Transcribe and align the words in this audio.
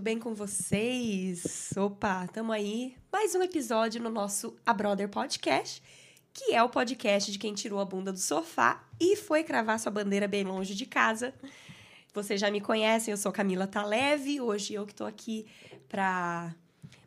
tudo 0.00 0.04
bem 0.04 0.18
com 0.18 0.34
vocês? 0.34 1.74
Opa, 1.76 2.26
tamo 2.28 2.52
aí. 2.52 2.96
Mais 3.12 3.34
um 3.34 3.42
episódio 3.42 4.02
no 4.02 4.08
nosso 4.08 4.56
A 4.64 4.72
Brother 4.72 5.10
Podcast, 5.10 5.82
que 6.32 6.54
é 6.54 6.62
o 6.62 6.70
podcast 6.70 7.30
de 7.30 7.38
quem 7.38 7.52
tirou 7.52 7.78
a 7.78 7.84
bunda 7.84 8.10
do 8.10 8.18
sofá 8.18 8.82
e 8.98 9.14
foi 9.14 9.44
cravar 9.44 9.78
sua 9.78 9.92
bandeira 9.92 10.26
bem 10.26 10.42
longe 10.42 10.74
de 10.74 10.86
casa. 10.86 11.34
Vocês 12.14 12.40
já 12.40 12.50
me 12.50 12.62
conhecem, 12.62 13.12
eu 13.12 13.18
sou 13.18 13.30
Camila 13.30 13.66
Taleve. 13.66 14.40
Hoje 14.40 14.72
eu 14.72 14.86
que 14.86 14.94
tô 14.94 15.04
aqui 15.04 15.46
pra 15.86 16.54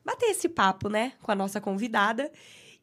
bater 0.05 0.27
esse 0.27 0.47
papo, 0.47 0.87
né, 0.87 1.13
com 1.23 1.31
a 1.31 1.35
nossa 1.35 1.59
convidada. 1.59 2.31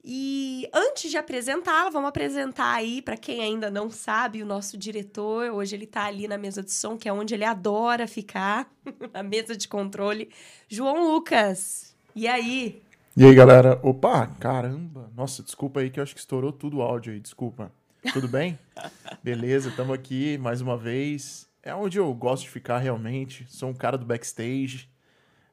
E 0.03 0.69
antes 0.73 1.11
de 1.11 1.19
apresentá-la, 1.19 1.91
vamos 1.91 2.09
apresentar 2.09 2.73
aí 2.73 3.03
para 3.03 3.19
quem 3.19 3.43
ainda 3.43 3.71
não 3.71 3.91
sabe 3.91 4.43
o 4.43 4.47
nosso 4.47 4.79
diretor. 4.79 5.51
Hoje 5.53 5.77
ele 5.77 5.85
está 5.85 6.07
ali 6.07 6.27
na 6.27 6.39
mesa 6.39 6.63
de 6.63 6.73
som, 6.73 6.97
que 6.97 7.09
é 7.09 7.13
onde 7.13 7.35
ele 7.35 7.45
adora 7.45 8.07
ficar, 8.07 8.71
na 9.13 9.23
mesa 9.23 9.55
de 9.55 9.69
controle. 9.69 10.31
João 10.69 11.13
Lucas. 11.13 11.95
E 12.17 12.27
aí? 12.27 12.83
E 13.15 13.25
aí, 13.25 13.35
galera? 13.35 13.79
Opa, 13.83 14.27
caramba. 14.27 15.11
Nossa, 15.15 15.43
desculpa 15.43 15.81
aí 15.81 15.91
que 15.91 16.01
eu 16.01 16.03
acho 16.03 16.15
que 16.15 16.21
estourou 16.21 16.53
tudo 16.53 16.79
o 16.79 16.83
áudio 16.83 17.13
aí, 17.13 17.21
desculpa. 17.21 17.71
Tudo 18.15 18.27
bem? 18.27 18.59
Beleza, 19.23 19.69
estamos 19.69 19.95
aqui 19.95 20.39
mais 20.39 20.63
uma 20.63 20.79
vez. 20.79 21.47
É 21.63 21.75
onde 21.75 21.99
eu 21.99 22.13
gosto 22.15 22.45
de 22.45 22.51
ficar 22.51 22.79
realmente. 22.79 23.45
Sou 23.49 23.69
um 23.69 23.75
cara 23.75 23.99
do 23.99 24.07
backstage. 24.07 24.89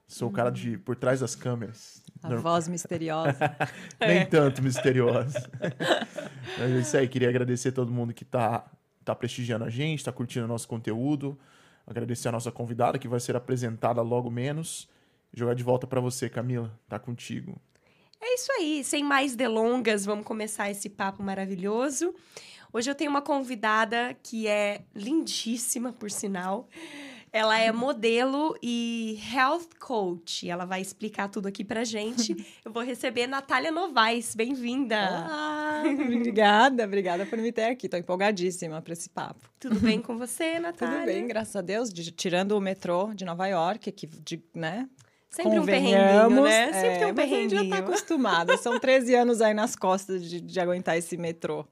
Sou 0.08 0.30
o 0.30 0.32
cara 0.32 0.50
de 0.50 0.78
por 0.78 0.96
trás 0.96 1.20
das 1.20 1.36
câmeras. 1.36 2.02
A 2.22 2.30
Norm... 2.30 2.42
voz 2.42 2.68
misteriosa. 2.68 3.56
Nem 4.00 4.20
é. 4.20 4.26
tanto 4.26 4.62
misteriosa. 4.62 5.50
Mas 6.58 6.72
é 6.72 6.80
isso 6.80 6.98
aí, 6.98 7.08
queria 7.08 7.30
agradecer 7.30 7.70
a 7.70 7.72
todo 7.72 7.92
mundo 7.92 8.14
que 8.14 8.24
está 8.24 8.66
tá 9.04 9.16
prestigiando 9.16 9.66
a 9.66 9.70
gente, 9.70 10.00
está 10.00 10.12
curtindo 10.12 10.46
o 10.46 10.48
nosso 10.48 10.68
conteúdo. 10.68 11.38
Agradecer 11.86 12.28
a 12.28 12.32
nossa 12.32 12.52
convidada, 12.52 13.00
que 13.00 13.08
vai 13.08 13.20
ser 13.20 13.36
apresentada 13.36 14.02
logo 14.02 14.30
menos. 14.30 14.90
Jogar 15.34 15.54
de 15.54 15.64
volta 15.64 15.88
para 15.88 16.02
você, 16.02 16.30
Camila. 16.30 16.78
Tá 16.90 17.00
contigo. 17.00 17.60
É 18.20 18.34
isso 18.34 18.52
aí, 18.54 18.84
sem 18.84 19.04
mais 19.04 19.36
delongas, 19.36 20.04
vamos 20.04 20.26
começar 20.26 20.70
esse 20.70 20.90
papo 20.90 21.22
maravilhoso. 21.22 22.14
Hoje 22.74 22.90
eu 22.90 22.96
tenho 22.96 23.10
uma 23.10 23.22
convidada 23.22 24.16
que 24.22 24.48
é 24.48 24.82
lindíssima, 24.94 25.94
por 25.94 26.12
sinal. 26.12 26.68
Ela 27.38 27.60
é 27.60 27.72
modelo 27.72 28.58
e 28.64 29.22
health 29.32 29.68
coach. 29.80 30.50
Ela 30.50 30.66
vai 30.66 30.82
explicar 30.82 31.30
tudo 31.30 31.48
aqui 31.48 31.64
pra 31.64 31.84
gente. 31.84 32.34
Eu 32.66 32.72
vou 32.72 32.82
receber 32.82 33.28
Natália 33.28 33.72
Novaes. 33.72 34.34
Bem-vinda! 34.34 34.96
Olá! 34.96 35.84
obrigada, 36.18 36.84
obrigada 36.84 37.28
por 37.28 37.38
me 37.38 37.52
ter 37.52 37.66
aqui. 37.66 37.88
Tô 37.88 37.96
empolgadíssima 37.96 38.82
para 38.82 38.92
esse 38.92 39.08
papo. 39.08 39.52
Tudo 39.60 39.80
bem 39.80 40.02
com 40.02 40.18
você, 40.18 40.58
Natália? 40.58 41.02
Tudo 41.02 41.06
bem, 41.06 41.28
graças 41.28 41.56
a 41.56 41.62
Deus. 41.62 41.94
De, 41.94 42.12
tirando 42.12 42.54
o 42.54 42.60
metrô 42.60 43.14
de 43.14 43.24
Nova 43.24 43.46
York, 43.46 43.92
que, 43.92 44.08
de, 44.08 44.44
né? 44.56 44.90
Sempre 45.30 45.60
um 45.60 45.66
perrenguinho, 45.66 46.42
né? 46.42 46.74
Sempre 46.74 46.88
é, 46.88 46.98
tem 46.98 47.12
um 47.12 47.14
perrenguinho. 47.14 47.60
a 47.60 47.64
gente 47.64 47.70
já 47.70 47.76
tá 47.76 47.84
acostumada. 47.84 48.58
São 48.58 48.80
13 48.80 49.14
anos 49.14 49.42
aí 49.42 49.54
nas 49.54 49.76
costas 49.76 50.28
de, 50.28 50.42
de 50.42 50.60
aguentar 50.60 50.98
esse 50.98 51.16
metrô. 51.16 51.68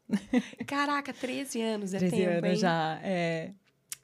Caraca, 0.68 1.12
13 1.12 1.60
anos 1.60 1.92
é 1.96 1.98
13 1.98 2.16
tempo, 2.16 2.30
anos 2.30 2.50
hein? 2.52 2.56
já, 2.56 3.00
é. 3.02 3.52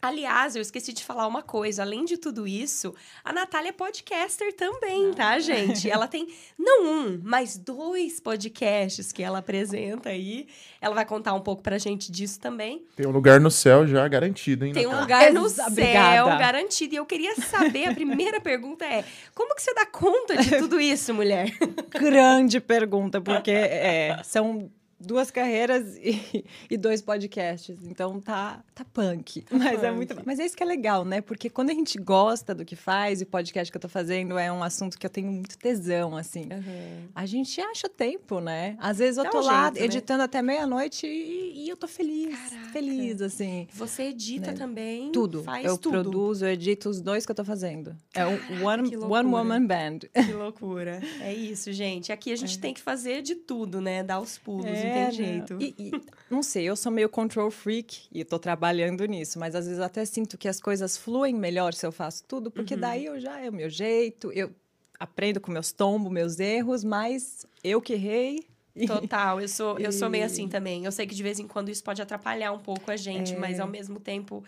Aliás, 0.01 0.55
eu 0.55 0.61
esqueci 0.63 0.93
de 0.93 1.03
falar 1.03 1.27
uma 1.27 1.43
coisa. 1.43 1.83
Além 1.83 2.05
de 2.05 2.17
tudo 2.17 2.47
isso, 2.47 2.95
a 3.23 3.31
Natália 3.31 3.69
é 3.69 3.71
podcaster 3.71 4.51
também, 4.55 5.13
tá, 5.13 5.37
gente? 5.37 5.87
Ela 5.89 6.07
tem 6.07 6.27
não 6.57 6.85
um, 6.85 7.21
mas 7.23 7.55
dois 7.55 8.19
podcasts 8.19 9.11
que 9.11 9.21
ela 9.21 9.37
apresenta 9.39 10.09
aí. 10.09 10.47
Ela 10.81 10.95
vai 10.95 11.05
contar 11.05 11.33
um 11.35 11.39
pouco 11.39 11.61
pra 11.61 11.77
gente 11.77 12.11
disso 12.11 12.39
também. 12.39 12.83
Tem 12.95 13.05
um 13.05 13.11
lugar 13.11 13.39
no 13.39 13.51
céu 13.51 13.85
já 13.85 14.07
garantido, 14.07 14.65
hein? 14.65 14.73
Tem 14.73 14.87
um 14.87 14.99
lugar 14.99 15.31
no 15.31 15.47
céu 15.47 15.67
Obrigada. 15.67 16.35
garantido. 16.37 16.95
E 16.95 16.97
eu 16.97 17.05
queria 17.05 17.35
saber, 17.35 17.89
a 17.89 17.93
primeira 17.93 18.41
pergunta 18.41 18.83
é: 18.83 19.05
como 19.35 19.53
que 19.53 19.61
você 19.61 19.73
dá 19.75 19.85
conta 19.85 20.35
de 20.35 20.57
tudo 20.57 20.81
isso, 20.81 21.13
mulher? 21.13 21.51
Grande 21.89 22.59
pergunta, 22.59 23.21
porque 23.21 23.51
é, 23.51 24.19
são 24.23 24.71
duas 25.01 25.31
carreiras 25.31 25.97
e, 26.01 26.45
e, 26.69 26.77
dois 26.77 27.01
podcasts. 27.01 27.77
Então 27.85 28.19
tá, 28.19 28.63
tá 28.73 28.85
punk. 28.85 29.41
Tá 29.41 29.57
mas 29.57 29.71
punk. 29.71 29.85
é 29.85 29.91
muito. 29.91 30.15
Mas 30.25 30.39
é 30.39 30.45
isso 30.45 30.55
que 30.55 30.63
é 30.63 30.65
legal, 30.65 31.03
né? 31.03 31.21
Porque 31.21 31.49
quando 31.49 31.69
a 31.69 31.73
gente 31.73 31.97
gosta 31.97 32.53
do 32.53 32.63
que 32.63 32.75
faz, 32.75 33.21
e 33.21 33.23
o 33.23 33.27
podcast 33.27 33.71
que 33.71 33.77
eu 33.77 33.81
tô 33.81 33.89
fazendo 33.89 34.37
é 34.37 34.51
um 34.51 34.63
assunto 34.63 34.97
que 34.97 35.05
eu 35.05 35.09
tenho 35.09 35.31
muito 35.31 35.57
tesão, 35.57 36.15
assim. 36.15 36.43
Uhum. 36.43 37.07
A 37.15 37.25
gente 37.25 37.59
acha 37.59 37.89
tempo, 37.89 38.39
né? 38.39 38.75
Às 38.79 38.99
vezes 38.99 39.17
eu 39.17 39.23
Dá 39.23 39.29
tô 39.29 39.39
um 39.39 39.45
lá 39.45 39.63
jeito, 39.63 39.79
né? 39.79 39.85
editando 39.85 40.19
né? 40.19 40.25
até 40.25 40.41
meia-noite 40.41 41.07
e, 41.07 41.65
e, 41.65 41.69
eu 41.69 41.77
tô 41.77 41.87
feliz. 41.87 42.37
Caraca. 42.37 42.69
Feliz, 42.71 43.21
assim. 43.21 43.67
Você 43.73 44.03
edita 44.03 44.51
né? 44.51 44.57
também? 44.57 45.11
Tudo. 45.11 45.43
Faz 45.43 45.65
eu 45.65 45.77
tudo. 45.77 46.01
produzo, 46.01 46.45
eu 46.45 46.49
edito 46.51 46.89
os 46.89 47.01
dois 47.01 47.25
que 47.25 47.31
eu 47.31 47.35
tô 47.35 47.43
fazendo. 47.43 47.95
Caraca, 48.13 48.43
é 48.53 48.59
o 48.59 48.65
One, 48.65 48.95
one 48.97 49.29
Woman 49.29 49.65
Band. 49.65 49.99
Que 50.13 50.33
loucura. 50.33 51.01
É 51.21 51.33
isso, 51.33 51.71
gente. 51.71 52.11
Aqui 52.11 52.31
a 52.31 52.35
gente 52.35 52.57
é. 52.57 52.61
tem 52.61 52.73
que 52.73 52.81
fazer 52.81 53.21
de 53.21 53.35
tudo, 53.35 53.81
né? 53.81 54.03
Dar 54.03 54.19
os 54.19 54.37
pulos. 54.37 54.65
É 54.65 54.90
tem 54.91 55.01
é, 55.03 55.11
jeito. 55.11 55.57
E, 55.59 55.75
e, 55.77 55.91
não 56.29 56.43
sei, 56.43 56.65
eu 56.65 56.75
sou 56.75 56.91
meio 56.91 57.09
control 57.09 57.49
freak 57.51 58.07
e 58.11 58.21
estou 58.21 58.39
trabalhando 58.39 59.05
nisso, 59.05 59.39
mas 59.39 59.55
às 59.55 59.65
vezes 59.65 59.79
até 59.79 60.03
sinto 60.05 60.37
que 60.37 60.47
as 60.47 60.59
coisas 60.59 60.97
fluem 60.97 61.33
melhor 61.33 61.73
se 61.73 61.85
eu 61.85 61.91
faço 61.91 62.23
tudo, 62.27 62.51
porque 62.51 62.75
uhum. 62.75 62.79
daí 62.79 63.05
eu 63.05 63.19
já 63.19 63.39
é 63.39 63.49
o 63.49 63.53
meu 63.53 63.69
jeito, 63.69 64.31
eu 64.31 64.51
aprendo 64.99 65.41
com 65.41 65.51
meus 65.51 65.71
tombos, 65.71 66.11
meus 66.11 66.39
erros, 66.39 66.83
mas 66.83 67.45
eu 67.63 67.81
que 67.81 67.93
errei. 67.93 68.45
Total, 68.87 69.41
eu 69.41 69.49
sou, 69.49 69.77
eu 69.79 69.91
sou 69.91 70.09
meio 70.09 70.25
assim 70.25 70.47
também. 70.47 70.85
Eu 70.85 70.91
sei 70.91 71.05
que 71.05 71.13
de 71.13 71.23
vez 71.23 71.39
em 71.39 71.47
quando 71.47 71.69
isso 71.69 71.83
pode 71.83 72.01
atrapalhar 72.01 72.53
um 72.53 72.59
pouco 72.59 72.89
a 72.89 72.95
gente, 72.95 73.33
é... 73.33 73.37
mas 73.37 73.59
ao 73.59 73.67
mesmo 73.67 73.99
tempo 73.99 74.43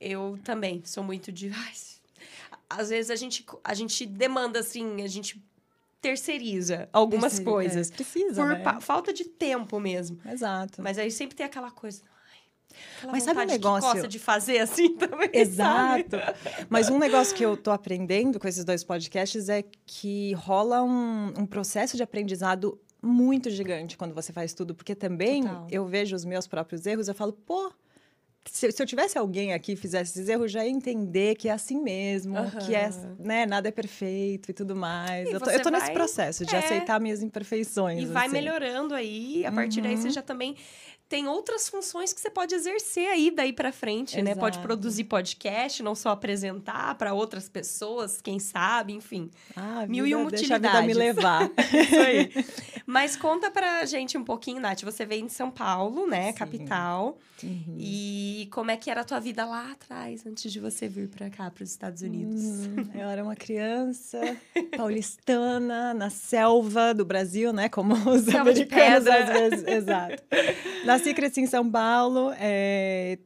eu 0.00 0.38
também 0.44 0.82
sou 0.84 1.02
muito 1.02 1.32
de. 1.32 1.50
Ai, 1.54 1.72
às 2.68 2.90
vezes 2.90 3.10
a 3.10 3.16
gente, 3.16 3.46
a 3.64 3.72
gente 3.72 4.04
demanda 4.04 4.58
assim, 4.58 5.02
a 5.02 5.06
gente 5.06 5.42
terceiriza 6.00 6.88
algumas 6.92 7.32
Terceiro, 7.34 7.50
coisas. 7.50 7.90
É, 7.90 7.94
precisa, 7.94 8.42
Por 8.42 8.56
né? 8.56 8.80
falta 8.80 9.12
de 9.12 9.24
tempo 9.24 9.80
mesmo. 9.80 10.18
Exato. 10.30 10.82
Mas 10.82 10.98
aí 10.98 11.10
sempre 11.10 11.36
tem 11.36 11.46
aquela 11.46 11.70
coisa... 11.70 12.02
Aquela 12.98 13.12
Mas 13.12 13.22
sabe 13.24 13.40
um 13.40 13.46
negócio 13.46 13.88
que 13.88 13.94
gosta 13.94 14.08
de 14.08 14.18
fazer 14.18 14.58
assim 14.58 14.94
também, 14.98 15.30
Exato. 15.32 16.16
Sabe? 16.16 16.66
Mas 16.68 16.88
um 16.88 16.98
negócio 16.98 17.34
que 17.34 17.44
eu 17.44 17.56
tô 17.56 17.70
aprendendo 17.70 18.38
com 18.38 18.46
esses 18.46 18.64
dois 18.64 18.84
podcasts 18.84 19.48
é 19.48 19.64
que 19.86 20.32
rola 20.34 20.82
um, 20.82 21.32
um 21.38 21.46
processo 21.46 21.96
de 21.96 22.02
aprendizado 22.02 22.78
muito 23.02 23.48
gigante 23.50 23.96
quando 23.96 24.14
você 24.14 24.32
faz 24.32 24.52
tudo, 24.52 24.74
porque 24.74 24.94
também 24.94 25.42
Total. 25.42 25.66
eu 25.70 25.86
vejo 25.86 26.14
os 26.14 26.24
meus 26.24 26.46
próprios 26.46 26.84
erros, 26.84 27.08
eu 27.08 27.14
falo, 27.14 27.32
pô, 27.32 27.72
se, 28.44 28.72
se, 28.72 28.82
eu 28.82 28.86
tivesse 28.86 29.18
alguém 29.18 29.52
aqui 29.52 29.74
que 29.74 29.80
fizesse 29.80 30.12
esses 30.12 30.28
erros, 30.28 30.50
já 30.50 30.64
ia 30.64 30.70
entender 30.70 31.34
que 31.34 31.48
é 31.48 31.52
assim 31.52 31.80
mesmo, 31.80 32.38
uhum. 32.38 32.50
que 32.64 32.74
é, 32.74 32.90
né, 33.18 33.46
nada 33.46 33.68
é 33.68 33.70
perfeito 33.70 34.50
e 34.50 34.54
tudo 34.54 34.74
mais. 34.74 35.28
E 35.28 35.32
eu 35.32 35.40
tô, 35.40 35.50
eu 35.50 35.62
tô 35.62 35.70
vai... 35.70 35.80
nesse 35.80 35.92
processo 35.92 36.46
de 36.46 36.54
é... 36.54 36.58
aceitar 36.58 37.00
minhas 37.00 37.22
imperfeições. 37.22 38.00
E 38.00 38.04
assim. 38.04 38.12
vai 38.12 38.28
melhorando 38.28 38.94
aí, 38.94 39.44
a 39.44 39.52
partir 39.52 39.78
uhum. 39.78 39.84
daí 39.84 39.96
você 39.96 40.08
uhum. 40.08 40.14
já 40.14 40.22
também 40.22 40.56
tem 41.08 41.26
outras 41.26 41.68
funções 41.68 42.12
que 42.12 42.20
você 42.20 42.28
pode 42.28 42.54
exercer 42.54 43.08
aí 43.08 43.30
daí 43.30 43.52
para 43.52 43.72
frente, 43.72 44.16
Exato. 44.16 44.24
né? 44.24 44.34
Pode 44.34 44.58
produzir 44.58 45.04
podcast, 45.04 45.82
não 45.82 45.94
só 45.94 46.10
apresentar 46.10 46.94
para 46.96 47.14
outras 47.14 47.48
pessoas, 47.48 48.20
quem 48.20 48.38
sabe, 48.38 48.92
enfim. 48.92 49.30
Ah, 49.56 49.86
mil 49.88 50.06
e 50.06 50.14
uma 50.14 50.28
utilidades. 50.28 50.60
Deixa 50.60 50.76
a 50.76 50.80
vida 50.80 50.86
me 50.86 50.94
levar. 50.94 51.50
Isso 51.72 52.00
aí. 52.00 52.30
Mas 52.86 53.16
conta 53.16 53.50
pra 53.50 53.84
gente 53.86 54.18
um 54.18 54.24
pouquinho, 54.24 54.60
Nath. 54.60 54.82
Você 54.82 55.06
veio 55.06 55.24
de 55.26 55.32
São 55.32 55.50
Paulo, 55.50 56.06
né? 56.06 56.32
Sim. 56.32 56.38
Capital. 56.38 57.18
Uhum. 57.42 57.76
E 57.78 58.48
como 58.50 58.70
é 58.70 58.76
que 58.76 58.90
era 58.90 59.02
a 59.02 59.04
tua 59.04 59.20
vida 59.20 59.44
lá 59.44 59.72
atrás, 59.72 60.26
antes 60.26 60.50
de 60.52 60.58
você 60.58 60.88
vir 60.88 61.08
para 61.08 61.30
cá, 61.30 61.50
para 61.50 61.62
os 61.62 61.70
Estados 61.70 62.02
Unidos? 62.02 62.42
Hum, 62.42 62.76
eu 62.94 63.08
era 63.08 63.22
uma 63.22 63.36
criança 63.36 64.20
paulistana, 64.76 65.94
na 65.94 66.10
selva 66.10 66.92
do 66.92 67.04
Brasil, 67.04 67.52
né? 67.52 67.68
Como 67.68 67.94
os 68.10 68.22
selva 68.22 68.50
americanos 68.50 69.06
às 69.06 69.28
vezes. 69.28 69.64
Exato. 69.66 70.22
Nasci 70.98 71.10
e 71.10 71.14
cresci 71.14 71.40
em 71.40 71.46
São 71.46 71.70
Paulo. 71.70 72.32
É, 72.38 73.18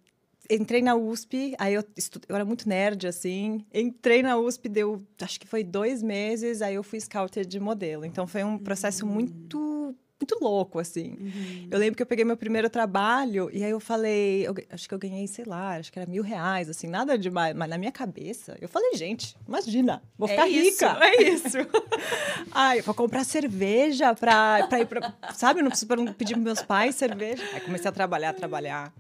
entrei 0.51 0.83
na 0.83 0.95
USP, 0.95 1.55
aí 1.59 1.75
eu, 1.75 1.85
estu... 1.97 2.21
eu 2.29 2.35
era 2.35 2.45
muito 2.45 2.69
nerd, 2.69 3.07
assim. 3.07 3.65
Entrei 3.73 4.23
na 4.23 4.37
USP, 4.37 4.69
deu, 4.69 5.03
acho 5.21 5.41
que 5.41 5.47
foi 5.47 5.65
dois 5.65 6.03
meses, 6.03 6.61
aí 6.61 6.75
eu 6.75 6.83
fui 6.83 7.01
scouter 7.01 7.47
de 7.47 7.59
modelo. 7.59 8.05
Então, 8.05 8.27
foi 8.27 8.45
um 8.45 8.59
processo 8.59 9.07
uhum. 9.07 9.13
muito 9.13 9.97
muito 10.23 10.39
louco, 10.41 10.79
assim. 10.79 11.17
Uhum. 11.21 11.69
Eu 11.71 11.79
lembro 11.79 11.97
que 11.97 12.03
eu 12.03 12.07
peguei 12.07 12.25
meu 12.25 12.37
primeiro 12.37 12.71
trabalho 12.71 13.51
e 13.53 13.65
aí 13.65 13.71
eu 13.71 13.81
falei, 13.81 14.47
eu, 14.47 14.55
acho 14.71 14.89
que 14.89 14.95
eu 14.95 14.99
ganhei, 14.99 15.27
sei 15.27 15.45
lá, 15.45 15.77
acho 15.77 15.93
que 15.93 15.99
era 15.99 16.09
mil 16.09 16.23
reais, 16.23 16.71
assim, 16.71 16.87
nada 16.87 17.19
demais. 17.19 17.55
Mas 17.55 17.69
na 17.69 17.77
minha 17.77 17.93
cabeça, 17.93 18.57
eu 18.61 18.69
falei, 18.69 18.95
gente, 18.95 19.37
imagina, 19.47 20.03
vou 20.17 20.29
ficar 20.29 20.49
é 20.49 20.51
rica. 20.51 20.71
Isso, 20.71 20.85
é 21.03 21.23
isso. 21.23 21.59
Ai, 22.53 22.81
vou 22.83 22.95
comprar 22.95 23.25
cerveja 23.25 24.15
pra, 24.15 24.67
pra 24.69 24.81
ir 24.81 24.87
pra. 24.87 25.13
Sabe, 25.35 25.61
não 25.61 25.71
preciso 25.71 25.93
pedir 26.15 26.35
pros 26.35 26.45
meus 26.45 26.63
pais 26.63 26.95
cerveja. 26.95 27.43
Aí 27.53 27.61
comecei 27.61 27.89
a 27.89 27.93
trabalhar, 27.93 28.31
a 28.31 28.35
trabalhar. 28.35 28.93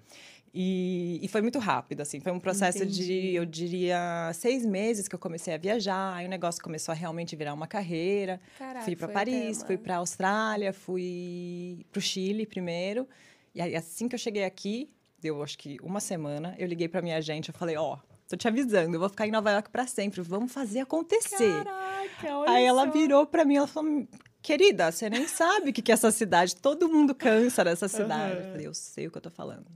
E, 0.54 1.18
e, 1.22 1.28
foi 1.28 1.40
muito 1.40 1.58
rápido, 1.58 2.02
assim. 2.02 2.20
Foi 2.20 2.30
um 2.30 2.38
processo 2.38 2.84
Entendi. 2.84 3.06
de, 3.06 3.34
eu 3.34 3.46
diria, 3.46 4.30
seis 4.34 4.66
meses 4.66 5.08
que 5.08 5.14
eu 5.14 5.18
comecei 5.18 5.54
a 5.54 5.56
viajar. 5.56 6.14
Aí 6.14 6.26
o 6.26 6.28
negócio 6.28 6.62
começou 6.62 6.92
a 6.92 6.94
realmente 6.94 7.34
virar 7.34 7.54
uma 7.54 7.66
carreira. 7.66 8.38
Caraca, 8.58 8.84
fui 8.84 8.94
para 8.94 9.08
Paris, 9.08 9.62
fui 9.62 9.78
para 9.78 9.96
Austrália, 9.96 10.72
fui 10.72 11.86
para 11.90 11.98
o 11.98 12.02
Chile 12.02 12.44
primeiro. 12.44 13.08
E 13.54 13.62
aí, 13.62 13.74
assim 13.74 14.08
que 14.08 14.14
eu 14.14 14.18
cheguei 14.18 14.44
aqui, 14.44 14.90
deu 15.20 15.42
acho 15.42 15.56
que 15.56 15.78
uma 15.82 16.00
semana, 16.00 16.54
eu 16.58 16.66
liguei 16.66 16.88
para 16.88 17.00
minha 17.00 17.16
agente, 17.16 17.48
eu 17.48 17.54
falei, 17.54 17.76
ó, 17.76 17.94
oh, 17.94 17.98
tô 18.28 18.36
te 18.36 18.46
avisando, 18.48 18.94
eu 18.94 19.00
vou 19.00 19.08
ficar 19.08 19.26
em 19.26 19.30
Nova 19.30 19.50
York 19.52 19.70
para 19.70 19.86
sempre, 19.86 20.20
vamos 20.20 20.52
fazer 20.52 20.80
acontecer. 20.80 21.64
Caraca, 21.64 22.38
olha 22.38 22.50
Aí 22.50 22.64
ela 22.64 22.86
virou 22.86 23.26
para 23.26 23.44
mim, 23.44 23.56
ela 23.56 23.66
falou, 23.66 24.06
querida, 24.42 24.90
você 24.90 25.08
nem 25.08 25.26
sabe 25.28 25.70
o 25.70 25.72
que 25.72 25.80
que 25.80 25.92
é 25.92 25.94
essa 25.94 26.10
cidade, 26.10 26.56
todo 26.56 26.88
mundo 26.88 27.14
cansa 27.14 27.64
dessa 27.64 27.88
cidade. 27.88 28.36
Eu 28.36 28.50
falei, 28.50 28.66
eu 28.66 28.74
sei 28.74 29.06
o 29.06 29.10
que 29.10 29.18
eu 29.18 29.22
tô 29.22 29.30
falando. 29.30 29.66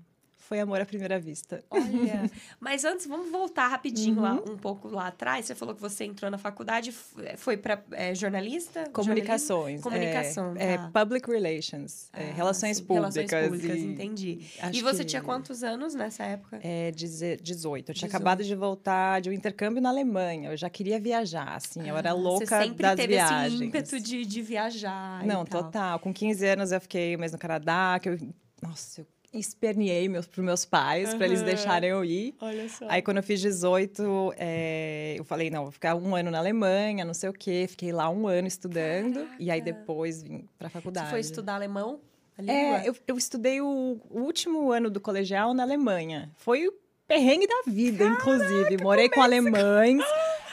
Foi 0.48 0.60
amor 0.60 0.81
à 0.81 0.87
primeira 0.87 1.19
vista. 1.19 1.64
Olha, 1.70 1.82
mas 2.60 2.84
antes, 2.84 3.06
vamos 3.06 3.31
voltar 3.32 3.66
rapidinho 3.66 4.20
lá, 4.20 4.34
Uhum. 4.34 4.52
um 4.52 4.56
pouco 4.56 4.88
lá 4.88 5.08
atrás. 5.08 5.46
Você 5.46 5.54
falou 5.56 5.75
que 5.75 5.81
você 5.81 6.04
entrou 6.04 6.31
na 6.31 6.38
faculdade, 6.38 6.90
f- 6.90 7.37
foi 7.37 7.56
para 7.56 7.82
jornalista? 8.14 8.88
Comunicações. 8.93 9.81
Comunicação, 9.81 10.54
É, 10.56 10.76
tá. 10.78 10.84
é 10.84 11.04
public 11.04 11.28
relations, 11.28 12.08
é, 12.12 12.31
Ah, 12.31 12.32
relações 12.34 12.76
sim, 12.76 12.84
públicas. 12.84 13.14
Relações 13.16 13.44
públicas, 13.50 13.76
e- 13.76 13.84
entendi. 13.87 14.38
acho 14.60 14.78
E 14.78 14.82
você 14.82 14.98
que- 14.98 15.04
tinha 15.06 15.22
quantos 15.22 15.62
anos 15.64 15.94
nessa 15.94 16.22
época? 16.25 16.60
É, 16.62 16.92
deze- 16.92 17.37
18. 17.42 17.90
Eu 17.90 17.94
tinha 17.94 18.06
18. 18.08 18.14
acabado 18.16 18.44
de 18.44 18.54
voltar 18.54 19.20
de 19.20 19.28
um 19.28 19.32
intercâmbio 19.32 19.82
na 19.82 19.88
Alemanha. 19.88 20.50
Eu 20.50 20.56
já 20.56 20.70
queria 20.70 21.00
viajar, 21.00 21.56
assim. 21.56 21.88
Eu 21.88 21.96
era 21.96 22.10
Ah, 22.10 22.14
louca 22.14 22.46
Você 22.46 22.62
sempre 22.62 22.82
das 22.82 22.94
teve 22.96 23.14
viagens. 23.14 23.54
esse 23.54 23.64
ímpeto 23.64 24.00
de, 24.00 24.25
de 24.25 24.42
viajar. 24.42 25.25
Não, 25.26 25.44
tal. 25.44 25.64
total. 25.64 25.99
Com 25.99 26.12
15 26.14 26.46
anos 26.46 26.70
eu 26.70 26.81
fiquei 26.81 27.16
mês 27.16 27.32
no 27.32 27.38
Canadá, 27.38 27.99
que 28.00 28.08
eu... 28.10 28.19
Nossa, 28.62 29.02
eu 29.02 29.06
esperneei 29.32 30.08
meus, 30.08 30.26
pros 30.26 30.44
meus 30.44 30.64
pais 30.64 31.14
para 31.14 31.26
eles 31.26 31.43
deixarem 31.43 31.90
eu 31.90 32.05
ir. 32.05 32.34
Olha 32.40 32.69
só. 32.69 32.87
Aí, 32.88 33.02
quando 33.02 33.19
eu 33.19 33.23
fiz 33.23 33.40
18, 33.40 34.34
é, 34.37 35.14
eu 35.19 35.25
falei, 35.25 35.50
não, 35.50 35.64
vou 35.64 35.73
ficar 35.73 35.94
um 35.94 36.14
ano 36.14 36.31
na 36.31 36.38
Alemanha, 36.38 37.05
não 37.05 37.14
sei 37.14 37.28
o 37.28 37.32
quê. 37.32 37.67
Fiquei 37.69 37.93
lá 37.93 38.08
um 38.11 38.26
ano 38.26 38.49
estudando. 38.49 39.28
E 39.38 39.50
aí, 39.50 39.61
Caraca. 39.61 39.81
depois, 39.81 40.23
vim 40.23 40.49
pra 40.58 40.69
faculdade. 40.69 41.06
Você 41.06 41.11
foi 41.11 41.20
estudar 41.20 41.55
alemão? 41.55 42.00
É, 42.46 42.87
eu, 42.87 42.94
eu 43.06 43.17
estudei 43.17 43.61
o, 43.62 43.99
o 44.11 44.20
último 44.20 44.70
ano 44.70 44.90
do 44.90 45.00
colegial 45.00 45.55
na 45.55 45.62
Alemanha. 45.62 46.31
Foi 46.37 46.67
o 46.67 46.75
perrengue 47.06 47.46
da 47.46 47.62
vida, 47.67 48.05
inclusive. 48.05 48.76
Morei 48.82 49.08
com 49.08 49.23
alemães. 49.23 50.05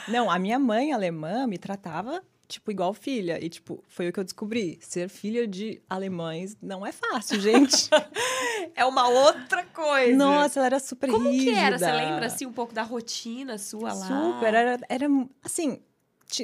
Não, 0.08 0.30
a 0.30 0.38
minha 0.38 0.58
mãe 0.58 0.92
alemã 0.92 1.46
me 1.46 1.58
tratava, 1.58 2.22
tipo, 2.54 2.70
igual 2.70 2.92
filha. 2.94 3.42
E, 3.44 3.48
tipo, 3.48 3.82
foi 3.88 4.08
o 4.08 4.12
que 4.12 4.18
eu 4.20 4.24
descobri. 4.24 4.78
Ser 4.80 5.08
filha 5.08 5.46
de 5.46 5.80
alemães 5.88 6.56
não 6.60 6.84
é 6.84 6.92
fácil, 6.92 7.38
gente. 7.40 7.88
É 8.76 8.84
uma 8.84 9.06
outra 9.08 9.64
coisa. 9.66 10.16
Nossa, 10.16 10.58
ela 10.58 10.66
era 10.66 10.80
super 10.80 11.08
Como 11.10 11.28
rígida. 11.30 11.52
que 11.52 11.58
era? 11.58 11.78
Você 11.78 11.92
lembra, 11.92 12.26
assim, 12.26 12.46
um 12.46 12.52
pouco 12.52 12.72
da 12.74 12.82
rotina 12.82 13.58
sua 13.58 13.92
lá? 13.92 14.06
Super, 14.06 14.54
era, 14.54 14.80
era 14.88 15.06
assim, 15.44 15.80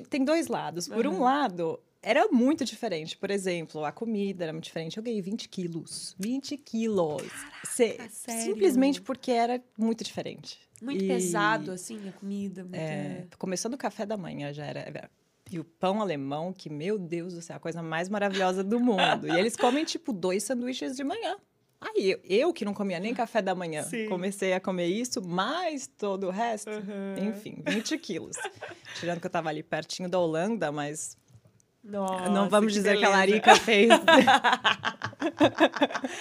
tem 0.09 0.25
dois 0.25 0.47
lados. 0.47 0.87
Por 0.87 1.07
um 1.07 1.13
Aham. 1.15 1.21
lado, 1.25 1.81
era 2.03 2.29
muito 2.29 2.65
diferente. 2.65 3.17
Por 3.17 3.31
exemplo, 3.31 3.85
a 3.85 3.91
comida 3.91 4.45
era 4.45 4.53
muito 4.53 4.65
diferente. 4.65 4.97
Eu 4.97 5.03
ganhei 5.03 5.21
20 5.23 5.49
quilos. 5.49 6.15
20 6.19 6.57
quilos. 6.59 7.23
Cê- 7.65 7.99
sério? 8.11 8.45
simplesmente 8.45 9.01
porque 9.01 9.31
era 9.33 9.61
muito 9.79 10.05
diferente. 10.05 10.59
Muito 10.81 11.03
E, 11.05 11.09
pesado, 11.09 11.73
assim, 11.73 12.09
a 12.09 12.13
comida. 12.13 12.63
Muito... 12.63 12.77
É, 12.77 13.27
começando 13.39 13.75
o 13.75 13.79
café 13.79 14.05
da 14.07 14.17
manhã 14.17 14.53
já 14.53 14.65
era. 14.67 15.11
E 15.51 15.59
o 15.59 15.65
pão 15.65 16.01
alemão, 16.01 16.53
que, 16.53 16.71
meu 16.71 16.99
Deus 16.99 17.35
do 17.35 17.43
céu, 17.43 17.57
a 17.57 17.61
coisa 17.61 17.83
mais 17.83 18.09
maravilhosa 18.09 18.63
do 18.63 18.79
mundo. 18.79 19.27
E 19.27 19.37
eles 19.37 19.57
comem, 19.57 19.85
tipo, 19.85 20.13
dois 20.13 20.45
sanduíches 20.45 20.97
de 20.97 21.03
manhã. 21.03 21.37
Aí, 21.81 22.11
eu, 22.11 22.21
eu 22.25 22.53
que 22.53 22.65
não 22.65 22.75
comia 22.75 23.01
nem 23.01 23.15
café 23.15 23.41
da 23.41 23.55
manhã, 23.55 23.83
Sim. 23.83 24.07
comecei 24.07 24.53
a 24.53 24.61
comer 24.61 24.87
isso, 24.87 25.27
mais 25.27 25.87
todo 25.87 26.27
o 26.27 26.31
resto. 26.31 26.71
Aham. 26.71 27.17
Enfim, 27.19 27.63
20 27.67 27.97
quilos. 27.99 28.37
Tirando 28.99 29.19
que 29.19 29.27
eu 29.27 29.31
tava 29.31 29.49
ali 29.49 29.63
pertinho 29.63 30.09
da 30.09 30.19
Holanda, 30.19 30.71
mas 30.71 31.17
Nossa, 31.83 32.29
não 32.29 32.49
vamos 32.49 32.73
dizer 32.75 32.99
que 32.99 33.05
a 33.05 33.11
beleza. 33.11 33.17
Larica 33.17 33.57
fez. 33.57 33.91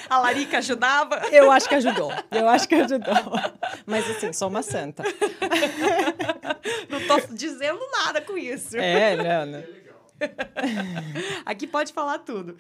A 0.10 0.20
Larica 0.20 0.58
ajudava? 0.60 1.16
Eu 1.32 1.52
acho 1.52 1.68
que 1.68 1.76
ajudou. 1.76 2.12
Eu 2.32 2.48
acho 2.48 2.68
que 2.68 2.76
ajudou. 2.76 3.14
Mas 3.86 4.10
assim, 4.10 4.32
sou 4.34 4.48
uma 4.48 4.62
santa. 4.62 5.04
Não 6.90 7.06
tô 7.08 7.20
dizendo 7.34 7.80
nada 7.92 8.22
com 8.22 8.38
isso. 8.38 8.78
É, 8.78 9.16
não. 9.16 9.64
Aqui 11.46 11.66
pode 11.68 11.94
falar 11.94 12.20
tudo. 12.20 12.58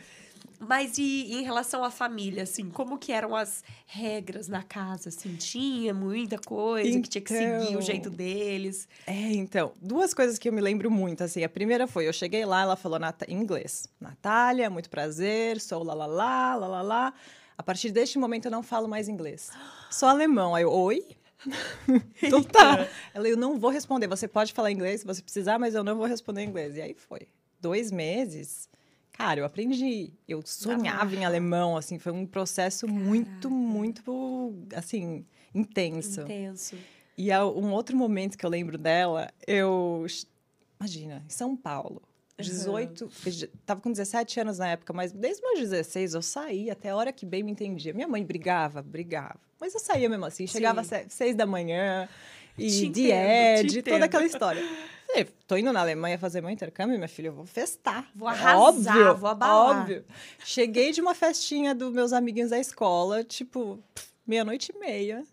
Mas 0.59 0.97
e 0.97 1.33
em 1.33 1.41
relação 1.44 1.83
à 1.85 1.89
família, 1.89 2.44
assim, 2.44 2.69
como 2.69 2.97
que 2.97 3.13
eram 3.13 3.33
as 3.35 3.63
regras 3.85 4.50
na 4.50 4.61
casa, 4.61 5.07
assim? 5.07 5.35
Tinha 5.38 5.94
muita 5.94 6.38
coisa 6.38 7.00
que 7.00 7.07
tinha 7.07 7.21
que 7.21 7.29
seguir 7.31 7.67
o 7.67 7.69
Então. 7.69 7.81
jeito 7.81 8.09
deles. 8.09 8.88
É, 9.07 9.13
então, 9.31 9.71
duas 9.81 10.13
coisas 10.13 10.38
que 10.38 10.50
eu 10.50 10.53
me 10.53 10.59
lembro 10.59 10.91
muito, 10.91 11.23
assim. 11.23 11.44
A 11.45 11.50
primeira 11.50 11.88
foi, 11.88 12.07
eu 12.07 12.13
cheguei 12.13 12.44
lá, 12.45 12.61
ela 12.63 12.75
falou 12.75 13.00
Nat- 13.00 13.23
em 13.27 13.35
inglês. 13.39 13.88
Natália, 14.01 14.69
muito 14.69 14.89
prazer, 14.89 15.61
sou 15.61 15.81
lá, 15.81 15.94
lá, 15.94 16.06
lá, 16.06 16.56
lá, 16.57 16.67
lá, 16.67 16.81
lá. 16.81 17.13
A 17.57 17.63
partir 17.63 17.91
deste 17.91 18.19
momento 18.19 18.45
eu 18.45 18.51
não 18.51 18.62
falo 18.62 18.88
mais 18.88 19.07
inglês. 19.07 19.50
Só 19.89 20.09
alemão. 20.09 20.53
Aí 20.55 20.63
eu, 20.63 20.71
oi? 20.71 21.05
então 22.21 22.44
tá. 22.44 22.88
Ela, 23.13 23.27
eu 23.29 23.38
não 23.38 23.57
vou 23.57 23.69
responder. 23.71 24.07
Você 24.07 24.27
pode 24.27 24.53
falar 24.53 24.71
inglês 24.71 25.01
se 25.01 25.07
você 25.07 25.21
precisar, 25.21 25.57
mas 25.57 25.73
eu 25.73 25.83
não 25.83 25.95
vou 25.95 26.05
responder 26.05 26.41
em 26.44 26.47
inglês. 26.50 26.75
E 26.75 26.81
aí 26.81 26.94
foi. 26.94 27.27
Dois 27.62 27.91
meses. 27.91 28.67
Cara, 29.19 29.42
eu 29.42 29.45
aprendi. 29.45 30.13
Eu 30.25 30.42
sonhava 30.45 31.13
em 31.13 31.25
alemão, 31.25 31.75
assim. 31.75 32.00
Foi 32.00 32.13
um 32.13 32.25
processo 32.25 32.88
muito, 32.88 33.50
muito, 33.51 34.56
assim, 34.74 35.25
intenso. 35.54 36.21
Intenso. 36.21 36.77
E 37.18 37.30
há 37.30 37.45
um 37.45 37.74
outro 37.74 37.98
momento 37.98 38.38
que 38.38 38.45
eu 38.45 38.50
lembro 38.50 38.77
dela, 38.77 39.30
eu. 39.45 40.06
Imagina, 40.80 41.21
em 41.25 41.30
São 41.30 41.54
Paulo. 41.56 42.01
18. 42.38 43.10
fiz- 43.10 43.50
Tava 43.66 43.81
com 43.81 43.92
17 43.92 44.39
anos 44.39 44.60
na 44.60 44.69
época, 44.69 44.93
mas 44.93 45.12
desde 45.12 45.41
meus 45.43 45.60
16 45.60 46.13
eu 46.13 46.22
saía 46.22 46.72
até 46.72 46.89
a 46.91 46.96
hora 46.96 47.12
que 47.12 47.25
bem 47.25 47.43
me 47.43 47.51
entendia. 47.51 47.93
Minha 47.93 48.08
mãe 48.08 48.24
brigava, 48.24 48.82
brigava. 48.82 49.36
Mas 49.60 49.74
eu 49.74 49.82
saía 49.82 50.08
mesmo 50.08 50.24
assim. 50.24 50.48
Chegava 50.48 50.79
às 50.79 50.88
Sim. 50.88 50.96
se- 50.96 51.10
seis 51.10 51.36
da 51.36 51.46
manhã, 51.46 52.08
e 52.58 52.70
de 52.89 53.12
Ed, 53.12 53.84
toda 53.84 54.05
aquela 54.05 54.25
história. 54.25 54.63
Falei, 55.10 55.28
tô 55.48 55.58
indo 55.58 55.74
na 55.74 55.82
Alemanha 55.82 56.20
fazer 56.20 56.39
meu 56.39 56.51
intercâmbio, 56.51 56.96
minha 56.96 57.08
filha, 57.08 57.28
eu 57.28 57.34
vou 57.34 57.46
festar. 57.46 58.08
Vou 58.16 58.28
arrasar, 58.28 58.60
óbvio, 58.60 59.18
vou 59.18 59.30
abalar. 59.30 59.82
Óbvio. 59.82 60.06
Cheguei 60.46 60.92
de 60.92 61.01
uma 61.01 61.16
festinha 61.16 61.74
dos 61.74 61.92
meus 61.92 62.13
amiguinhos 62.13 62.51
da 62.51 62.60
escola, 62.60 63.24
tipo, 63.24 63.80
meia-noite 64.25 64.72
e 64.74 64.80
meia. 64.80 65.24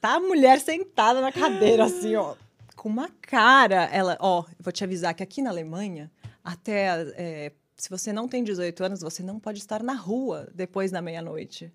Tá 0.00 0.14
a 0.14 0.20
mulher 0.20 0.60
sentada 0.60 1.20
na 1.20 1.32
cadeira, 1.32 1.84
assim, 1.84 2.14
ó, 2.14 2.36
com 2.76 2.88
uma 2.88 3.08
cara. 3.20 3.86
Ela, 3.86 4.16
ó, 4.20 4.44
vou 4.60 4.72
te 4.72 4.84
avisar 4.84 5.14
que 5.14 5.22
aqui 5.22 5.42
na 5.42 5.50
Alemanha, 5.50 6.08
até 6.44 6.86
é, 7.16 7.52
se 7.76 7.90
você 7.90 8.12
não 8.12 8.28
tem 8.28 8.44
18 8.44 8.84
anos, 8.84 9.00
você 9.00 9.20
não 9.20 9.40
pode 9.40 9.58
estar 9.58 9.82
na 9.82 9.94
rua 9.94 10.48
depois 10.54 10.92
da 10.92 11.02
meia-noite. 11.02 11.72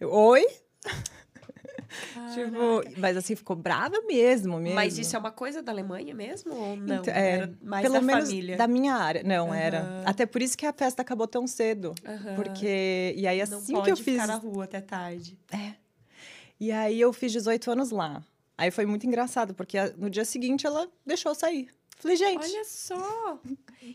Oi? 0.00 0.46
Tipo, 2.34 2.82
mas 2.98 3.16
assim, 3.16 3.34
ficou 3.36 3.54
brava 3.56 4.00
mesmo, 4.06 4.58
mesmo. 4.58 4.74
Mas 4.74 4.98
isso 4.98 5.14
é 5.16 5.18
uma 5.18 5.30
coisa 5.30 5.62
da 5.62 5.72
Alemanha 5.72 6.14
mesmo 6.14 6.54
ou 6.54 6.76
não? 6.76 6.96
Então, 6.96 7.14
é, 7.14 7.30
Era 7.36 7.52
mais 7.62 7.82
pelo 7.82 7.94
da 7.94 8.00
menos 8.02 8.24
família? 8.28 8.56
da 8.56 8.66
minha 8.66 8.94
área. 8.94 9.22
Não, 9.22 9.48
Aham. 9.48 9.56
era. 9.56 10.02
Até 10.04 10.26
por 10.26 10.42
isso 10.42 10.56
que 10.56 10.66
a 10.66 10.72
festa 10.72 11.02
acabou 11.02 11.26
tão 11.26 11.46
cedo. 11.46 11.94
Aham. 12.04 12.34
Porque. 12.36 13.14
E 13.16 13.26
aí, 13.26 13.38
não 13.48 13.58
assim 13.58 13.72
pode 13.72 13.84
que 13.84 13.90
eu 13.92 13.96
ficar 13.96 14.20
fiz. 14.22 14.28
na 14.28 14.36
rua 14.36 14.64
até 14.64 14.80
tarde. 14.80 15.38
E 16.58 16.72
aí 16.72 17.00
eu 17.00 17.12
fiz 17.12 17.32
18 17.32 17.70
anos 17.70 17.90
lá. 17.90 18.22
Aí 18.58 18.70
foi 18.70 18.86
muito 18.86 19.06
engraçado, 19.06 19.52
porque 19.54 19.76
no 19.98 20.08
dia 20.08 20.24
seguinte 20.24 20.66
ela 20.66 20.88
deixou 21.04 21.32
eu 21.32 21.34
sair. 21.36 21.68
Falei, 21.98 22.16
gente. 22.16 22.42
Olha 22.44 22.64
só! 22.64 23.38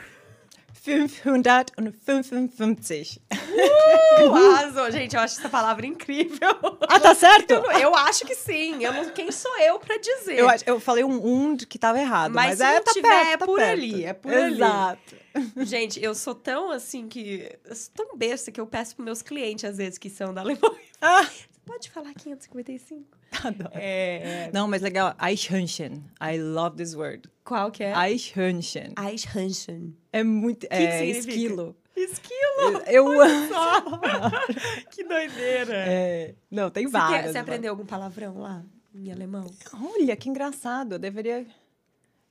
555. 0.82 3.20
Uh, 3.30 4.34
arrasou. 4.54 4.90
Gente, 4.90 5.14
eu 5.14 5.20
acho 5.20 5.38
essa 5.38 5.48
palavra 5.48 5.86
incrível. 5.86 6.50
Ah, 6.88 6.98
tá 6.98 7.14
certo? 7.14 7.52
Eu, 7.52 7.62
eu 7.72 7.94
acho 7.94 8.24
que 8.24 8.34
sim. 8.34 8.82
Eu 8.82 8.92
não, 8.92 9.10
quem 9.10 9.30
sou 9.30 9.56
eu 9.58 9.78
pra 9.78 9.98
dizer? 9.98 10.38
Eu, 10.38 10.48
eu 10.66 10.80
falei 10.80 11.04
um 11.04 11.20
um 11.20 11.56
que 11.56 11.78
tava 11.78 12.00
errado, 12.00 12.32
Mas 12.32 12.58
mas, 12.58 12.60
é, 12.60 12.80
tá 12.80 12.92
tiver, 12.92 13.08
perto, 13.08 13.28
é 13.28 13.36
tá 13.36 13.46
por 13.46 13.58
perto. 13.58 13.72
ali, 13.72 14.04
é 14.04 14.12
por 14.12 14.32
ali. 14.32 14.54
Exato. 14.54 15.16
Gente, 15.58 16.02
eu 16.02 16.14
sou 16.14 16.34
tão 16.34 16.70
assim 16.70 17.08
que. 17.08 17.56
Eu 17.64 17.76
sou 17.76 17.92
tão 17.94 18.16
besta 18.16 18.50
que 18.50 18.60
eu 18.60 18.66
peço 18.66 18.96
pros 18.96 19.04
meus 19.04 19.22
clientes, 19.22 19.64
às 19.64 19.76
vezes, 19.76 19.98
que 19.98 20.10
são 20.10 20.32
da 20.34 20.40
Alemanha. 20.40 20.80
Ah, 21.00 21.24
Você 21.24 21.46
pode 21.64 21.90
falar 21.90 22.12
555? 22.14 23.04
adoro. 23.44 23.70
É. 23.74 24.50
Não, 24.52 24.66
mas 24.68 24.82
legal. 24.82 25.14
Eichhörnchen. 25.20 26.04
I 26.20 26.38
love 26.38 26.76
this 26.76 26.94
word. 26.94 27.28
Qual 27.44 27.70
que 27.70 27.84
é? 27.84 27.92
Eichhörnchen. 27.94 28.94
Eichhörnchen. 28.98 29.96
É 30.12 30.22
muito... 30.22 30.66
que 30.68 30.74
é, 30.74 30.98
significa? 30.98 31.30
esquilo. 31.30 31.76
Esquilo! 31.96 32.82
Eu 32.86 33.20
amo. 33.20 34.00
que 34.90 35.04
doideira! 35.04 35.74
É, 35.76 36.34
não, 36.50 36.70
tem 36.70 36.86
Você, 36.86 36.92
várias. 36.92 37.32
você 37.32 37.38
aprendeu 37.38 37.70
algum 37.70 37.84
palavrão 37.84 38.38
lá? 38.38 38.64
Em 38.94 39.12
alemão? 39.12 39.46
Olha, 39.74 40.16
que 40.16 40.28
engraçado. 40.28 40.94
Eu 40.94 40.98
deveria... 40.98 41.46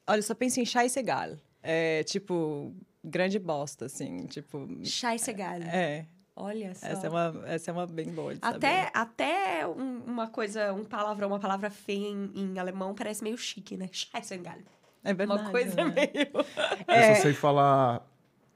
Olha, 0.08 0.20
eu 0.20 0.24
só 0.24 0.34
penso 0.34 0.60
em 0.60 0.66
Scheißegal. 0.66 1.38
É, 1.62 2.04
tipo, 2.04 2.74
grande 3.04 3.38
bosta, 3.38 3.86
assim. 3.86 4.26
Tipo... 4.26 4.68
Scheißegal. 4.84 5.62
É, 5.62 6.06
Olha 6.42 6.74
só. 6.74 6.88
essa 6.88 7.08
é 7.08 7.10
uma, 7.10 7.44
essa 7.46 7.70
é 7.70 7.74
uma 7.74 7.86
bem 7.86 8.08
boa 8.12 8.34
de 8.34 8.40
Até, 8.42 8.86
saber. 8.86 8.92
até 8.94 9.68
um- 9.68 10.04
uma 10.08 10.28
coisa, 10.28 10.72
um 10.74 10.86
palavrão, 10.86 11.28
uma 11.28 11.40
palavra 11.40 11.70
feia 11.70 12.08
em, 12.08 12.32
em 12.34 12.58
alemão 12.60 12.96
parece 12.96 13.22
meio 13.24 13.38
chique, 13.38 13.76
né? 13.76 13.90
Scheißegal. 13.92 14.56
É 15.04 15.14
verdade. 15.14 15.42
Uma 15.42 15.52
coisa 15.52 15.76
né? 15.76 15.86
meio... 16.14 16.46
É. 16.88 17.12
Eu 17.12 17.16
só 17.16 17.22
sei 17.24 17.34
falar 17.34 18.06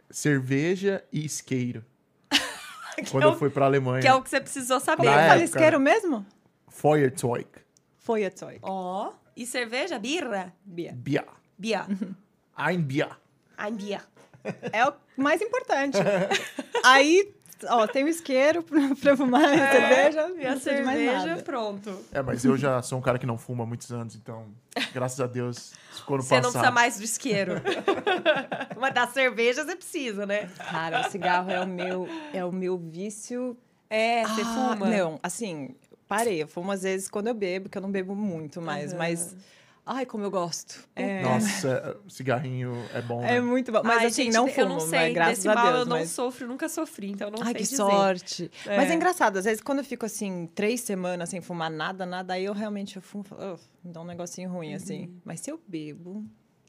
cerveja 0.09 1.03
e 1.11 1.25
isqueiro. 1.25 1.83
Quando 3.11 3.23
é 3.23 3.25
eu 3.27 3.31
o- 3.31 3.35
fui 3.35 3.49
pra 3.49 3.65
Alemanha. 3.65 4.01
Que 4.01 4.07
é 4.07 4.13
o 4.13 4.21
que 4.21 4.29
você 4.29 4.39
precisou 4.39 4.79
saber. 4.79 5.03
Como 5.03 5.09
é 5.19 5.27
fala 5.27 5.43
isqueiro 5.43 5.79
mesmo? 5.79 6.25
Feuerzeug. 6.69 7.47
Feuerzeug. 7.99 8.59
Ó. 8.61 9.11
E 9.35 9.45
cerveja? 9.45 9.97
Birra? 9.97 10.53
Bia. 10.63 10.93
Bier. 10.93 11.25
Bier. 11.57 11.85
Ein 12.57 12.81
Bier. 12.83 13.17
Ein 13.57 13.75
Bier. 13.75 14.01
É 14.71 14.85
o 14.87 14.93
mais 15.17 15.41
importante. 15.41 15.97
Aí, 16.83 17.33
ó, 17.69 17.87
tem 17.87 18.03
o 18.03 18.07
isqueiro 18.07 18.63
pra, 18.63 18.79
pra 18.99 19.17
fumar 19.17 19.43
a 19.45 19.49
cerveja. 19.49 20.21
É, 20.37 20.43
E 20.43 20.45
a 20.47 20.51
não 20.53 20.59
cerveja, 20.59 21.37
pronto. 21.43 22.05
É, 22.11 22.21
mas 22.21 22.43
eu 22.45 22.57
já 22.57 22.81
sou 22.81 22.99
um 22.99 23.01
cara 23.01 23.17
que 23.19 23.25
não 23.25 23.37
fuma 23.37 23.63
há 23.63 23.67
muitos 23.67 23.91
anos, 23.91 24.15
então, 24.15 24.47
graças 24.93 25.19
a 25.19 25.27
Deus, 25.27 25.73
ficou 25.91 26.17
no 26.17 26.23
Você 26.23 26.35
não 26.35 26.41
passado. 26.43 26.53
precisa 26.53 26.71
mais 26.71 26.97
do 26.97 27.03
isqueiro. 27.03 27.53
Mas 28.79 28.93
da 28.93 29.07
cerveja 29.07 29.63
você 29.63 29.75
precisa, 29.75 30.25
né? 30.25 30.49
Cara, 30.69 30.99
o 30.99 31.03
cigarro 31.03 31.49
é 31.51 31.61
o 31.61 31.67
meu, 31.67 32.07
é 32.33 32.43
o 32.43 32.51
meu 32.51 32.77
vício. 32.77 33.55
É, 33.89 34.23
você 34.23 34.41
Ah, 34.41 34.45
fuma. 34.45 34.89
Não, 34.89 35.19
assim, 35.23 35.75
parei. 36.07 36.41
Eu 36.43 36.47
fumo 36.47 36.71
às 36.71 36.81
vezes 36.83 37.07
quando 37.07 37.27
eu 37.27 37.33
bebo, 37.33 37.69
que 37.69 37.77
eu 37.77 37.81
não 37.81 37.91
bebo 37.91 38.15
muito 38.15 38.61
mais, 38.61 38.91
Aham. 38.91 38.97
mas. 38.99 39.35
Ai, 39.85 40.05
como 40.05 40.23
eu 40.23 40.31
gosto. 40.31 40.87
É, 40.95 41.21
Nossa, 41.23 41.97
cigarrinho 42.07 42.73
é 42.93 43.01
bom, 43.01 43.19
né? 43.21 43.35
é 43.35 43.41
muito 43.41 43.69
bom. 43.69 43.81
Mas 43.83 43.97
Ai, 43.97 44.05
assim, 44.05 44.23
gente, 44.23 44.33
não 44.33 44.47
eu 44.47 44.53
fumo, 44.53 44.67
não 44.67 44.75
mas 44.75 44.83
sei. 44.85 45.13
graças 45.13 45.35
Desse 45.39 45.49
a 45.49 45.55
mal 45.55 45.65
Deus. 45.65 45.79
eu 45.79 45.85
não 45.85 45.97
mas... 45.97 46.09
sofro, 46.09 46.47
nunca 46.47 46.69
sofri, 46.69 47.11
então 47.11 47.29
não 47.29 47.39
Ai, 47.39 47.45
sei 47.47 47.53
que 47.55 47.63
dizer. 47.63 47.75
sorte. 47.75 48.51
É. 48.65 48.77
Mas 48.77 48.89
é 48.89 48.93
engraçado, 48.93 49.37
às 49.37 49.43
vezes 49.43 49.61
quando 49.61 49.79
eu 49.79 49.83
fico 49.83 50.05
assim, 50.05 50.49
três 50.55 50.79
semanas 50.79 51.27
sem 51.27 51.41
fumar 51.41 51.69
nada, 51.69 52.05
nada, 52.05 52.33
aí 52.33 52.45
eu 52.45 52.53
realmente 52.53 52.95
eu 52.95 53.01
fumo, 53.01 53.25
falo, 53.25 53.53
"Ugh", 53.55 53.59
me 53.83 53.91
dá 53.91 53.99
um 53.99 54.05
negocinho 54.05 54.49
ruim, 54.49 54.73
assim. 54.73 55.13
Mas 55.25 55.41
se 55.41 55.51
eu 55.51 55.59
bebo. 55.67 56.23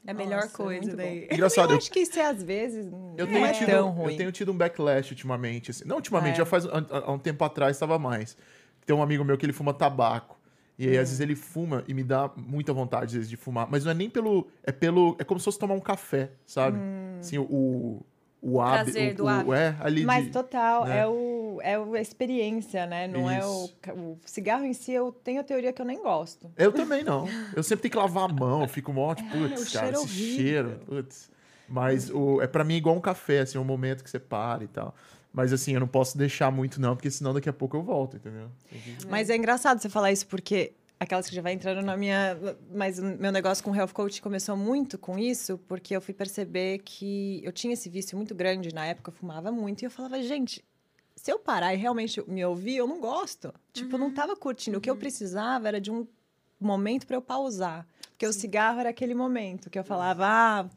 É 0.07 0.11
a 0.11 0.13
melhor 0.13 0.41
nossa, 0.43 0.49
coisa 0.49 0.81
muito 0.81 0.91
bom. 0.97 1.03
daí. 1.03 1.27
Engraçado, 1.31 1.69
Eu 1.69 1.71
eu, 1.71 1.77
acho 1.77 1.89
que 1.91 1.99
isso 2.01 2.19
é 2.19 2.25
às 2.27 2.43
vezes. 2.43 2.85
eu 3.17 3.25
tenho 3.27 3.43
é 3.45 3.51
tido, 3.53 3.67
tão 3.71 3.89
ruim. 3.91 4.11
eu 4.11 4.17
tenho 4.17 4.31
tido 4.31 4.51
um 4.51 4.57
backlash 4.57 5.09
ultimamente. 5.11 5.71
assim. 5.71 5.83
Não 5.85 5.95
ultimamente, 5.95 6.33
É. 6.33 6.37
já 6.39 6.45
faz 6.45 6.65
há, 6.65 6.85
há 7.05 7.11
um 7.11 7.17
tempo 7.17 7.43
atrás 7.45 7.75
estava 7.77 7.97
mais. 7.97 8.37
Tem 8.85 8.95
um 8.95 9.01
amigo 9.01 9.23
meu 9.23 9.35
que 9.37 9.45
ele 9.45 9.53
fuma 9.53 9.73
tabaco. 9.73 10.37
E 10.77 10.87
aí, 10.89 10.97
às 10.97 11.07
Hum. 11.07 11.11
vezes, 11.11 11.19
ele 11.21 11.35
fuma 11.35 11.83
e 11.87 11.93
me 11.93 12.03
dá 12.03 12.29
muita 12.35 12.73
vontade, 12.73 13.05
às 13.05 13.13
vezes, 13.13 13.29
de 13.29 13.37
fumar. 13.37 13.67
Mas 13.71 13.83
não 13.85 13.91
é 13.91 13.93
nem 13.95 14.09
pelo. 14.09 14.47
É 14.63 14.71
pelo. 14.71 15.15
É 15.19 15.23
como 15.23 15.39
se 15.39 15.45
fosse 15.45 15.57
tomar 15.59 15.73
um 15.73 15.79
café, 15.79 16.31
sabe? 16.45 16.77
Hum. 16.77 17.17
Assim, 17.19 17.37
o. 17.37 18.01
O 18.47 18.61
hábito. 18.61 18.99
o, 18.99 19.13
do 19.15 19.27
hábito. 19.27 19.53
É, 19.55 19.75
ali 19.79 20.03
Mas 20.05 20.25
de. 20.25 20.29
total, 20.31 20.85
né? 20.85 20.99
é, 20.99 21.07
o, 21.07 21.57
é 21.63 21.75
a 21.77 21.99
experiência, 22.01 22.85
né? 22.85 23.07
Não 23.07 23.27
é 23.31 23.43
o, 23.43 23.65
Isso. 23.65 23.75
o 23.95 24.17
cigarro 24.23 24.63
em 24.65 24.73
si, 24.73 24.91
eu 24.91 25.11
tenho 25.11 25.39
a 25.41 25.43
teoria 25.43 25.73
que 25.73 25.81
eu 25.81 25.85
nem 25.85 25.99
gosto. 25.99 26.51
Eu 26.55 26.71
também 26.71 27.03
não. 27.03 27.27
Eu 27.55 27.63
sempre 27.63 27.83
tenho 27.83 27.93
que 27.93 27.97
lavar 27.97 28.29
a 28.29 28.33
mão, 28.33 28.61
eu 28.61 28.67
fico 28.67 28.93
mó, 28.93 29.15
tipo, 29.15 29.29
É, 29.35 29.49
putz, 29.49 29.71
cara, 29.73 29.87
cheiro 29.87 29.97
esse 29.97 30.05
horrível. 30.05 30.35
cheiro, 30.35 30.79
putz. 30.85 31.31
Mas 31.67 32.09
o, 32.09 32.41
é 32.41 32.47
pra 32.47 32.63
mim 32.63 32.75
igual 32.75 32.95
um 32.95 33.01
café, 33.01 33.39
assim, 33.39 33.57
um 33.57 33.63
momento 33.63 34.03
que 34.03 34.09
você 34.09 34.19
para 34.19 34.63
e 34.63 34.67
tal. 34.67 34.95
Mas 35.33 35.51
assim, 35.51 35.73
eu 35.73 35.79
não 35.79 35.87
posso 35.87 36.17
deixar 36.17 36.49
muito 36.49 36.79
não, 36.79 36.95
porque 36.95 37.11
senão 37.11 37.33
daqui 37.33 37.49
a 37.49 37.53
pouco 37.53 37.75
eu 37.75 37.83
volto, 37.83 38.15
entendeu? 38.15 38.49
Mas 39.09 39.29
é 39.29 39.35
engraçado 39.35 39.81
você 39.81 39.89
falar 39.89 40.11
isso, 40.11 40.25
porque 40.27 40.73
aquelas 40.99 41.27
que 41.27 41.35
já 41.35 41.41
vai 41.41 41.53
entrando 41.53 41.81
na 41.85 41.97
minha. 41.97 42.37
Mas 42.73 42.99
o 42.99 43.03
meu 43.03 43.31
negócio 43.31 43.63
com 43.63 43.71
o 43.71 43.75
Health 43.75 43.89
Coach 43.89 44.21
começou 44.21 44.55
muito 44.55 44.97
com 44.97 45.17
isso, 45.17 45.57
porque 45.67 45.95
eu 45.95 46.01
fui 46.01 46.13
perceber 46.13 46.79
que 46.79 47.41
eu 47.43 47.51
tinha 47.51 47.73
esse 47.73 47.89
vício 47.89 48.17
muito 48.17 48.33
grande. 48.33 48.73
Na 48.73 48.85
época 48.85 49.09
eu 49.09 49.13
fumava 49.13 49.51
muito 49.51 49.81
e 49.81 49.85
eu 49.85 49.91
falava, 49.91 50.21
gente. 50.21 50.63
Se 51.15 51.31
eu 51.31 51.39
parar 51.39 51.73
e 51.73 51.77
realmente 51.77 52.21
me 52.29 52.45
ouvir, 52.45 52.77
eu 52.77 52.87
não 52.87 52.99
gosto. 52.99 53.53
Tipo, 53.73 53.95
eu 53.95 53.99
não 53.99 54.13
tava 54.13 54.35
curtindo. 54.35 54.77
O 54.77 54.81
que 54.81 54.89
eu 54.89 54.95
precisava 54.95 55.67
era 55.67 55.81
de 55.81 55.89
um 55.89 56.05
momento 56.59 57.07
para 57.07 57.15
eu 57.15 57.21
pausar. 57.21 57.87
Porque 58.15 58.25
o 58.25 58.31
cigarro 58.31 58.79
era 58.79 58.89
aquele 58.89 59.13
momento 59.13 59.69
que 59.69 59.77
eu 59.77 59.83
falava, 59.83 60.25
ah, 60.25 60.69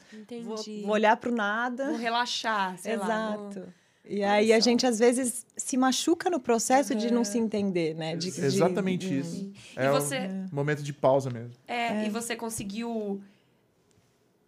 vou, 0.42 0.56
vou 0.82 0.90
olhar 0.90 1.16
pro 1.16 1.30
nada. 1.30 1.86
Vou 1.86 1.96
relaxar, 1.96 2.76
sei 2.78 2.96
lá. 2.96 3.06
vou- 3.06 3.46
Exato. 3.50 3.72
E 4.04 4.24
aí 4.24 4.52
a 4.52 4.58
gente 4.58 4.84
às 4.84 4.98
vezes 4.98 5.46
se 5.56 5.76
machuca 5.76 6.28
no 6.28 6.40
processo 6.40 6.96
de 6.96 7.12
não 7.12 7.24
se 7.24 7.38
entender, 7.38 7.94
né? 7.94 8.16
De, 8.16 8.28
Exatamente 8.28 9.06
de- 9.08 9.20
isso. 9.20 9.52
É 9.76 9.88
você, 9.88 10.16
um 10.50 10.54
momento 10.56 10.82
de 10.82 10.92
pausa 10.92 11.30
mesmo. 11.30 11.52
é, 11.68 12.06
e 12.06 12.08
você 12.10 12.34
conseguiu 12.34 13.22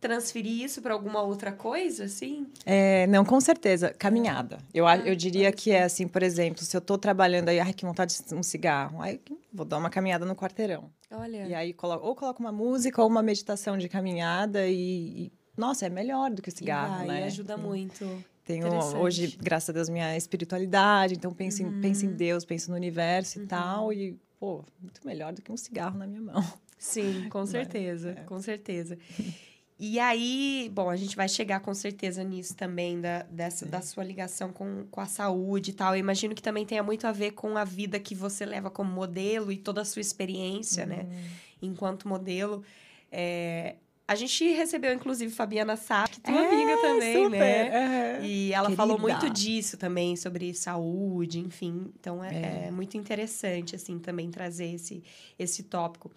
transferir 0.00 0.62
isso 0.64 0.80
para 0.82 0.94
alguma 0.94 1.22
outra 1.22 1.52
coisa, 1.52 2.04
assim? 2.04 2.46
É, 2.64 3.06
não, 3.06 3.22
com 3.24 3.38
certeza. 3.40 3.90
Caminhada. 3.98 4.58
Eu, 4.74 4.86
Ah, 4.86 4.96
eu 4.96 5.14
diria 5.14 5.52
que 5.52 5.70
é 5.70 5.82
assim, 5.82 6.08
por 6.08 6.22
exemplo, 6.22 6.64
se 6.64 6.74
eu 6.76 6.80
tô 6.80 6.96
trabalhando 6.98 7.50
aí, 7.50 7.60
ai, 7.60 7.72
que 7.74 7.84
vontade 7.84 8.16
de 8.26 8.34
um 8.34 8.42
cigarro, 8.42 9.00
aí 9.02 9.20
vou 9.52 9.64
dar 9.66 9.76
uma 9.78 9.90
caminhada 9.90 10.24
no 10.24 10.34
quarteirão. 10.34 10.90
Olha. 11.10 11.46
E 11.46 11.54
aí 11.54 11.72
coloco, 11.72 12.06
ou 12.06 12.14
coloco 12.14 12.40
uma 12.40 12.52
música 12.52 13.02
ou 13.02 13.08
uma 13.08 13.22
meditação 13.22 13.76
de 13.76 13.88
caminhada 13.88 14.66
e, 14.68 15.26
e, 15.26 15.32
nossa, 15.56 15.86
é 15.86 15.88
melhor 15.88 16.30
do 16.30 16.40
que 16.40 16.48
o 16.48 16.52
cigarro, 16.52 17.04
e 17.04 17.08
né? 17.08 17.20
e 17.20 17.24
ajuda 17.24 17.56
muito. 17.56 18.24
Tenho 18.44 18.66
hoje, 18.96 19.36
graças 19.40 19.70
a 19.70 19.72
Deus, 19.72 19.88
minha 19.88 20.16
espiritualidade, 20.16 21.14
então 21.14 21.32
penso, 21.32 21.62
Uhum. 21.62 21.78
em, 21.78 21.80
penso 21.80 22.06
em 22.06 22.12
Deus, 22.12 22.44
penso 22.44 22.70
no 22.70 22.76
universo 22.76 23.40
e 23.42 23.46
tal, 23.46 23.92
e, 23.92 24.18
pô, 24.38 24.64
muito 24.80 25.00
melhor 25.06 25.32
do 25.32 25.42
que 25.42 25.52
um 25.52 25.56
cigarro 25.56 25.98
na 25.98 26.06
minha 26.06 26.20
mão. 26.20 26.42
Sim, 26.78 27.28
com 27.28 27.40
Vai, 27.44 27.46
certeza, 27.64 28.10
é. 28.10 28.22
com 28.24 28.40
certeza. 28.40 28.98
E 29.82 29.98
aí, 29.98 30.70
bom, 30.74 30.90
a 30.90 30.96
gente 30.96 31.16
vai 31.16 31.26
chegar 31.26 31.58
com 31.60 31.72
certeza 31.72 32.22
nisso 32.22 32.54
também, 32.54 33.00
da, 33.00 33.22
dessa, 33.22 33.64
da 33.64 33.80
sua 33.80 34.04
ligação 34.04 34.52
com, 34.52 34.84
com 34.90 35.00
a 35.00 35.06
saúde 35.06 35.70
e 35.70 35.72
tal. 35.72 35.94
Eu 35.94 36.00
imagino 36.00 36.34
que 36.34 36.42
também 36.42 36.66
tenha 36.66 36.82
muito 36.82 37.06
a 37.06 37.12
ver 37.12 37.30
com 37.30 37.56
a 37.56 37.64
vida 37.64 37.98
que 37.98 38.14
você 38.14 38.44
leva 38.44 38.70
como 38.70 38.92
modelo 38.92 39.50
e 39.50 39.56
toda 39.56 39.80
a 39.80 39.84
sua 39.86 40.00
experiência, 40.02 40.84
né? 40.84 41.06
Uhum. 41.10 41.70
Enquanto 41.70 42.06
modelo. 42.06 42.62
É, 43.10 43.76
A 44.06 44.14
gente 44.16 44.44
recebeu, 44.52 44.92
inclusive, 44.92 45.32
Fabiana 45.32 45.76
Sá, 45.76 46.04
que 46.06 46.18
é 46.18 46.22
tua 46.30 46.42
É, 46.42 46.52
amiga 46.52 46.76
também, 46.82 47.24
super, 47.24 47.30
né? 47.38 48.16
aham. 48.18 48.26
E 48.26 48.52
ela 48.52 48.70
falou 48.72 48.98
Querida. 48.98 49.18
muito 49.20 49.32
disso 49.32 49.76
também, 49.78 50.14
sobre 50.16 50.52
saúde, 50.52 51.38
enfim. 51.38 51.90
Então, 51.98 52.22
é, 52.22 52.66
é 52.66 52.70
muito 52.70 52.96
interessante, 52.98 53.74
assim, 53.76 53.98
também 53.98 54.30
trazer 54.30 54.74
esse, 54.74 55.02
esse 55.38 55.62
tópico. 55.62 56.10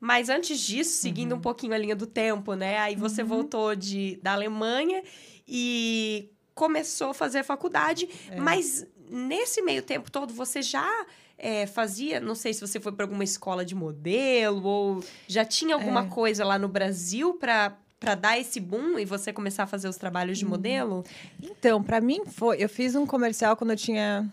Mas 0.00 0.28
antes 0.30 0.58
disso, 0.58 0.92
seguindo 1.00 1.32
Uhum. 1.32 1.38
um 1.38 1.40
pouquinho 1.42 1.74
a 1.74 1.78
linha 1.78 1.94
do 1.94 2.06
tempo, 2.06 2.54
né? 2.54 2.78
Aí 2.78 2.96
você 2.96 3.22
voltou 3.22 3.76
de, 3.76 4.18
da 4.22 4.32
Alemanha 4.32 5.02
e 5.46 6.30
começou 6.54 7.10
a 7.10 7.14
fazer 7.14 7.40
a 7.40 7.44
faculdade. 7.44 8.08
É. 8.30 8.40
Mas 8.40 8.86
nesse 9.10 9.60
meio 9.60 9.82
tempo 9.82 10.10
todo, 10.10 10.32
você 10.32 10.62
já 10.62 10.88
é, 11.36 11.66
fazia... 11.66 12.18
Não 12.20 12.34
sei 12.34 12.54
se 12.54 12.60
você 12.60 12.80
foi 12.80 12.92
para 12.92 13.04
alguma 13.04 13.24
escola 13.24 13.64
de 13.64 13.74
modelo 13.74 14.64
ou 14.66 15.04
já 15.28 15.44
tinha 15.44 15.74
alguma 15.74 16.02
É. 16.04 16.08
coisa 16.08 16.44
lá 16.44 16.58
no 16.58 16.68
Brasil 16.68 17.34
para... 17.34 17.76
Pra 17.98 18.14
dar 18.14 18.38
esse 18.38 18.58
boom 18.58 18.98
e 18.98 19.04
você 19.04 19.30
começar 19.30 19.64
a 19.64 19.66
fazer 19.66 19.86
os 19.86 19.98
trabalhos 19.98 20.38
Uhum. 20.38 20.44
de 20.44 20.50
modelo? 20.50 21.04
Então, 21.42 21.82
pra 21.82 22.00
mim 22.00 22.24
foi. 22.24 22.56
Eu 22.58 22.66
fiz 22.70 22.94
um 22.94 23.04
comercial 23.04 23.54
quando 23.58 23.72
eu 23.72 23.76
tinha 23.76 24.26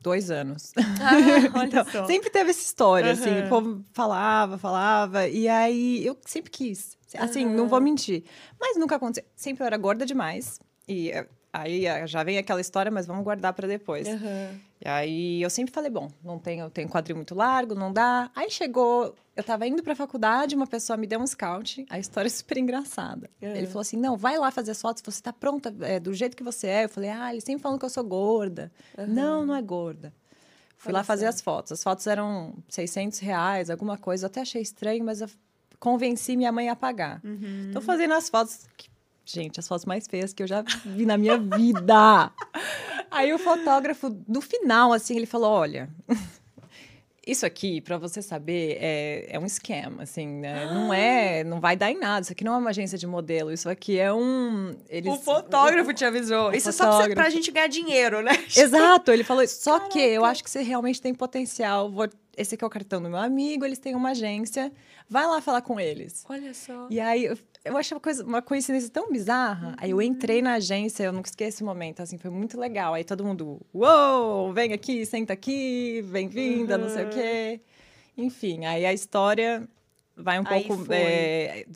dois 0.00 0.30
anos. 0.30 0.72
Ah, 0.76 1.64
Então, 1.64 2.06
sempre 2.06 2.30
teve 2.30 2.50
essa 2.50 2.60
história, 2.62 3.12
assim, 3.12 3.30
Aham. 3.30 3.46
o 3.46 3.48
povo 3.48 3.84
falava, 3.92 4.58
falava, 4.58 5.28
e 5.28 5.48
aí 5.48 6.04
eu 6.06 6.16
sempre 6.24 6.50
quis. 6.50 6.96
Assim, 7.16 7.46
não 7.46 7.68
vou 7.68 7.80
mentir. 7.80 8.24
Mas 8.60 8.76
nunca 8.76 8.96
aconteceu. 8.96 9.24
Sempre 9.34 9.62
eu 9.62 9.66
era 9.66 9.76
gorda 9.78 10.04
demais. 10.04 10.60
E 10.86 11.10
eh, 11.10 11.26
aí 11.60 11.86
eh, 11.86 12.06
já 12.06 12.22
vem 12.22 12.38
aquela 12.38 12.60
história, 12.60 12.90
mas 12.90 13.06
vamos 13.06 13.24
guardar 13.24 13.52
pra 13.52 13.66
depois. 13.68 14.06
Aham. 14.08 14.60
E 14.84 14.88
aí 14.88 15.42
eu 15.42 15.50
sempre 15.50 15.72
falei, 15.72 15.90
bom, 15.90 16.08
não 16.22 16.38
tenho, 16.38 16.64
eu 16.66 16.70
tenho 16.70 16.88
quadril 16.88 17.16
muito 17.16 17.34
largo, 17.34 17.74
não 17.74 17.92
dá. 17.92 18.30
Aí 18.34 18.48
chegou, 18.50 19.14
eu 19.34 19.42
tava 19.42 19.66
indo 19.66 19.82
pra 19.82 19.94
faculdade, 19.94 20.54
uma 20.54 20.66
pessoa 20.68 20.96
me 20.96 21.06
deu 21.06 21.18
um 21.20 21.26
scout, 21.26 21.84
a 21.90 21.98
história 21.98 22.28
é 22.28 22.30
super 22.30 22.56
engraçada. 22.58 23.28
Uhum. 23.42 23.48
Ele 23.56 23.66
falou 23.66 23.80
assim: 23.80 23.96
não, 23.96 24.16
vai 24.16 24.38
lá 24.38 24.50
fazer 24.50 24.70
as 24.70 24.80
fotos, 24.80 25.02
você 25.04 25.20
tá 25.20 25.32
pronta 25.32 25.74
é, 25.80 25.98
do 25.98 26.14
jeito 26.14 26.36
que 26.36 26.44
você 26.44 26.66
é. 26.68 26.84
Eu 26.84 26.88
falei, 26.88 27.10
ah, 27.10 27.32
eles 27.32 27.42
sempre 27.44 27.62
falam 27.62 27.78
que 27.78 27.84
eu 27.84 27.90
sou 27.90 28.04
gorda. 28.04 28.70
Não, 29.08 29.44
não 29.44 29.54
é 29.54 29.62
gorda. 29.62 30.12
Fui 30.76 30.92
Olha 30.92 30.98
lá 30.98 31.04
fazer 31.04 31.26
as 31.26 31.40
fotos. 31.40 31.72
As 31.72 31.82
fotos 31.82 32.06
eram 32.06 32.54
600 32.68 33.18
reais, 33.18 33.68
alguma 33.68 33.98
coisa. 33.98 34.26
Eu 34.26 34.28
até 34.28 34.42
achei 34.42 34.62
estranho, 34.62 35.04
mas 35.04 35.20
eu 35.20 35.28
convenci 35.80 36.36
minha 36.36 36.52
mãe 36.52 36.68
a 36.68 36.76
pagar. 36.76 37.20
Uhum. 37.24 37.70
Tô 37.72 37.80
fazendo 37.80 38.14
as 38.14 38.28
fotos. 38.28 38.66
que- 38.76 38.88
Gente, 39.30 39.60
as 39.60 39.68
fotos 39.68 39.84
mais 39.84 40.06
feias 40.08 40.32
que 40.32 40.42
eu 40.42 40.46
já 40.46 40.64
vi 40.86 41.04
na 41.04 41.18
minha 41.18 41.36
vida. 41.36 42.32
Aí 43.10 43.32
o 43.32 43.38
fotógrafo, 43.38 44.16
no 44.26 44.40
final, 44.40 44.92
assim, 44.92 45.16
ele 45.16 45.26
falou: 45.26 45.50
olha. 45.50 45.88
Isso 47.26 47.44
aqui, 47.44 47.82
pra 47.82 47.98
você 47.98 48.22
saber, 48.22 48.78
é, 48.80 49.26
é 49.28 49.38
um 49.38 49.46
scam, 49.46 49.96
assim, 49.98 50.26
né? 50.26 50.64
Não 50.72 50.94
é, 50.94 51.44
não 51.44 51.60
vai 51.60 51.76
dar 51.76 51.90
em 51.90 51.98
nada. 51.98 52.22
Isso 52.22 52.32
aqui 52.32 52.42
não 52.42 52.54
é 52.54 52.56
uma 52.56 52.70
agência 52.70 52.96
de 52.96 53.06
modelo. 53.06 53.52
Isso 53.52 53.68
aqui 53.68 53.98
é 53.98 54.10
um. 54.10 54.74
Eles, 54.88 55.12
O 55.12 55.18
fotógrafo 55.18 55.92
te 55.92 56.06
avisou. 56.06 56.48
o 56.48 56.54
Isso 56.54 56.70
é 56.70 56.72
só 56.72 56.84
pra, 56.84 56.92
pra 56.96 57.02
fotógrafo. 57.08 57.30
gente 57.32 57.50
ganhar 57.50 57.66
dinheiro, 57.66 58.22
né? 58.22 58.30
Exato, 58.56 59.12
ele 59.12 59.24
falou 59.24 59.42
isso. 59.42 59.60
Só 59.62 59.78
que 59.78 59.98
eu 59.98 60.24
acho 60.24 60.42
que 60.42 60.48
você 60.48 60.62
realmente 60.62 61.02
tem 61.02 61.12
potencial. 61.12 61.90
Vou- 61.90 62.08
Esse 62.34 62.54
aqui 62.54 62.64
é 62.64 62.66
o 62.66 62.70
cartão 62.70 63.02
do 63.02 63.10
meu 63.10 63.18
amigo, 63.18 63.62
eles 63.62 63.78
têm 63.78 63.94
uma 63.94 64.12
agência. 64.12 64.72
Vai 65.06 65.26
lá 65.26 65.42
falar 65.42 65.60
com 65.60 65.78
eles. 65.78 66.24
Olha 66.30 66.54
só. 66.54 66.86
E 66.88 66.98
aí, 66.98 67.30
eu, 67.68 67.76
achei 67.76 67.94
uma, 67.94 68.00
coisa, 68.00 68.24
uma 68.24 68.42
coincidência 68.42 68.90
tão 68.90 69.10
bizarra. 69.10 69.74
Aí 69.78 69.90
eu 69.90 70.00
entrei 70.02 70.42
na 70.42 70.54
agência, 70.54 71.04
eu 71.04 71.12
nunca 71.12 71.28
esqueço 71.28 71.56
esse 71.58 71.64
momento, 71.64 72.00
assim, 72.00 72.18
foi 72.18 72.30
muito 72.30 72.58
legal. 72.58 72.94
Aí 72.94 73.04
todo 73.04 73.24
mundo, 73.24 73.60
uou, 73.72 74.52
vem 74.52 74.72
aqui, 74.72 75.04
senta 75.06 75.32
aqui, 75.32 76.02
bem-vinda, 76.10 76.76
não 76.78 76.88
sei 76.88 77.04
o 77.04 77.10
quê. 77.10 77.60
Enfim, 78.16 78.64
aí 78.64 78.84
a 78.84 78.92
história 78.92 79.68
vai 80.16 80.40
um 80.40 80.44
Aí 80.46 80.64
pouco... 80.64 80.84
foi. 80.84 80.96
é, 80.96 81.66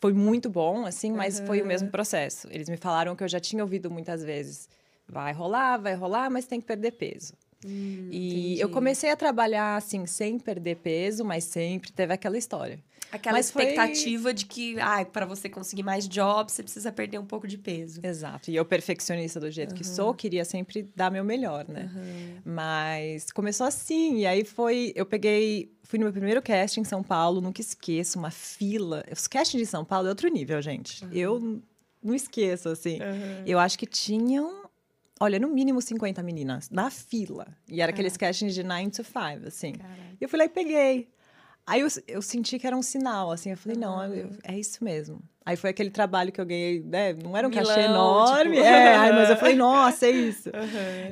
foi 0.00 0.12
muito 0.12 0.50
bom, 0.50 0.84
assim, 0.84 1.12
mas 1.12 1.38
foi 1.40 1.58
o 1.58 1.62
Uhum. 1.62 1.68
mesmo 1.68 1.88
processo. 1.88 2.48
Eles 2.50 2.68
me 2.68 2.76
falaram 2.76 3.14
que 3.14 3.22
eu 3.22 3.28
já 3.28 3.38
tinha 3.38 3.62
ouvido 3.62 3.88
muitas 3.88 4.24
vezes. 4.24 4.68
Vai 5.08 5.32
rolar, 5.32 5.76
vai 5.76 5.94
rolar, 5.94 6.28
mas 6.28 6.44
tem 6.44 6.60
que 6.60 6.66
perder 6.66 6.90
peso. 6.92 7.34
Hum, 7.64 8.08
E 8.10 8.26
entendi. 8.54 8.60
eu 8.60 8.68
comecei 8.68 9.10
a 9.10 9.16
trabalhar, 9.16 9.76
assim, 9.76 10.04
sem 10.06 10.40
perder 10.40 10.76
peso, 10.78 11.24
mas 11.24 11.44
sempre 11.44 11.92
teve 11.92 12.12
aquela 12.12 12.36
história. 12.36 12.80
Aquela 13.12 13.36
mas 13.36 13.50
foi- 13.50 13.62
expectativa 13.64 14.32
de 14.32 14.46
que, 14.46 14.80
ai, 14.80 15.04
para 15.04 15.26
você 15.26 15.48
conseguir 15.48 15.82
mais 15.82 16.08
jobs, 16.08 16.54
você 16.54 16.62
precisa 16.62 16.90
perder 16.90 17.18
um 17.18 17.26
pouco 17.26 17.46
de 17.46 17.58
peso. 17.58 18.00
Exato. 18.02 18.50
E 18.50 18.56
eu, 18.56 18.64
perfeccionista 18.64 19.38
do 19.38 19.50
jeito 19.50 19.74
que 19.74 19.84
sou, 19.84 20.14
queria 20.14 20.44
sempre 20.46 20.90
dar 20.96 21.10
meu 21.10 21.22
melhor, 21.22 21.66
né? 21.68 21.90
Mas 22.44 23.30
começou 23.30 23.66
assim, 23.66 24.18
e 24.18 24.26
aí 24.26 24.44
foi. 24.44 24.92
Eu 24.96 25.06
peguei. 25.06 25.70
Fui 25.82 25.98
no 25.98 26.04
meu 26.06 26.12
primeiro 26.12 26.40
casting 26.40 26.80
em 26.80 26.84
São 26.84 27.02
Paulo, 27.02 27.40
nunca 27.40 27.60
esqueço, 27.60 28.18
uma 28.18 28.30
fila. 28.30 29.04
Os 29.12 29.26
castings 29.26 29.66
de 29.66 29.70
São 29.70 29.84
Paulo 29.84 30.06
é 30.06 30.10
outro 30.10 30.28
nível, 30.28 30.60
gente. 30.62 31.04
Eu 31.12 31.38
n- 31.38 31.62
não 32.02 32.14
esqueço, 32.14 32.68
assim. 32.70 32.98
Eu 33.46 33.58
acho 33.58 33.78
que 33.78 33.86
tinham. 33.86 34.62
Olha, 35.20 35.38
no 35.38 35.48
mínimo 35.48 35.80
50 35.80 36.22
meninas 36.22 36.68
na 36.70 36.90
fila. 36.90 37.46
E 37.68 37.80
era 37.80 37.92
aqueles 37.92 38.16
castings 38.16 38.54
de 38.54 38.62
9 38.64 38.90
to 38.90 39.04
5, 39.04 39.46
assim. 39.46 39.72
Caralho. 39.72 40.16
E 40.20 40.24
eu 40.24 40.28
fui 40.28 40.38
lá 40.38 40.44
e 40.46 40.48
peguei. 40.48 41.08
Aí 41.66 41.80
eu, 41.80 41.88
eu 42.08 42.20
senti 42.22 42.58
que 42.58 42.66
era 42.66 42.76
um 42.76 42.82
sinal, 42.82 43.30
assim. 43.30 43.50
Eu 43.50 43.56
falei, 43.56 43.78
não, 43.78 44.02
eu- 44.12 44.30
é 44.44 44.58
isso 44.58 44.82
mesmo. 44.82 45.22
Aí 45.44 45.56
foi 45.56 45.70
aquele 45.70 45.90
trabalho 45.90 46.30
que 46.30 46.40
eu 46.40 46.46
ganhei, 46.46 46.80
né? 46.82 47.12
Não 47.14 47.36
era 47.36 47.46
um 47.46 47.50
Milão, 47.50 47.64
cachê 47.66 47.80
enorme. 47.80 48.56
tipo. 48.56 48.64
É, 48.66 48.96
aí, 48.96 49.12
mas 49.12 49.30
eu 49.30 49.36
falei, 49.36 49.56
nossa, 49.56 50.06
é 50.06 50.10
isso. 50.10 50.50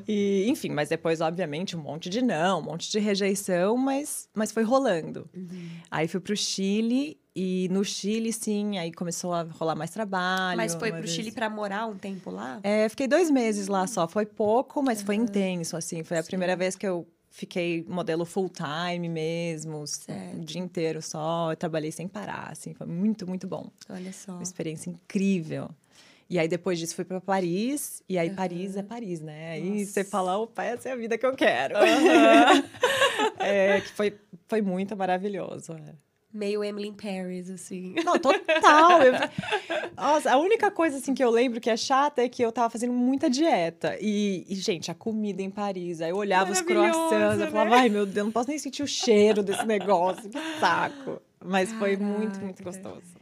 E, 0.07 0.47
enfim, 0.49 0.71
mas 0.71 0.89
depois, 0.89 1.21
obviamente, 1.21 1.77
um 1.77 1.81
monte 1.81 2.09
de 2.09 2.23
não, 2.23 2.61
um 2.61 2.63
monte 2.63 2.91
de 2.91 2.99
rejeição, 2.99 3.77
mas, 3.77 4.29
mas 4.35 4.53
foi 4.53 4.63
rolando. 4.63 5.29
Uhum. 5.35 5.69
Aí 5.91 6.07
fui 6.09 6.21
pro 6.21 6.37
Chile, 6.37 7.19
e 7.35 7.69
no 7.71 7.85
Chile, 7.85 8.33
sim, 8.33 8.79
aí 8.79 8.93
começou 8.93 9.33
a 9.33 9.43
rolar 9.43 9.75
mais 9.75 9.91
trabalho. 9.91 10.57
Mas 10.57 10.75
foi 10.75 10.91
pro 10.93 11.01
vez- 11.03 11.11
Chile 11.13 11.33
pra 11.33 11.49
morar 11.51 11.87
um 11.87 11.97
tempo 11.97 12.31
lá? 12.31 12.61
é, 12.63 12.89
fiquei 12.89 13.09
dois 13.09 13.31
meses 13.31 13.67
lá 13.69 13.87
só. 13.87 14.07
Foi 14.07 14.27
pouco, 14.27 14.83
mas 14.83 15.03
foi 15.03 15.15
intenso, 15.17 15.77
assim. 15.77 16.03
Foi 16.05 16.19
a 16.19 16.23
primeira 16.23 16.55
vez 16.57 16.77
que 16.77 16.87
eu 16.87 17.07
fiquei 17.31 17.85
modelo 17.89 18.25
full 18.25 18.51
time 18.51 19.09
mesmo, 19.09 19.87
Certo. 19.87 20.37
o 20.37 20.41
dia 20.45 20.61
inteiro 20.61 21.01
só. 21.01 21.53
Eu 21.53 21.57
trabalhei 21.57 21.93
sem 21.93 22.07
parar, 22.09 22.49
assim. 22.51 22.75
Foi 22.75 22.87
muito, 22.87 23.27
muito 23.27 23.47
bom. 23.47 23.71
Olha 23.89 24.13
só. 24.13 24.33
Uma 24.33 24.43
experiência 24.43 24.91
incrível. 24.91 25.71
E 26.29 26.39
aí, 26.39 26.47
depois 26.47 26.79
disso, 26.79 26.95
fui 26.95 27.05
para 27.05 27.21
Paris. 27.21 28.03
E 28.09 28.17
aí, 28.17 28.31
Paris 28.31 28.77
é 28.77 28.83
Paris, 28.85 29.21
né? 29.21 29.53
Aí 29.53 29.85
você 29.85 30.05
fala, 30.05 30.39
opa, 30.39 30.63
essa 30.63 30.89
é 30.89 30.93
a 30.93 30.97
vida 30.97 31.19
que 31.19 31.27
eu 31.27 31.35
quero. 31.35 31.75
é, 33.39 33.81
que 33.81 33.89
foi, 33.89 34.17
foi 34.49 34.63
muito 34.63 34.97
maravilhoso. 34.97 35.73
é. 35.73 36.10
Meio 36.33 36.63
Emily 36.63 36.89
in 36.89 36.95
Paris, 36.95 37.51
assim. 37.51 37.95
Não, 38.05 38.17
total. 38.19 39.03
Eu- 39.03 39.15
Nossa, 39.97 40.33
a 40.33 40.39
única 40.39 40.71
coisa 40.71 40.99
assim 40.99 41.13
que 41.13 41.23
eu 41.25 41.31
lembro 41.31 41.61
que 41.61 41.69
é 41.69 41.77
chata 41.77 42.23
é 42.23 42.29
que 42.29 42.41
eu 42.43 42.53
tava 42.53 42.71
fazendo 42.71 42.93
muita 42.93 43.29
dieta. 43.29 43.97
E, 44.01 44.47
e, 44.49 44.55
gente, 44.55 44.91
a 44.91 44.95
comida 44.95 45.43
em 45.43 45.51
Paris. 45.51 46.01
Aí 46.01 46.11
eu 46.11 46.17
olhava 46.17 46.53
os 46.53 46.61
croissants, 46.61 47.41
eu 47.41 47.47
né? 47.47 47.51
falava, 47.51 47.77
ai 47.77 47.89
meu 47.89 48.07
Deus, 48.07 48.25
não 48.27 48.33
posso 48.33 48.49
nem 48.49 48.59
sentir 48.59 48.83
o 48.83 48.87
cheiro 48.87 49.43
desse 49.43 49.67
negócio. 49.67 50.31
Que 50.31 50.39
saco. 50.61 51.21
Mas 51.45 51.73
foi 51.73 51.97
muito, 51.97 52.41
muito 52.41 52.63
Caraca. 52.63 52.91
gostoso. 52.91 53.21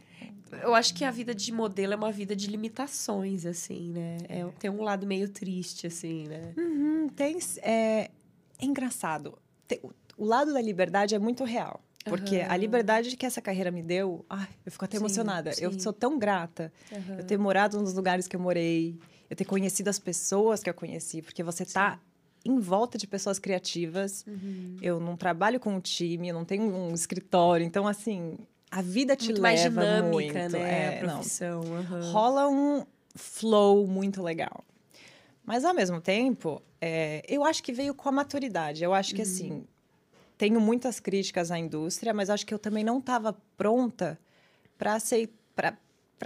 Eu 0.61 0.73
acho 0.75 0.93
que 0.93 1.03
a 1.05 1.11
vida 1.11 1.33
de 1.33 1.51
modelo 1.51 1.93
é 1.93 1.95
uma 1.95 2.11
vida 2.11 2.35
de 2.35 2.47
limitações, 2.47 3.45
assim, 3.45 3.91
né? 3.91 4.17
É, 4.27 4.45
tem 4.59 4.69
um 4.69 4.81
lado 4.83 5.05
meio 5.07 5.29
triste, 5.29 5.87
assim, 5.87 6.27
né? 6.27 6.53
Uhum, 6.57 7.07
tem. 7.15 7.37
É, 7.61 8.09
é 8.59 8.65
engraçado. 8.65 9.37
Tem- 9.67 9.79
o 10.17 10.25
lado 10.25 10.51
da 10.53 10.61
liberdade 10.61 11.13
é 11.15 11.19
muito 11.19 11.43
real. 11.43 11.79
Porque 12.05 12.37
a 12.37 12.47
Aham. 12.47 12.57
liberdade 12.57 13.15
que 13.17 13.25
essa 13.25 13.41
carreira 13.41 13.71
me 13.71 13.83
deu, 13.83 14.25
ai, 14.29 14.47
eu 14.65 14.71
fico 14.71 14.85
até 14.85 14.97
Sim, 14.97 15.03
emocionada. 15.03 15.51
Eu 15.59 15.71
sim. 15.71 15.79
sou 15.79 15.93
tão 15.93 16.17
grata. 16.17 16.71
Eu 17.17 17.23
ter 17.23 17.37
morado 17.37 17.79
nos 17.79 17.93
lugares 17.93 18.27
que 18.27 18.35
eu 18.35 18.39
morei, 18.39 18.97
eu 19.29 19.35
ter 19.35 19.45
conhecido 19.45 19.89
as 19.89 19.99
pessoas 19.99 20.63
que 20.63 20.69
eu 20.69 20.73
conheci, 20.73 21.21
porque 21.21 21.43
você 21.43 21.65
tá 21.65 21.99
em 22.45 22.57
volta 22.59 22.97
de 22.97 23.05
pessoas 23.05 23.37
criativas. 23.37 24.25
Uhum. 24.25 24.77
Eu 24.81 24.99
não 24.99 25.17
trabalho 25.17 25.59
com 25.59 25.73
um 25.75 25.79
time, 25.81 26.29
eu 26.29 26.33
não 26.33 26.45
tenho 26.45 26.63
um 26.63 26.93
escritório, 26.93 27.65
então 27.65 27.85
assim, 27.85 28.37
a 28.71 28.81
vida 28.81 29.15
te 29.15 29.25
Muito 29.25 29.41
leva 29.41 29.81
mais 29.81 29.97
dinâmica, 29.97 30.39
muito. 30.43 30.51
né? 30.53 30.85
É, 30.85 30.87
a 30.89 30.99
profissão. 30.99 31.61
rola 32.11 32.47
um 32.47 32.85
flow 33.13 33.85
muito 33.87 34.21
legal. 34.23 34.63
Mas 35.45 35.65
ao 35.65 35.73
mesmo 35.73 35.99
tempo, 35.99 36.61
é, 36.79 37.23
eu 37.27 37.43
acho 37.43 37.61
que 37.63 37.73
veio 37.73 37.93
com 37.93 38.07
a 38.07 38.11
maturidade. 38.11 38.83
Eu 38.83 38.93
acho 38.93 39.13
que 39.15 39.21
assim, 39.23 39.65
tenho 40.39 40.61
muitas 40.61 41.01
críticas 41.01 41.51
à 41.51 41.59
indústria, 41.59 42.13
mas 42.13 42.29
acho 42.29 42.45
que 42.45 42.53
eu 42.53 42.57
também 42.57 42.81
não 42.81 42.99
estava 42.99 43.33
pronta 43.57 44.17
para 44.77 44.97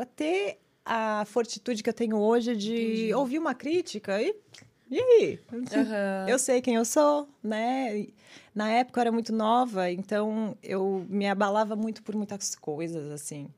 ter 0.06 0.60
a 0.86 1.26
fortitude 1.26 1.82
que 1.82 1.90
eu 1.90 1.94
tenho 1.94 2.18
hoje 2.18 2.56
de 2.56 2.74
Entendi. 2.74 3.14
ouvir 3.16 3.40
uma 3.40 3.56
crítica 3.56 4.22
e 4.22 4.36
e 4.92 5.00
aí? 5.00 5.40
Aham. 5.76 6.30
Eu 6.30 6.38
sei 6.38 6.62
quem 6.62 6.76
eu 6.76 6.86
sou, 6.86 7.28
né? 7.42 8.06
Na 8.54 8.70
época 8.70 9.00
eu 9.00 9.02
era 9.02 9.12
muito 9.12 9.34
nova, 9.34 9.90
então 9.90 10.56
eu 10.62 11.04
me 11.10 11.28
abalava 11.28 11.76
muito 11.76 12.04
por 12.04 12.14
muitas 12.16 12.54
coisas, 12.54 13.10
assim. 13.10 13.50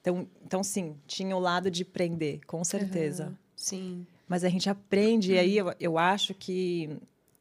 Então, 0.00 0.26
então 0.42 0.64
sim, 0.64 0.96
tinha 1.06 1.36
o 1.36 1.40
lado 1.40 1.70
de 1.70 1.84
prender, 1.84 2.40
com 2.46 2.64
certeza. 2.64 3.24
Aham. 3.24 3.38
Sim. 3.54 4.06
Mas 4.26 4.42
a 4.42 4.48
gente 4.48 4.70
aprende, 4.70 5.32
e 5.32 5.38
aí 5.38 5.58
eu, 5.58 5.74
eu 5.78 5.98
acho 5.98 6.32
que 6.32 6.96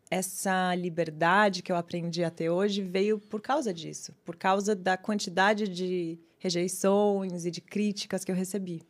essa 0.09 0.73
liberdade 0.75 1.61
que 1.61 1.71
eu 1.71 1.75
aprendi 1.75 2.23
a 2.23 2.29
ter 2.29 2.49
hoje 2.49 2.81
veio 2.81 3.19
por 3.19 3.41
causa 3.41 3.73
disso. 3.73 4.13
Por 4.25 4.35
causa 4.35 4.75
da 4.75 4.95
quantidade 4.97 5.67
de 5.67 6.17
rejeições 6.39 7.45
e 7.45 7.51
de 7.51 7.61
críticas 7.61 8.23
que 8.23 8.31
eu 8.31 8.35
recebi. 8.35 8.81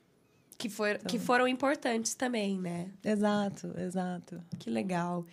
Que, 0.57 0.69
for, 0.69 0.97
que 0.99 1.19
foram 1.19 1.47
importantes 1.47 2.15
também, 2.15 2.59
né? 2.59 2.87
Exato, 3.03 3.73
exato. 3.79 4.41
Que 4.57 4.69
legal. 4.69 5.25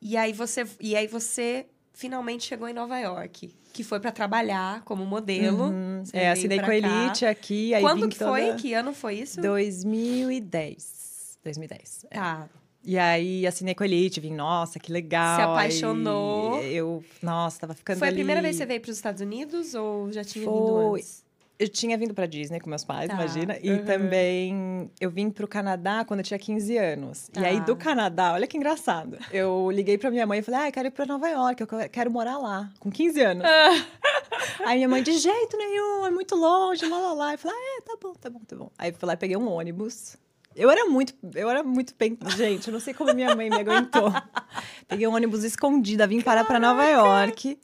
E 0.00 0.16
aí 0.16 0.32
você, 0.32 0.66
e 0.80 0.94
aí 0.94 1.06
você 1.06 1.66
finalmente 1.94 2.44
chegou 2.44 2.68
em 2.68 2.74
Nova 2.74 2.98
York, 2.98 3.54
que 3.72 3.82
foi 3.82 3.98
para 4.00 4.12
trabalhar 4.12 4.82
como 4.82 5.04
modelo. 5.06 5.70
Uhum. 5.70 6.02
É, 6.12 6.30
assinei 6.30 6.60
com 6.60 6.66
a. 6.70 6.76
Elite 6.76 7.24
aqui. 7.24 7.72
Quando 7.80 8.08
que 8.08 8.18
foi? 8.18 8.46
toda- 8.48 8.56
Que 8.56 8.74
ano 8.74 8.92
foi 8.92 9.14
isso? 9.14 9.40
2010. 9.40 11.38
2010. 11.42 12.06
é. 12.10 12.14
Tá. 12.16 12.48
E 12.86 12.98
aí 12.98 13.46
assinei 13.46 13.74
com 13.74 13.82
a 13.82 13.86
Elite, 13.86 14.20
vim, 14.20 14.34
nossa, 14.34 14.78
que 14.78 14.92
legal. 14.92 15.36
Se 15.36 15.42
apaixonou. 15.42 16.58
Aí 16.58 16.76
eu, 16.76 17.02
nossa, 17.22 17.60
tava 17.60 17.74
ficando 17.74 17.98
Foi 17.98 18.08
a 18.08 18.10
ali. 18.10 18.16
primeira 18.18 18.42
vez 18.42 18.56
que 18.56 18.58
você 18.62 18.66
veio 18.66 18.80
para 18.80 18.90
os 18.90 18.96
Estados 18.96 19.20
Unidos 19.22 19.74
ou 19.74 20.12
já 20.12 20.22
tinha 20.22 20.44
vindo 20.44 20.72
Foi. 20.72 20.98
antes? 21.00 21.24
Eu 21.56 21.68
tinha 21.68 21.96
vindo 21.96 22.12
pra 22.12 22.26
Disney 22.26 22.58
com 22.60 22.68
meus 22.68 22.84
pais, 22.84 23.06
Tá. 23.08 23.14
imagina. 23.14 23.56
E 23.62 23.70
Uhum. 23.70 23.84
também 23.84 24.90
eu 25.00 25.08
vim 25.08 25.30
pro 25.30 25.46
Canadá 25.46 26.04
quando 26.04 26.18
eu 26.20 26.24
tinha 26.24 26.38
15 26.38 26.76
anos. 26.76 27.28
Tá. 27.32 27.40
E 27.40 27.44
aí 27.46 27.60
do 27.60 27.76
Canadá, 27.76 28.32
olha 28.32 28.46
que 28.46 28.56
engraçado. 28.56 29.16
Eu 29.30 29.70
liguei 29.70 29.96
pra 29.96 30.10
minha 30.10 30.26
mãe 30.26 30.40
e 30.40 30.42
falei: 30.42 30.60
"Ah, 30.62 30.68
eu 30.68 30.72
quero 30.72 30.88
ir 30.88 30.90
pra 30.90 31.06
Nova 31.06 31.28
York, 31.28 31.62
eu 31.62 31.68
quero 31.90 32.10
morar 32.10 32.38
lá", 32.38 32.70
com 32.80 32.90
15 32.90 33.20
anos. 33.22 33.44
aí 34.66 34.76
minha 34.76 34.88
mãe 34.88 35.02
de 35.02 35.16
jeito 35.16 35.56
nenhum, 35.56 36.04
é 36.06 36.10
muito 36.10 36.34
longe, 36.34 36.84
lá 36.86 36.98
lá 36.98 37.12
lá. 37.12 37.32
Eu 37.34 37.38
falei: 37.38 37.56
"Ah, 37.56 37.78
é, 37.78 37.80
tá 37.82 37.96
bom, 38.02 38.12
tá 38.14 38.28
bom, 38.30 38.40
tá 38.46 38.56
bom". 38.56 38.70
Aí 38.76 38.92
fui 38.92 39.06
lá 39.06 39.14
e 39.14 39.16
peguei 39.16 39.36
um 39.36 39.48
ônibus. 39.48 40.16
Eu 40.56 40.70
era 40.70 40.84
muito, 40.86 41.14
eu 41.34 41.50
era 41.50 41.62
muito 41.62 41.94
bem, 41.98 42.16
gente, 42.36 42.68
eu 42.68 42.72
não 42.72 42.80
sei 42.80 42.94
como 42.94 43.12
minha 43.12 43.34
mãe 43.34 43.50
me 43.50 43.56
aguentou. 43.56 44.12
Peguei 44.88 45.06
um 45.06 45.14
ônibus 45.14 45.42
escondida, 45.44 46.06
vim 46.06 46.20
parar 46.20 46.44
pra 46.44 46.60
Nova 46.60 46.84
York. 46.84 47.58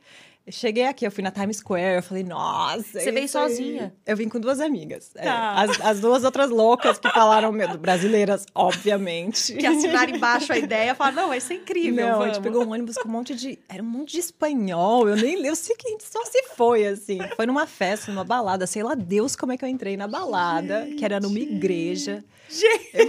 Cheguei 0.48 0.87
aqui, 0.87 1.07
eu 1.07 1.12
fui 1.12 1.22
na 1.22 1.31
Times 1.31 1.59
Square, 1.59 1.96
eu 1.96 2.03
falei, 2.03 2.24
nossa. 2.24 2.98
Você 2.98 3.11
é 3.11 3.12
veio 3.12 3.26
isso 3.26 3.38
sozinha? 3.38 3.94
Eu 4.05 4.16
vim 4.16 4.29
com 4.29 4.40
duas 4.40 4.59
amigas. 4.59 5.12
é. 5.14 5.22
Tá. 5.22 5.53
as, 5.53 5.81
as 5.81 6.00
duas 6.00 6.24
outras 6.24 6.50
loucas 6.50 6.98
que 6.98 7.09
falaram, 7.11 7.53
meu, 7.53 7.79
brasileiras, 7.79 8.46
obviamente. 8.53 9.53
Que 9.53 9.66
assinaram 9.66 10.16
embaixo 10.16 10.53
a 10.53 10.59
ideia 10.59 10.94
falaram, 10.94 11.16
não, 11.22 11.29
vai 11.29 11.40
ser 11.40 11.55
incrível, 11.55 12.05
Não, 12.05 12.14
a 12.14 12.18
vamos. 12.18 12.35
gente 12.35 12.42
pegou 12.42 12.64
um 12.64 12.72
ônibus 12.72 12.96
com 12.96 13.09
um 13.09 13.12
monte 13.12 13.35
de. 13.37 13.61
Era 13.68 13.83
um 13.83 13.87
monte 13.87 14.12
de 14.12 14.18
espanhol. 14.20 15.09
Eu 15.09 15.16
nem 15.16 15.44
eu 15.46 15.55
sei 15.55 15.76
que 15.76 15.87
a 15.87 15.90
gente 15.90 16.05
só 16.05 16.24
se 16.24 16.42
foi, 16.57 16.85
assim. 16.87 17.18
Foi 17.37 17.46
numa 17.46 17.66
festa, 17.66 18.11
numa 18.11 18.24
balada. 18.24 18.66
Sei 18.66 18.83
lá, 18.83 18.94
Deus, 18.96 19.37
como 19.37 19.53
é 19.53 19.57
que 19.57 19.64
eu 19.64 19.68
entrei 19.68 19.96
na 19.96 20.09
balada, 20.09 20.88
que 20.98 21.05
era 21.05 21.20
numa 21.20 21.38
igreja. 21.38 22.24
Gente, 22.51 23.09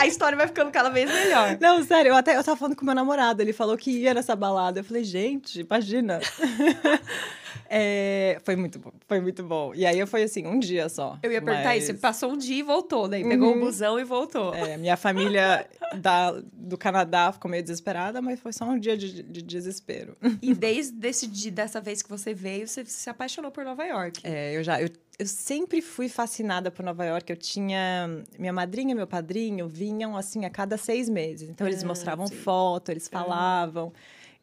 a 0.00 0.06
história 0.06 0.36
vai 0.36 0.46
ficando 0.46 0.70
cada 0.70 0.88
vez 0.88 1.10
melhor. 1.10 1.58
Não, 1.60 1.84
sério, 1.84 2.10
eu 2.10 2.16
até 2.16 2.36
eu 2.36 2.42
tava 2.42 2.56
falando 2.56 2.74
com 2.74 2.84
meu 2.84 2.94
namorado, 2.94 3.42
ele 3.42 3.52
falou 3.52 3.76
que 3.76 3.90
ia 3.90 4.14
nessa 4.14 4.34
balada. 4.34 4.80
Eu 4.80 4.84
falei, 4.84 5.04
gente, 5.04 5.60
imagina. 5.60 6.20
É, 7.68 8.40
foi 8.44 8.56
muito 8.56 8.78
bom, 8.78 8.92
foi 9.06 9.20
muito 9.20 9.42
bom. 9.42 9.74
E 9.74 9.84
aí 9.86 9.98
eu 9.98 10.06
fui 10.06 10.22
assim, 10.22 10.46
um 10.46 10.58
dia 10.58 10.88
só. 10.88 11.18
Eu 11.22 11.32
ia 11.32 11.40
perguntar 11.42 11.68
mas- 11.68 11.84
isso, 11.88 11.94
passou 11.98 12.32
um 12.32 12.36
dia 12.36 12.58
e 12.58 12.62
voltou, 12.62 13.08
né? 13.08 13.22
Pegou 13.22 13.56
o 13.56 13.60
busão 13.60 13.98
e 13.98 14.04
voltou. 14.04 14.54
É, 14.54 14.76
minha 14.76 14.96
família 14.96 15.66
da, 15.96 16.32
do 16.52 16.76
Canadá 16.78 17.32
ficou 17.32 17.50
meio 17.50 17.62
desesperada, 17.62 18.20
mas 18.22 18.40
foi 18.40 18.52
só 18.52 18.64
um 18.66 18.78
dia 18.78 18.96
de, 18.96 19.22
de 19.22 19.42
desespero. 19.42 20.16
E 20.42 20.54
desde 20.54 21.06
esse 21.08 21.26
dia, 21.26 21.50
dessa 21.52 21.80
vez 21.80 22.02
que 22.02 22.08
você 22.10 22.32
veio, 22.34 22.66
você 22.68 22.84
se 22.84 23.08
apaixonou 23.10 23.50
por 23.50 23.64
Nova 23.64 23.84
York. 23.84 24.20
É, 24.24 24.56
eu 24.56 24.62
já. 24.62 24.80
Eu, 24.80 24.88
eu 25.18 25.26
sempre 25.26 25.80
fui 25.80 26.08
fascinada 26.08 26.70
por 26.70 26.84
Nova 26.84 27.04
York. 27.04 27.30
Eu 27.32 27.36
tinha. 27.36 28.22
Minha 28.38 28.52
madrinha 28.52 28.92
e 28.92 28.94
meu 28.94 29.06
padrinho 29.06 29.66
vinham 29.66 30.16
assim 30.16 30.44
a 30.44 30.50
cada 30.50 30.76
seis 30.76 31.08
meses. 31.08 31.48
Então 31.48 31.66
eles 31.66 31.82
Ah, 31.82 31.86
mostravam 31.86 32.26
sim. 32.26 32.34
foto, 32.36 32.90
eles 32.90 33.08
falavam. 33.08 33.92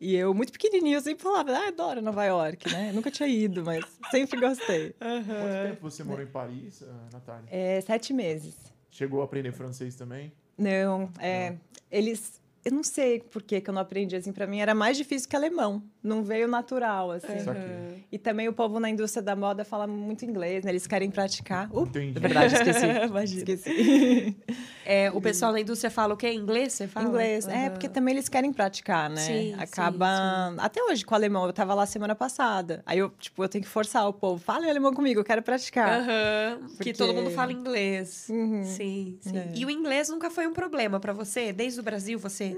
E 0.03 0.15
eu, 0.15 0.33
muito 0.33 0.51
pequenininho, 0.51 0.99
sempre 0.99 1.23
falava, 1.23 1.49
ah, 1.53 1.69
adoro 1.69 2.01
Nova 2.01 2.25
York, 2.25 2.69
né? 2.69 2.91
Nunca 2.93 3.09
tinha 3.09 3.29
ido, 3.29 3.63
mas 3.63 3.85
sempre 4.11 4.37
gostei. 4.37 4.93
Quanto 4.99 5.69
tempo 5.69 5.89
você 5.89 6.03
morou 6.03 6.21
em 6.21 6.27
Paris, 6.27 6.83
ah, 6.83 7.07
Natália? 7.13 7.45
É, 7.49 7.79
sete 7.79 8.11
meses. 8.11 8.53
Chegou 8.91 9.21
a 9.21 9.23
aprender 9.23 9.53
francês 9.53 9.95
também? 9.95 10.33
Não, 10.57 11.09
é. 11.19 11.55
Eles. 11.89 12.41
Eu 12.65 12.71
não 12.71 12.83
sei 12.83 13.19
por 13.19 13.41
que 13.43 13.59
que 13.59 13.69
eu 13.69 13.73
não 13.73 13.81
aprendi 13.81 14.15
assim. 14.15 14.31
Pra 14.31 14.47
mim 14.47 14.59
era 14.59 14.73
mais 14.73 14.95
difícil 14.97 15.27
que 15.29 15.35
alemão. 15.35 15.83
Não 16.01 16.23
veio 16.23 16.47
natural, 16.47 17.11
assim. 17.11 17.39
Saquei. 17.39 18.05
E 18.11 18.17
também 18.17 18.47
o 18.47 18.53
povo 18.53 18.79
na 18.79 18.89
indústria 18.89 19.21
da 19.21 19.35
moda 19.35 19.65
fala 19.65 19.85
muito 19.87 20.23
inglês, 20.25 20.63
né? 20.63 20.71
Eles 20.71 20.87
querem 20.87 21.09
praticar. 21.11 21.69
Uh, 21.73 21.81
Entendi. 21.83 22.17
é 22.17 22.19
verdade, 22.21 22.53
esqueci. 22.55 22.85
Imagina. 23.07 23.37
esqueci. 23.39 24.35
É, 24.85 25.09
o 25.11 25.21
pessoal 25.21 25.53
na 25.53 25.61
indústria 25.61 25.89
fala 25.89 26.13
o 26.13 26.17
quê? 26.17 26.33
Inglês, 26.33 26.73
você 26.73 26.87
fala? 26.89 27.07
Inglês. 27.07 27.47
É, 27.47 27.53
Aham. 27.67 27.69
porque 27.71 27.87
também 27.87 28.13
eles 28.15 28.27
querem 28.27 28.51
praticar, 28.51 29.09
né? 29.09 29.15
Sim, 29.21 29.55
Acaba. 29.57 30.53
Até 30.57 30.83
hoje 30.83 31.05
com 31.05 31.13
o 31.13 31.17
alemão, 31.17 31.45
eu 31.45 31.53
tava 31.53 31.73
lá 31.73 31.85
semana 31.85 32.13
passada. 32.13 32.83
Aí 32.85 32.99
eu, 32.99 33.09
tipo, 33.11 33.41
eu 33.41 33.47
tenho 33.47 33.63
que 33.63 33.69
forçar 33.69 34.05
o 34.09 34.11
povo. 34.11 34.43
Fala 34.43 34.65
em 34.65 34.69
alemão 34.69 34.93
comigo, 34.93 35.21
eu 35.21 35.23
quero 35.23 35.41
praticar. 35.41 36.01
Aham, 36.01 36.67
Que 36.67 36.75
Porque- 36.75 36.93
todo 36.93 37.13
mundo 37.13 37.29
fala 37.31 37.53
inglês. 37.53 38.27
Uhum. 38.29 38.65
Sim, 38.65 39.17
sim. 39.21 39.37
É. 39.37 39.51
E 39.55 39.65
o 39.65 39.69
inglês 39.69 40.09
nunca 40.09 40.29
foi 40.29 40.45
um 40.47 40.53
problema 40.53 40.99
pra 40.99 41.13
você? 41.13 41.53
Desde 41.53 41.79
o 41.79 41.83
Brasil 41.83 42.19
você 42.19 42.52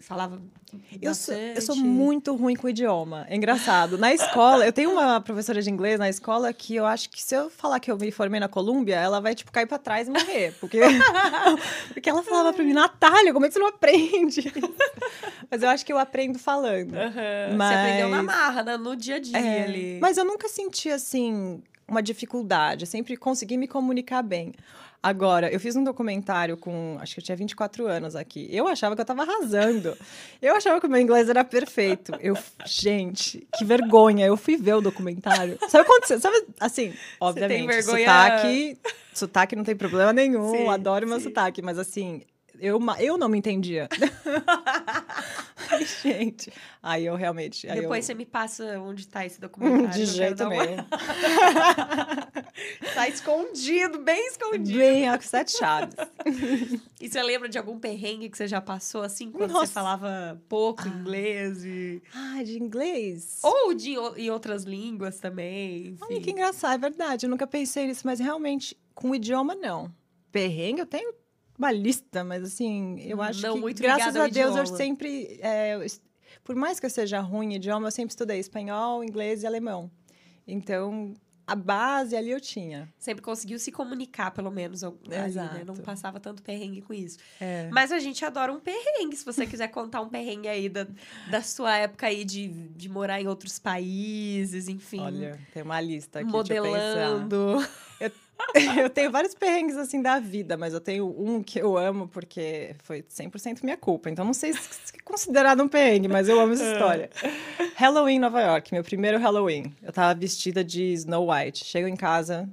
falava 0.00 0.40
Eu 1.00 1.14
sou, 1.14 1.34
eu 1.34 1.62
sou 1.62 1.76
muito 1.76 2.34
ruim 2.36 2.54
com 2.56 2.66
o 2.66 2.70
idioma. 2.70 3.24
É 3.30 3.36
engraçado. 3.36 3.96
Na 3.96 4.12
escola, 4.12 4.66
eu 4.66 4.72
tenho 4.72 4.90
uma 4.92 5.20
professora 5.20 5.62
de 5.62 5.70
inglês 5.70 5.98
na 5.98 6.08
escola 6.10 6.52
que 6.52 6.74
eu 6.74 6.84
acho 6.84 7.08
que 7.08 7.22
se 7.22 7.34
eu 7.34 7.48
falar 7.48 7.80
que 7.80 7.90
eu 7.90 7.96
me 7.96 8.10
formei 8.10 8.38
na 8.40 8.48
Colômbia, 8.48 8.96
ela 8.96 9.20
vai, 9.20 9.34
tipo, 9.34 9.50
cair 9.50 9.66
pra 9.66 9.78
trás 9.78 10.08
e 10.08 10.10
morrer. 10.10 10.54
Porque, 10.60 10.78
porque 11.94 12.10
ela 12.10 12.22
falava 12.22 12.52
pra 12.52 12.64
mim, 12.64 12.72
Natália, 12.72 13.32
como 13.32 13.46
é 13.46 13.48
que 13.48 13.54
você 13.54 13.60
não 13.60 13.68
aprende? 13.68 14.52
Mas 15.50 15.62
eu 15.62 15.68
acho 15.68 15.86
que 15.86 15.92
eu 15.92 15.98
aprendo 15.98 16.38
falando. 16.38 16.94
Aham, 16.94 17.56
Mas- 17.56 17.68
Você 17.72 17.78
aprendeu 17.80 18.08
na 18.08 18.22
marra, 18.22 18.62
né? 18.62 18.76
no 18.76 18.96
dia 18.96 19.16
a 19.16 19.18
dia 19.20 19.38
É, 19.38 19.64
ali. 19.64 19.98
Mas 20.00 20.16
eu 20.16 20.24
nunca 20.24 20.48
senti, 20.48 20.90
assim, 20.90 21.62
uma 21.88 22.02
dificuldade. 22.02 22.82
Eu 22.84 22.86
sempre 22.86 23.16
consegui 23.16 23.56
me 23.56 23.66
comunicar 23.68 24.22
bem. 24.22 24.52
Agora, 25.04 25.52
eu 25.52 25.60
fiz 25.60 25.76
um 25.76 25.84
documentário 25.84 26.56
com. 26.56 26.96
Acho 26.98 27.12
que 27.14 27.20
eu 27.20 27.24
tinha 27.24 27.36
24 27.36 27.86
anos 27.86 28.16
aqui. 28.16 28.48
Eu 28.50 28.66
achava 28.66 28.94
que 28.94 29.02
eu 29.02 29.04
tava 29.04 29.20
arrasando. 29.20 29.94
Eu 30.40 30.56
achava 30.56 30.80
que 30.80 30.86
o 30.86 30.90
meu 30.90 30.98
inglês 30.98 31.28
era 31.28 31.44
perfeito. 31.44 32.12
Eu, 32.20 32.34
gente, 32.64 33.46
que 33.54 33.66
vergonha. 33.66 34.24
Eu 34.24 34.34
fui 34.34 34.56
ver 34.56 34.72
o 34.72 34.80
documentário. 34.80 35.58
Sabe 35.68 35.84
quando 35.84 36.06
você. 36.06 36.18
Sabe, 36.18 36.42
assim, 36.58 36.94
obviamente, 37.20 37.66
vergonha- 37.66 38.06
sotaque. 38.06 38.78
Sotaque 39.12 39.54
não 39.56 39.62
tem 39.62 39.76
problema 39.76 40.10
nenhum. 40.10 40.50
Sim, 40.52 40.68
adoro 40.68 41.06
meu 41.06 41.18
sim. 41.18 41.24
sotaque. 41.24 41.60
Mas 41.60 41.78
assim. 41.78 42.22
Eu, 42.58 42.78
eu 42.98 43.18
não 43.18 43.28
me 43.28 43.38
entendia. 43.38 43.88
Ai, 45.70 45.84
gente. 46.02 46.52
Aí 46.82 47.06
eu 47.06 47.14
realmente. 47.16 47.68
Aí 47.68 47.80
Depois 47.80 48.04
eu... 48.04 48.06
você 48.06 48.14
me 48.14 48.26
passa 48.26 48.78
onde 48.80 49.08
tá 49.08 49.24
esse 49.24 49.40
documentário. 49.40 49.90
De 49.90 50.06
jeito 50.06 50.46
nenhum. 50.48 50.76
Tá 52.94 53.08
escondido, 53.08 53.98
bem 53.98 54.28
escondido. 54.28 54.78
Bem, 54.78 55.08
a 55.08 55.20
sete 55.20 55.58
chaves. 55.58 55.96
E 57.00 57.08
você 57.08 57.20
lembra 57.22 57.48
de 57.48 57.58
algum 57.58 57.78
perrengue 57.80 58.30
que 58.30 58.36
você 58.36 58.46
já 58.46 58.60
passou, 58.60 59.02
assim, 59.02 59.32
quando 59.32 59.50
Nossa. 59.50 59.66
você 59.66 59.72
falava 59.72 60.40
pouco 60.48 60.86
inglês? 60.86 61.64
E... 61.64 62.00
Ah, 62.14 62.42
de 62.44 62.56
inglês? 62.62 63.40
Ou 63.42 63.74
de 63.74 63.94
em 64.16 64.30
outras 64.30 64.62
línguas 64.62 65.18
também, 65.18 65.88
enfim. 65.88 66.04
Olha 66.08 66.20
que 66.20 66.30
engraçado, 66.30 66.74
é 66.74 66.78
verdade. 66.78 67.26
Eu 67.26 67.30
nunca 67.30 67.46
pensei 67.46 67.88
nisso, 67.88 68.02
mas 68.04 68.20
realmente, 68.20 68.78
com 68.94 69.10
o 69.10 69.14
idioma, 69.16 69.56
não. 69.56 69.92
Perrengue, 70.30 70.80
eu 70.80 70.86
tenho 70.86 71.12
uma 71.58 71.70
lista, 71.72 72.24
mas 72.24 72.42
assim, 72.42 72.98
eu 73.00 73.20
acho 73.22 73.42
Não 73.42 73.60
que, 73.62 73.74
graças 73.74 74.16
a 74.16 74.26
Deus, 74.28 74.56
eu 74.56 74.66
sempre. 74.66 75.38
é, 75.40 75.74
eu 75.76 75.86
por 76.42 76.56
mais 76.56 76.80
que 76.80 76.86
eu 76.86 76.90
seja 76.90 77.20
ruim 77.20 77.52
em 77.52 77.56
idioma, 77.56 77.86
eu 77.86 77.92
sempre 77.92 78.10
estudei 78.10 78.38
espanhol, 78.38 79.04
inglês 79.04 79.42
e 79.42 79.46
alemão. 79.46 79.90
Então, 80.46 81.14
a 81.46 81.54
base 81.54 82.16
ali 82.16 82.30
eu 82.30 82.40
tinha. 82.40 82.88
Sempre 82.98 83.22
conseguiu 83.22 83.58
se 83.58 83.70
comunicar, 83.70 84.30
pelo 84.30 84.50
menos, 84.50 84.82
al- 84.82 84.98
ali, 85.06 85.10
né? 85.10 85.26
Exato. 85.26 85.64
Não 85.64 85.76
passava 85.76 86.18
tanto 86.18 86.42
perrengue 86.42 86.82
com 86.82 86.92
isso. 86.92 87.18
É. 87.40 87.68
Mas 87.70 87.92
a 87.92 87.98
gente 87.98 88.24
adora 88.24 88.52
um 88.52 88.58
perrengue, 88.60 89.16
se 89.16 89.24
você 89.24 89.46
quiser 89.46 89.68
contar 89.68 90.00
um 90.00 90.08
perrengue 90.08 90.48
aí 90.48 90.68
da, 90.68 90.86
da 91.30 91.40
sua 91.42 91.76
época 91.76 92.06
aí 92.06 92.24
de, 92.24 92.48
de 92.48 92.88
morar 92.88 93.20
em 93.20 93.26
outros 93.28 93.58
países, 93.58 94.68
enfim. 94.68 95.00
Olha, 95.00 95.38
tem 95.52 95.62
uma 95.62 95.80
lista 95.80 96.20
aqui. 96.20 96.32
deixa 96.32 96.54
eu 96.54 96.64
modelando. 96.64 97.56
Eu 98.78 98.90
tenho 98.90 99.10
vários 99.10 99.34
perrengues 99.34 99.76
assim 99.76 100.00
da 100.00 100.18
vida, 100.18 100.56
mas 100.56 100.72
eu 100.74 100.80
tenho 100.80 101.06
um 101.18 101.42
que 101.42 101.60
eu 101.60 101.76
amo 101.76 102.08
porque 102.08 102.74
foi 102.82 103.02
100% 103.02 103.62
minha 103.62 103.76
culpa. 103.76 104.10
Então 104.10 104.24
não 104.24 104.34
sei 104.34 104.52
se 104.52 104.58
é 104.94 105.02
considerado 105.04 105.62
um 105.62 105.68
perrengue, 105.68 106.08
mas 106.08 106.28
eu 106.28 106.38
amo 106.40 106.52
essa 106.52 106.64
história. 106.72 107.10
Halloween 107.74 108.18
Nova 108.18 108.40
York, 108.40 108.72
meu 108.72 108.84
primeiro 108.84 109.18
Halloween. 109.18 109.72
Eu 109.82 109.92
tava 109.92 110.18
vestida 110.18 110.62
de 110.62 110.92
Snow 110.92 111.30
White. 111.30 111.64
Chego 111.64 111.88
em 111.88 111.96
casa 111.96 112.48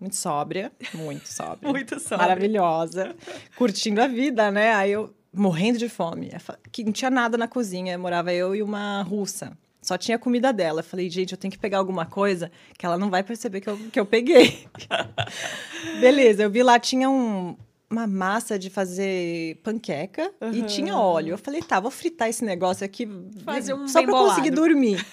muito 0.00 0.16
sóbria, 0.16 0.72
muito 0.94 1.28
sóbria. 1.28 1.68
Muito 1.70 2.00
só. 2.00 2.16
Maravilhosa, 2.16 3.14
curtindo 3.54 4.00
a 4.00 4.06
vida, 4.06 4.50
né? 4.50 4.72
Aí 4.72 4.92
eu 4.92 5.14
morrendo 5.30 5.78
de 5.78 5.90
fome. 5.90 6.30
Que 6.72 6.82
não 6.82 6.90
tinha 6.90 7.10
nada 7.10 7.36
na 7.36 7.46
cozinha, 7.46 7.98
morava 7.98 8.32
eu 8.32 8.54
e 8.54 8.62
uma 8.62 9.02
russa. 9.02 9.56
Só 9.82 9.96
tinha 9.96 10.18
comida 10.18 10.52
dela. 10.52 10.80
Eu 10.80 10.84
falei, 10.84 11.08
gente, 11.08 11.32
eu 11.32 11.38
tenho 11.38 11.50
que 11.52 11.58
pegar 11.58 11.78
alguma 11.78 12.04
coisa 12.06 12.50
que 12.76 12.84
ela 12.84 12.98
não 12.98 13.08
vai 13.10 13.22
perceber 13.22 13.60
que 13.60 13.68
eu, 13.70 13.78
que 13.90 13.98
eu 13.98 14.04
peguei. 14.06 14.66
Beleza, 16.00 16.42
eu 16.42 16.50
vi 16.50 16.62
lá, 16.62 16.78
tinha 16.78 17.08
um- 17.08 17.56
uma 17.88 18.06
massa 18.06 18.58
de 18.58 18.70
fazer 18.70 19.56
panqueca 19.64 20.30
e 20.52 20.62
tinha 20.62 20.96
óleo. 20.96 21.32
Eu 21.32 21.38
falei, 21.38 21.60
tá, 21.62 21.80
vou 21.80 21.90
fritar 21.90 22.28
esse 22.28 22.44
negócio 22.44 22.84
aqui 22.84 23.08
Fazer 23.44 23.74
um 23.74 23.88
só 23.88 24.02
pra 24.02 24.12
eu 24.12 24.16
conseguir 24.16 24.50
bolado. 24.50 24.68
dormir. 24.74 25.06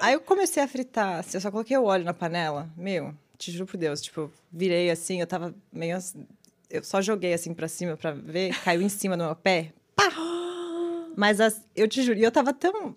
Aí 0.00 0.12
eu 0.14 0.20
comecei 0.20 0.62
a 0.62 0.68
fritar, 0.68 1.20
assim, 1.20 1.36
eu 1.36 1.40
só 1.40 1.50
coloquei 1.50 1.76
o 1.78 1.84
óleo 1.84 2.04
na 2.04 2.12
panela. 2.12 2.68
Meu, 2.76 3.14
te 3.38 3.50
juro 3.50 3.64
por 3.66 3.78
Deus, 3.78 4.02
tipo, 4.02 4.30
virei 4.52 4.90
assim, 4.90 5.20
eu 5.20 5.26
tava 5.26 5.54
meio. 5.72 5.96
assim- 5.96 6.26
Eu 6.68 6.84
só 6.84 7.00
joguei 7.00 7.32
assim 7.32 7.54
pra 7.54 7.66
cima 7.68 7.96
pra 7.96 8.12
ver, 8.12 8.54
caiu 8.62 8.82
em 8.82 8.88
cima 8.90 9.16
do 9.16 9.24
meu 9.24 9.34
pé. 9.34 9.72
Pá! 9.96 10.10
Mas 11.16 11.40
as- 11.40 11.62
eu 11.74 11.88
te 11.88 12.02
juro, 12.02 12.18
e 12.18 12.22
eu 12.22 12.30
tava 12.30 12.52
tão 12.52 12.94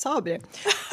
sóbria 0.00 0.40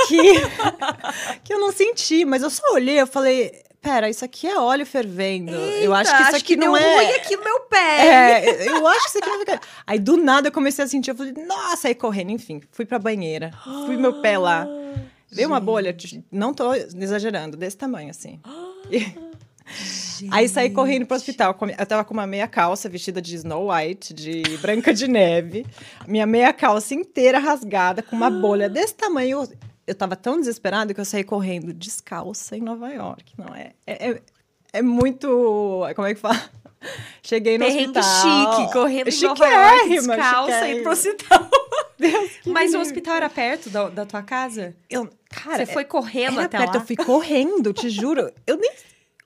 que, 0.07 0.17
que 1.43 1.53
eu 1.53 1.59
não 1.59 1.71
senti, 1.71 2.25
mas 2.25 2.43
eu 2.43 2.49
só 2.49 2.63
olhei, 2.73 2.99
eu 2.99 3.07
falei. 3.07 3.63
Pera, 3.79 4.09
isso 4.09 4.25
aqui 4.25 4.47
é 4.47 4.59
óleo 4.59 4.85
fervendo. 4.85 5.51
eu 5.51 5.93
acho 5.93 6.15
que 6.17 6.23
isso 6.23 6.35
aqui 6.35 6.55
não 6.57 6.73
deu 6.73 6.75
é. 6.75 6.95
ruim 6.95 7.11
aqui 7.15 7.37
no 7.37 7.43
meu 7.43 7.59
pé. 7.61 8.07
É, 8.07 8.67
eu 8.67 8.85
acho 8.87 9.03
que 9.03 9.09
isso 9.09 9.17
aqui 9.19 9.29
vai 9.29 9.39
ficar. 9.39 9.61
Aí 9.85 9.99
do 9.99 10.17
nada 10.17 10.47
eu 10.47 10.51
comecei 10.51 10.83
a 10.83 10.87
sentir, 10.87 11.11
eu 11.11 11.15
falei, 11.15 11.31
nossa, 11.45 11.87
aí 11.87 11.95
correndo, 11.95 12.31
enfim, 12.31 12.59
fui 12.71 12.85
pra 12.85 12.99
banheira, 12.99 13.51
fui 13.85 13.95
meu 13.95 14.19
pé 14.19 14.37
lá. 14.37 14.67
Veio 15.31 15.47
uma 15.47 15.59
bolha, 15.61 15.95
não 16.31 16.53
tô 16.53 16.73
exagerando, 16.73 17.55
desse 17.55 17.77
tamanho 17.77 18.09
assim. 18.09 18.41
E- 20.21 20.29
Aí 20.31 20.47
saí 20.49 20.69
correndo 20.69 21.05
pro 21.05 21.15
hospital. 21.15 21.55
Eu 21.77 21.85
tava 21.85 22.03
com 22.05 22.13
uma 22.13 22.25
meia 22.25 22.47
calça 22.47 22.87
vestida 22.89 23.21
de 23.21 23.35
Snow 23.35 23.69
White, 23.71 24.13
de 24.13 24.41
Branca 24.59 24.93
de 24.93 25.07
Neve. 25.07 25.65
Minha 26.07 26.25
meia 26.25 26.51
calça 26.53 26.93
inteira 26.95 27.37
rasgada, 27.39 28.01
com 28.01 28.15
uma 28.15 28.29
bolha 28.29 28.67
desse 28.69 28.95
tamanho. 28.95 29.47
Eu, 29.85 29.95
tava 29.95 30.15
tão 30.15 30.39
desesperada 30.39 30.93
que 30.93 30.99
eu 30.99 31.05
saí 31.05 31.23
correndo 31.23 31.73
descalça 31.73 32.57
em 32.57 32.61
Nova 32.61 32.89
York. 32.89 33.33
Não 33.37 33.53
é? 33.55 33.71
É, 33.85 34.09
é, 34.11 34.21
é 34.73 34.81
muito. 34.81 35.27
Como 35.95 36.07
é 36.07 36.13
que 36.13 36.19
fala? 36.19 36.41
Cheguei 37.23 37.57
no 37.57 37.65
Perrengue 37.65 37.99
hospital. 37.99 38.55
chique, 38.61 38.73
correndo 38.73 39.09
em 39.09 39.21
Nova 39.21 39.45
York, 39.47 39.89
descalça, 39.89 40.67
indo 40.69 40.83
pro 40.83 40.91
hospital. 40.91 41.49
Deus 41.99 42.29
Mas 42.45 42.75
o 42.75 42.79
hospital 42.79 43.15
era 43.15 43.27
perto 43.29 43.71
da, 43.71 43.89
da 43.89 44.05
tua 44.05 44.21
casa? 44.21 44.75
Eu, 44.87 45.09
cara, 45.29 45.65
Você 45.65 45.73
foi 45.73 45.83
correndo 45.83 46.33
Era 46.37 46.45
até 46.45 46.57
perto, 46.59 46.75
lá? 46.75 46.81
eu 46.81 46.85
fui 46.85 46.95
correndo, 46.95 47.73
te 47.73 47.89
juro. 47.89 48.31
Eu 48.45 48.57
nem. 48.57 48.71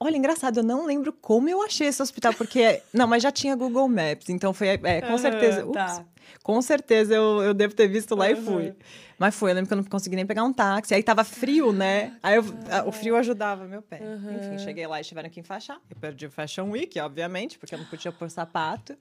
Olha, 0.03 0.17
engraçado, 0.17 0.57
eu 0.57 0.63
não 0.63 0.83
lembro 0.87 1.13
como 1.13 1.47
eu 1.47 1.61
achei 1.61 1.85
esse 1.87 2.01
hospital, 2.01 2.33
porque. 2.33 2.81
Não, 2.91 3.05
mas 3.05 3.21
já 3.21 3.31
tinha 3.31 3.55
Google 3.55 3.87
Maps, 3.87 4.29
então 4.29 4.51
foi. 4.51 4.69
É, 4.69 4.99
com 4.99 5.05
Aham, 5.09 5.17
certeza. 5.19 5.63
Ups, 5.63 5.73
tá. 5.75 6.05
Com 6.41 6.59
certeza 6.59 7.13
eu, 7.13 7.43
eu 7.43 7.53
devo 7.53 7.75
ter 7.75 7.87
visto 7.87 8.15
lá 8.15 8.27
e 8.27 8.33
Aham. 8.33 8.41
fui. 8.41 8.73
Mas 9.19 9.35
foi, 9.35 9.51
eu 9.51 9.55
lembro 9.55 9.67
que 9.67 9.73
eu 9.73 9.77
não 9.77 9.83
consegui 9.83 10.15
nem 10.15 10.25
pegar 10.25 10.43
um 10.43 10.51
táxi. 10.51 10.95
Aí 10.95 11.03
tava 11.03 11.23
frio, 11.23 11.71
né? 11.71 12.13
Aí 12.23 12.35
eu- 12.37 12.43
a- 12.71 12.83
o 12.87 12.91
frio 12.91 13.15
ajudava 13.15 13.65
meu 13.67 13.83
pé. 13.83 14.01
Enfim, 14.35 14.57
cheguei 14.57 14.87
lá 14.87 14.99
e 14.99 15.03
tiveram 15.03 15.29
que 15.29 15.39
enfaixar. 15.39 15.79
Eu 15.87 15.95
perdi 15.97 16.25
o 16.25 16.31
Fashion 16.31 16.71
Week, 16.71 16.99
obviamente, 16.99 17.59
porque 17.59 17.75
eu 17.75 17.79
não 17.79 17.85
podia 17.85 18.11
pôr 18.11 18.27
sapato. 18.31 18.97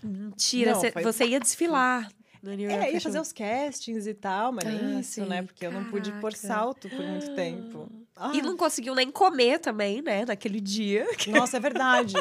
Mentira, 0.00 0.72
Não, 0.72 0.80
você, 0.80 0.92
foi- 0.92 1.02
você 1.02 1.24
ia 1.26 1.40
desfilar. 1.40 2.08
New 2.50 2.68
York 2.70 2.86
É, 2.86 2.92
ia 2.92 3.00
fazer 3.00 3.20
os 3.20 3.32
castings 3.32 4.06
e 4.06 4.14
tal, 4.14 4.52
mas 4.52 4.64
nem 4.64 4.96
Ah, 4.96 5.00
isso, 5.00 5.12
sim. 5.12 5.26
né? 5.26 5.42
Porque 5.42 5.66
eu 5.66 5.72
não 5.72 5.84
pude 5.84 6.10
pôr 6.12 6.32
Caraca. 6.34 6.46
salto 6.48 6.88
por 6.88 7.00
muito 7.04 7.34
tempo. 7.34 7.88
Ah. 8.16 8.30
E 8.34 8.40
não 8.42 8.56
conseguiu 8.56 8.94
nem 8.94 9.10
comer 9.10 9.58
também, 9.58 10.00
né? 10.00 10.24
Naquele 10.24 10.60
dia. 10.60 11.04
Nossa, 11.28 11.56
é 11.56 11.60
verdade. 11.60 12.14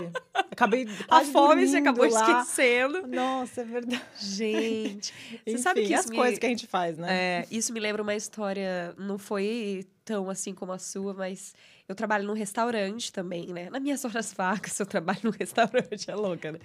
Acabei 0.51 0.87
A 1.07 1.21
fome 1.21 1.67
você 1.67 1.77
acabou 1.77 2.09
lá. 2.09 2.41
esquecendo. 2.41 3.07
Nossa, 3.07 3.61
é 3.61 3.63
verdade. 3.63 4.01
Gente, 4.19 5.13
você 5.13 5.51
Enfim, 5.51 5.57
sabe 5.61 5.85
que 5.85 5.93
as 5.93 6.07
me... 6.09 6.15
coisas 6.15 6.39
que 6.39 6.45
a 6.45 6.49
gente 6.49 6.65
faz, 6.65 6.97
né? 6.97 7.07
É, 7.11 7.47
isso 7.51 7.71
me 7.71 7.79
lembra 7.79 8.01
uma 8.01 8.15
história, 8.15 8.93
não 8.97 9.17
foi 9.19 9.85
tão 10.03 10.29
assim 10.29 10.53
como 10.53 10.71
a 10.71 10.79
sua, 10.79 11.13
mas 11.13 11.53
eu 11.87 11.93
trabalho 11.95 12.25
num 12.25 12.33
restaurante 12.33 13.11
também, 13.13 13.47
né? 13.53 13.69
Nas 13.69 13.81
minhas 13.81 14.03
horas 14.03 14.33
vagas 14.33 14.79
eu 14.79 14.85
trabalho 14.87 15.19
num 15.23 15.31
restaurante, 15.31 16.09
é 16.09 16.15
louca, 16.15 16.51
né? 16.53 16.59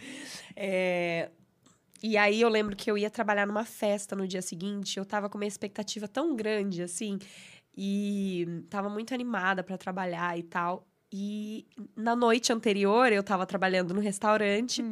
É, 0.57 1.29
E 2.03 2.17
aí 2.17 2.41
eu 2.41 2.49
lembro 2.49 2.77
que 2.77 2.91
eu 2.91 2.97
ia 2.97 3.11
trabalhar 3.11 3.47
numa 3.47 3.65
festa 3.65 4.15
no 4.15 4.27
dia 4.27 4.43
seguinte, 4.43 4.99
eu 4.99 5.05
tava 5.05 5.29
com 5.29 5.37
uma 5.37 5.47
expectativa 5.47 6.07
tão 6.07 6.37
grande, 6.37 6.83
assim, 6.83 7.19
e 7.77 8.65
tava 8.71 8.89
muito 8.89 9.13
animada 9.15 9.63
para 9.63 9.77
trabalhar 9.77 10.39
e 10.39 10.43
tal. 10.43 10.87
E 11.13 11.67
na 11.97 12.15
noite 12.15 12.53
anterior 12.53 13.13
eu 13.13 13.23
tava 13.23 13.47
trabalhando 13.47 13.95
no 13.95 14.01
restaurante. 14.01 14.85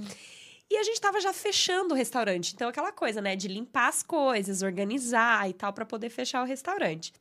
E 0.68 0.76
a 0.76 0.82
gente 0.82 1.00
tava 1.00 1.20
já 1.20 1.32
fechando 1.32 1.94
o 1.94 1.96
restaurante. 1.96 2.52
Então, 2.54 2.68
aquela 2.68 2.90
coisa, 2.90 3.20
né? 3.20 3.36
De 3.36 3.46
limpar 3.46 3.88
as 3.88 4.02
coisas, 4.02 4.62
organizar 4.62 5.48
e 5.48 5.52
tal, 5.52 5.72
para 5.72 5.86
poder 5.86 6.10
fechar 6.10 6.42
o 6.42 6.46
restaurante. 6.46 7.12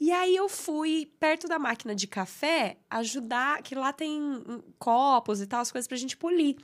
E 0.00 0.10
aí 0.10 0.34
eu 0.34 0.48
fui 0.48 1.12
perto 1.20 1.46
da 1.46 1.60
máquina 1.60 1.94
de 1.94 2.08
café 2.08 2.76
ajudar, 2.90 3.62
que 3.62 3.74
lá 3.74 3.92
tem 3.92 4.20
hum, 4.20 4.60
copos 4.76 5.40
e 5.40 5.46
tal, 5.46 5.60
as 5.60 5.70
coisas 5.70 5.86
pra 5.86 5.96
gente 5.96 6.16
polir. 6.16 6.56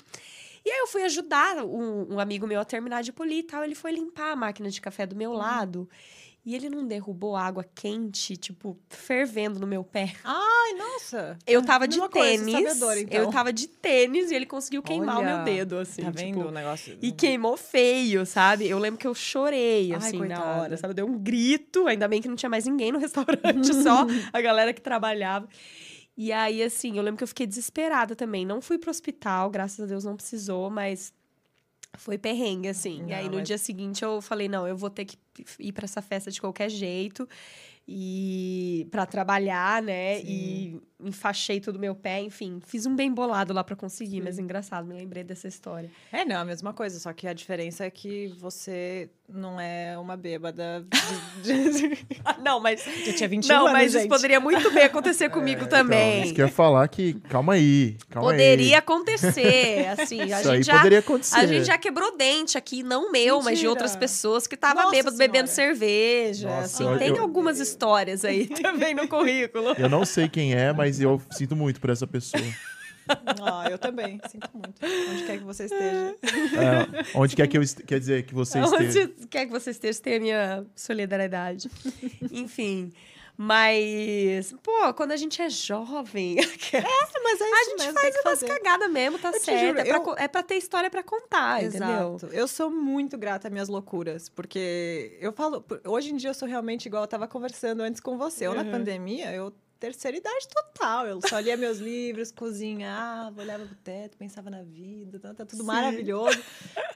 E 0.64 0.70
aí 0.70 0.78
eu 0.80 0.86
fui 0.86 1.02
ajudar 1.04 1.64
um, 1.64 2.14
um 2.14 2.20
amigo 2.20 2.46
meu 2.46 2.60
a 2.60 2.64
terminar 2.64 3.02
de 3.02 3.12
polir 3.12 3.38
e 3.38 3.42
tal. 3.42 3.64
Ele 3.64 3.74
foi 3.74 3.92
limpar 3.92 4.32
a 4.32 4.36
máquina 4.36 4.70
de 4.70 4.80
café 4.80 5.06
do 5.06 5.16
meu 5.16 5.32
lado. 5.32 5.88
E 6.46 6.54
ele 6.54 6.70
não 6.70 6.86
derrubou 6.86 7.36
água 7.36 7.62
quente, 7.74 8.34
tipo, 8.34 8.78
fervendo 8.88 9.60
no 9.60 9.66
meu 9.66 9.84
pé. 9.84 10.14
Ai, 10.24 10.72
nossa. 10.78 11.36
Eu 11.46 11.62
tava 11.62 11.86
de 11.86 11.96
Mesma 11.96 12.08
coisa, 12.08 12.42
tênis. 12.44 12.68
sabedor, 12.68 12.96
então. 12.96 13.20
Eu 13.20 13.30
tava 13.30 13.52
de 13.52 13.66
tênis 13.68 14.30
e 14.30 14.34
ele 14.34 14.46
conseguiu 14.46 14.82
queimar 14.82 15.18
o 15.18 15.22
meu 15.22 15.34
Olha, 15.34 15.44
dedo, 15.44 15.76
assim. 15.76 16.00
Tá 16.00 16.10
vendo 16.10 16.36
tipo, 16.38 16.48
o 16.48 16.50
negócio? 16.50 16.96
e 17.02 17.12
queimou 17.12 17.54
feio, 17.58 18.24
sabe? 18.24 18.66
Eu 18.66 18.78
lembro 18.78 18.98
que 18.98 19.06
eu 19.06 19.14
chorei, 19.14 19.92
Ai, 19.92 19.98
assim, 19.98 20.12
na 20.20 20.36
coitada. 20.36 20.60
hora, 20.62 20.76
sabe? 20.78 20.94
Deu 20.94 21.06
um 21.06 21.18
grito, 21.18 21.86
ainda 21.86 22.08
bem 22.08 22.22
que 22.22 22.28
não 22.28 22.36
tinha 22.36 22.48
mais 22.48 22.64
ninguém 22.64 22.92
no 22.92 22.98
restaurante, 23.00 23.74
só 23.82 24.06
a 24.32 24.40
galera 24.40 24.72
que 24.72 24.80
trabalhava. 24.80 25.46
E 26.20 26.32
aí, 26.32 26.60
assim, 26.64 26.96
eu 26.96 27.02
lembro 27.04 27.18
que 27.18 27.22
eu 27.22 27.28
fiquei 27.28 27.46
desesperada 27.46 28.16
também. 28.16 28.44
Não 28.44 28.60
fui 28.60 28.76
pro 28.76 28.90
hospital, 28.90 29.48
graças 29.48 29.78
a 29.78 29.86
Deus 29.86 30.02
não 30.02 30.16
precisou, 30.16 30.68
mas 30.68 31.14
foi 31.96 32.18
perrengue, 32.18 32.66
assim. 32.68 33.06
e 33.06 33.14
aí, 33.14 33.26
Não, 33.26 33.30
no 33.32 33.38
mas- 33.38 33.46
dia 33.46 33.56
seguinte, 33.56 34.02
eu 34.04 34.20
falei, 34.20 34.48
não, 34.48 34.66
eu 34.66 34.76
vou 34.76 34.90
ter 34.90 35.04
que 35.04 35.16
ir 35.60 35.72
pra 35.72 35.84
essa 35.84 36.02
festa 36.02 36.28
de 36.28 36.40
qualquer 36.40 36.68
jeito. 36.68 37.26
E 37.86 38.86
para 38.90 39.06
trabalhar, 39.06 39.80
né? 39.80 40.20
E 40.20 40.78
enfaixei 41.00 41.60
todo 41.60 41.76
o 41.76 41.78
meu 41.78 41.94
pé, 41.94 42.20
enfim, 42.20 42.60
fiz 42.66 42.84
um 42.86 42.94
bem 42.96 43.12
bolado 43.12 43.52
lá 43.54 43.62
pra 43.62 43.76
conseguir, 43.76 44.20
mas 44.20 44.38
engraçado, 44.38 44.86
me 44.86 44.94
lembrei 44.94 45.22
dessa 45.22 45.46
história. 45.46 45.90
É, 46.12 46.24
não, 46.24 46.40
a 46.40 46.44
mesma 46.44 46.72
coisa, 46.72 46.98
só 46.98 47.12
que 47.12 47.26
a 47.28 47.32
diferença 47.32 47.84
é 47.84 47.90
que 47.90 48.34
você 48.38 49.08
não 49.28 49.60
é 49.60 49.96
uma 49.98 50.16
bêbada 50.16 50.84
de... 51.42 51.70
de- 51.70 51.98
não, 52.42 52.58
mas 52.60 52.82
Já 53.04 53.12
tinha 53.12 53.28
21 53.28 53.48
Não, 53.54 53.60
anos, 53.66 53.72
mas 53.72 53.90
isso 53.90 53.98
gente. 54.00 54.08
poderia 54.08 54.40
muito 54.40 54.70
bem 54.72 54.84
acontecer 54.84 55.28
comigo 55.30 55.64
Então, 55.64 55.78
também. 55.80 56.22
isso 56.24 56.34
que 56.34 56.40
eu 56.42 56.46
ia 56.46 56.52
falar 56.52 56.88
que. 56.88 57.12
Calma 57.28 57.52
aí. 57.52 57.96
Calma 58.08 58.30
Poderia 58.30 58.66
aí. 58.68 58.74
acontecer, 58.74 59.86
assim. 59.98 60.20
A 60.22 60.40
Isso 60.40 60.48
aí 60.50 60.56
gente, 60.56 60.66
já, 60.66 60.76
poderia 60.78 60.98
acontecer. 61.00 61.36
a 61.36 61.46
gente 61.46 61.64
já 61.66 61.76
quebrou 61.78 62.16
dente 62.16 62.56
aqui, 62.56 62.82
não 62.82 63.12
meu, 63.12 63.36
mas 63.36 63.44
de 63.44 63.50
Mentira. 63.66 63.70
outras 63.70 63.94
pessoas 63.96 64.46
que 64.46 64.54
estavam 64.54 64.84
Nossa 64.84 64.96
bêbado 64.96 65.16
Senhora. 65.16 65.32
bebendo 65.32 65.48
cerveja. 65.50 66.48
Nossa, 66.48 66.62
assim, 66.64 66.84
eu- 66.84 66.98
tem 66.98 67.08
eu- 67.08 67.20
algumas 67.22 67.60
histórias 67.60 68.24
aí 68.24 68.46
também 68.62 68.94
no 68.94 69.06
currículo. 69.08 69.74
Eu 69.78 69.90
não 69.90 70.04
sei 70.06 70.26
quem 70.28 70.54
é, 70.54 70.72
mas 70.72 70.87
eu 71.00 71.20
sinto 71.32 71.54
muito 71.56 71.80
por 71.80 71.90
essa 71.90 72.06
pessoa. 72.06 72.42
Ah, 73.42 73.66
eu 73.70 73.78
também, 73.78 74.20
sinto 74.28 74.50
muito. 74.52 74.74
Onde 75.10 75.24
quer 75.24 75.38
que 75.38 75.44
você 75.44 75.64
esteja. 75.64 76.14
É, 76.22 77.18
onde 77.18 77.34
quer 77.36 77.46
que 77.46 77.56
eu 77.56 77.62
est... 77.62 77.82
quer 77.84 77.98
dizer 77.98 78.22
que 78.24 78.34
você 78.34 78.60
esteja? 78.60 79.04
Onde 79.04 79.26
quer 79.28 79.46
que 79.46 79.52
você 79.52 79.70
esteja, 79.70 80.00
tem 80.02 80.16
a 80.16 80.20
minha 80.20 80.66
solidariedade. 80.76 81.70
Enfim. 82.30 82.92
Mas, 83.40 84.52
pô, 84.62 84.92
quando 84.94 85.12
a 85.12 85.16
gente 85.16 85.40
é 85.40 85.48
jovem, 85.48 86.36
É, 86.72 86.80
mas 87.22 87.40
é 87.40 87.44
a 87.44 87.60
isso 87.62 87.70
gente 87.70 87.78
mesmo, 87.86 88.00
faz 88.00 88.14
umas 88.24 88.42
cagadas 88.42 88.90
mesmo, 88.90 89.18
tá 89.18 89.30
Eu 89.30 89.40
certo. 89.40 89.66
juro, 89.66 89.78
é, 89.78 89.84
pra, 89.84 89.94
eu- 89.96 90.00
co- 90.02 90.16
é 90.18 90.28
pra 90.28 90.42
ter 90.42 90.56
história 90.56 90.90
pra 90.90 91.02
contar, 91.04 91.62
entendeu? 91.64 92.16
Exato. 92.16 92.26
Eu 92.34 92.48
sou 92.48 92.68
muito 92.70 93.16
grata 93.16 93.48
às 93.48 93.52
minhas 93.52 93.68
loucuras, 93.68 94.28
porque 94.28 95.16
eu 95.20 95.32
falo, 95.32 95.64
hoje 95.86 96.10
em 96.12 96.16
dia 96.16 96.30
eu 96.30 96.34
sou 96.34 96.48
realmente 96.48 96.86
igual 96.86 97.04
eu 97.04 97.08
tava 97.08 97.26
conversando 97.28 97.80
antes 97.80 98.00
com 98.00 98.18
você. 98.18 98.46
Eu 98.46 98.54
na 98.54 98.62
Uhum. 98.62 98.70
pandemia, 98.72 99.32
eu 99.32 99.52
terceira 99.78 100.16
idade 100.16 100.48
total. 100.48 101.06
Eu 101.06 101.20
só 101.26 101.38
lia 101.38 101.56
meus 101.56 101.78
livros, 101.78 102.30
cozinhava, 102.32 103.40
olhava 103.40 103.64
pro 103.66 103.74
teto, 103.76 104.16
pensava 104.16 104.50
na 104.50 104.62
vida, 104.62 105.18
tá, 105.18 105.32
tá 105.34 105.44
tudo 105.44 105.60
Sim. 105.60 105.66
maravilhoso. 105.66 106.42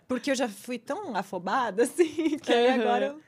Porque 0.09 0.31
eu 0.31 0.35
já 0.35 0.49
fui 0.49 0.79
tão 0.79 1.14
afobada 1.16 1.85
assim, 1.85 2.37
que 2.42 2.53
Uhum. 2.53 2.75
agora 2.81 3.07
eu 3.07 3.21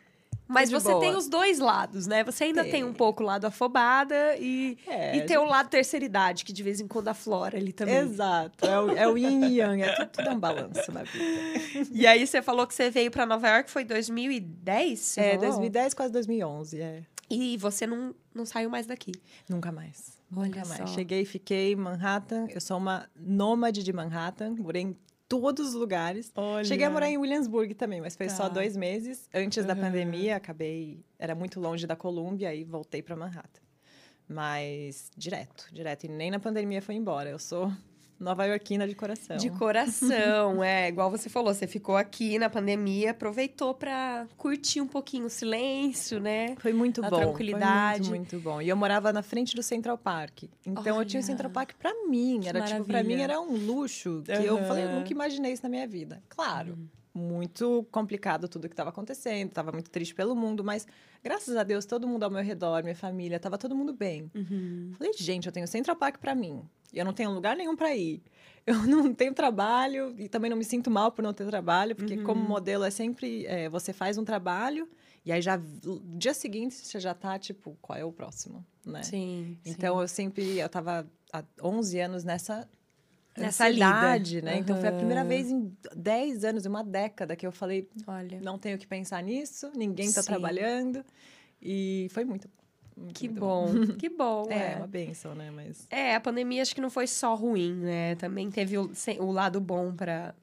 Mas 0.46 0.68
de 0.68 0.74
você 0.74 0.88
boa. 0.90 1.00
tem 1.00 1.16
os 1.16 1.26
dois 1.28 1.58
lados, 1.58 2.06
né? 2.06 2.22
Você 2.24 2.44
ainda 2.44 2.62
tem, 2.62 2.72
Tem. 2.72 2.84
um 2.84 2.92
pouco 2.92 3.22
o 3.22 3.26
lado 3.26 3.46
afobada 3.46 4.36
e, 4.38 4.76
É, 4.86 5.16
e 5.16 5.22
tem 5.26 5.38
o 5.38 5.44
lado 5.44 5.68
terceira 5.70 6.04
idade, 6.04 6.44
que 6.44 6.52
de 6.52 6.62
vez 6.62 6.80
em 6.80 6.86
quando 6.86 7.08
aflora 7.08 7.56
ali 7.56 7.72
também. 7.72 7.96
Exato. 7.96 8.64
É 8.66 8.78
o, 8.78 8.90
é 8.90 9.08
o 9.08 9.16
yin 9.16 9.46
e 9.46 9.58
yang, 9.60 9.82
é 9.82 9.92
tudo, 9.94 10.08
tudo 10.10 10.28
é 10.28 10.32
um 10.32 10.38
balanço 10.38 10.92
na 10.92 11.02
vida. 11.02 11.24
E 11.92 12.06
aí 12.06 12.26
você 12.26 12.42
falou 12.42 12.66
que 12.66 12.74
você 12.74 12.90
veio 12.90 13.10
pra 13.10 13.24
Nova 13.24 13.48
York, 13.48 13.70
foi 13.70 13.84
2010? 13.84 14.98
você 15.00 15.20
É, 15.20 15.30
falou? 15.34 15.46
2010, 15.48 15.94
quase 15.94 16.12
2011, 16.12 16.80
é. 16.80 17.02
E 17.30 17.56
você 17.56 17.86
não, 17.86 18.14
não 18.34 18.44
saiu 18.44 18.68
mais 18.68 18.86
daqui. 18.86 19.12
Nunca 19.48 19.72
mais. 19.72 20.12
Olha 20.36 20.46
Nunca 20.46 20.64
mais. 20.66 20.78
só. 20.80 20.86
Cheguei, 20.88 21.24
fiquei 21.24 21.72
em 21.72 21.76
Manhattan. 21.76 22.46
Eu 22.50 22.60
sou 22.60 22.76
uma 22.76 23.08
nômade 23.16 23.82
de 23.82 23.92
Manhattan. 23.92 24.54
Morei 24.58 24.82
em 24.82 24.96
todos 25.40 25.68
os 25.68 25.74
lugares. 25.74 26.30
Olha. 26.34 26.64
Cheguei 26.64 26.86
a 26.86 26.90
morar 26.90 27.08
em 27.08 27.18
Williamsburg 27.18 27.74
também, 27.74 28.00
mas 28.00 28.16
foi 28.16 28.26
Tá. 28.26 28.34
só 28.34 28.48
dois 28.48 28.76
meses. 28.76 29.28
Antes 29.34 29.64
da 29.64 29.74
Uhum. 29.74 29.80
pandemia, 29.80 30.36
acabei... 30.36 31.04
Era 31.18 31.34
muito 31.34 31.58
longe 31.60 31.86
da 31.86 31.96
Colômbia 31.96 32.54
e 32.54 32.64
voltei 32.64 33.02
para 33.02 33.14
Manhattan. 33.16 33.60
Mas 34.28 35.10
direto, 35.16 35.68
direto. 35.72 36.04
E 36.04 36.08
nem 36.08 36.30
na 36.30 36.38
pandemia 36.38 36.80
foi 36.80 36.94
embora. 36.94 37.28
Eu 37.30 37.38
sou 37.38 37.70
Nova 38.18 38.44
Yorkina 38.46 38.86
de 38.86 38.94
coração. 38.94 39.36
De 39.36 39.50
coração, 39.50 40.62
é. 40.64 40.88
Igual 40.88 41.10
você 41.10 41.28
falou, 41.28 41.52
você 41.52 41.66
ficou 41.66 41.96
aqui 41.96 42.38
na 42.38 42.48
pandemia, 42.48 43.10
aproveitou 43.10 43.74
para 43.74 44.26
curtir 44.36 44.80
um 44.80 44.86
pouquinho 44.86 45.26
o 45.26 45.30
silêncio, 45.30 46.20
né? 46.20 46.54
Foi 46.58 46.72
muito 46.72 47.04
A 47.04 47.10
bom. 47.10 47.16
tranquilidade. 47.16 48.08
Foi 48.08 48.18
muito, 48.18 48.34
muito 48.34 48.44
bom. 48.44 48.60
E 48.62 48.68
eu 48.68 48.76
morava 48.76 49.12
na 49.12 49.22
frente 49.22 49.54
do 49.54 49.62
Central 49.62 49.98
Park. 49.98 50.44
Então 50.66 50.98
eu 50.98 51.04
tinha 51.04 51.20
o 51.20 51.22
Olha, 51.22 51.26
Central 51.26 51.50
Park 51.50 51.72
pra 51.78 51.92
mim. 52.06 52.40
que 52.40 52.48
Era 52.48 52.62
tipo, 52.62 52.84
pra 52.84 53.02
mim 53.02 53.14
era 53.20 53.40
um 53.40 53.56
luxo 53.56 54.22
que 54.24 54.32
eu 54.32 54.58
falei, 54.64 54.84
eu 54.84 54.92
nunca 54.92 55.12
imaginei 55.12 55.52
isso 55.52 55.62
na 55.62 55.68
minha 55.68 55.86
vida. 55.86 56.22
Claro. 56.28 56.72
Uhum. 56.72 56.88
Muito 57.14 57.86
complicado 57.92 58.48
tudo 58.48 58.68
que 58.68 58.72
estava 58.72 58.90
acontecendo, 58.90 59.48
estava 59.48 59.70
muito 59.70 59.88
triste 59.88 60.14
pelo 60.14 60.34
mundo, 60.34 60.64
mas 60.64 60.84
graças 61.22 61.56
a 61.56 61.62
Deus 61.62 61.86
todo 61.86 62.08
mundo 62.08 62.24
ao 62.24 62.30
meu 62.30 62.42
redor, 62.42 62.82
minha 62.82 62.96
família, 62.96 63.38
tava 63.38 63.56
todo 63.56 63.74
mundo 63.74 63.92
bem. 63.92 64.30
Uhum. 64.34 64.92
Falei, 64.98 65.12
gente, 65.12 65.46
eu 65.46 65.52
tenho 65.52 65.66
Central 65.68 65.96
Park 65.96 66.18
pra 66.18 66.34
mim. 66.34 66.68
E 66.92 66.98
eu 66.98 67.04
não 67.04 67.12
tenho 67.12 67.30
lugar 67.30 67.56
nenhum 67.56 67.76
pra 67.76 67.94
ir. 67.94 68.22
Eu 68.66 68.86
não 68.86 69.12
tenho 69.12 69.34
trabalho 69.34 70.14
e 70.16 70.26
também 70.26 70.48
não 70.48 70.56
me 70.56 70.64
sinto 70.64 70.90
mal 70.90 71.12
por 71.12 71.20
não 71.20 71.34
ter 71.34 71.46
trabalho, 71.46 71.94
porque 71.94 72.16
como 72.22 72.42
modelo 72.42 72.82
é 72.82 72.90
sempre 72.90 73.44
é, 73.44 73.68
você 73.68 73.92
faz 73.92 74.16
um 74.16 74.24
trabalho 74.24 74.88
e 75.22 75.30
aí 75.30 75.42
já 75.42 75.60
dia 76.16 76.32
seguinte 76.32 76.74
você 76.74 76.98
já 76.98 77.12
tá 77.12 77.38
tipo, 77.38 77.76
qual 77.82 77.98
é 77.98 78.04
o 78.06 78.10
próximo, 78.10 78.64
né? 78.82 79.02
Sim. 79.02 79.58
Então 79.66 80.00
eu 80.00 80.08
sempre 80.08 80.58
eu 80.58 80.68
tava 80.70 81.06
há 81.30 81.44
11 81.62 82.00
anos 82.00 82.24
nessa 82.24 82.66
Nessa 83.36 83.68
lida. 83.68 84.42
né? 84.42 84.58
Então 84.58 84.76
foi 84.76 84.88
a 84.88 84.92
primeira 84.92 85.24
vez 85.24 85.50
em 85.50 85.72
10 85.96 86.44
anos, 86.44 86.66
uma 86.66 86.84
década 86.84 87.34
que 87.34 87.46
eu 87.46 87.50
falei, 87.52 87.88
sim. 87.96 88.04
Olha. 88.06 88.40
não 88.40 88.58
tenho 88.58 88.78
que 88.78 88.86
pensar 88.86 89.22
nisso, 89.22 89.70
ninguém 89.74 90.12
tá 90.12 90.22
Sim. 90.22 90.28
trabalhando. 90.28 91.04
E 91.60 92.08
foi 92.10 92.24
muito, 92.24 92.48
muito, 92.96 93.14
Que 93.18 93.28
muito 93.28 93.40
bom, 93.40 93.72
que 93.98 94.08
bom. 94.08 94.46
É, 94.50 94.72
É, 94.72 94.76
uma 94.76 94.86
benção, 94.86 95.34
né? 95.34 95.50
Mas 95.50 95.86
É, 95.90 96.14
a 96.14 96.20
pandemia 96.20 96.62
acho 96.62 96.74
que 96.74 96.80
não 96.80 96.90
foi 96.90 97.06
só 97.06 97.34
ruim, 97.34 97.74
né? 97.74 98.14
Também 98.16 98.50
teve 98.50 98.76
o, 98.78 98.90
o 99.20 99.30
lado 99.32 99.60
bom 99.60 99.92
para 99.94 100.34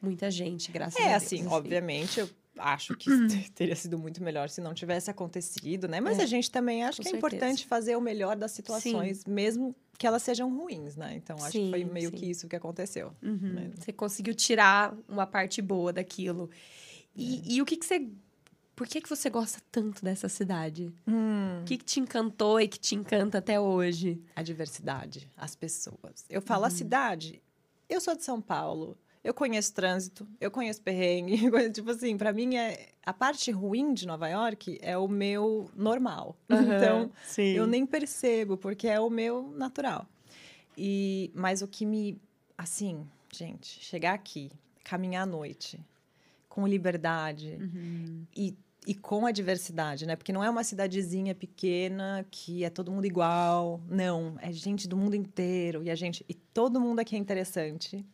muita 0.00 0.30
gente, 0.30 0.72
graças 0.72 0.98
a 1.00 1.04
É, 1.04 1.10
Deus. 1.10 1.22
assim, 1.24 1.46
obviamente, 1.46 2.18
eu 2.20 2.28
acho 2.58 2.96
que 2.96 3.10
teria 3.54 3.76
sido 3.76 3.98
muito 3.98 4.22
melhor 4.22 4.48
se 4.48 4.60
não 4.60 4.72
tivesse 4.74 5.10
acontecido, 5.10 5.86
né? 5.86 6.00
Mas 6.00 6.18
É, 6.18 6.22
a 6.22 6.26
gente 6.26 6.50
também 6.50 6.82
acha 6.82 7.00
que 7.02 7.08
é 7.08 7.10
certeza. 7.12 7.36
importante 7.36 7.66
fazer 7.66 7.94
o 7.96 8.00
melhor 8.00 8.34
das 8.36 8.50
situações, 8.52 9.24
mesmo 9.24 9.74
que 10.00 10.06
elas 10.06 10.22
sejam 10.22 10.48
ruins, 10.56 10.96
né? 10.96 11.14
Então, 11.14 11.36
acho 11.36 11.52
que 11.52 11.68
foi 11.68 11.84
Sim, 11.84 11.90
meio 11.92 12.08
sim. 12.08 12.16
que 12.16 12.24
isso 12.30 12.48
que 12.48 12.56
aconteceu. 12.56 13.14
Uhum. 13.22 13.36
né? 13.52 13.70
Você 13.76 13.92
conseguiu 13.92 14.34
tirar 14.34 14.96
uma 15.06 15.26
parte 15.26 15.60
boa 15.60 15.92
daquilo. 15.92 16.48
E, 17.14 17.56
e 17.56 17.60
o 17.60 17.66
que, 17.66 17.76
que 17.76 17.84
você. 17.84 18.08
Por 18.74 18.86
que, 18.88 18.98
que 19.02 19.10
você 19.10 19.28
gosta 19.28 19.60
tanto 19.70 20.02
dessa 20.02 20.26
cidade? 20.26 20.90
Hum, 21.06 21.60
O 21.60 21.64
que, 21.66 21.76
que 21.76 21.84
te 21.84 22.00
encantou 22.00 22.58
e 22.58 22.66
que 22.66 22.78
te 22.80 22.94
encanta 22.94 23.36
até 23.36 23.60
hoje? 23.60 24.18
a 24.34 24.42
diversidade, 24.42 25.28
as 25.36 25.54
pessoas. 25.54 26.24
Eu 26.30 26.40
falo 26.40 26.62
Uhum. 26.62 26.68
a 26.68 26.70
cidade. 26.70 27.42
Eu 27.86 28.00
sou 28.00 28.16
de 28.16 28.24
São 28.24 28.40
Paulo. 28.40 28.96
Eu 29.22 29.34
conheço 29.34 29.74
trânsito, 29.74 30.26
eu 30.40 30.50
conheço 30.50 30.80
perrengue. 30.80 31.36
Tipo 31.72 31.90
assim, 31.90 32.16
pra 32.16 32.32
mim 32.32 32.56
é 32.56 32.88
a 33.04 33.12
parte 33.12 33.50
ruim 33.50 33.92
de 33.92 34.06
Nova 34.06 34.28
York 34.28 34.78
é 34.80 34.96
o 34.96 35.06
meu 35.08 35.68
normal. 35.76 36.36
Então, 36.48 37.10
sim. 37.26 37.52
Eu 37.52 37.66
nem 37.66 37.84
percebo, 37.84 38.56
porque 38.56 38.88
é 38.88 38.98
o 38.98 39.10
meu 39.10 39.52
natural. 39.56 40.06
E, 40.76 41.30
mas 41.34 41.60
o 41.62 41.68
que 41.68 41.84
me. 41.84 42.18
Assim, 42.56 43.06
gente, 43.32 43.82
chegar 43.84 44.14
aqui, 44.14 44.50
caminhar 44.84 45.22
à 45.24 45.26
noite, 45.26 45.78
com 46.48 46.66
liberdade 46.66 47.56
Uhum. 47.60 48.24
e, 48.36 48.54
e 48.86 48.94
com 48.94 49.26
a 49.26 49.30
diversidade, 49.32 50.06
né? 50.06 50.16
Porque 50.16 50.32
não 50.32 50.42
é 50.44 50.48
uma 50.48 50.64
cidadezinha 50.64 51.34
pequena 51.34 52.26
que 52.30 52.64
é 52.64 52.70
todo 52.70 52.90
mundo 52.90 53.04
igual. 53.06 53.80
Não, 53.88 54.36
é 54.40 54.50
gente 54.52 54.88
do 54.88 54.96
mundo 54.96 55.14
inteiro. 55.14 55.82
E 55.82 55.90
a 55.90 55.94
gente. 55.94 56.24
E 56.28 56.32
todo 56.34 56.80
mundo 56.80 57.00
aqui 57.00 57.14
é 57.16 57.18
interessante. 57.18 58.04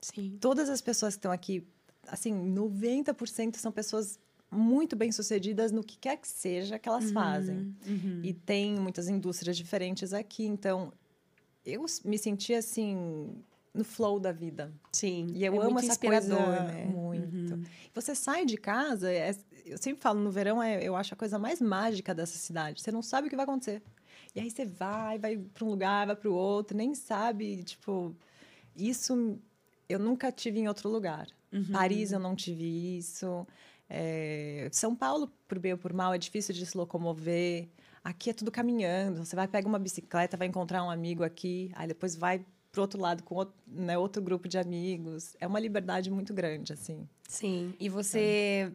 Sim. 0.00 0.36
Todas 0.40 0.68
as 0.68 0.80
pessoas 0.80 1.14
que 1.14 1.18
estão 1.18 1.32
aqui, 1.32 1.66
assim, 2.06 2.32
90% 2.32 3.56
são 3.56 3.72
pessoas 3.72 4.18
muito 4.50 4.94
bem-sucedidas 4.94 5.72
no 5.72 5.82
que 5.82 5.98
quer 5.98 6.16
que 6.16 6.28
seja 6.28 6.78
que 6.78 6.88
elas 6.88 7.10
fazem. 7.10 7.74
Uhum. 7.86 8.20
E 8.22 8.32
tem 8.32 8.76
muitas 8.76 9.08
indústrias 9.08 9.56
diferentes 9.56 10.12
aqui, 10.12 10.46
então 10.46 10.92
eu 11.64 11.84
me 12.04 12.16
senti 12.16 12.54
assim 12.54 13.34
no 13.74 13.84
flow 13.84 14.18
da 14.18 14.32
vida. 14.32 14.72
Sim. 14.92 15.26
E 15.34 15.44
eu 15.44 15.52
é 15.54 15.58
amo 15.58 15.72
muito 15.72 15.84
essa 15.84 15.92
inspirador, 15.92 16.36
coisa 16.38 16.62
né? 16.62 16.84
muito. 16.86 17.54
Uhum. 17.54 17.64
Você 17.94 18.14
sai 18.14 18.46
de 18.46 18.56
casa, 18.56 19.12
é- 19.12 19.36
eu 19.66 19.76
sempre 19.76 20.00
falo 20.00 20.20
no 20.20 20.30
verão, 20.30 20.62
é, 20.62 20.82
eu 20.82 20.96
acho 20.96 21.12
a 21.12 21.16
coisa 21.16 21.38
mais 21.38 21.60
mágica 21.60 22.14
dessa 22.14 22.38
cidade. 22.38 22.80
Você 22.80 22.90
não 22.90 23.02
sabe 23.02 23.26
o 23.26 23.30
que 23.30 23.36
vai 23.36 23.44
acontecer. 23.44 23.82
E 24.34 24.40
aí 24.40 24.50
você 24.50 24.64
vai, 24.64 25.18
vai 25.18 25.36
para 25.36 25.64
um 25.64 25.68
lugar, 25.68 26.06
vai 26.06 26.16
para 26.16 26.30
o 26.30 26.34
outro, 26.34 26.76
nem 26.76 26.94
sabe, 26.94 27.62
tipo, 27.64 28.14
isso 28.76 29.38
eu 29.88 29.98
nunca 29.98 30.30
tive 30.32 30.60
em 30.60 30.68
outro 30.68 30.88
lugar. 30.88 31.26
Uhum. 31.52 31.72
Paris 31.72 32.12
eu 32.12 32.18
não 32.18 32.34
tive 32.34 32.98
isso. 32.98 33.46
É, 33.88 34.68
São 34.72 34.94
Paulo, 34.94 35.30
por 35.46 35.58
bem 35.58 35.72
ou 35.72 35.78
por 35.78 35.92
mal, 35.92 36.12
é 36.12 36.18
difícil 36.18 36.54
de 36.54 36.66
se 36.66 36.76
locomover. 36.76 37.68
Aqui 38.02 38.30
é 38.30 38.32
tudo 38.32 38.50
caminhando. 38.50 39.24
Você 39.24 39.34
vai 39.34 39.48
pegar 39.48 39.68
uma 39.68 39.78
bicicleta, 39.78 40.36
vai 40.36 40.48
encontrar 40.48 40.84
um 40.84 40.90
amigo 40.90 41.24
aqui, 41.24 41.70
aí 41.74 41.88
depois 41.88 42.14
vai 42.14 42.44
pro 42.70 42.82
outro 42.82 43.00
lado 43.00 43.22
com 43.22 43.34
outro, 43.34 43.54
né, 43.66 43.96
outro 43.96 44.20
grupo 44.20 44.48
de 44.48 44.58
amigos. 44.58 45.34
É 45.40 45.46
uma 45.46 45.58
liberdade 45.58 46.10
muito 46.10 46.34
grande, 46.34 46.72
assim. 46.72 47.08
Sim. 47.28 47.74
E 47.80 47.88
você 47.88 48.70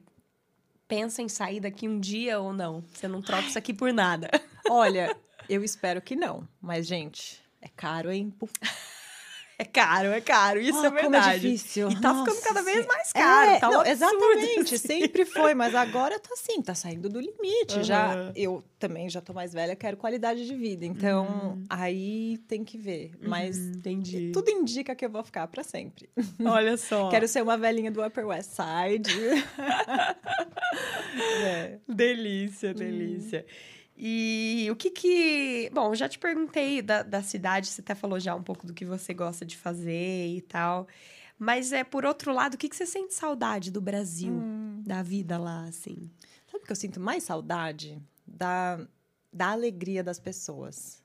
pensa 0.87 1.21
em 1.21 1.29
sair 1.29 1.59
daqui 1.59 1.87
um 1.87 1.99
dia 1.99 2.39
ou 2.39 2.51
não? 2.51 2.83
Você 2.91 3.07
não 3.07 3.21
troca 3.21 3.47
isso 3.47 3.57
aqui 3.57 3.73
por 3.73 3.93
nada. 3.93 4.29
Olha, 4.69 5.15
eu 5.47 5.63
espero 5.63 6.01
que 6.01 6.15
não. 6.15 6.47
Mas, 6.59 6.87
gente, 6.87 7.41
é 7.61 7.67
caro, 7.69 8.11
hein? 8.11 8.33
É 9.61 9.65
caro, 9.65 10.07
é 10.07 10.19
caro. 10.21 10.59
Isso 10.59 10.79
ah, 10.79 10.87
é 10.87 10.89
como 10.89 11.11
verdade. 11.11 11.39
difícil. 11.39 11.87
E 11.91 11.93
tá 12.01 12.09
ficando 12.15 12.25
Nossa 12.25 12.41
cada 12.41 12.63
vez 12.63 12.83
mais 12.87 13.13
caro. 13.13 13.51
É, 13.51 13.59
tá 13.59 13.69
um 13.69 13.73
não, 13.73 13.85
exatamente, 13.85 14.79
sempre 14.79 15.23
foi, 15.23 15.53
mas 15.53 15.75
agora 15.75 16.19
tá 16.19 16.29
assim, 16.33 16.59
tá 16.63 16.73
saindo 16.73 17.07
do 17.07 17.19
limite. 17.19 17.83
Já 17.83 18.11
Aham. 18.11 18.31
eu 18.35 18.63
também 18.79 19.07
já 19.07 19.21
tô 19.21 19.33
mais 19.33 19.53
velha, 19.53 19.75
quero 19.75 19.97
qualidade 19.97 20.47
de 20.47 20.55
vida. 20.55 20.83
Então, 20.83 21.25
Uhum. 21.57 21.63
aí 21.69 22.39
tem 22.47 22.63
que 22.63 22.75
ver. 22.75 23.11
Mas 23.21 23.55
Hum, 23.55 23.73
entendi. 23.75 24.31
tudo 24.33 24.49
indica 24.49 24.95
que 24.95 25.05
eu 25.05 25.09
vou 25.11 25.23
ficar 25.23 25.45
para 25.47 25.63
sempre. 25.63 26.09
Olha 26.43 26.75
só. 26.77 27.09
Quero 27.09 27.27
ser 27.27 27.43
uma 27.43 27.55
velhinha 27.55 27.91
do 27.91 28.03
Upper 28.03 28.25
West 28.27 28.49
Side. 28.51 29.11
É. 31.43 31.77
Delícia, 31.87 32.73
delícia. 32.73 33.45
E 34.03 34.67
o 34.71 34.75
que 34.75 34.89
que... 34.89 35.69
Bom, 35.71 35.93
já 35.93 36.09
te 36.09 36.17
perguntei 36.17 36.81
da, 36.81 37.03
da 37.03 37.21
cidade, 37.21 37.67
você 37.67 37.81
até 37.81 37.93
falou 37.93 38.19
já 38.19 38.33
um 38.33 38.41
pouco 38.41 38.65
do 38.65 38.73
que 38.73 38.83
você 38.83 39.13
gosta 39.13 39.45
de 39.45 39.55
fazer 39.55 40.27
e 40.35 40.41
tal. 40.41 40.87
Mas, 41.37 41.71
é 41.71 41.83
por 41.83 42.03
outro 42.03 42.33
lado, 42.33 42.55
o 42.55 42.57
que 42.57 42.67
que 42.67 42.75
você 42.75 42.87
sente 42.87 43.13
saudade 43.13 43.69
do 43.69 43.79
Brasil? 43.79 44.41
Da 44.83 45.03
vida 45.03 45.37
lá, 45.37 45.65
assim? 45.65 46.09
Sabe 46.51 46.63
o 46.63 46.65
que 46.65 46.71
eu 46.71 46.75
sinto 46.75 46.99
mais 46.99 47.23
saudade? 47.23 48.01
Da, 48.25 48.79
da 49.31 49.51
alegria 49.51 50.03
das 50.03 50.19
pessoas. 50.19 51.03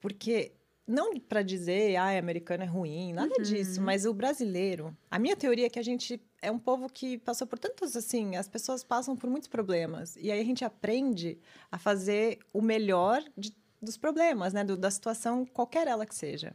Porque, 0.00 0.52
não 0.86 1.18
para 1.20 1.42
dizer, 1.42 1.96
ah, 1.96 2.18
americano 2.18 2.62
é 2.62 2.66
ruim, 2.66 3.12
nada 3.12 3.34
Uhum. 3.36 3.42
disso, 3.42 3.80
mas 3.82 4.06
o 4.06 4.14
brasileiro. 4.14 4.96
A 5.10 5.18
minha 5.18 5.36
teoria 5.36 5.66
é 5.66 5.70
que 5.70 5.78
a 5.78 5.82
gente 5.84 6.18
é 6.42 6.50
um 6.50 6.58
povo 6.58 6.88
que 6.90 7.16
passou 7.18 7.46
por 7.46 7.58
tantos, 7.58 7.96
assim, 7.96 8.36
as 8.36 8.48
pessoas 8.48 8.82
passam 8.84 9.16
por 9.16 9.30
muitos 9.30 9.48
problemas. 9.48 10.16
E 10.16 10.30
aí 10.30 10.40
a 10.40 10.44
gente 10.44 10.64
aprende 10.64 11.38
a 11.70 11.78
fazer 11.78 12.38
o 12.52 12.60
melhor 12.60 13.22
de- 13.38 13.54
dos 13.80 13.96
problemas, 13.96 14.52
né? 14.52 14.62
Do- 14.64 14.76
da 14.76 14.90
situação, 14.90 15.46
qualquer 15.46 15.86
ela 15.86 16.04
que 16.04 16.14
seja. 16.14 16.54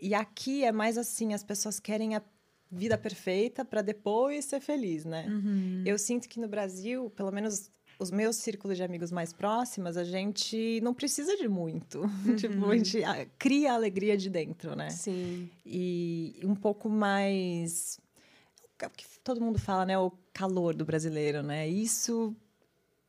E 0.00 0.14
aqui 0.14 0.64
é 0.64 0.70
mais 0.72 0.96
assim, 0.96 1.34
as 1.34 1.42
pessoas 1.42 1.78
querem 1.80 2.14
a 2.14 2.22
vida 2.70 2.96
perfeita 2.96 3.64
para 3.64 3.82
depois 3.82 4.44
ser 4.44 4.60
feliz, 4.60 5.04
né? 5.04 5.26
Eu 5.84 5.98
sinto 5.98 6.28
que 6.28 6.38
no 6.38 6.46
Brasil, 6.48 7.10
pelo 7.16 7.32
menos 7.32 7.70
os 7.98 8.12
meus 8.12 8.36
círculos 8.36 8.76
de 8.76 8.82
amigos 8.84 9.10
mais 9.10 9.32
próximos, 9.32 9.96
a 9.96 10.04
gente 10.04 10.80
não 10.82 10.94
precisa 10.94 11.36
de 11.36 11.48
muito. 11.48 12.02
tipo, 12.38 12.64
a 12.70 12.76
gente 12.76 12.98
cria 13.38 13.72
a 13.72 13.74
alegria 13.74 14.16
de 14.16 14.30
dentro, 14.30 14.76
né? 14.76 14.90
Sim. 14.90 15.50
E 15.66 16.38
um 16.44 16.54
pouco 16.54 16.88
mais. 16.88 17.98
O 18.86 18.90
que 18.90 19.04
todo 19.24 19.40
mundo 19.40 19.58
fala, 19.58 19.84
né? 19.84 19.98
O 19.98 20.12
calor 20.32 20.74
do 20.74 20.84
brasileiro, 20.84 21.42
né? 21.42 21.68
Isso. 21.68 22.34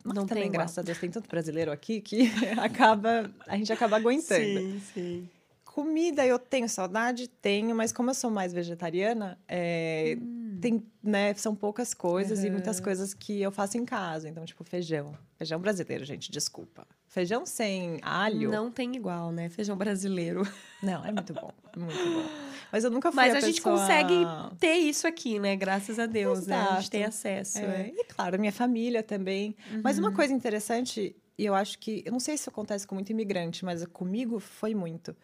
Não 0.03 0.25
também, 0.25 0.43
tem 0.43 0.51
graças 0.51 0.77
a 0.77 0.81
Deus, 0.81 0.97
tem 0.97 1.11
tanto 1.11 1.27
brasileiro 1.27 1.71
aqui 1.71 2.01
que 2.01 2.31
acaba, 2.57 3.29
a 3.47 3.57
gente 3.57 3.71
acaba 3.71 3.97
aguentando. 3.97 4.43
Sim, 4.43 4.81
sim. 4.93 5.29
Comida 5.65 6.25
eu 6.25 6.39
tenho 6.39 6.67
saudade, 6.67 7.27
tenho, 7.27 7.75
mas 7.75 7.91
como 7.91 8.09
eu 8.09 8.13
sou 8.13 8.31
mais 8.31 8.51
vegetariana, 8.51 9.37
é, 9.47 10.17
tem, 10.59 10.83
né, 11.01 11.33
são 11.35 11.55
poucas 11.55 11.93
coisas 11.93 12.43
e 12.43 12.49
muitas 12.49 12.79
coisas 12.79 13.13
que 13.13 13.41
eu 13.41 13.51
faço 13.51 13.77
em 13.77 13.85
casa. 13.85 14.27
Então, 14.29 14.45
tipo, 14.45 14.63
feijão. 14.63 15.17
Feijão 15.37 15.59
brasileiro, 15.59 16.03
gente, 16.05 16.31
desculpa. 16.31 16.85
Feijão 17.07 17.45
sem 17.45 17.97
alho. 18.01 18.51
Não 18.51 18.69
tem 18.71 18.95
igual, 18.95 19.31
né? 19.31 19.49
Feijão 19.49 19.75
brasileiro. 19.75 20.41
Não, 20.83 21.03
é 21.05 21.11
muito 21.11 21.33
bom. 21.33 21.51
Muito 21.75 21.95
bom. 21.97 22.29
Mas 22.71 22.83
eu 22.83 22.91
nunca 22.91 23.11
fui 23.11 23.15
Mas 23.15 23.33
a, 23.33 23.37
a 23.37 23.41
gente 23.41 23.55
pessoa- 23.55 23.77
consegue 23.79 24.13
ter 24.59 24.75
isso 24.75 25.07
aqui, 25.07 25.39
né? 25.39 25.55
Graças 25.55 25.97
a 25.97 26.05
Deus, 26.05 26.45
né? 26.45 26.55
A 26.55 26.59
gente 26.61 26.71
Exato. 26.73 26.91
tem 26.91 27.03
acesso. 27.05 27.57
É, 27.59 27.63
É. 27.63 27.93
E 27.95 28.03
claro, 28.05 28.39
minha 28.39 28.51
família 28.51 29.01
também. 29.01 29.55
Mas 29.83 29.97
uma 29.97 30.11
coisa 30.11 30.31
interessante, 30.33 31.15
e 31.37 31.45
eu 31.45 31.55
acho 31.55 31.79
que. 31.79 32.03
Eu 32.05 32.11
não 32.11 32.19
sei 32.19 32.37
se 32.37 32.47
acontece 32.47 32.85
com 32.85 32.93
muito 32.93 33.11
imigrante, 33.11 33.65
mas 33.65 33.83
comigo 33.87 34.39
foi 34.39 34.75
muito. 34.75 35.15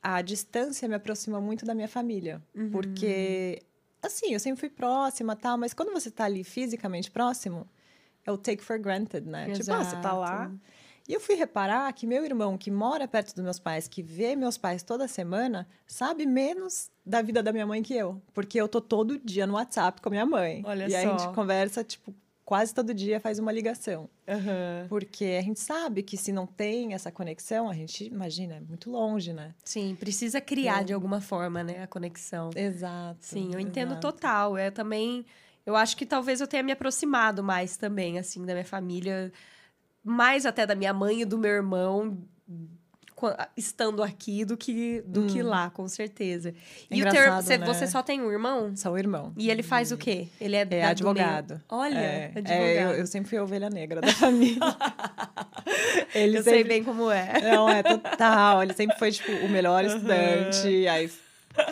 a 0.00 0.20
distância 0.22 0.86
me 0.86 0.94
aproxima 0.94 1.40
muito 1.40 1.64
da 1.64 1.74
minha 1.74 1.88
família. 1.88 2.40
Uhum. 2.54 2.70
Porque, 2.70 3.60
assim, 4.06 4.32
eu 4.32 4.40
sempre 4.40 4.60
fui 4.60 4.70
próxima 4.70 5.36
tal, 5.36 5.56
mas 5.58 5.74
quando 5.74 5.92
você 5.92 6.10
tá 6.10 6.24
ali 6.24 6.44
fisicamente 6.44 7.10
próximo, 7.10 7.68
é 8.24 8.32
o 8.32 8.38
take 8.38 8.62
for 8.62 8.78
granted, 8.78 9.26
né? 9.26 9.50
Tipo, 9.52 9.72
ah, 9.72 9.84
você 9.84 9.96
tá 9.96 10.12
lá. 10.12 10.44
Exato. 10.44 10.60
E 11.06 11.12
eu 11.12 11.20
fui 11.20 11.34
reparar 11.34 11.92
que 11.92 12.06
meu 12.06 12.24
irmão, 12.24 12.56
que 12.56 12.70
mora 12.70 13.06
perto 13.06 13.34
dos 13.34 13.44
meus 13.44 13.58
pais, 13.58 13.86
que 13.86 14.02
vê 14.02 14.34
meus 14.34 14.56
pais 14.56 14.82
toda 14.82 15.06
semana, 15.06 15.68
sabe 15.86 16.24
menos 16.24 16.90
da 17.04 17.20
vida 17.20 17.42
da 17.42 17.52
minha 17.52 17.66
mãe 17.66 17.82
que 17.82 17.94
eu. 17.94 18.22
Porque 18.32 18.58
eu 18.58 18.66
tô 18.66 18.80
todo 18.80 19.18
dia 19.18 19.46
no 19.46 19.54
WhatsApp 19.54 20.00
com 20.00 20.08
a 20.08 20.10
minha 20.10 20.24
mãe. 20.24 20.62
Olha 20.64 20.88
e 20.88 20.94
aí 20.94 21.04
a 21.04 21.10
só. 21.10 21.18
gente 21.18 21.34
conversa, 21.34 21.84
tipo, 21.84 22.14
quase 22.44 22.74
todo 22.74 22.92
dia 22.92 23.18
faz 23.18 23.38
uma 23.38 23.50
ligação. 23.50 24.08
Aham. 24.28 24.86
Porque 24.88 25.36
a 25.38 25.42
gente 25.42 25.60
sabe 25.60 26.02
que 26.02 26.16
se 26.16 26.32
não 26.32 26.46
tem 26.46 26.92
essa 26.92 27.10
conexão, 27.10 27.68
a 27.68 27.74
gente, 27.74 28.04
imagina, 28.06 28.56
é 28.56 28.60
muito 28.60 28.90
longe, 28.90 29.32
né? 29.32 29.54
Sim, 29.64 29.96
precisa 29.98 30.40
criar 30.40 30.84
de 30.84 30.92
alguma 30.92 31.20
forma, 31.20 31.64
né, 31.64 31.82
a 31.82 31.86
conexão. 31.86 32.50
Exato. 32.54 33.18
Sim, 33.20 33.50
eu 33.52 33.60
entendo 33.60 33.92
exato. 33.92 34.12
total. 34.12 34.56
É 34.56 34.70
também. 34.70 35.24
Eu 35.64 35.74
acho 35.74 35.96
que 35.96 36.04
talvez 36.04 36.40
eu 36.40 36.46
tenha 36.46 36.62
me 36.62 36.72
aproximado 36.72 37.42
mais 37.42 37.76
também, 37.76 38.18
assim, 38.18 38.44
da 38.44 38.52
minha 38.52 38.64
família, 38.66 39.32
mais 40.02 40.44
até 40.44 40.66
da 40.66 40.74
minha 40.74 40.92
mãe 40.92 41.22
e 41.22 41.24
do 41.24 41.38
meu 41.38 41.50
irmão 41.50 42.18
estando 43.56 44.02
aqui 44.02 44.44
do 44.44 44.56
que 44.56 45.02
do 45.06 45.26
que 45.26 45.42
lá, 45.42 45.70
com 45.70 45.86
certeza. 45.88 46.54
E 46.90 47.00
o 47.02 47.10
teu, 47.10 47.20
Engraçado, 47.20 47.42
você, 47.44 47.58
né? 47.58 47.66
você 47.66 47.86
só 47.86 48.02
tem 48.02 48.20
um 48.20 48.30
irmão? 48.30 48.74
Sou 48.76 48.98
irmão. 48.98 49.32
E 49.36 49.50
ele 49.50 49.62
faz 49.62 49.92
o 49.92 49.96
quê? 49.96 50.28
Ele 50.40 50.56
é, 50.56 50.66
É 50.70 50.84
advogado. 50.84 51.60
Olha, 51.68 51.98
É, 51.98 52.26
advogado. 52.26 52.52
é, 52.52 52.84
eu, 52.84 52.88
eu 52.90 53.06
sempre 53.06 53.28
fui 53.30 53.38
a 53.38 53.42
ovelha 53.42 53.70
negra 53.70 54.00
da 54.00 54.08
família. 54.14 54.58
ele 56.14 56.38
Eu 56.38 56.42
sei 56.42 56.58
sempre- 56.58 56.68
bem 56.68 56.84
como 56.84 57.10
é. 57.10 57.40
Não, 57.42 57.68
é 57.68 57.82
total. 57.82 58.62
Ele 58.62 58.74
sempre 58.74 58.96
foi, 58.98 59.10
tipo, 59.12 59.30
o 59.32 59.48
melhor 59.48 59.84
estudante. 59.84 60.86
Aí 60.88 61.10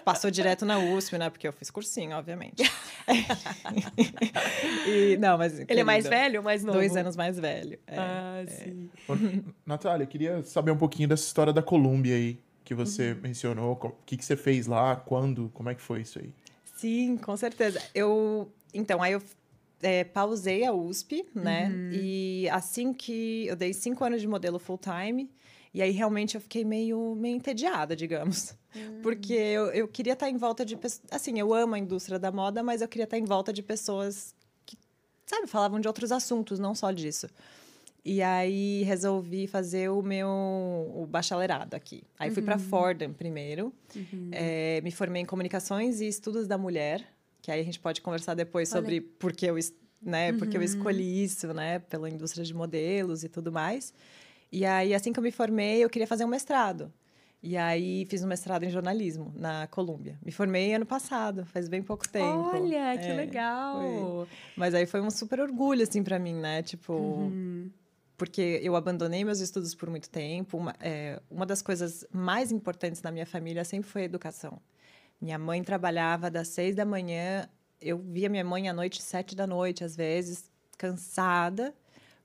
passou 0.04 0.30
direto 0.30 0.64
na 0.64 0.78
USP, 0.78 1.18
né? 1.18 1.30
Porque 1.30 1.46
eu 1.46 1.52
fiz 1.52 1.70
cursinho, 1.70 2.16
obviamente. 2.16 2.62
e, 4.86 5.16
não, 5.18 5.36
mas... 5.38 5.58
Ele 5.58 5.80
é 5.80 5.84
mais 5.84 6.04
querido, 6.04 6.20
velho 6.22 6.38
ou 6.40 6.44
mais 6.44 6.64
novo? 6.64 6.78
Dois 6.78 6.96
anos 6.96 7.16
mais 7.16 7.38
velho. 7.38 7.78
é. 7.86 7.96
Ah, 7.98 8.44
sim. 8.46 8.90
Ô, 9.08 9.14
Natália, 9.66 10.04
eu 10.04 10.08
queria 10.08 10.42
saber 10.44 10.70
um 10.70 10.76
pouquinho 10.78 11.08
dessa 11.08 11.24
história 11.24 11.52
da 11.52 11.62
Colômbia 11.62 12.14
aí, 12.14 12.38
que 12.64 12.74
Uhum. 12.74 12.80
você 12.84 13.14
mencionou. 13.14 13.76
co- 13.76 13.88
O 13.88 13.96
que, 14.06 14.16
que 14.16 14.24
você 14.24 14.36
fez 14.36 14.66
lá, 14.66 14.96
quando, 14.96 15.50
como 15.54 15.68
é 15.70 15.74
que 15.74 15.80
foi 15.82 16.00
isso 16.02 16.18
aí? 16.18 16.30
Sim, 16.76 17.16
com 17.16 17.36
certeza. 17.36 17.80
Eu, 17.94 18.50
então, 18.74 19.02
aí 19.02 19.12
eu 19.12 19.22
é, 19.82 20.04
pausei 20.04 20.64
a 20.64 20.72
USP, 20.72 21.24
né? 21.34 21.70
E 21.92 22.48
assim 22.50 22.92
que 22.92 23.46
eu 23.46 23.56
dei 23.56 23.72
cinco 23.72 24.04
anos 24.04 24.20
de 24.20 24.28
modelo 24.28 24.58
full 24.58 24.78
time, 24.78 25.28
e 25.74 25.80
aí 25.80 25.90
realmente 25.90 26.34
eu 26.34 26.40
fiquei 26.40 26.64
meio, 26.64 27.14
meio 27.14 27.36
entediada, 27.36 27.96
digamos. 27.96 28.54
Porque 29.02 29.32
eu, 29.32 29.66
eu 29.66 29.88
queria 29.88 30.12
estar 30.12 30.28
em 30.28 30.36
volta 30.36 30.64
de 30.64 30.76
pessoas. 30.76 31.02
Assim, 31.10 31.38
eu 31.38 31.52
amo 31.54 31.74
a 31.74 31.78
indústria 31.78 32.18
da 32.18 32.30
moda, 32.30 32.62
mas 32.62 32.82
eu 32.82 32.88
queria 32.88 33.04
estar 33.04 33.18
em 33.18 33.24
volta 33.24 33.52
de 33.52 33.62
pessoas 33.62 34.34
que, 34.66 34.76
sabe, 35.26 35.46
falavam 35.46 35.80
de 35.80 35.88
outros 35.88 36.12
assuntos, 36.12 36.58
não 36.58 36.74
só 36.74 36.90
disso. 36.90 37.28
E 38.04 38.20
aí 38.20 38.82
resolvi 38.82 39.46
fazer 39.46 39.88
o 39.88 40.02
meu 40.02 40.28
o 40.28 41.06
bacharelado 41.08 41.76
aqui. 41.76 42.02
Aí 42.18 42.30
fui 42.30 42.42
para 42.42 42.58
Fordham 42.58 43.12
primeiro. 43.12 43.72
É, 44.32 44.80
me 44.82 44.90
formei 44.90 45.22
em 45.22 45.24
comunicações 45.24 46.00
e 46.00 46.08
estudos 46.08 46.48
da 46.48 46.58
mulher, 46.58 47.06
que 47.40 47.50
aí 47.50 47.60
a 47.60 47.64
gente 47.64 47.78
pode 47.78 48.00
conversar 48.00 48.34
depois 48.34 48.72
Olha. 48.72 48.82
sobre 48.82 49.00
por 49.00 49.32
que 49.32 49.46
eu, 49.46 49.56
né, 50.00 50.32
por 50.32 50.48
que 50.48 50.56
eu 50.56 50.62
escolhi 50.62 51.22
isso, 51.22 51.52
né, 51.54 51.78
pela 51.78 52.10
indústria 52.10 52.44
de 52.44 52.52
modelos 52.52 53.22
e 53.22 53.28
tudo 53.28 53.52
mais. 53.52 53.94
E 54.52 54.66
aí 54.66 54.94
assim 54.94 55.12
que 55.12 55.18
eu 55.18 55.22
me 55.22 55.32
formei, 55.32 55.82
eu 55.82 55.88
queria 55.88 56.06
fazer 56.06 56.24
um 56.24 56.28
mestrado. 56.28 56.92
E 57.42 57.56
aí 57.56 58.06
fiz 58.08 58.22
um 58.22 58.28
mestrado 58.28 58.62
em 58.62 58.70
jornalismo 58.70 59.32
na 59.34 59.66
Colômbia. 59.66 60.16
Me 60.24 60.30
formei 60.30 60.74
ano 60.74 60.86
passado, 60.86 61.44
faz 61.46 61.66
bem 61.68 61.82
pouco 61.82 62.08
tempo. 62.08 62.48
Olha, 62.52 62.96
que 62.98 63.10
É, 63.10 63.14
legal. 63.14 64.28
Mas 64.54 64.74
aí 64.74 64.86
foi 64.86 65.00
um 65.00 65.10
super 65.10 65.40
orgulho, 65.40 65.82
assim, 65.82 66.04
para 66.04 66.20
mim, 66.20 66.34
né? 66.34 66.62
Tipo, 66.62 66.92
Uhum. 66.92 67.70
porque 68.16 68.60
eu 68.62 68.76
abandonei 68.76 69.24
meus 69.24 69.40
estudos 69.40 69.74
por 69.74 69.90
muito 69.90 70.08
tempo. 70.08 70.56
Uma, 70.56 70.72
é, 70.78 71.20
uma 71.28 71.44
das 71.44 71.60
coisas 71.62 72.06
mais 72.12 72.52
importantes 72.52 73.02
na 73.02 73.10
minha 73.10 73.26
família 73.26 73.64
sempre 73.64 73.90
foi 73.90 74.02
a 74.02 74.04
educação. 74.04 74.60
Minha 75.20 75.38
mãe 75.38 75.64
trabalhava 75.64 76.30
das 76.30 76.46
seis 76.46 76.76
da 76.76 76.84
manhã, 76.84 77.48
eu 77.80 77.98
via 77.98 78.28
minha 78.28 78.44
mãe 78.44 78.68
à 78.68 78.72
noite, 78.72 79.02
sete 79.02 79.34
da 79.34 79.48
noite, 79.48 79.82
às 79.82 79.96
vezes, 79.96 80.48
cansada, 80.78 81.74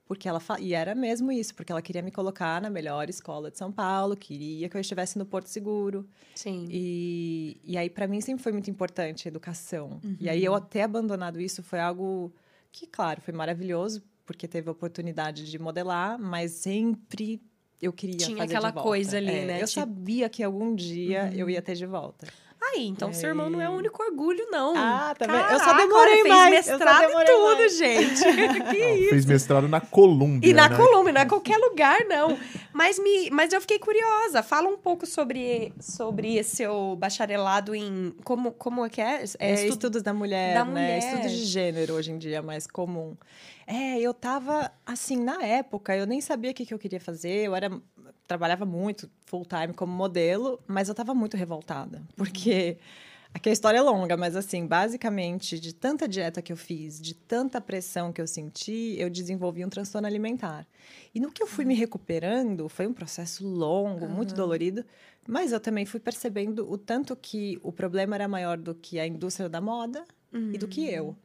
porque 0.08 0.28
ela 0.28 0.40
fa- 0.40 0.60
e 0.60 0.74
era 0.74 0.96
mesmo 0.96 1.32
isso, 1.32 1.54
porque 1.54 1.72
ela 1.72 1.82
queria 1.82 2.02
me 2.02 2.12
colocar 2.12 2.62
na 2.62 2.70
melhor 2.70 3.10
escola 3.10 3.52
de 3.52 3.58
São 3.58 3.72
Paulo, 3.72 4.16
queria 4.16 4.70
que 4.70 4.78
eu 4.78 4.82
estivesse 4.82 5.18
no 5.18 5.26
Porto 5.26 5.48
Seguro. 5.48 6.08
Sim. 6.34 6.66
E, 6.72 7.60
e 7.64 7.78
aí, 7.78 7.90
para 7.90 8.08
mim, 8.08 8.22
sempre 8.22 8.42
foi 8.42 8.52
muito 8.54 8.70
importante 8.72 9.28
a 9.28 9.30
educação. 9.30 10.00
E 10.20 10.30
aí, 10.30 10.44
eu 10.44 10.60
ter 10.62 10.82
abandonado 10.82 11.42
isso 11.42 11.62
foi 11.62 11.80
algo 11.80 12.34
que, 12.72 12.88
claro, 12.88 13.20
foi 13.22 13.34
maravilhoso, 13.34 14.02
porque 14.26 14.48
teve 14.48 14.70
a 14.70 14.72
oportunidade 14.72 15.50
de 15.50 15.60
modelar, 15.60 16.18
mas 16.18 16.52
sempre 16.52 17.42
eu 17.82 17.94
queria 17.94 18.18
Tinha 18.18 18.38
fazer 18.38 18.56
aquela 18.56 18.72
coisa 18.72 19.18
ali, 19.18 19.30
É, 19.30 19.46
né? 19.46 19.62
Eu 19.62 19.68
Tipo- 19.68 19.80
sabia 19.82 20.30
que 20.30 20.42
algum 20.42 20.74
dia 20.74 21.32
eu 21.36 21.50
ia 21.50 21.62
ter 21.62 21.76
de 21.76 21.86
volta. 21.86 22.28
Aí, 22.60 22.88
então 22.88 23.14
seu 23.14 23.30
irmão 23.30 23.50
não 23.50 23.62
é 23.62 23.70
o 23.70 23.74
único 23.74 24.02
orgulho, 24.04 24.46
não. 24.52 24.74
Ah, 24.76 25.14
tá? 25.18 25.26
Caraca, 25.28 25.54
Eu 25.54 25.60
só 25.60 25.74
demorei 25.74 26.22
fez 26.24 26.28
mais, 26.28 26.68
eu 26.68 26.74
mestrado 26.78 27.04
e 27.04 27.08
demorei 27.08 27.28
tudo, 27.28 27.56
mais. 27.58 27.78
gente. 27.78 28.24
que 28.72 28.80
Não, 28.80 28.96
isso. 28.98 29.10
Fez 29.10 29.26
mestrado 29.26 29.68
na 29.68 29.80
Colômbia, 29.80 30.50
E 30.50 30.54
na 30.54 30.68
né? 30.68 30.76
Colômbia, 30.76 31.14
não 31.14 31.22
é 31.22 31.26
qualquer 31.26 31.58
lugar, 31.58 32.00
não. 32.06 32.38
Mas, 32.74 33.00
me, 33.00 33.30
mas 33.30 33.54
eu 33.54 33.62
fiquei 33.62 33.80
curiosa. 33.80 34.42
Fala 34.44 34.68
um 34.70 34.78
pouco 34.78 35.06
sobre, 35.06 35.72
sobre 35.80 36.36
esse 36.36 36.56
seu 36.58 36.96
bacharelado 36.98 37.74
em. 37.76 38.14
Como, 38.24 38.52
como 38.52 38.86
é 38.86 38.90
que 38.90 39.02
é? 39.02 39.24
É, 39.40 39.54
estu- 39.54 39.70
estudos 39.74 40.02
da 40.02 40.14
mulher, 40.14 40.54
da 40.56 40.66
né? 40.66 40.72
mulher. 40.72 40.98
Estudos 40.98 41.32
de 41.32 41.46
gênero 41.46 41.94
hoje 41.94 42.12
em 42.12 42.18
dia 42.18 42.38
é 42.38 42.42
mais 42.42 42.66
comum. 42.68 43.16
É, 43.66 44.00
eu 44.00 44.14
tava 44.14 44.72
assim, 44.86 45.18
na 45.18 45.44
época, 45.44 45.96
eu 45.96 46.06
nem 46.08 46.22
sabia 46.22 46.52
o 46.52 46.54
que, 46.54 46.66
que 46.66 46.74
eu 46.74 46.80
queria 46.80 47.00
fazer. 47.02 47.46
Eu 47.46 47.56
era 47.56 47.70
trabalhava 48.28 48.66
muito 48.66 49.10
full 49.26 49.46
time 49.46 49.74
como 49.74 49.94
modelo, 49.94 50.60
mas 50.68 50.90
eu 50.90 50.96
tava 50.96 51.16
muito 51.16 51.38
revoltada, 51.38 52.02
porque 52.16 52.78
aqui 53.34 53.50
a 53.50 53.52
história 53.52 53.78
é 53.78 53.82
longa, 53.82 54.18
mas 54.18 54.36
assim, 54.36 54.66
basicamente, 54.66 55.60
de 55.60 55.74
tanta 55.74 56.08
dieta 56.08 56.42
que 56.42 56.52
eu 56.52 56.58
fiz, 56.58 57.00
de 57.02 57.14
tanta 57.14 57.62
pressão 57.62 58.12
que 58.12 58.22
eu 58.22 58.28
senti, 58.28 58.96
eu 58.98 59.10
desenvolvi 59.10 59.64
um 59.64 59.70
transtorno 59.70 60.08
alimentar. 60.08 60.68
E 61.16 61.20
no 61.20 61.32
que 61.32 61.42
eu 61.42 61.48
fui 61.48 61.64
me 61.66 61.74
recuperando, 61.74 62.68
foi 62.68 62.86
um 62.88 62.94
processo 62.94 63.48
longo, 63.48 64.08
muito 64.08 64.34
dolorido, 64.36 64.84
mas 65.28 65.52
eu 65.52 65.60
também 65.60 65.86
fui 65.86 66.00
percebendo 66.00 66.70
o 66.70 66.78
tanto 66.78 67.16
que 67.16 67.60
o 67.64 67.72
problema 67.72 68.16
era 68.16 68.28
maior 68.28 68.58
do 68.58 68.76
que 68.76 69.00
a 69.00 69.08
indústria 69.08 69.48
da 69.50 69.62
moda 69.62 70.06
e 70.54 70.58
do 70.58 70.68
que 70.68 70.86
eu. 70.88 71.16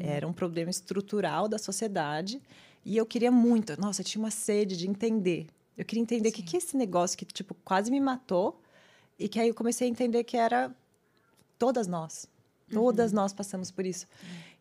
Era 0.00 0.26
um 0.26 0.32
problema 0.32 0.70
estrutural 0.70 1.46
da 1.48 1.58
sociedade 1.58 2.40
e 2.84 2.96
eu 2.96 3.06
queria 3.06 3.30
muito. 3.30 3.78
Nossa, 3.80 4.00
eu 4.00 4.04
tinha 4.04 4.22
uma 4.22 4.30
sede 4.30 4.76
de 4.76 4.88
entender. 4.88 5.46
Eu 5.78 5.84
queria 5.84 6.02
entender 6.02 6.28
o 6.30 6.32
que, 6.32 6.42
que 6.42 6.56
é 6.56 6.58
esse 6.58 6.76
negócio 6.76 7.16
que 7.16 7.24
tipo 7.24 7.54
quase 7.64 7.88
me 7.88 8.00
matou 8.00 8.60
e 9.16 9.28
que 9.28 9.38
aí 9.38 9.48
eu 9.48 9.54
comecei 9.54 9.86
a 9.86 9.90
entender 9.90 10.24
que 10.24 10.36
era 10.36 10.74
todas 11.56 11.86
nós. 11.86 12.26
Todas 12.70 13.12
nós 13.12 13.32
passamos 13.32 13.70
por 13.70 13.86
isso. 13.86 14.06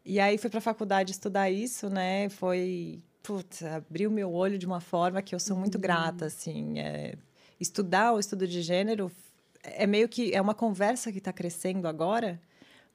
E 0.06 0.20
aí 0.20 0.38
fui 0.38 0.50
para 0.50 0.60
a 0.60 0.62
faculdade 0.62 1.12
estudar 1.12 1.50
isso, 1.50 1.90
né? 1.90 2.30
Foi 2.30 3.02
putz, 3.24 3.64
abriu 3.64 4.10
meu 4.10 4.32
olho 4.32 4.58
de 4.58 4.66
uma 4.66 4.80
forma 4.80 5.22
que 5.22 5.36
eu 5.36 5.40
sou 5.40 5.58
muito 5.58 5.78
grata, 5.78 6.28
assim. 6.28 6.80
É, 6.80 7.16
estudar 7.60 8.14
o 8.14 8.20
estudo 8.20 8.48
de 8.48 8.62
gênero 8.62 9.12
é 9.64 9.86
meio 9.86 10.08
que 10.08 10.34
é 10.34 10.40
uma 10.40 10.54
conversa 10.54 11.12
que 11.12 11.18
está 11.18 11.34
crescendo 11.34 11.88
agora, 11.88 12.40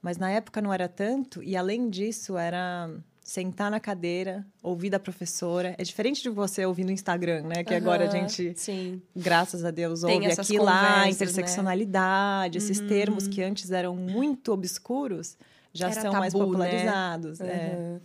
mas 0.00 0.16
na 0.16 0.30
época 0.30 0.62
não 0.62 0.72
era 0.72 0.88
tanto. 0.88 1.42
E 1.42 1.54
além 1.56 1.90
disso 1.90 2.38
era 2.38 2.88
sentar 3.22 3.70
na 3.70 3.78
cadeira, 3.78 4.44
ouvir 4.62 4.90
da 4.90 4.98
professora. 4.98 5.74
É 5.78 5.84
diferente 5.84 6.22
de 6.22 6.28
você 6.28 6.66
ouvir 6.66 6.84
no 6.84 6.90
Instagram, 6.90 7.42
né? 7.42 7.62
Que 7.62 7.74
agora 7.74 8.08
a 8.08 8.10
gente 8.10 8.52
Sim. 8.56 9.00
graças 9.14 9.64
a 9.64 9.70
Deus, 9.70 10.02
ouve 10.02 10.26
aqui 10.26 10.58
lá, 10.58 11.04
né? 11.04 11.10
interseccionalidade, 11.10 12.58
esses 12.58 12.80
termos 12.80 13.28
que 13.28 13.42
antes 13.42 13.70
eram 13.70 13.94
muito 13.94 14.52
obscuros, 14.52 15.36
já 15.72 15.90
Era 15.90 16.00
são 16.00 16.12
mais 16.12 16.32
tabu, 16.32 16.44
né? 16.44 16.50
popularizados. 16.50 17.40
é. 17.40 17.44
Aham. 17.44 18.00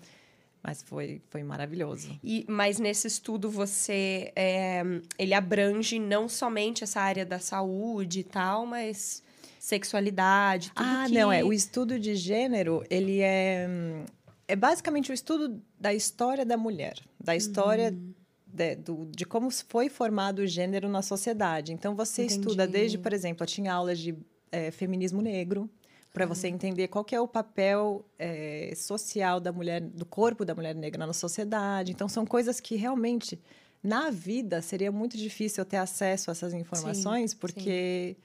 Mas 0.63 0.83
foi, 0.83 1.21
foi 1.29 1.43
maravilhoso. 1.43 2.19
E, 2.21 2.45
mas 2.49 2.77
nesse 2.77 3.07
estudo 3.07 3.49
você 3.49 4.33
é, 4.35 4.83
ele 5.17 5.33
abrange 5.33 5.97
não 5.97 6.27
somente 6.27 6.83
essa 6.83 6.99
área 6.99 7.25
da 7.25 7.39
saúde 7.39 8.19
e 8.19 8.23
tal, 8.23 8.65
mas 8.65 9.23
sexualidade, 9.59 10.71
tudo 10.71 10.85
ah, 10.85 11.05
que... 11.07 11.13
não, 11.13 11.31
é. 11.31 11.41
O 11.41 11.53
estudo 11.53 11.97
de 11.97 12.15
gênero, 12.15 12.83
ele 12.89 13.21
é, 13.21 13.65
hum, 13.69 14.05
é 14.47 14.55
basicamente 14.55 15.11
o 15.11 15.13
estudo 15.13 15.61
da 15.79 15.93
história 15.93 16.45
da 16.45 16.55
mulher, 16.57 16.97
da 17.19 17.35
história 17.35 17.91
Uhum. 17.91 18.13
de, 18.47 18.75
do- 18.77 19.05
de 19.13 19.25
como 19.25 19.49
foi 19.51 19.89
formado 19.89 20.39
o 20.39 20.47
gênero 20.47 20.87
na 20.87 21.01
sociedade. 21.01 21.73
Então, 21.73 21.95
você 21.95 22.23
estuda 22.23 22.63
Entendi. 22.63 22.71
desde, 22.71 22.97
por 22.97 23.11
exemplo, 23.13 23.43
eu 23.43 23.47
tinha 23.47 23.73
aulas 23.73 23.99
de 23.99 24.15
eh, 24.51 24.71
feminismo 24.71 25.21
negro, 25.21 25.69
para 26.13 26.23
Uhum. 26.25 26.33
você 26.33 26.47
entender 26.47 26.87
qual 26.87 27.05
é 27.11 27.19
o 27.19 27.27
papel 27.27 28.05
eh, 28.17 28.73
social 28.75 29.39
da 29.39 29.51
mulher, 29.51 29.81
do 29.81 30.05
corpo 30.05 30.45
da 30.45 30.55
mulher 30.55 30.73
negra 30.73 31.05
na 31.05 31.13
sociedade. 31.13 31.91
Então, 31.91 32.07
são 32.07 32.25
coisas 32.25 32.59
que 32.61 32.75
realmente, 32.77 33.37
na 33.83 34.09
vida, 34.09 34.61
seria 34.61 34.91
muito 34.91 35.17
difícil 35.17 35.61
eu 35.61 35.65
ter 35.65 35.77
acesso 35.77 36.29
a 36.29 36.31
essas 36.31 36.53
informações, 36.53 37.33
porque 37.33 38.15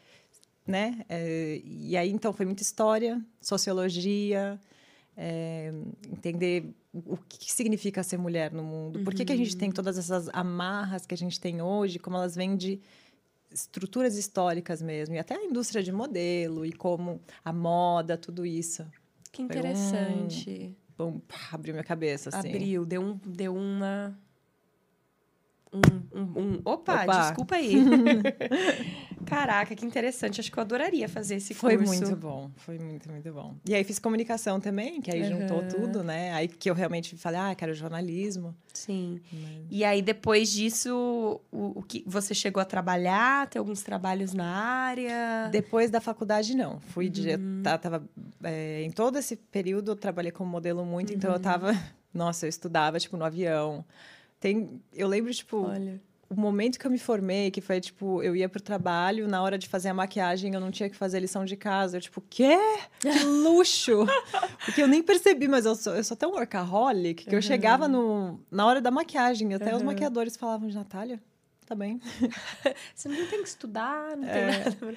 né? 0.65 1.05
É, 1.09 1.61
e 1.65 1.97
aí, 1.97 2.11
então, 2.13 2.33
foi 2.33 2.47
muita 2.47 2.63
história, 2.63 3.21
sociologia, 3.41 4.59
é, 5.25 5.73
entender 6.11 6.75
o 6.93 7.17
que 7.17 7.53
significa 7.53 8.03
ser 8.03 8.19
mulher 8.19 8.53
no 8.53 8.65
mundo. 8.65 9.05
Por 9.05 9.15
que, 9.15 9.25
que 9.25 9.33
a 9.33 9.37
gente 9.37 9.57
tem 9.57 9.71
todas 9.71 9.97
essas 9.97 10.29
amarras 10.33 11.07
que 11.07 11.15
a 11.15 11.17
gente 11.17 11.39
tem 11.39 11.63
hoje, 11.63 12.01
como 12.01 12.17
elas 12.17 12.35
vêm 12.35 12.57
de 12.57 12.81
estruturas 13.53 14.17
históricas 14.17 14.83
mesmo, 14.83 15.15
e 15.15 15.19
até 15.19 15.37
a 15.37 15.45
indústria 15.45 15.81
de 15.81 15.93
modelo, 15.93 16.67
e 16.67 16.73
como 16.73 17.21
a 17.45 17.53
moda, 17.53 18.19
tudo 18.19 18.45
isso. 18.45 18.85
Que 19.31 19.43
interessante. 19.43 20.77
Um, 20.99 21.05
um, 21.05 21.21
abriu 21.53 21.73
minha 21.73 21.85
cabeça, 21.85 22.31
assim. 22.31 22.49
Abriu, 22.49 22.85
deu, 22.85 23.01
um, 23.01 23.21
deu 23.25 23.55
uma 23.55 24.19
um, 25.73 26.21
um, 26.21 26.23
um... 26.23 26.61
Opa, 26.65 27.05
Opa, 27.05 27.21
desculpa 27.21 27.55
aí. 27.57 27.77
Caraca, 29.25 29.75
que 29.75 29.87
interessante. 29.87 30.41
Acho 30.41 30.53
que 30.53 30.59
eu 30.59 30.61
adoraria 30.61 31.09
fazer 31.09 31.37
esse 31.37 31.55
foi 31.55 31.79
curso. 31.79 31.95
Foi 31.95 32.05
muito 32.05 32.17
bom, 32.17 32.51
foi 32.57 32.79
muito, 32.79 33.11
muito 33.11 33.33
bom. 33.33 33.57
E 33.67 33.75
aí 33.75 33.83
fiz 33.83 33.99
comunicação 33.99 34.61
também, 34.61 35.01
que 35.01 35.11
aí 35.11 35.23
uhum. 35.23 35.41
juntou 35.41 35.63
tudo, 35.67 36.03
né? 36.05 36.33
Aí 36.35 36.49
que 36.49 36.69
eu 36.69 36.75
realmente 36.75 37.17
falei, 37.17 37.41
ah, 37.41 37.55
quero 37.55 37.73
jornalismo. 37.73 38.55
Sim. 38.75 39.21
Mas... 39.33 39.67
E 39.71 39.83
aí 39.83 40.03
depois 40.03 40.51
disso, 40.51 41.41
o, 41.51 41.79
o, 41.79 41.83
que 41.83 42.05
você 42.07 42.35
chegou 42.35 42.61
a 42.61 42.65
trabalhar? 42.67 43.47
Tem 43.47 43.59
alguns 43.59 43.83
trabalhos 43.83 44.35
na 44.35 44.47
área? 44.47 45.49
Depois 45.51 45.91
da 45.91 46.01
faculdade, 46.01 46.55
não. 46.55 46.81
Fui 46.81 47.07
uhum. 47.07 47.13
de, 47.13 47.39
tava, 47.63 48.07
é, 48.43 48.83
em 48.83 48.91
todo 48.91 49.19
esse 49.19 49.37
período 49.37 49.93
eu 49.93 49.97
trabalhei 49.97 50.33
como 50.33 50.51
modelo 50.51 50.85
muito, 50.85 51.11
uhum. 51.11 51.17
então 51.17 51.31
eu 51.31 51.37
uhum. 51.37 51.43
tava, 51.43 51.73
nossa, 52.13 52.45
eu 52.45 52.51
estudava 52.51 53.01
tipo 53.01 53.17
no 53.17 53.25
avião. 53.25 53.83
Tem, 54.43 54.83
eu 54.93 55.07
lembro, 55.07 55.33
tipo, 55.33 55.69
Olha. 55.69 56.03
o 56.29 56.35
momento 56.35 56.77
que 56.77 56.85
eu 56.85 56.91
me 56.91 56.99
formei, 56.99 57.49
que 57.49 57.61
foi, 57.61 57.81
tipo, 57.81 58.21
eu 58.25 58.35
ia 58.35 58.49
pro 58.49 58.61
trabalho, 58.61 59.29
na 59.29 59.41
hora 59.41 59.57
de 59.57 59.69
fazer 59.69 59.91
a 59.91 59.95
maquiagem, 59.95 60.53
eu 60.53 60.61
não 60.61 60.73
tinha 60.73 60.91
que 60.91 60.97
fazer 60.97 61.21
lição 61.21 61.45
de 61.45 61.57
casa. 61.57 61.97
Eu, 61.97 62.01
tipo, 62.01 62.21
quê? 62.29 62.59
Que 62.99 63.09
luxo! 63.23 64.05
Porque 64.65 64.83
eu 64.83 64.89
nem 64.89 65.01
percebi, 65.01 65.47
mas 65.47 65.65
eu 65.65 65.77
sou, 65.77 65.95
eu 65.95 66.03
sou 66.03 66.17
tão 66.17 66.33
workaholic 66.33 67.23
que 67.23 67.31
uhum. 67.31 67.37
eu 67.37 67.43
chegava 67.43 67.87
no, 67.87 68.41
na 68.51 68.67
hora 68.67 68.81
da 68.81 68.91
maquiagem, 68.91 69.55
até 69.55 69.71
uhum. 69.71 69.77
os 69.77 69.83
maquiadores 69.85 70.37
falavam, 70.37 70.69
Natália, 70.71 71.23
tá 71.67 71.75
bem. 71.75 72.01
Você 72.95 73.09
não 73.09 73.27
tem 73.27 73.43
que 73.43 73.49
estudar, 73.49 74.17
não 74.17 74.25
tem 74.25 74.43
é. 74.43 74.65
nada. 74.65 74.97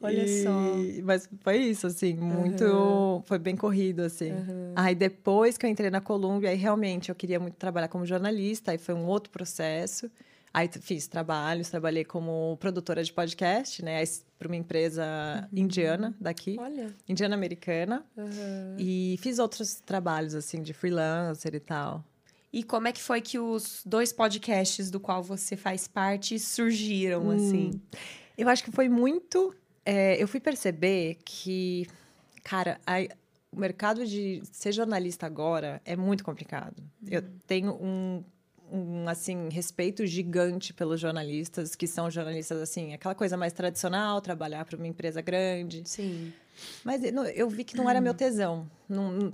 Olha 0.00 0.24
e... 0.24 0.42
só. 0.42 1.02
Mas 1.02 1.28
foi 1.40 1.56
isso, 1.58 1.86
assim, 1.86 2.14
muito. 2.14 2.64
Uhum. 2.64 3.22
Foi 3.22 3.38
bem 3.38 3.56
corrido, 3.56 4.00
assim. 4.00 4.32
Uhum. 4.32 4.72
Aí 4.76 4.94
depois 4.94 5.56
que 5.56 5.64
eu 5.64 5.70
entrei 5.70 5.90
na 5.90 6.00
Colômbia, 6.00 6.50
aí 6.50 6.56
realmente 6.56 7.08
eu 7.08 7.14
queria 7.14 7.40
muito 7.40 7.54
trabalhar 7.54 7.88
como 7.88 8.04
jornalista, 8.04 8.72
aí 8.72 8.78
foi 8.78 8.94
um 8.94 9.06
outro 9.06 9.30
processo. 9.30 10.10
Aí 10.52 10.68
fiz 10.68 11.08
trabalhos, 11.08 11.68
trabalhei 11.68 12.04
como 12.04 12.56
produtora 12.60 13.02
de 13.02 13.12
podcast, 13.12 13.84
né? 13.84 14.04
Para 14.38 14.46
uma 14.46 14.54
empresa 14.54 15.04
uhum. 15.52 15.58
indiana 15.58 16.14
daqui. 16.20 16.56
Olha. 16.60 16.94
Indiana 17.08 17.34
americana. 17.34 18.04
E 18.78 19.18
fiz 19.20 19.40
outros 19.40 19.74
trabalhos, 19.74 20.32
assim, 20.32 20.62
de 20.62 20.72
freelancer 20.72 21.56
e 21.56 21.60
tal. 21.60 22.04
E 22.54 22.62
como 22.62 22.86
é 22.86 22.92
que 22.92 23.02
foi 23.02 23.20
que 23.20 23.38
os 23.38 23.82
dois 23.84 24.12
podcasts 24.12 24.90
do 24.90 25.00
qual 25.00 25.22
você 25.22 25.56
faz 25.56 25.88
parte 25.88 26.38
surgiram, 26.38 27.26
hum. 27.26 27.30
assim? 27.32 27.80
Eu 28.38 28.48
acho 28.48 28.62
que 28.62 28.70
foi 28.70 28.88
muito 28.88 29.54
é, 29.84 30.22
eu 30.22 30.26
fui 30.26 30.40
perceber 30.40 31.18
que, 31.24 31.86
cara, 32.42 32.80
a, 32.86 33.02
o 33.52 33.58
mercado 33.58 34.06
de 34.06 34.42
ser 34.50 34.72
jornalista 34.72 35.26
agora 35.26 35.80
é 35.84 35.94
muito 35.94 36.24
complicado. 36.24 36.78
Uhum. 37.02 37.08
Eu 37.10 37.22
tenho 37.46 37.72
um, 37.74 38.24
um, 38.72 39.08
assim, 39.08 39.48
respeito 39.50 40.06
gigante 40.06 40.72
pelos 40.72 40.98
jornalistas, 41.00 41.74
que 41.76 41.86
são 41.86 42.10
jornalistas, 42.10 42.60
assim, 42.62 42.94
aquela 42.94 43.14
coisa 43.14 43.36
mais 43.36 43.52
tradicional, 43.52 44.20
trabalhar 44.20 44.64
para 44.64 44.76
uma 44.76 44.86
empresa 44.86 45.20
grande. 45.20 45.82
Sim. 45.84 46.32
Mas 46.82 47.04
eu, 47.04 47.24
eu 47.24 47.48
vi 47.48 47.64
que 47.64 47.76
não 47.76 47.90
era 47.90 48.00
meu 48.00 48.14
tesão. 48.14 48.68
Não, 48.88 49.32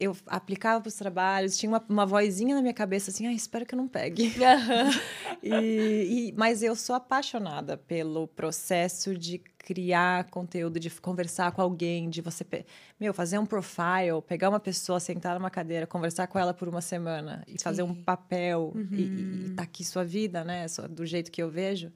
eu 0.00 0.16
aplicava 0.26 0.80
para 0.80 0.88
os 0.88 0.94
trabalhos, 0.94 1.56
tinha 1.56 1.68
uma, 1.68 1.84
uma 1.88 2.06
vozinha 2.06 2.54
na 2.54 2.62
minha 2.62 2.74
cabeça 2.74 3.10
assim, 3.10 3.26
ah, 3.26 3.32
espero 3.32 3.66
que 3.66 3.74
eu 3.74 3.76
não 3.76 3.88
pegue. 3.88 4.32
e, 5.42 6.28
e, 6.28 6.34
mas 6.36 6.62
eu 6.62 6.76
sou 6.76 6.94
apaixonada 6.94 7.76
pelo 7.76 8.28
processo 8.28 9.16
de 9.16 9.38
criar 9.38 10.30
conteúdo, 10.30 10.78
de 10.78 10.88
conversar 10.88 11.50
com 11.50 11.60
alguém, 11.60 12.08
de 12.08 12.22
você, 12.22 12.46
meu, 12.98 13.12
fazer 13.12 13.38
um 13.38 13.46
profile, 13.46 14.22
pegar 14.26 14.48
uma 14.48 14.60
pessoa, 14.60 15.00
sentar 15.00 15.36
numa 15.36 15.50
cadeira, 15.50 15.84
conversar 15.84 16.28
com 16.28 16.38
ela 16.38 16.54
por 16.54 16.68
uma 16.68 16.80
semana 16.80 17.42
e 17.48 17.52
Sim. 17.52 17.58
fazer 17.58 17.82
um 17.82 17.94
papel 17.94 18.72
uhum. 18.74 18.88
e, 18.92 19.02
e, 19.02 19.46
e 19.46 19.54
tá 19.56 19.64
aqui 19.64 19.84
sua 19.84 20.04
vida, 20.04 20.44
né, 20.44 20.66
do 20.88 21.04
jeito 21.04 21.30
que 21.30 21.42
eu 21.42 21.50
vejo. 21.50 21.92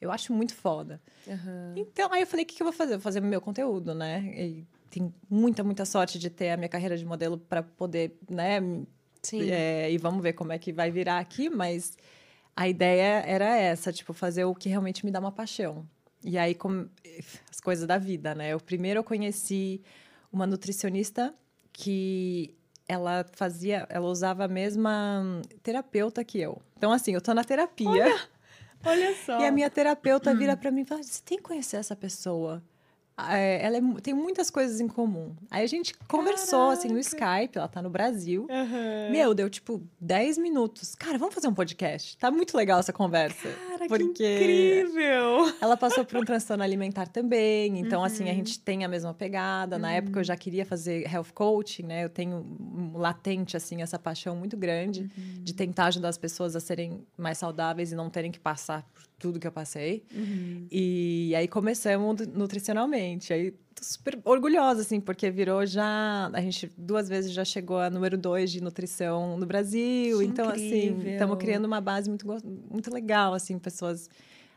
Eu 0.00 0.10
acho 0.10 0.32
muito 0.32 0.52
foda. 0.56 1.00
Uhum. 1.24 1.74
Então, 1.76 2.12
aí 2.12 2.22
eu 2.22 2.26
falei, 2.26 2.44
o 2.44 2.48
que, 2.48 2.56
que 2.56 2.62
eu 2.62 2.66
vou 2.66 2.72
fazer? 2.72 2.94
Eu 2.94 2.98
vou 2.98 3.04
fazer 3.04 3.20
meu 3.20 3.40
conteúdo, 3.40 3.94
né? 3.94 4.34
E, 4.36 4.66
tenho 4.92 5.12
muita, 5.28 5.64
muita 5.64 5.86
sorte 5.86 6.18
de 6.18 6.28
ter 6.28 6.50
a 6.50 6.56
minha 6.56 6.68
carreira 6.68 6.98
de 6.98 7.04
modelo 7.04 7.38
para 7.38 7.62
poder, 7.62 8.18
né? 8.28 8.60
Sim. 9.22 9.50
É, 9.50 9.90
e 9.90 9.96
vamos 9.96 10.22
ver 10.22 10.34
como 10.34 10.52
é 10.52 10.58
que 10.58 10.70
vai 10.70 10.90
virar 10.90 11.18
aqui, 11.18 11.48
mas 11.48 11.96
a 12.54 12.68
ideia 12.68 13.22
era 13.26 13.56
essa, 13.56 13.90
tipo, 13.90 14.12
fazer 14.12 14.44
o 14.44 14.54
que 14.54 14.68
realmente 14.68 15.04
me 15.04 15.10
dá 15.10 15.18
uma 15.18 15.32
paixão. 15.32 15.88
E 16.22 16.36
aí, 16.36 16.54
com 16.54 16.86
as 17.50 17.58
coisas 17.58 17.86
da 17.86 17.96
vida, 17.96 18.34
né? 18.34 18.52
Eu 18.52 18.60
primeiro 18.60 19.00
eu 19.00 19.04
conheci 19.04 19.82
uma 20.30 20.46
nutricionista 20.46 21.34
que 21.72 22.54
ela 22.86 23.24
fazia, 23.32 23.86
ela 23.88 24.06
usava 24.06 24.44
a 24.44 24.48
mesma 24.48 25.40
terapeuta 25.62 26.22
que 26.22 26.38
eu. 26.38 26.60
Então, 26.76 26.92
assim, 26.92 27.14
eu 27.14 27.20
tô 27.20 27.32
na 27.32 27.44
terapia. 27.44 27.88
Olha, 27.88 28.20
olha 28.84 29.16
só. 29.24 29.40
E 29.40 29.46
a 29.46 29.50
minha 29.50 29.70
terapeuta 29.70 30.32
hum. 30.32 30.36
vira 30.36 30.54
para 30.54 30.70
mim 30.70 30.82
e 30.82 30.84
fala: 30.84 31.02
você 31.02 31.22
tem 31.24 31.38
que 31.38 31.44
conhecer 31.44 31.78
essa 31.78 31.96
pessoa. 31.96 32.62
É, 33.28 33.64
ela 33.64 33.76
é, 33.76 33.80
tem 34.02 34.14
muitas 34.14 34.50
coisas 34.50 34.80
em 34.80 34.88
comum. 34.88 35.34
Aí 35.50 35.62
a 35.62 35.66
gente 35.66 35.94
conversou, 36.08 36.58
Caraca. 36.58 36.78
assim, 36.78 36.88
no 36.88 36.98
Skype, 36.98 37.56
ela 37.56 37.68
tá 37.68 37.82
no 37.82 37.90
Brasil. 37.90 38.46
Uhum. 38.50 39.10
Meu, 39.10 39.34
deu, 39.34 39.50
tipo, 39.50 39.82
10 40.00 40.38
minutos. 40.38 40.94
Cara, 40.94 41.18
vamos 41.18 41.34
fazer 41.34 41.48
um 41.48 41.54
podcast? 41.54 42.16
Tá 42.16 42.30
muito 42.30 42.56
legal 42.56 42.80
essa 42.80 42.92
conversa. 42.92 43.48
Cara, 43.68 43.86
porque 43.86 44.12
que 44.14 44.36
incrível! 44.36 45.54
Ela 45.60 45.76
passou 45.76 46.04
por 46.04 46.18
um 46.18 46.24
transtorno 46.24 46.62
alimentar 46.62 47.06
também. 47.06 47.78
Então, 47.78 48.00
uhum. 48.00 48.06
assim, 48.06 48.30
a 48.30 48.34
gente 48.34 48.58
tem 48.58 48.84
a 48.84 48.88
mesma 48.88 49.12
pegada. 49.12 49.78
Na 49.78 49.88
uhum. 49.88 49.94
época, 49.94 50.20
eu 50.20 50.24
já 50.24 50.36
queria 50.36 50.64
fazer 50.64 51.06
health 51.12 51.32
coaching, 51.34 51.82
né? 51.82 52.04
Eu 52.04 52.08
tenho 52.08 52.36
um 52.36 52.96
latente, 52.96 53.56
assim, 53.56 53.82
essa 53.82 53.98
paixão 53.98 54.34
muito 54.34 54.56
grande 54.56 55.02
uhum. 55.02 55.44
de 55.44 55.52
tentar 55.52 55.86
ajudar 55.86 56.08
as 56.08 56.18
pessoas 56.18 56.56
a 56.56 56.60
serem 56.60 57.06
mais 57.16 57.38
saudáveis 57.38 57.92
e 57.92 57.94
não 57.94 58.08
terem 58.08 58.30
que 58.30 58.40
passar 58.40 58.82
por 58.94 59.11
tudo 59.22 59.38
que 59.38 59.46
eu 59.46 59.52
passei. 59.52 60.04
Uhum. 60.12 60.66
E 60.68 61.32
aí 61.36 61.46
começamos 61.46 62.26
nutricionalmente. 62.26 63.32
Aí 63.32 63.52
tô 63.52 63.84
super 63.84 64.18
orgulhosa, 64.24 64.80
assim, 64.80 65.00
porque 65.00 65.30
virou 65.30 65.64
já. 65.64 66.28
A 66.32 66.40
gente 66.40 66.68
duas 66.76 67.08
vezes 67.08 67.32
já 67.32 67.44
chegou 67.44 67.78
a 67.78 67.88
número 67.88 68.18
dois 68.18 68.50
de 68.50 68.60
nutrição 68.60 69.38
no 69.38 69.46
Brasil. 69.46 70.18
Que 70.18 70.24
então, 70.24 70.48
assim, 70.48 70.64
incrível. 70.64 70.98
assim, 70.98 71.12
estamos 71.12 71.38
criando 71.38 71.64
uma 71.66 71.80
base 71.80 72.08
muito, 72.10 72.26
muito 72.68 72.92
legal, 72.92 73.32
assim, 73.32 73.56
pessoas. 73.60 74.10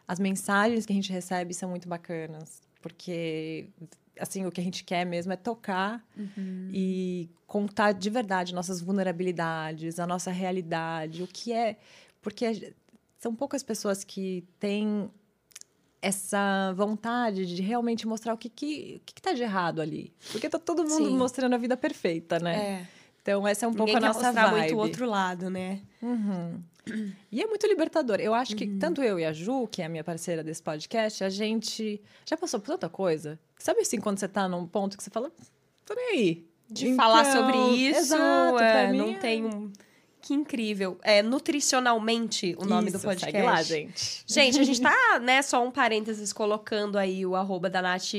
As 0.08 0.20
mensagens 0.20 0.84
que 0.84 0.92
a 0.92 0.96
gente 0.96 1.12
recebe 1.12 1.54
são 1.54 1.70
muito 1.70 1.88
bacanas, 1.88 2.64
porque 2.82 3.68
assim, 4.20 4.46
o 4.46 4.52
que 4.52 4.62
a 4.62 4.64
gente 4.64 4.84
quer 4.84 5.06
mesmo 5.06 5.34
é 5.34 5.36
tocar 5.36 6.02
uhum. 6.18 6.70
e 6.72 7.30
contar 7.46 7.92
de 7.92 8.10
verdade 8.10 8.54
nossas 8.54 8.80
vulnerabilidades, 8.80 10.00
a 10.00 10.08
nossa 10.08 10.32
realidade, 10.32 11.22
o 11.22 11.28
que 11.28 11.52
é. 11.52 11.76
Porque 12.22 12.74
são 13.26 13.34
poucas 13.34 13.64
pessoas 13.64 14.04
que 14.04 14.46
têm 14.60 15.10
essa 16.00 16.72
vontade 16.78 17.48
de 17.48 17.60
realmente 17.64 18.06
mostrar 18.06 18.36
o 18.36 18.38
que, 18.38 18.50
que, 18.50 19.02
que, 19.04 19.16
que 19.16 19.22
tá 19.22 19.34
de 19.34 19.42
errado 19.42 19.82
ali. 19.82 20.14
Porque 20.32 20.48
tá 20.48 20.60
todo 20.60 20.84
mundo 20.84 21.08
Sim. 21.08 21.18
mostrando 21.18 21.56
a 21.56 21.58
vida 21.58 21.76
perfeita, 21.76 22.38
né? 22.38 22.56
É. 22.56 22.88
Então, 23.20 23.48
essa 23.48 23.66
é 23.66 23.68
um 23.68 23.72
Ninguém 23.72 23.86
pouco 23.94 23.98
a 23.98 24.08
nossa 24.08 24.32
vibe. 24.32 24.56
muito 24.60 24.76
o 24.76 24.78
outro 24.78 25.10
lado, 25.10 25.50
né? 25.50 25.82
Uhum. 26.04 26.62
E 27.32 27.42
é 27.42 27.48
muito 27.48 27.66
libertador. 27.66 28.20
Eu 28.20 28.36
acho 28.36 28.56
que 28.56 28.66
uhum. 28.66 28.78
tanto 28.78 29.02
eu 29.02 29.20
e 29.20 29.26
a 29.26 29.34
Ju, 29.34 29.68
que 29.68 29.82
é 29.82 29.86
a 29.86 29.90
minha 29.90 30.04
parceira 30.04 30.44
desse 30.44 30.62
podcast, 30.62 31.24
a 31.24 31.30
gente 31.30 32.00
já 32.28 32.38
passou 32.38 32.60
por 32.60 32.68
tanta 32.68 32.88
coisa. 32.88 33.40
Sabe 33.58 33.80
assim, 33.80 34.00
quando 34.00 34.20
você 34.20 34.28
tá 34.28 34.48
num 34.48 34.68
ponto 34.68 34.96
que 34.96 35.04
você 35.04 35.10
fala, 35.10 35.32
tô 35.84 35.96
nem 35.96 36.10
aí. 36.10 36.48
De 36.70 36.90
então, 36.90 37.04
falar 37.04 37.26
sobre 37.26 37.58
isso, 37.76 38.00
exato, 38.02 38.60
é, 38.60 38.92
mim 38.92 38.98
não 39.00 39.10
é... 39.10 39.18
tem 39.18 39.46
um 39.46 39.72
que 40.26 40.34
incrível. 40.34 40.98
É 41.04 41.22
nutricionalmente 41.22 42.56
o 42.58 42.66
nome 42.66 42.90
Isso, 42.90 42.98
do 42.98 43.04
podcast. 43.04 43.32
Segue 43.32 43.46
lá, 43.46 43.62
gente. 43.62 44.24
Gente, 44.26 44.60
a 44.60 44.64
gente 44.64 44.82
tá, 44.82 44.96
né, 45.22 45.44
só 45.44 45.64
um 45.64 45.70
parênteses 45.70 46.34
colocando 46.34 46.98
aí 46.98 47.24
o 47.26 47.36
arroba 47.36 47.70
da 47.70 47.80
Nath 47.80 48.14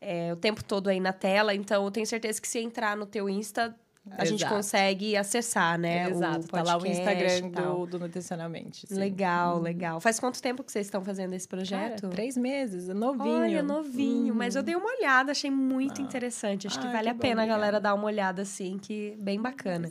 é, 0.00 0.32
o 0.32 0.36
tempo 0.36 0.64
todo 0.64 0.88
aí 0.88 0.98
na 0.98 1.12
tela. 1.12 1.54
Então, 1.54 1.84
eu 1.84 1.90
tenho 1.92 2.06
certeza 2.06 2.40
que 2.40 2.48
se 2.48 2.58
entrar 2.58 2.96
no 2.96 3.06
teu 3.06 3.28
Insta, 3.28 3.72
a 4.10 4.16
Exato. 4.16 4.26
gente 4.26 4.46
consegue 4.46 5.16
acessar, 5.16 5.78
né? 5.78 6.10
Exato, 6.10 6.44
o 6.44 6.48
tá 6.48 6.62
lá 6.62 6.76
o 6.76 6.84
Instagram 6.84 7.48
do, 7.48 7.86
do 7.86 7.98
Nutricionalmente. 8.00 8.86
Sim. 8.86 8.96
Legal, 8.96 9.58
hum. 9.58 9.62
legal. 9.62 10.00
Faz 10.00 10.18
quanto 10.18 10.42
tempo 10.42 10.62
que 10.62 10.72
vocês 10.72 10.86
estão 10.86 11.02
fazendo 11.02 11.34
esse 11.34 11.48
projeto? 11.48 12.02
Cara, 12.02 12.12
três 12.12 12.36
meses, 12.36 12.88
é 12.88 12.94
novinho. 12.94 13.40
Olha, 13.40 13.62
novinho. 13.62 14.34
Hum. 14.34 14.36
Mas 14.36 14.56
eu 14.56 14.62
dei 14.62 14.74
uma 14.74 14.90
olhada, 14.98 15.30
achei 15.30 15.50
muito 15.50 16.02
ah. 16.02 16.04
interessante. 16.04 16.66
Acho 16.66 16.80
que 16.80 16.86
Ai, 16.86 16.92
vale 16.92 17.04
que 17.04 17.10
a 17.10 17.14
bom, 17.14 17.20
pena 17.20 17.44
a 17.44 17.46
galera 17.46 17.80
dar 17.80 17.94
uma 17.94 18.04
olhada, 18.04 18.42
assim, 18.42 18.76
que 18.76 19.16
bem 19.18 19.40
bacana. 19.40 19.90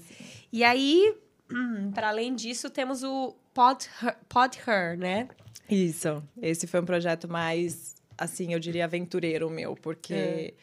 E 0.51 0.63
aí, 0.63 1.15
para 1.93 2.09
além 2.09 2.35
disso, 2.35 2.69
temos 2.69 3.03
o 3.03 3.35
Pod 3.53 3.87
Her, 4.01 4.15
Pod 4.29 4.57
Her, 4.67 4.97
né? 4.97 5.27
Isso. 5.69 6.23
Esse 6.41 6.67
foi 6.67 6.81
um 6.81 6.85
projeto 6.85 7.27
mais 7.27 7.95
assim, 8.17 8.53
eu 8.53 8.59
diria 8.59 8.85
aventureiro 8.85 9.49
meu, 9.49 9.75
porque 9.75 10.13
É. 10.13 10.53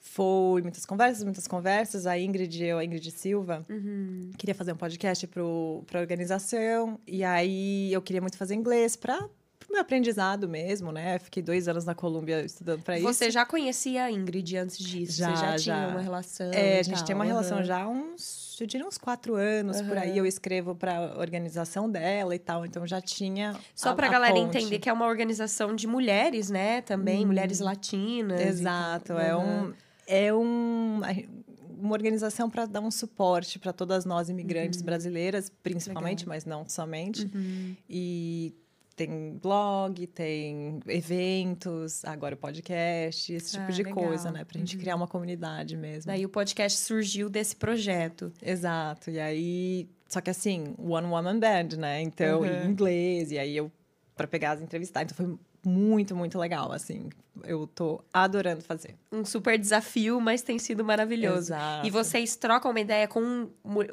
foi 0.00 0.62
muitas 0.62 0.84
conversas, 0.86 1.22
muitas 1.24 1.46
conversas. 1.46 2.06
A 2.06 2.18
Ingrid, 2.18 2.64
eu, 2.64 2.78
a 2.78 2.84
Ingrid 2.84 3.10
Silva, 3.10 3.64
Uhum. 3.68 4.30
queria 4.38 4.54
fazer 4.54 4.72
um 4.72 4.76
podcast 4.76 5.26
para 5.26 5.42
a 5.42 6.00
organização, 6.00 6.98
e 7.06 7.22
aí 7.24 7.92
eu 7.92 8.00
queria 8.02 8.20
muito 8.20 8.36
fazer 8.36 8.54
inglês 8.54 8.96
para 8.96 9.28
meu 9.70 9.80
aprendizado 9.80 10.48
mesmo, 10.48 10.90
né? 10.92 11.18
Fiquei 11.18 11.42
dois 11.42 11.68
anos 11.68 11.84
na 11.84 11.94
Colômbia 11.94 12.42
estudando 12.44 12.82
para 12.82 12.96
isso. 12.98 13.06
Você 13.06 13.30
já 13.30 13.44
conhecia 13.44 14.04
a 14.04 14.10
Ingrid 14.10 14.56
antes 14.56 14.78
disso? 14.78 15.18
Já, 15.18 15.30
Você 15.30 15.36
já, 15.44 15.56
tinha 15.56 15.86
já. 15.86 15.88
uma 15.88 16.00
relação? 16.00 16.50
É, 16.52 16.78
a 16.78 16.82
gente 16.82 16.96
tal? 16.96 17.04
tem 17.04 17.14
uma 17.16 17.24
relação 17.24 17.58
Aham. 17.58 17.66
já 17.66 17.82
há 17.82 17.88
uns, 17.88 18.56
eu 18.60 18.66
diria 18.66 18.86
uns 18.86 18.96
quatro 18.98 19.34
anos 19.34 19.80
por 19.82 19.98
aí. 19.98 20.16
Eu 20.16 20.24
escrevo 20.26 20.74
para 20.74 20.96
a 20.96 21.18
organização 21.18 21.90
dela 21.90 22.34
e 22.34 22.38
tal, 22.38 22.64
então 22.64 22.86
já 22.86 23.00
tinha. 23.00 23.54
Só 23.74 23.90
a- 23.90 23.94
pra 23.94 24.06
a 24.06 24.10
galera 24.10 24.34
ponte. 24.34 24.56
entender 24.56 24.78
que 24.78 24.88
é 24.88 24.92
uma 24.92 25.06
organização 25.06 25.74
de 25.76 25.86
mulheres, 25.86 26.48
né? 26.50 26.80
Também, 26.80 27.26
mulheres 27.26 27.60
latinas. 27.60 28.40
Exato, 28.40 29.12
é 29.14 29.30
Aham. 29.32 29.64
um. 29.68 29.72
É 30.06 30.32
um 30.34 31.00
uma 31.80 31.92
organização 31.92 32.50
para 32.50 32.66
dar 32.66 32.80
um 32.80 32.90
suporte 32.90 33.56
para 33.56 33.72
todas 33.72 34.04
nós 34.04 34.28
imigrantes 34.28 34.82
brasileiras, 34.82 35.48
principalmente, 35.62 36.20
Legal. 36.20 36.34
mas 36.34 36.44
não 36.44 36.68
somente. 36.68 37.30
Uhum. 37.32 37.76
E 37.88 38.52
tem 39.06 39.38
blog, 39.40 40.06
tem 40.08 40.80
eventos, 40.88 42.04
agora 42.04 42.34
o 42.34 42.38
podcast, 42.38 43.32
esse 43.32 43.52
tipo 43.52 43.64
Ah, 43.64 43.70
de 43.70 43.82
legal. 43.82 44.04
coisa, 44.04 44.30
né? 44.30 44.44
Pra 44.44 44.58
gente 44.58 44.76
criar 44.76 44.96
uma 44.96 45.06
comunidade 45.06 45.76
mesmo. 45.76 46.10
Daí 46.10 46.24
o 46.24 46.28
podcast 46.28 46.78
surgiu 46.80 47.30
desse 47.30 47.54
projeto. 47.56 48.32
Exato. 48.42 49.10
E 49.10 49.18
aí, 49.20 49.88
só 50.08 50.20
que 50.20 50.30
assim, 50.30 50.74
one 50.78 51.06
woman 51.06 51.38
band, 51.38 51.76
né? 51.78 52.02
Então, 52.02 52.40
Uhum. 52.40 52.46
em 52.46 52.70
inglês, 52.70 53.30
e 53.30 53.38
aí 53.38 53.56
eu 53.56 53.70
para 54.16 54.26
pegar 54.26 54.50
as 54.52 54.60
entrevistas, 54.60 55.00
então 55.00 55.16
foi 55.16 55.38
muito, 55.64 56.14
muito 56.16 56.38
legal, 56.38 56.72
assim. 56.72 57.08
Eu 57.44 57.66
tô 57.68 58.02
adorando 58.12 58.62
fazer. 58.62 58.96
Um 59.12 59.24
super 59.24 59.56
desafio, 59.58 60.20
mas 60.20 60.42
tem 60.42 60.58
sido 60.58 60.84
maravilhoso. 60.84 61.52
Exato. 61.52 61.86
E 61.86 61.90
vocês 61.90 62.34
trocam 62.36 62.70
uma 62.72 62.80
ideia 62.80 63.06
com 63.06 63.48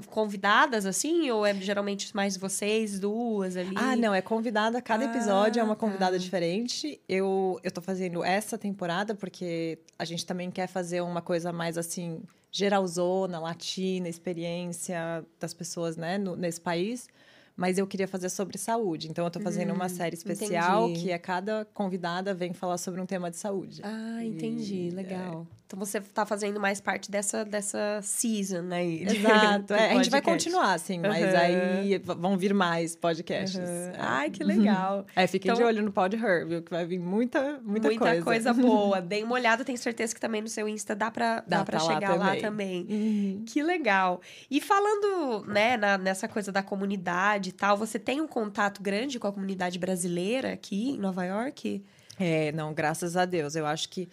convidadas, 0.07 0.85
assim? 0.85 1.29
Ou 1.31 1.45
é 1.45 1.53
geralmente 1.55 2.15
mais 2.15 2.37
vocês 2.37 2.99
duas 2.99 3.55
ali? 3.55 3.75
Ah, 3.75 3.95
não, 3.95 4.13
é 4.13 4.21
convidada, 4.21 4.81
cada 4.81 5.05
episódio 5.05 5.59
é 5.59 5.61
Ah, 5.61 5.65
uma 5.65 5.75
convidada 5.75 6.13
tá. 6.13 6.17
diferente. 6.17 6.99
Eu, 7.07 7.59
eu 7.63 7.71
tô 7.71 7.81
fazendo 7.81 8.23
essa 8.23 8.57
temporada 8.57 9.13
porque 9.13 9.77
a 9.97 10.05
gente 10.05 10.25
também 10.25 10.49
quer 10.49 10.67
fazer 10.67 11.01
uma 11.01 11.21
coisa 11.21 11.51
mais 11.53 11.77
assim, 11.77 12.21
geralzona, 12.51 13.39
latina, 13.39 14.07
experiência 14.09 15.23
das 15.39 15.53
pessoas, 15.53 15.97
né, 15.97 16.17
no- 16.17 16.35
nesse 16.35 16.59
país. 16.61 17.07
Mas 17.55 17.77
eu 17.77 17.87
queria 17.87 18.07
fazer 18.07 18.29
sobre 18.29 18.57
saúde. 18.57 19.07
Então, 19.09 19.23
eu 19.23 19.31
tô 19.31 19.39
fazendo 19.39 19.73
uma 19.73 19.87
série 19.87 20.15
especial 20.15 20.85
Hum, 20.85 20.89
entendi. 20.89 21.01
que 21.05 21.11
é 21.11 21.17
cada 21.17 21.65
convidada 21.73 22.33
vem 22.33 22.53
falar 22.53 22.77
sobre 22.77 22.99
um 22.99 23.05
tema 23.05 23.31
de 23.31 23.37
saúde. 23.37 23.81
Ah, 23.83 24.23
entendi. 24.23 24.87
E, 24.87 24.89
Legal. 24.89 25.47
Então 25.67 25.79
você 25.79 25.99
tá 25.99 26.27
fazendo 26.27 26.59
mais 26.59 26.79
parte 26.79 27.09
dessa, 27.09 27.43
dessa 27.43 27.99
season 28.03 28.67
aí. 28.71 29.01
Exato. 29.09 29.73
É, 29.73 29.91
a 29.91 29.95
gente 29.95 30.11
vai 30.11 30.21
continuar, 30.21 30.73
assim, 30.73 30.99
mas 30.99 31.23
Aham. 31.23 31.37
aí 31.37 31.97
vão 31.97 32.37
vir 32.37 32.53
mais 32.53 32.95
podcasts. 32.95 33.59
É. 33.59 33.93
Ai, 33.97 34.29
que 34.29 34.43
legal. 34.45 35.07
É, 35.15 35.25
fiquem 35.25 35.49
Então- 35.51 35.57
de 35.63 35.67
olho 35.67 35.83
no 35.83 35.91
Pod 35.91 36.15
Her, 36.15 36.47
viu? 36.47 36.61
Que 36.61 36.69
vai 36.69 36.85
vir 36.85 36.99
muita, 36.99 37.59
muita, 37.63 37.87
Muita 37.87 38.21
coisa. 38.21 38.53
boa. 38.53 39.01
Dei 39.01 39.23
uma 39.23 39.33
olhada, 39.33 39.65
tenho 39.65 39.77
certeza 39.79 40.13
que 40.13 40.21
também 40.21 40.39
no 40.41 40.47
seu 40.47 40.69
Insta 40.69 40.95
dá 40.95 41.09
pra, 41.09 41.37
dá 41.47 41.57
Dá 41.57 41.65
pra 41.65 41.81
lá 41.81 41.93
chegar 41.93 42.15
lá 42.15 42.35
também. 42.35 42.85
também. 42.85 42.87
Uhum. 42.87 43.45
Que 43.47 43.63
legal. 43.63 44.21
E 44.51 44.61
falando, 44.61 45.45
né, 45.47 45.77
na- 45.77 45.97
nessa 45.97 46.27
coisa 46.27 46.51
da 46.51 46.61
comunidade 46.61 47.49
e 47.49 47.53
tal, 47.53 47.75
você 47.75 47.97
tem 47.97 48.21
um 48.21 48.27
contato 48.27 48.83
grande 48.83 49.17
com 49.17 49.25
a 49.27 49.31
comunidade 49.31 49.79
brasileira 49.79 50.53
aqui 50.53 50.91
em 50.91 50.97
Nova 50.99 51.25
York? 51.25 51.83
É, 52.19 52.51
não, 52.51 52.71
graças 52.71 53.17
a 53.17 53.25
Deus. 53.25 53.55
Eu 53.55 53.65
acho 53.65 53.89
que 53.89 54.07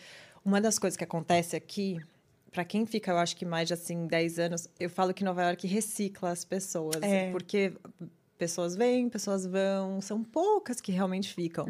uma 0.45 0.61
das 0.61 0.79
coisas 0.79 0.97
que 0.97 1.05
acontece 1.05 1.57
aqui, 1.57 1.99
para 2.51 2.65
quem 2.65 2.85
fica, 2.85 3.11
eu 3.11 3.19
acho 3.19 3.37
que 3.37 3.45
mais 3.45 3.69
de 3.69 3.75
assim 3.75 4.07
10 4.07 4.39
anos, 4.39 4.69
eu 4.79 4.91
falo 4.91 5.15
que 5.15 5.25
Nova 5.25 5.43
York 5.43 5.67
recicla 5.67 6.31
as 6.31 6.45
pessoas, 6.45 7.03
É. 7.03 7.31
porque 7.31 7.73
pessoas 8.37 8.75
vêm, 8.75 9.09
pessoas 9.09 9.47
vão, 9.47 10.01
são 10.01 10.23
poucas 10.23 10.81
que 10.81 10.91
realmente 10.91 11.33
ficam. 11.33 11.67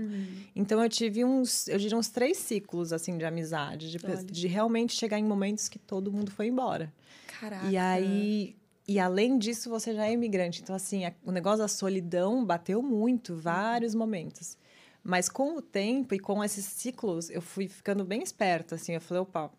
Então 0.57 0.83
eu 0.83 0.89
tive 0.89 1.23
uns, 1.25 1.69
eu 1.69 1.79
diria 1.79 1.97
uns 1.99 2.09
três 2.09 2.39
ciclos 2.39 2.93
assim 2.93 3.19
de 3.19 3.25
amizade, 3.25 3.91
de, 3.91 3.99
de 4.25 4.47
realmente 4.49 4.95
chegar 4.95 5.19
em 5.19 5.25
momentos 5.25 5.69
que 5.69 5.79
todo 5.79 6.11
mundo 6.11 6.31
foi 6.31 6.47
embora. 6.47 6.93
Caraca. 7.39 7.69
E 7.69 7.77
aí, 7.77 8.57
e 8.89 8.99
além 8.99 9.39
disso, 9.39 9.69
você 9.69 9.95
já 9.95 10.07
é 10.07 10.13
imigrante. 10.13 10.63
Então, 10.63 10.75
assim, 10.75 11.05
a- 11.05 11.13
o 11.25 11.31
negócio 11.31 11.59
da 11.59 11.69
solidão 11.69 12.45
bateu 12.45 12.83
muito, 12.83 13.37
vários 13.37 13.95
momentos. 13.95 14.57
Mas 15.03 15.29
com 15.29 15.57
o 15.57 15.63
tempo 15.63 16.15
e 16.15 16.19
com 16.19 16.43
esses 16.45 16.65
ciclos, 16.65 17.29
eu 17.31 17.43
fui 17.43 17.69
ficando 17.69 18.05
bem 18.05 18.23
esperta, 18.23 18.77
assim. 18.77 18.93
Eu 18.93 19.01
falei, 19.01 19.23
opa. 19.23 19.51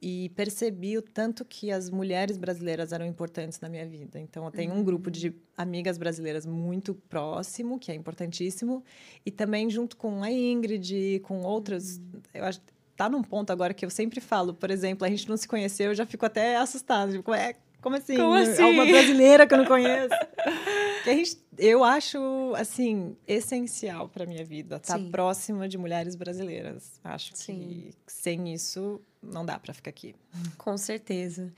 E 0.00 0.28
percebi 0.36 0.98
o 0.98 1.02
tanto 1.02 1.44
que 1.44 1.70
as 1.72 1.88
mulheres 1.88 2.36
brasileiras 2.36 2.92
eram 2.92 3.06
importantes 3.06 3.58
na 3.60 3.68
minha 3.68 3.86
vida. 3.86 4.20
Então, 4.20 4.44
eu 4.44 4.50
tenho 4.50 4.74
um 4.74 4.84
grupo 4.84 5.10
de 5.10 5.34
amigas 5.56 5.96
brasileiras 5.96 6.44
muito 6.44 6.94
próximo, 6.94 7.78
que 7.78 7.90
é 7.90 7.94
importantíssimo. 7.94 8.84
E 9.24 9.30
também 9.30 9.70
junto 9.70 9.96
com 9.96 10.22
a 10.22 10.30
Ingrid, 10.30 11.20
com 11.20 11.42
outras... 11.42 12.00
Eu 12.34 12.44
acho 12.44 12.60
tá 12.96 13.08
num 13.08 13.22
ponto 13.22 13.52
agora 13.52 13.74
que 13.74 13.84
eu 13.84 13.90
sempre 13.90 14.20
falo, 14.20 14.54
por 14.54 14.70
exemplo, 14.70 15.06
a 15.06 15.10
gente 15.10 15.28
não 15.28 15.36
se 15.36 15.46
conheceu, 15.46 15.90
eu 15.90 15.94
já 15.94 16.06
fico 16.06 16.24
até 16.24 16.56
assustada. 16.56 17.12
Tipo, 17.12 17.34
é, 17.34 17.54
como 17.86 17.94
assim? 17.94 18.16
Como 18.16 18.34
assim? 18.34 18.62
É 18.62 18.64
uma 18.64 18.84
brasileira 18.84 19.46
que 19.46 19.54
eu 19.54 19.58
não 19.58 19.64
conheço. 19.64 20.08
Que 21.04 21.10
a 21.10 21.14
gente, 21.14 21.38
eu 21.56 21.84
acho, 21.84 22.18
assim, 22.56 23.16
essencial 23.28 24.08
para 24.08 24.26
minha 24.26 24.44
vida 24.44 24.74
estar 24.74 24.98
Sim. 24.98 25.08
próxima 25.08 25.68
de 25.68 25.78
mulheres 25.78 26.16
brasileiras. 26.16 27.00
Acho 27.04 27.30
Sim. 27.32 27.60
que 27.60 27.94
sem 28.08 28.52
isso 28.52 29.00
não 29.22 29.46
dá 29.46 29.56
para 29.56 29.72
ficar 29.72 29.90
aqui. 29.90 30.16
Com 30.58 30.76
certeza. 30.76 31.52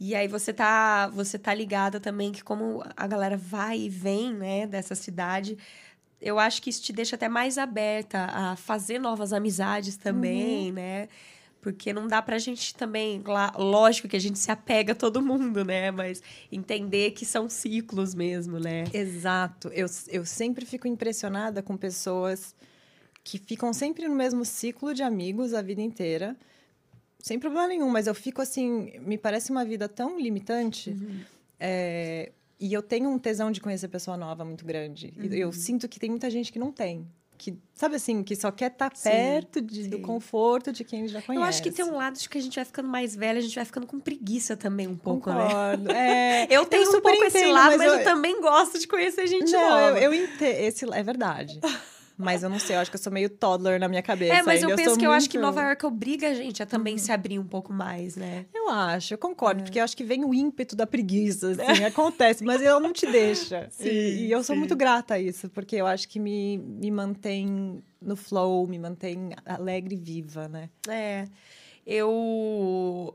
E 0.00 0.14
aí 0.14 0.26
você 0.26 0.54
tá, 0.54 1.08
você 1.08 1.38
tá 1.38 1.52
ligada 1.52 2.00
também 2.00 2.32
que 2.32 2.42
como 2.42 2.82
a 2.96 3.06
galera 3.06 3.36
vai 3.36 3.78
e 3.78 3.88
vem, 3.90 4.32
né, 4.32 4.66
dessa 4.66 4.94
cidade, 4.94 5.58
eu 6.18 6.38
acho 6.38 6.62
que 6.62 6.70
isso 6.70 6.82
te 6.82 6.94
deixa 6.94 7.14
até 7.14 7.28
mais 7.28 7.58
aberta 7.58 8.24
a 8.32 8.56
fazer 8.56 8.98
novas 8.98 9.34
amizades 9.34 9.98
também, 9.98 10.72
né? 10.72 11.10
Porque 11.64 11.94
não 11.94 12.06
dá 12.06 12.20
pra 12.20 12.36
gente 12.36 12.74
também, 12.74 13.22
lá, 13.26 13.50
lógico 13.56 14.06
que 14.06 14.14
a 14.14 14.20
gente 14.20 14.38
se 14.38 14.50
apega 14.50 14.92
a 14.92 14.94
todo 14.94 15.22
mundo, 15.22 15.64
né? 15.64 15.90
Mas 15.90 16.22
entender 16.52 17.12
que 17.12 17.24
são 17.24 17.48
ciclos 17.48 18.14
mesmo, 18.14 18.60
né? 18.60 18.84
Exato. 18.92 19.68
Eu, 19.68 19.86
eu 20.08 20.26
sempre 20.26 20.66
fico 20.66 20.86
impressionada 20.86 21.62
com 21.62 21.74
pessoas 21.74 22.54
que 23.24 23.38
ficam 23.38 23.72
sempre 23.72 24.06
no 24.06 24.14
mesmo 24.14 24.44
ciclo 24.44 24.92
de 24.92 25.02
amigos 25.02 25.54
a 25.54 25.62
vida 25.62 25.80
inteira, 25.80 26.36
sem 27.18 27.38
problema 27.38 27.66
nenhum, 27.66 27.88
mas 27.88 28.06
eu 28.06 28.14
fico 28.14 28.42
assim, 28.42 28.98
me 29.00 29.16
parece 29.16 29.50
uma 29.50 29.64
vida 29.64 29.88
tão 29.88 30.20
limitante. 30.20 30.94
é, 31.58 32.30
e 32.60 32.74
eu 32.74 32.82
tenho 32.82 33.08
um 33.08 33.18
tesão 33.18 33.50
de 33.50 33.58
conhecer 33.58 33.88
pessoa 33.88 34.18
nova 34.18 34.44
muito 34.44 34.66
grande. 34.66 35.14
E 35.18 35.40
eu 35.40 35.50
sinto 35.50 35.88
que 35.88 35.98
tem 35.98 36.10
muita 36.10 36.28
gente 36.28 36.52
que 36.52 36.58
não 36.58 36.70
tem. 36.70 37.08
Que, 37.36 37.58
sabe 37.74 37.96
assim, 37.96 38.22
que 38.22 38.36
só 38.36 38.50
quer 38.52 38.70
estar 38.70 38.94
Sim, 38.94 39.10
perto 39.10 39.60
de- 39.60 39.88
do 39.88 39.98
conforto 40.00 40.72
de 40.72 40.84
quem 40.84 41.06
já 41.08 41.20
conhece. 41.20 41.42
Eu 41.42 41.48
acho 41.48 41.62
que 41.62 41.70
tem 41.70 41.84
um 41.84 41.96
lado 41.96 42.18
de 42.18 42.28
que 42.28 42.38
a 42.38 42.40
gente 42.40 42.54
vai 42.54 42.64
ficando 42.64 42.88
mais 42.88 43.14
velha, 43.16 43.38
a 43.38 43.42
gente 43.42 43.54
vai 43.56 43.64
ficando 43.64 43.86
com 43.86 43.98
preguiça 43.98 44.56
também 44.56 44.86
um 44.86 44.96
pouco, 44.96 45.30
né? 45.30 45.44
Concordo. 45.44 45.90
É, 45.92 46.46
Eu 46.50 46.64
tenho 46.66 46.82
um 46.88 46.92
super 46.92 47.10
pouco 47.10 47.24
esse 47.24 47.38
entendo, 47.38 47.52
lado, 47.54 47.76
mas, 47.76 47.92
eu... 47.92 47.98
eu 47.98 48.04
também 48.04 48.40
gosto 48.40 48.78
de 48.78 48.86
conhecer 48.86 49.26
gente 49.26 49.50
Não, 49.52 49.60
nova. 49.60 49.98
eu, 49.98 50.12
eu 50.12 50.14
entendo. 50.14 50.58
Esse 50.60 50.84
é 50.92 51.02
verdade. 51.02 51.60
Mas 52.16 52.42
eu 52.44 52.48
não 52.48 52.58
sei, 52.60 52.76
eu 52.76 52.80
acho 52.80 52.90
que 52.90 52.96
eu 52.96 53.02
sou 53.02 53.12
meio 53.12 53.28
toddler 53.28 53.80
na 53.80 53.88
minha 53.88 54.02
cabeça. 54.02 54.34
É, 54.34 54.42
mas 54.42 54.62
eu 54.62 54.68
ainda, 54.68 54.76
penso 54.76 54.90
sou 54.90 54.98
que 55.00 55.06
eu 55.06 55.10
acho 55.10 55.28
que 55.28 55.36
muito- 55.36 55.46
Uhum. 55.48 55.54
Nova 55.56 55.66
York 55.68 55.84
obriga 55.86 56.28
a 56.30 56.34
gente 56.34 56.62
a 56.62 56.66
também 56.66 56.96
se 56.96 57.10
abrir 57.10 57.38
um 57.40 57.46
pouco 57.46 57.72
mais, 57.72 58.14
né? 58.16 58.46
Eu 58.54 58.68
acho, 58.70 59.14
eu 59.14 59.18
concordo, 59.18 59.60
É. 59.60 59.64
porque 59.64 59.80
eu 59.80 59.84
acho 59.84 59.96
que 59.96 60.04
vem 60.04 60.24
o 60.24 60.32
ímpeto 60.32 60.76
da 60.76 60.86
preguiça, 60.86 61.50
assim, 61.50 61.56
acontece, 61.84 62.44
mas 62.44 62.60
ele 62.62 62.78
não 62.78 62.92
te 62.92 63.04
deixa. 63.10 63.66
Sim, 63.70 63.88
e, 63.88 64.26
e 64.26 64.30
eu 64.32 64.44
sou 64.44 64.54
sim. 64.54 64.58
muito 64.60 64.76
grata 64.76 65.14
a 65.14 65.18
isso, 65.18 65.48
porque 65.50 65.74
eu 65.76 65.86
acho 65.86 66.08
que 66.08 66.20
me, 66.20 66.56
me 66.58 66.90
mantém 66.90 67.82
no 68.00 68.14
flow, 68.16 68.66
me 68.68 68.78
mantém 68.78 69.30
alegre 69.44 69.96
e 69.96 69.98
viva, 69.98 70.46
né? 70.48 70.70
É. 70.88 71.26
Eu 71.86 73.14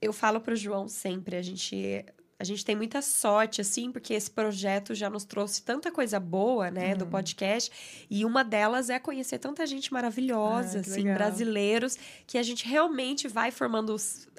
eu 0.00 0.12
falo 0.12 0.40
pro 0.40 0.54
João 0.54 0.86
sempre, 0.86 1.34
a 1.36 1.42
gente 1.42 2.04
a 2.38 2.44
gente 2.44 2.64
tem 2.64 2.74
muita 2.74 3.00
sorte 3.00 3.60
assim, 3.60 3.92
porque 3.92 4.12
esse 4.14 4.30
projeto 4.30 4.94
já 4.94 5.08
nos 5.08 5.24
trouxe 5.24 5.62
tanta 5.62 5.90
coisa 5.92 6.18
boa, 6.18 6.70
né, 6.70 6.92
Uhum. 6.92 6.98
do 6.98 7.06
podcast, 7.06 7.70
e 8.10 8.24
uma 8.24 8.42
delas 8.42 8.90
é 8.90 8.98
conhecer 8.98 9.38
tanta 9.38 9.66
gente 9.66 9.92
maravilhosa, 9.92 10.78
Ah, 10.78 10.80
assim, 10.80 11.02
legal. 11.02 11.14
brasileiros, 11.14 11.96
que 12.26 12.36
a 12.38 12.42
gente 12.42 12.66
realmente 12.66 13.28
vai 13.28 13.50
formando 13.50 13.94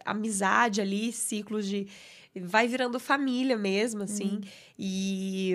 amizade 0.05 0.81
ali, 0.81 1.11
ciclos 1.11 1.65
de 1.67 1.87
vai 2.37 2.67
virando 2.67 2.99
família 2.99 3.57
mesmo, 3.57 4.03
assim. 4.03 4.41
E 4.77 5.53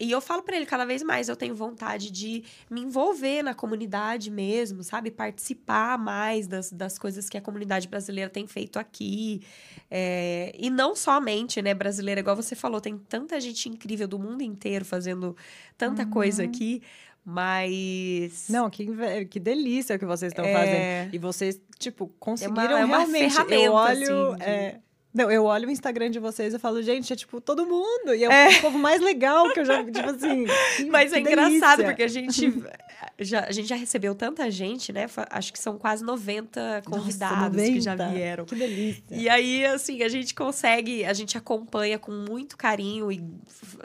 e 0.00 0.10
eu 0.10 0.20
falo 0.20 0.42
pra 0.42 0.56
ele 0.56 0.64
cada 0.66 0.84
vez 0.84 1.02
mais, 1.02 1.28
eu 1.28 1.36
tenho 1.36 1.54
vontade 1.54 2.10
de 2.10 2.42
me 2.70 2.80
envolver 2.80 3.42
na 3.42 3.54
comunidade 3.54 4.30
mesmo, 4.30 4.82
sabe? 4.82 5.10
Participar 5.10 5.98
mais 5.98 6.46
das, 6.46 6.72
das 6.72 6.98
coisas 6.98 7.28
que 7.28 7.36
a 7.36 7.40
comunidade 7.40 7.86
brasileira 7.86 8.30
tem 8.30 8.46
feito 8.46 8.78
aqui. 8.78 9.42
É, 9.90 10.54
e 10.58 10.70
não 10.70 10.96
somente, 10.96 11.60
né, 11.60 11.74
brasileira, 11.74 12.20
igual 12.20 12.34
você 12.36 12.54
falou, 12.56 12.80
tem 12.80 12.96
tanta 12.96 13.40
gente 13.40 13.68
incrível 13.68 14.08
do 14.08 14.18
mundo 14.18 14.42
inteiro 14.42 14.84
fazendo 14.84 15.36
tanta 15.76 16.06
coisa 16.06 16.42
aqui. 16.44 16.82
Mas. 17.22 18.46
Não, 18.48 18.68
que, 18.70 18.86
que 19.28 19.38
delícia 19.38 19.98
que 19.98 20.04
vocês 20.06 20.32
estão 20.32 20.44
É. 20.44 20.52
fazendo. 20.52 21.14
E 21.14 21.18
vocês, 21.18 21.60
tipo, 21.78 22.08
conseguiram 22.18 22.78
é 22.78 22.84
uma 22.84 22.98
realmente. 22.98 23.30
ferramenta, 23.34 23.54
eu 23.62 23.72
olho. 23.72 24.28
assim, 24.32 24.36
de- 24.38 24.42
é, 24.44 24.80
não, 25.12 25.30
eu 25.30 25.44
olho 25.44 25.68
o 25.68 25.70
Instagram 25.70 26.10
de 26.10 26.18
vocês 26.18 26.54
e 26.54 26.58
falo, 26.58 26.80
gente, 26.82 27.12
é 27.12 27.16
tipo 27.16 27.40
todo 27.40 27.66
mundo. 27.66 28.14
E 28.14 28.24
é, 28.24 28.28
É. 28.54 28.58
o 28.58 28.60
povo 28.60 28.78
mais 28.78 29.00
legal 29.00 29.50
que 29.52 29.60
eu 29.60 29.64
já, 29.64 29.82
tipo 29.84 30.08
assim. 30.10 30.46
Mas 30.90 31.12
é 31.12 31.18
engraçado, 31.20 31.78
delícia. 31.78 31.84
porque 31.84 32.02
a 32.04 32.08
gente 32.08 32.62
já, 33.20 33.44
a 33.44 33.52
gente 33.52 33.68
já 33.68 33.76
recebeu 33.76 34.14
tanta 34.14 34.50
gente, 34.50 34.92
né? 34.92 35.06
Acho 35.30 35.52
que 35.52 35.58
são 35.58 35.76
quase 35.78 36.02
90 36.04 36.60
Nossa, 36.60 36.90
convidados 36.90 37.62
que 37.62 37.80
já 37.80 37.94
90. 37.96 38.14
vieram. 38.14 38.44
Que 38.44 38.54
delícia. 38.54 39.02
E 39.10 39.28
aí, 39.28 39.64
assim, 39.66 40.02
a 40.02 40.08
gente 40.08 40.34
consegue, 40.34 41.04
a 41.04 41.12
gente 41.12 41.36
acompanha 41.36 41.98
com 41.98 42.10
muito 42.12 42.56
carinho 42.56 43.12
e 43.12 43.22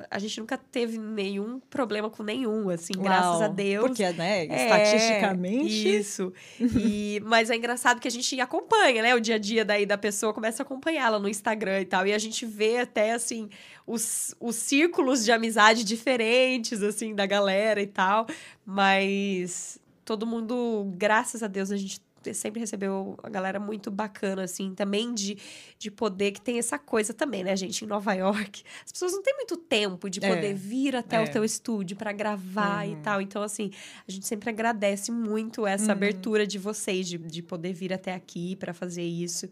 a 0.10 0.18
gente 0.20 0.40
nunca 0.40 0.58
teve 0.58 0.98
nenhum 0.98 1.60
problema 1.70 2.10
com 2.10 2.24
nenhum, 2.24 2.70
assim, 2.70 2.94
graças 2.94 3.42
a 3.42 3.46
Uau. 3.46 3.54
Deus. 3.54 3.86
Porque, 3.88 4.10
né, 4.14 4.46
É, 4.46 4.64
estatisticamente. 4.64 5.98
Isso. 5.98 6.34
E, 6.60 7.22
mas 7.26 7.50
é 7.50 7.56
engraçado 7.56 8.00
que 8.00 8.08
a 8.08 8.12
gente 8.12 8.40
acompanha, 8.40 9.02
né? 9.02 9.16
O 9.16 9.20
dia 9.20 9.36
a 9.36 9.40
dia 9.40 9.66
daí 9.66 9.86
da 9.86 9.98
pessoa 9.98 10.34
começa 10.34 10.64
a 10.64 10.66
acompanhá-la 10.66 11.20
no 11.20 11.28
Instagram 11.28 11.82
e 11.82 11.86
tal. 11.86 12.08
E 12.08 12.14
a 12.14 12.18
gente 12.18 12.46
vê 12.46 12.78
até, 12.78 13.12
assim, 13.12 13.50
os, 13.88 14.34
os 14.40 14.56
círculos 14.56 15.24
de 15.24 15.32
amizade 15.32 15.84
diferentes, 15.84 16.82
assim, 16.82 17.14
da 17.14 17.26
galera 17.26 17.82
e 17.82 17.88
tal. 17.88 18.26
Mas 18.66 19.80
todo 20.04 20.26
mundo, 20.28 20.92
graças 20.98 21.42
a 21.42 21.48
Deus, 21.48 21.72
a 21.72 21.78
gente 21.78 22.02
sempre 22.34 22.60
recebeu 22.60 23.16
a 23.22 23.30
galera 23.30 23.60
muito 23.60 23.92
bacana, 23.92 24.46
assim, 24.46 24.74
também 24.74 25.14
de, 25.14 25.38
de 25.78 25.92
poder, 25.92 26.32
que 26.32 26.42
tem 26.42 26.58
essa 26.58 26.80
coisa 26.80 27.14
também, 27.14 27.44
né, 27.44 27.56
gente? 27.56 27.86
Em 27.86 27.88
Nova 27.88 28.14
york, 28.16 28.64
as 28.84 28.92
pessoas 28.92 29.12
não 29.14 29.22
têm 29.22 29.36
muito 29.36 29.56
tempo 29.58 30.10
de 30.10 30.20
É. 30.26 30.28
poder 30.34 30.56
vir 30.56 30.96
até 30.96 31.18
É. 31.18 31.22
o 31.22 31.30
teu 31.32 31.44
estúdio 31.46 31.96
para 31.96 32.12
gravar 32.12 32.84
e 32.88 32.96
Uhum. 32.96 33.02
tal. 33.04 33.22
Então, 33.22 33.44
assim, 33.44 33.70
a 34.08 34.12
gente 34.12 34.26
sempre 34.26 34.50
agradece 34.50 35.12
muito 35.12 35.68
essa 35.68 35.86
Uhum. 35.86 35.92
abertura 35.92 36.48
de 36.48 36.58
vocês, 36.58 37.08
de, 37.08 37.20
de 37.20 37.44
poder 37.44 37.74
vir 37.74 37.94
até 37.94 38.16
aqui 38.16 38.56
para 38.56 38.74
fazer 38.74 39.04
isso. 39.04 39.48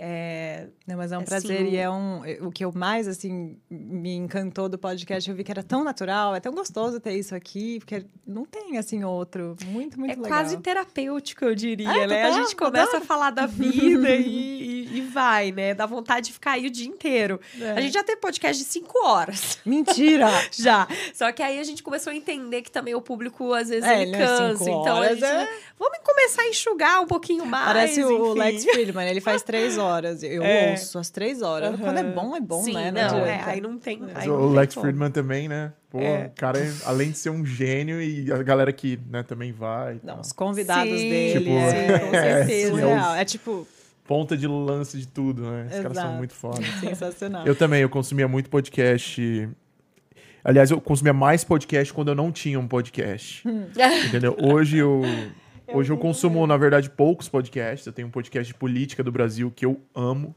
É, 0.00 0.68
Não, 0.86 0.96
mas 0.96 1.10
é 1.10 1.16
um 1.16 1.22
Assim, 1.22 1.26
prazer 1.28 1.62
o- 1.62 1.68
e 1.68 1.76
é 1.76 1.90
um. 1.90 2.22
O 2.46 2.52
que 2.52 2.64
eu 2.64 2.70
mais, 2.72 3.08
assim, 3.08 3.58
me 3.68 4.14
encantou 4.14 4.68
do 4.68 4.78
podcast, 4.78 5.28
eu 5.28 5.34
vi 5.34 5.42
que 5.42 5.50
era 5.50 5.62
tão 5.62 5.82
natural, 5.82 6.36
é 6.36 6.40
tão 6.40 6.52
gostoso 6.54 7.00
ter 7.00 7.14
isso 7.14 7.34
aqui, 7.34 7.80
porque 7.80 8.06
não 8.24 8.44
tem, 8.44 8.78
assim, 8.78 9.02
outro. 9.02 9.56
Muito, 9.66 9.98
muito 9.98 10.12
é 10.12 10.14
legal. 10.14 10.28
quase 10.28 10.56
terapêutico, 10.58 11.44
eu 11.44 11.54
diria, 11.54 11.90
Ah, 11.90 12.06
né? 12.06 12.22
A 12.22 12.28
total, 12.28 12.44
gente 12.44 12.54
começa 12.56 12.86
adoro. 12.90 13.02
a 13.02 13.06
falar 13.06 13.30
da 13.32 13.44
vida 13.46 14.08
e, 14.14 14.86
e- 14.86 14.98
e 14.98 15.00
vai, 15.00 15.50
né? 15.50 15.74
Dá 15.74 15.84
vontade 15.84 16.26
de 16.28 16.32
ficar 16.32 16.52
aí 16.52 16.66
o 16.68 16.70
dia 16.70 16.86
inteiro. 16.86 17.40
É. 17.60 17.72
A 17.72 17.80
gente 17.80 17.92
já 17.94 18.04
teve 18.04 18.20
podcast 18.20 18.62
de 18.62 18.68
cinco 18.70 19.04
horas. 19.04 19.58
Mentira! 19.66 20.28
Já. 20.52 20.86
Só 21.12 21.32
que 21.32 21.42
aí 21.42 21.58
a 21.58 21.64
gente 21.64 21.82
começou 21.82 22.12
a 22.12 22.16
entender 22.16 22.62
que 22.62 22.70
também 22.70 22.94
o 22.94 23.02
público, 23.02 23.52
às 23.52 23.68
vezes, 23.68 23.84
É, 23.88 24.02
ele 24.02 24.12
né, 24.12 24.18
cansa. 24.18 24.62
Então, 24.62 24.86
a 24.86 24.94
horas 24.94 25.18
gente... 25.18 25.24
é- 25.24 25.48
Vamos 25.78 25.98
começar 26.04 26.42
a 26.42 26.48
enxugar 26.48 27.00
um 27.02 27.06
pouquinho 27.06 27.44
mais, 27.44 27.66
Parece 27.66 28.04
o 28.04 28.30
enfim. 28.30 28.38
Lex 28.38 28.64
Friedman, 28.64 29.08
ele 29.08 29.20
faz 29.20 29.42
três 29.42 29.76
horas. 29.76 29.87
Eu 30.22 30.42
É. 30.42 30.70
ouço 30.72 30.98
as 30.98 31.10
três 31.10 31.42
horas. 31.42 31.70
Aham. 31.70 31.78
Quando 31.78 31.98
é 31.98 32.04
bom, 32.04 32.36
é 32.36 32.40
bom, 32.40 32.62
Sim, 32.62 32.74
né? 32.74 32.90
não, 32.90 33.00
é, 33.00 33.34
adianta. 33.34 33.50
aí 33.50 33.60
não 33.60 33.78
tem. 33.78 33.98
Mas 33.98 34.16
aí 34.16 34.28
o 34.28 34.32
não 34.38 34.48
tem 34.48 34.56
Lex 34.56 34.74
como. 34.74 34.84
Friedman 34.86 35.10
também, 35.10 35.48
né? 35.48 35.72
Pô, 35.90 36.00
É. 36.00 36.26
o 36.26 36.30
cara, 36.38 36.58
além 36.84 37.10
de 37.10 37.18
ser 37.18 37.30
um 37.30 37.44
gênio, 37.46 38.00
e 38.02 38.30
a 38.32 38.42
galera 38.42 38.72
que 38.72 38.98
né, 39.10 39.22
também 39.22 39.52
vai. 39.52 39.94
Não, 40.04 40.14
tal. 40.14 40.20
os 40.20 40.32
convidados 40.32 41.00
Sim, 41.00 41.08
dele. 41.10 41.38
Tipo, 41.40 41.50
é, 41.50 41.70
sim, 41.70 42.06
com 42.10 42.16
é, 42.16 42.22
certeza. 42.22 42.66
sim, 42.66 42.70
surreal. 42.80 43.14
É 43.14 43.24
tipo, 43.24 43.68
Ponta 44.06 44.36
de 44.38 44.46
lance 44.46 44.96
de 44.98 45.06
tudo, 45.06 45.42
né? 45.42 45.66
Esses 45.68 45.80
caras 45.82 45.98
são 45.98 46.12
muito 46.14 46.32
foda. 46.32 46.62
sensacional. 46.80 47.46
Eu 47.46 47.54
também, 47.54 47.82
eu 47.82 47.90
consumia 47.90 48.26
muito 48.26 48.48
podcast. 48.48 49.48
Aliás, 50.42 50.70
eu 50.70 50.80
consumia 50.80 51.12
mais 51.12 51.44
podcast 51.44 51.92
quando 51.92 52.08
eu 52.08 52.14
não 52.14 52.32
tinha 52.32 52.58
um 52.58 52.66
podcast. 52.66 53.42
entendeu? 54.06 54.34
Hoje 54.40 54.78
eu. 54.78 55.02
Hoje 55.72 55.92
eu 55.92 55.98
consumo, 55.98 56.46
na 56.46 56.56
verdade, 56.56 56.88
poucos 56.88 57.28
podcasts. 57.28 57.86
Eu 57.86 57.92
tenho 57.92 58.08
um 58.08 58.10
podcast 58.10 58.52
de 58.52 58.58
política 58.58 59.02
do 59.04 59.12
Brasil 59.12 59.52
que 59.54 59.66
eu 59.66 59.80
amo, 59.94 60.34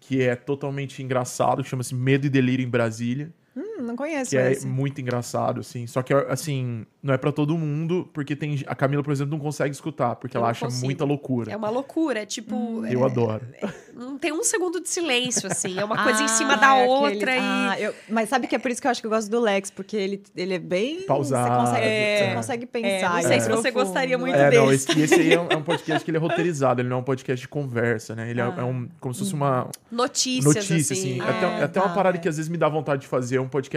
que 0.00 0.20
é 0.20 0.34
totalmente 0.34 1.02
engraçado, 1.02 1.62
que 1.62 1.68
chama-se 1.68 1.94
Medo 1.94 2.26
e 2.26 2.30
Delírio 2.30 2.64
em 2.64 2.68
Brasília. 2.68 3.32
Hum, 3.78 3.82
não 3.82 3.96
conheço 3.96 4.30
Que 4.30 4.36
é 4.38 4.52
esse. 4.52 4.66
muito 4.66 5.00
engraçado, 5.00 5.60
assim. 5.60 5.86
Só 5.86 6.02
que, 6.02 6.12
assim, 6.14 6.84
não 7.02 7.14
é 7.14 7.18
pra 7.18 7.32
todo 7.32 7.56
mundo, 7.56 8.08
porque 8.12 8.34
tem. 8.36 8.62
A 8.66 8.74
Camila, 8.74 9.02
por 9.02 9.12
exemplo, 9.12 9.30
não 9.32 9.38
consegue 9.42 9.74
escutar, 9.74 10.16
porque 10.16 10.36
Eu 10.36 10.40
ela 10.40 10.46
não 10.48 10.50
acha 10.50 10.64
consigo. 10.66 10.84
muita 10.84 11.04
loucura. 11.04 11.52
É 11.52 11.56
uma 11.56 11.70
loucura, 11.70 12.20
é 12.20 12.26
tipo. 12.26 12.84
Eu 12.86 13.04
adoro. 13.04 13.42
Não 13.94 14.18
tem 14.18 14.32
um 14.32 14.42
segundo 14.44 14.80
de 14.80 14.88
silêncio, 14.88 15.50
assim. 15.50 15.78
É 15.78 15.84
uma 15.84 15.96
coisa 16.02 16.20
em 16.22 16.24
Ah, 16.24 16.28
cima 16.28 16.56
da 16.56 16.76
é 16.76 16.86
outra 16.86 17.32
aquele- 17.32 17.32
e. 17.32 17.38
Ah, 17.40 17.76
eu- 17.80 17.94
Mas 18.08 18.28
sabe 18.28 18.46
que 18.46 18.54
é 18.54 18.58
por 18.58 18.70
isso 18.70 18.80
que 18.80 18.86
eu 18.86 18.90
acho 18.90 19.00
que 19.00 19.06
eu 19.06 19.10
gosto 19.10 19.30
do 19.30 19.40
Lex, 19.40 19.70
porque 19.70 19.96
ele, 19.96 20.22
ele 20.36 20.54
é 20.54 20.58
bem... 20.58 21.02
Pausado, 21.02 21.48
Você 21.48 21.60
consegue, 21.66 21.86
é. 21.86 22.28
você 22.28 22.34
consegue 22.34 22.64
É, 22.64 22.66
pensar. 22.66 23.10
não 23.12 23.18
e 23.18 23.22
sei 23.22 23.36
é 23.36 23.40
se 23.40 23.48
você 23.50 23.70
gostaria 23.70 24.18
muito 24.18 24.34
É, 24.36 24.50
não, 24.50 24.68
desse. 24.68 24.90
esse, 24.90 24.98
e 24.98 25.02
esse 25.02 25.14
aí 25.14 25.32
é 25.32 25.40
um, 25.40 25.46
é 25.50 25.56
um 25.56 25.62
podcast 25.64 26.04
que 26.04 26.10
ele 26.10 26.18
é 26.18 26.20
roteirizado, 26.20 26.80
ele 26.80 26.88
não 26.88 26.98
é 26.98 27.00
um 27.00 27.04
podcast 27.04 27.40
de 27.40 27.48
conversa, 27.48 28.14
né? 28.14 28.30
Ele 28.30 28.40
é, 28.40 28.44
Ah. 28.44 28.54
é 28.58 28.62
um, 28.64 28.88
como 29.00 29.12
se 29.14 29.20
fosse 29.20 29.34
uma 29.34 29.68
Notícias, 29.90 30.44
notícia, 30.54 30.76
assim. 30.94 31.20
assim. 31.20 31.20
é. 31.20 31.24
até 31.30 31.64
até 31.64 31.80
uma 31.80 31.88
tá, 31.88 31.94
parada 31.94 32.16
é. 32.16 32.20
que 32.20 32.28
às 32.28 32.36
vezes 32.36 32.48
me 32.50 32.56
dá 32.56 32.68
vontade 32.68 33.02
de 33.02 33.06
fazer, 33.08 33.38
um 33.38 33.48
podcast 33.48 33.71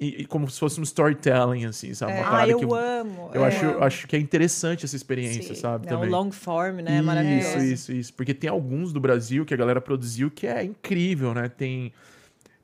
e, 0.00 0.22
e 0.22 0.24
como 0.24 0.48
se 0.50 0.58
fosse 0.58 0.80
um 0.80 0.82
storytelling, 0.82 1.66
assim, 1.66 1.92
sabe? 1.92 2.12
Uma 2.14 2.22
Ah, 2.26 2.30
parada 2.30 2.50
eu 2.52 2.58
que 2.58 2.64
eu, 2.64 2.74
amo. 2.74 3.30
eu 3.34 3.44
é. 3.44 3.48
acho, 3.48 3.66
acho 3.84 4.06
que 4.06 4.16
é 4.16 4.18
interessante 4.18 4.84
essa 4.86 4.96
experiência, 4.96 5.54
Sim. 5.54 5.60
sabe? 5.60 5.86
É, 5.86 5.90
também. 5.90 6.08
long 6.08 6.30
form, 6.32 6.76
né? 6.76 6.92
É 6.92 6.94
Isso, 6.96 7.04
maravilhoso. 7.04 7.58
isso, 7.58 7.92
isso. 7.92 8.14
Porque 8.14 8.32
tem 8.32 8.48
alguns 8.48 8.92
do 8.94 9.00
Brasil 9.00 9.44
que 9.44 9.52
a 9.52 9.56
galera 9.56 9.80
produziu 9.80 10.30
que 10.30 10.46
é 10.46 10.64
incrível, 10.64 11.34
né? 11.34 11.48
Tem 11.50 11.92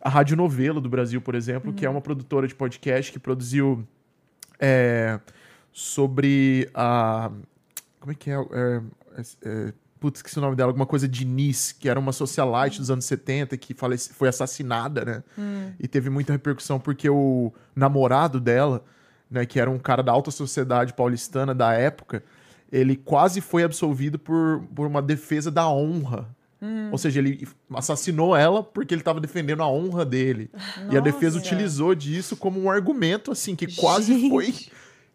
a 0.00 0.08
Rádio 0.08 0.34
Novelo 0.36 0.80
do 0.80 0.88
Brasil, 0.88 1.20
por 1.20 1.34
exemplo, 1.34 1.72
que 1.74 1.84
é 1.84 1.88
Uhum. 1.88 1.96
uma 1.96 2.00
produtora 2.00 2.48
de 2.48 2.54
podcast 2.54 3.12
que 3.12 3.18
produziu 3.18 3.86
é, 4.58 5.20
sobre 5.72 6.70
a. 6.74 7.30
Como 8.00 8.12
é 8.12 8.14
que 8.14 8.30
é? 8.30 8.34
É, 8.34 8.80
é, 9.42 9.72
putz, 9.98 10.18
esqueci 10.18 10.38
o 10.38 10.40
nome 10.40 10.56
dela. 10.56 10.70
Alguma 10.70 10.86
coisa 10.86 11.08
de 11.08 11.24
Nis, 11.24 11.72
que 11.72 11.88
era 11.88 11.98
uma 11.98 12.12
socialite 12.12 12.78
dos 12.78 12.90
anos 12.90 13.04
70 13.04 13.56
que 13.56 13.74
falece, 13.74 14.12
foi 14.12 14.28
assassinada, 14.28 15.04
né? 15.04 15.22
Hum. 15.38 15.72
E 15.78 15.88
teve 15.88 16.10
muita 16.10 16.32
repercussão 16.32 16.78
porque 16.78 17.08
o 17.08 17.52
namorado 17.74 18.40
dela, 18.40 18.84
né, 19.30 19.44
que 19.46 19.58
era 19.58 19.70
um 19.70 19.78
cara 19.78 20.02
da 20.02 20.12
alta 20.12 20.30
sociedade 20.30 20.92
paulistana 20.92 21.54
da 21.54 21.72
época, 21.72 22.22
ele 22.70 22.96
quase 22.96 23.40
foi 23.40 23.62
absolvido 23.62 24.18
por, 24.18 24.62
por 24.74 24.86
uma 24.86 25.02
defesa 25.02 25.50
da 25.50 25.68
honra. 25.68 26.28
Hum. 26.60 26.88
Ou 26.90 26.98
seja, 26.98 27.20
ele 27.20 27.46
assassinou 27.74 28.34
ela 28.34 28.62
porque 28.62 28.94
ele 28.94 29.00
estava 29.00 29.20
defendendo 29.20 29.62
a 29.62 29.68
honra 29.68 30.04
dele. 30.04 30.50
E 30.90 30.96
a 30.96 31.00
defesa 31.00 31.36
Nossa. 31.38 31.46
utilizou 31.46 31.94
disso 31.94 32.36
como 32.36 32.60
um 32.60 32.70
argumento, 32.70 33.30
assim, 33.30 33.54
que 33.54 33.66
quase 33.76 34.14
Gente. 34.14 34.30
foi 34.30 34.54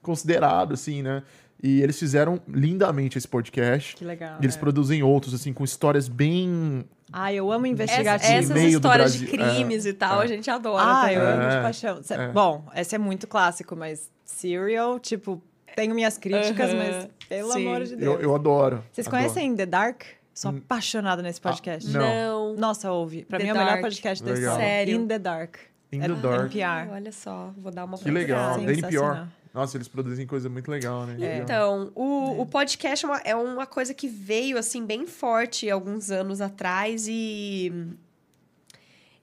considerado, 0.02 0.74
assim, 0.74 1.02
né? 1.02 1.24
E 1.64 1.82
eles 1.82 1.98
fizeram 2.00 2.42
lindamente 2.48 3.18
esse 3.18 3.28
podcast. 3.28 3.96
Que 3.96 4.04
legal. 4.04 4.38
E 4.42 4.46
eles 4.46 4.56
é. 4.56 4.60
produzem 4.60 5.04
outros, 5.04 5.34
assim, 5.34 5.54
com 5.54 5.64
histórias 5.64 6.08
bem. 6.08 6.84
Ah, 7.14 7.32
eu 7.32 7.52
amo 7.52 7.66
Essa- 7.66 7.74
investigativo. 7.74 8.32
essas 8.34 8.58
histórias 8.64 9.14
de 9.14 9.28
crimes 9.28 9.86
e 9.86 9.94
tal, 9.94 10.22
é. 10.22 10.24
a 10.24 10.28
gente 10.28 10.50
adora 10.50 10.84
Ah, 10.84 11.02
também. 11.02 11.16
eu 11.18 11.28
amo 11.28 11.50
de 11.50 11.56
É, 11.56 11.62
paixão. 11.62 12.02
É. 12.10 12.28
Bom, 12.30 12.66
esse 12.76 12.96
é 12.96 12.98
muito 12.98 13.28
clássico, 13.28 13.76
mas 13.76 14.10
Serial, 14.26 14.98
tipo, 15.00 15.42
tenho 15.76 15.94
minhas 15.94 16.18
críticas, 16.18 16.74
mas 16.74 17.08
pelo 17.30 17.52
sim. 17.52 17.68
amor 17.68 17.84
de 17.84 17.96
Deus. 17.96 18.16
Eu, 18.16 18.22
eu 18.22 18.34
adoro. 18.36 18.84
Vocês 18.92 19.06
adoro. 19.08 19.24
conhecem 19.24 19.56
The 19.56 19.66
Dark? 19.66 20.04
Sou 20.34 20.52
Hum. 20.52 20.62
apaixonada 20.66 21.22
nesse 21.22 21.40
podcast. 21.42 21.88
não. 21.92 22.54
Não. 22.54 22.56
Nossa, 22.56 22.90
ouve. 22.92 23.26
Pra 23.26 23.38
The 23.38 23.44
mim 23.44 23.50
é 23.50 23.54
o 23.54 23.58
melhor 23.58 23.82
podcast 23.82 24.24
desse 24.24 24.40
Legal. 24.40 24.56
Sério? 24.58 24.96
In 24.96 25.06
the 25.08 25.20
Dark. 25.20 25.56
In 25.92 26.00
É 26.02 26.08
the 26.08 26.16
Dark. 26.16 26.56
NPR. 26.56 26.90
Olha 26.94 27.12
só, 27.12 27.54
vou 27.58 27.72
dar 27.72 27.84
uma 27.84 27.98
Que 27.98 28.10
legal. 28.10 28.56
Da 28.56 28.64
NPR. 28.64 29.28
Nossa, 29.54 29.76
eles 29.76 29.88
produzem 29.88 30.26
coisa 30.26 30.50
muito 30.50 30.72
legal, 30.72 31.06
né? 31.06 31.16
Legal. 31.18 31.42
Então, 31.42 31.92
o, 31.94 32.42
o 32.42 32.46
podcast 32.46 33.06
é 33.06 33.08
uma, 33.08 33.18
é 33.20 33.36
uma 33.36 33.66
coisa 33.66 33.94
que 33.94 34.08
veio, 34.08 34.58
assim, 34.58 34.86
bem 34.86 35.06
forte 35.06 35.70
alguns 35.70 36.10
anos 36.10 36.40
atrás 36.40 37.06
e 37.08 37.72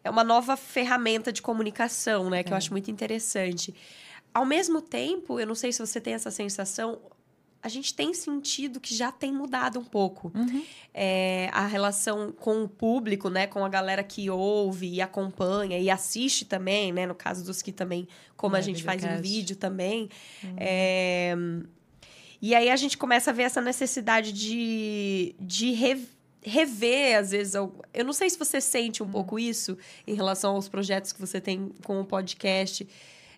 é 0.05 0.11
uma 0.11 0.23
nova 0.23 0.57
ferramenta 0.57 1.33
de 1.33 1.41
comunicação, 1.41 2.29
né? 2.29 2.43
Que 2.43 2.53
eu 2.53 2.57
acho 2.57 2.71
muito 2.73 2.91
interessante. 2.91 3.75
Ao 4.35 4.45
mesmo 4.45 4.83
tempo, 4.83 5.41
eu 5.41 5.47
não 5.47 5.55
sei 5.55 5.73
se 5.73 5.81
você 5.85 6.01
tem 6.01 6.15
essa 6.15 6.31
sensação, 6.31 7.01
a 7.63 7.69
gente 7.69 7.93
tem 7.93 8.15
sentido 8.15 8.79
que 8.79 8.95
já 8.95 9.11
tem 9.11 9.33
mudado 9.33 9.79
um 9.81 9.85
pouco. 9.85 10.31
Uhum. 10.35 10.63
É, 10.95 11.49
a 11.53 11.67
relação 11.67 12.31
com 12.33 12.63
o 12.63 12.69
público, 12.69 13.29
né? 13.29 13.47
Com 13.47 13.65
a 13.65 13.69
galera 13.69 14.03
que 14.05 14.31
ouve 14.31 14.89
e 14.89 15.01
acompanha 15.01 15.79
e 15.79 15.91
assiste 15.91 16.45
também, 16.45 16.93
né? 16.93 17.07
No 17.07 17.15
caso 17.15 17.45
dos 17.45 17.61
que 17.61 17.73
também, 17.73 18.07
como 18.37 18.55
a 18.55 18.61
É, 18.61 18.63
gente 18.63 18.83
faz 18.85 19.03
em 19.05 19.21
vídeo 19.21 19.57
também. 19.57 20.09
É, 20.57 21.35
e 22.41 22.55
aí 22.55 22.71
a 22.71 22.77
gente 22.77 22.97
começa 22.97 23.31
a 23.31 23.35
ver 23.35 23.43
essa 23.43 23.61
necessidade 23.61 24.33
de, 24.33 25.35
de 25.41 25.73
re- 25.73 26.07
rever, 26.41 27.19
às 27.19 27.33
vezes. 27.33 27.55
Eu 27.55 28.05
não 28.05 28.13
sei 28.13 28.31
se 28.31 28.39
você 28.39 28.61
sente 28.61 29.03
um 29.03 29.09
pouco 29.09 29.39
isso 29.39 29.77
em 30.07 30.15
relação 30.15 30.55
aos 30.55 30.69
projetos 30.69 31.13
que 31.13 31.21
você 31.21 31.41
tem 31.41 31.71
com 31.85 32.01
o 32.01 32.05
podcast. 32.05 32.87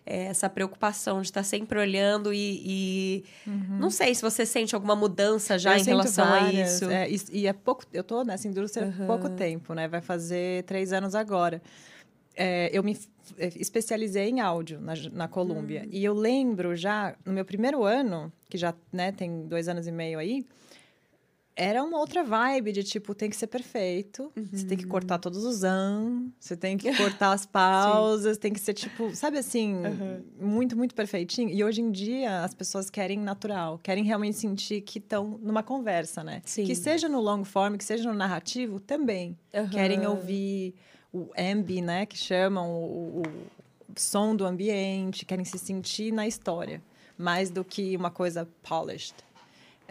É, 0.05 0.23
essa 0.25 0.49
preocupação 0.49 1.21
de 1.21 1.27
estar 1.27 1.43
sempre 1.43 1.79
olhando 1.79 2.33
e, 2.33 2.61
e 2.65 3.23
não 3.79 3.89
sei 3.89 4.13
se 4.15 4.21
você 4.21 4.45
sente 4.45 4.73
alguma 4.75 4.95
mudança 4.95 5.57
já 5.59 5.71
Uhum. 5.71 5.77
Eu 5.77 5.81
em 5.81 5.85
relação 5.85 6.27
várias, 6.27 6.69
a 6.71 6.75
isso. 6.75 6.91
é, 6.91 7.09
e, 7.31 7.47
é 7.47 7.53
pouco. 7.53 7.83
Eu 7.93 8.03
tô 8.03 8.23
nessa 8.23 8.47
indústria 8.47 8.85
há 8.85 8.89
Aham. 8.89 9.07
pouco 9.07 9.29
tempo, 9.29 9.73
né? 9.73 9.87
Vai 9.87 10.01
fazer 10.01 10.63
três 10.63 10.91
anos 10.91 11.15
agora. 11.15 11.61
é, 12.35 12.69
eu 12.73 12.81
me 12.83 12.97
é, 13.37 13.47
especializei 13.55 14.29
em 14.29 14.39
áudio 14.39 14.79
na, 14.79 14.93
na 15.11 15.27
Colômbia. 15.27 15.83
Hum. 15.85 15.89
E 15.91 16.03
eu 16.03 16.13
lembro 16.13 16.75
já, 16.75 17.15
no 17.25 17.33
meu 17.33 17.45
primeiro 17.45 17.83
ano, 17.83 18.31
que 18.49 18.57
já 18.57 18.73
né, 18.91 19.11
tem 19.11 19.45
dois 19.47 19.67
anos 19.67 19.85
e 19.87 19.91
meio 19.91 20.17
aí, 20.17 20.45
era 21.55 21.83
uma 21.83 21.99
outra 21.99 22.23
vibe 22.23 22.71
de 22.71 22.83
tipo, 22.83 23.13
tem 23.13 23.29
que 23.29 23.35
ser 23.35 23.47
perfeito, 23.47 24.31
uhum. 24.35 24.47
você 24.51 24.65
tem 24.65 24.77
que 24.77 24.85
cortar 24.85 25.15
uhum. 25.15 25.21
todos 25.21 25.43
os 25.43 25.63
an, 25.63 26.29
você 26.39 26.55
tem 26.55 26.77
que 26.77 26.91
cortar 26.95 27.33
as 27.33 27.45
pausas, 27.45 28.37
tem 28.37 28.53
que 28.53 28.59
ser 28.59 28.73
tipo, 28.73 29.13
sabe 29.15 29.37
assim, 29.37 29.75
uhum. 29.75 30.23
muito, 30.39 30.77
muito 30.77 30.95
perfeitinho. 30.95 31.49
E 31.49 31.63
hoje 31.63 31.81
em 31.81 31.91
dia 31.91 32.43
as 32.43 32.53
pessoas 32.53 32.89
querem 32.89 33.19
natural, 33.19 33.79
querem 33.83 34.03
realmente 34.03 34.37
sentir 34.37 34.81
que 34.81 34.97
estão 34.97 35.39
numa 35.41 35.61
conversa, 35.61 36.23
né? 36.23 36.41
Sim. 36.45 36.65
Que 36.65 36.75
seja 36.75 37.09
no 37.09 37.19
long 37.19 37.43
form, 37.43 37.75
que 37.75 37.83
seja 37.83 38.09
no 38.09 38.17
narrativo, 38.17 38.79
também. 38.79 39.37
Uhum. 39.53 39.69
Querem 39.69 40.07
ouvir 40.07 40.73
o 41.13 41.29
ambi, 41.37 41.81
né, 41.81 42.05
que 42.05 42.17
chamam 42.17 42.71
o, 42.71 43.21
o 43.21 43.23
som 43.97 44.35
do 44.35 44.45
ambiente, 44.45 45.25
querem 45.25 45.43
se 45.43 45.57
sentir 45.57 46.13
na 46.13 46.25
história, 46.25 46.81
mais 47.17 47.49
do 47.49 47.65
que 47.65 47.95
uma 47.97 48.09
coisa 48.09 48.47
polished. 48.63 49.13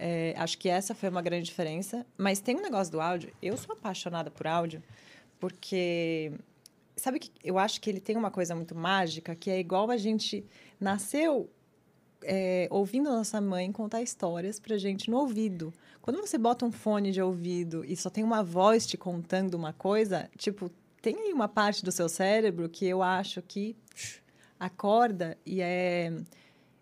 É, 0.02 0.34
acho 0.38 0.56
que 0.56 0.66
essa 0.66 0.94
foi 0.94 1.10
uma 1.10 1.20
grande 1.20 1.44
diferença. 1.44 2.06
Mas 2.16 2.40
tem 2.40 2.56
um 2.56 2.62
negócio 2.62 2.90
do 2.90 3.00
áudio. 3.00 3.30
Eu 3.42 3.54
sou 3.58 3.74
apaixonada 3.74 4.30
por 4.30 4.46
áudio, 4.46 4.82
porque. 5.38 6.32
Sabe 6.96 7.18
que 7.18 7.30
eu 7.42 7.58
acho 7.58 7.80
que 7.80 7.88
ele 7.88 8.00
tem 8.00 8.16
uma 8.16 8.30
coisa 8.30 8.54
muito 8.54 8.74
mágica, 8.74 9.34
que 9.34 9.50
é 9.50 9.58
igual 9.58 9.90
a 9.90 9.96
gente 9.96 10.44
nasceu 10.78 11.48
é, 12.22 12.68
ouvindo 12.70 13.08
a 13.08 13.12
nossa 13.12 13.40
mãe 13.40 13.70
contar 13.72 14.02
histórias 14.02 14.58
pra 14.58 14.76
gente 14.76 15.10
no 15.10 15.18
ouvido. 15.18 15.72
Quando 16.02 16.20
você 16.20 16.36
bota 16.36 16.64
um 16.64 16.72
fone 16.72 17.10
de 17.10 17.22
ouvido 17.22 17.84
e 17.84 17.96
só 17.96 18.10
tem 18.10 18.24
uma 18.24 18.42
voz 18.42 18.86
te 18.86 18.96
contando 18.96 19.54
uma 19.54 19.72
coisa, 19.72 20.28
tipo, 20.36 20.70
tem 21.00 21.16
aí 21.16 21.32
uma 21.32 21.48
parte 21.48 21.84
do 21.84 21.92
seu 21.92 22.08
cérebro 22.08 22.68
que 22.68 22.86
eu 22.86 23.02
acho 23.02 23.40
que 23.42 23.76
acorda 24.58 25.36
e 25.44 25.60
é. 25.62 26.12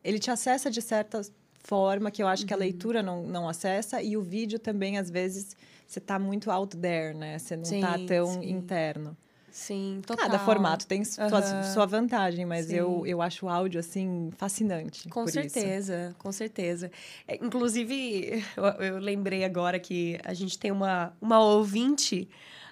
Ele 0.02 0.18
te 0.18 0.30
acessa 0.30 0.70
de 0.70 0.80
certas 0.80 1.32
forma 1.64 2.11
que 2.11 2.22
eu 2.22 2.28
acho 2.28 2.42
uhum. 2.42 2.46
que 2.46 2.54
a 2.54 2.56
uhum. 2.56 2.62
leitura 2.62 3.02
não, 3.02 3.22
não 3.24 3.48
acessa 3.48 4.02
e 4.02 4.16
o 4.16 4.22
vídeo 4.22 4.59
também, 4.59 4.98
às 4.98 5.11
vezes, 5.11 5.56
você 5.86 5.98
está 5.98 6.18
muito 6.18 6.50
out 6.50 6.76
there, 6.76 7.14
né? 7.14 7.38
Você 7.38 7.56
não 7.56 7.62
está 7.62 7.98
tão 8.06 8.40
sim. 8.40 8.50
interno. 8.50 9.16
Sim, 9.50 10.00
total. 10.06 10.26
Cada 10.26 10.38
formato 10.38 10.86
tem 10.86 11.04
sua, 11.04 11.24
uhum. 11.24 11.72
sua 11.74 11.84
vantagem, 11.86 12.44
mas 12.44 12.70
eu, 12.70 13.04
eu 13.04 13.20
acho 13.20 13.46
o 13.46 13.48
áudio, 13.48 13.80
assim, 13.80 14.30
fascinante. 14.36 15.09
Com 15.09 15.26
certeza, 15.26 16.09
isso. 16.09 16.16
com 16.16 16.30
certeza. 16.30 16.92
É, 17.26 17.36
inclusive, 17.44 18.44
eu, 18.56 18.64
eu, 18.64 18.98
lembrei 18.98 19.44
agora 19.44 19.78
que 19.80 20.18
a 20.24 20.32
gente 20.32 20.56
tem 20.59 20.70
uma, 20.70 21.12
uma 21.20 21.40
ouvinte, 21.40 22.28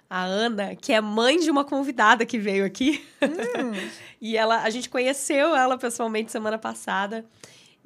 a 0.09 0.23
Ana, 0.23 0.77
que 0.77 0.93
é 0.93 1.01
mãe 1.01 1.41
de 1.41 1.51
uma 1.51 1.65
convidada 1.65 2.25
que 2.25 2.39
veio 2.39 2.65
aqui. 2.65 3.05
Hum. 3.21 3.73
e 4.21 4.37
ela, 4.37 4.63
a 4.63 4.71
gente 4.71 4.89
conheceu 4.89 5.57
ela 5.57 5.77
pessoalmente 5.77 6.31
semana 6.31 6.57
passada. 6.57 7.25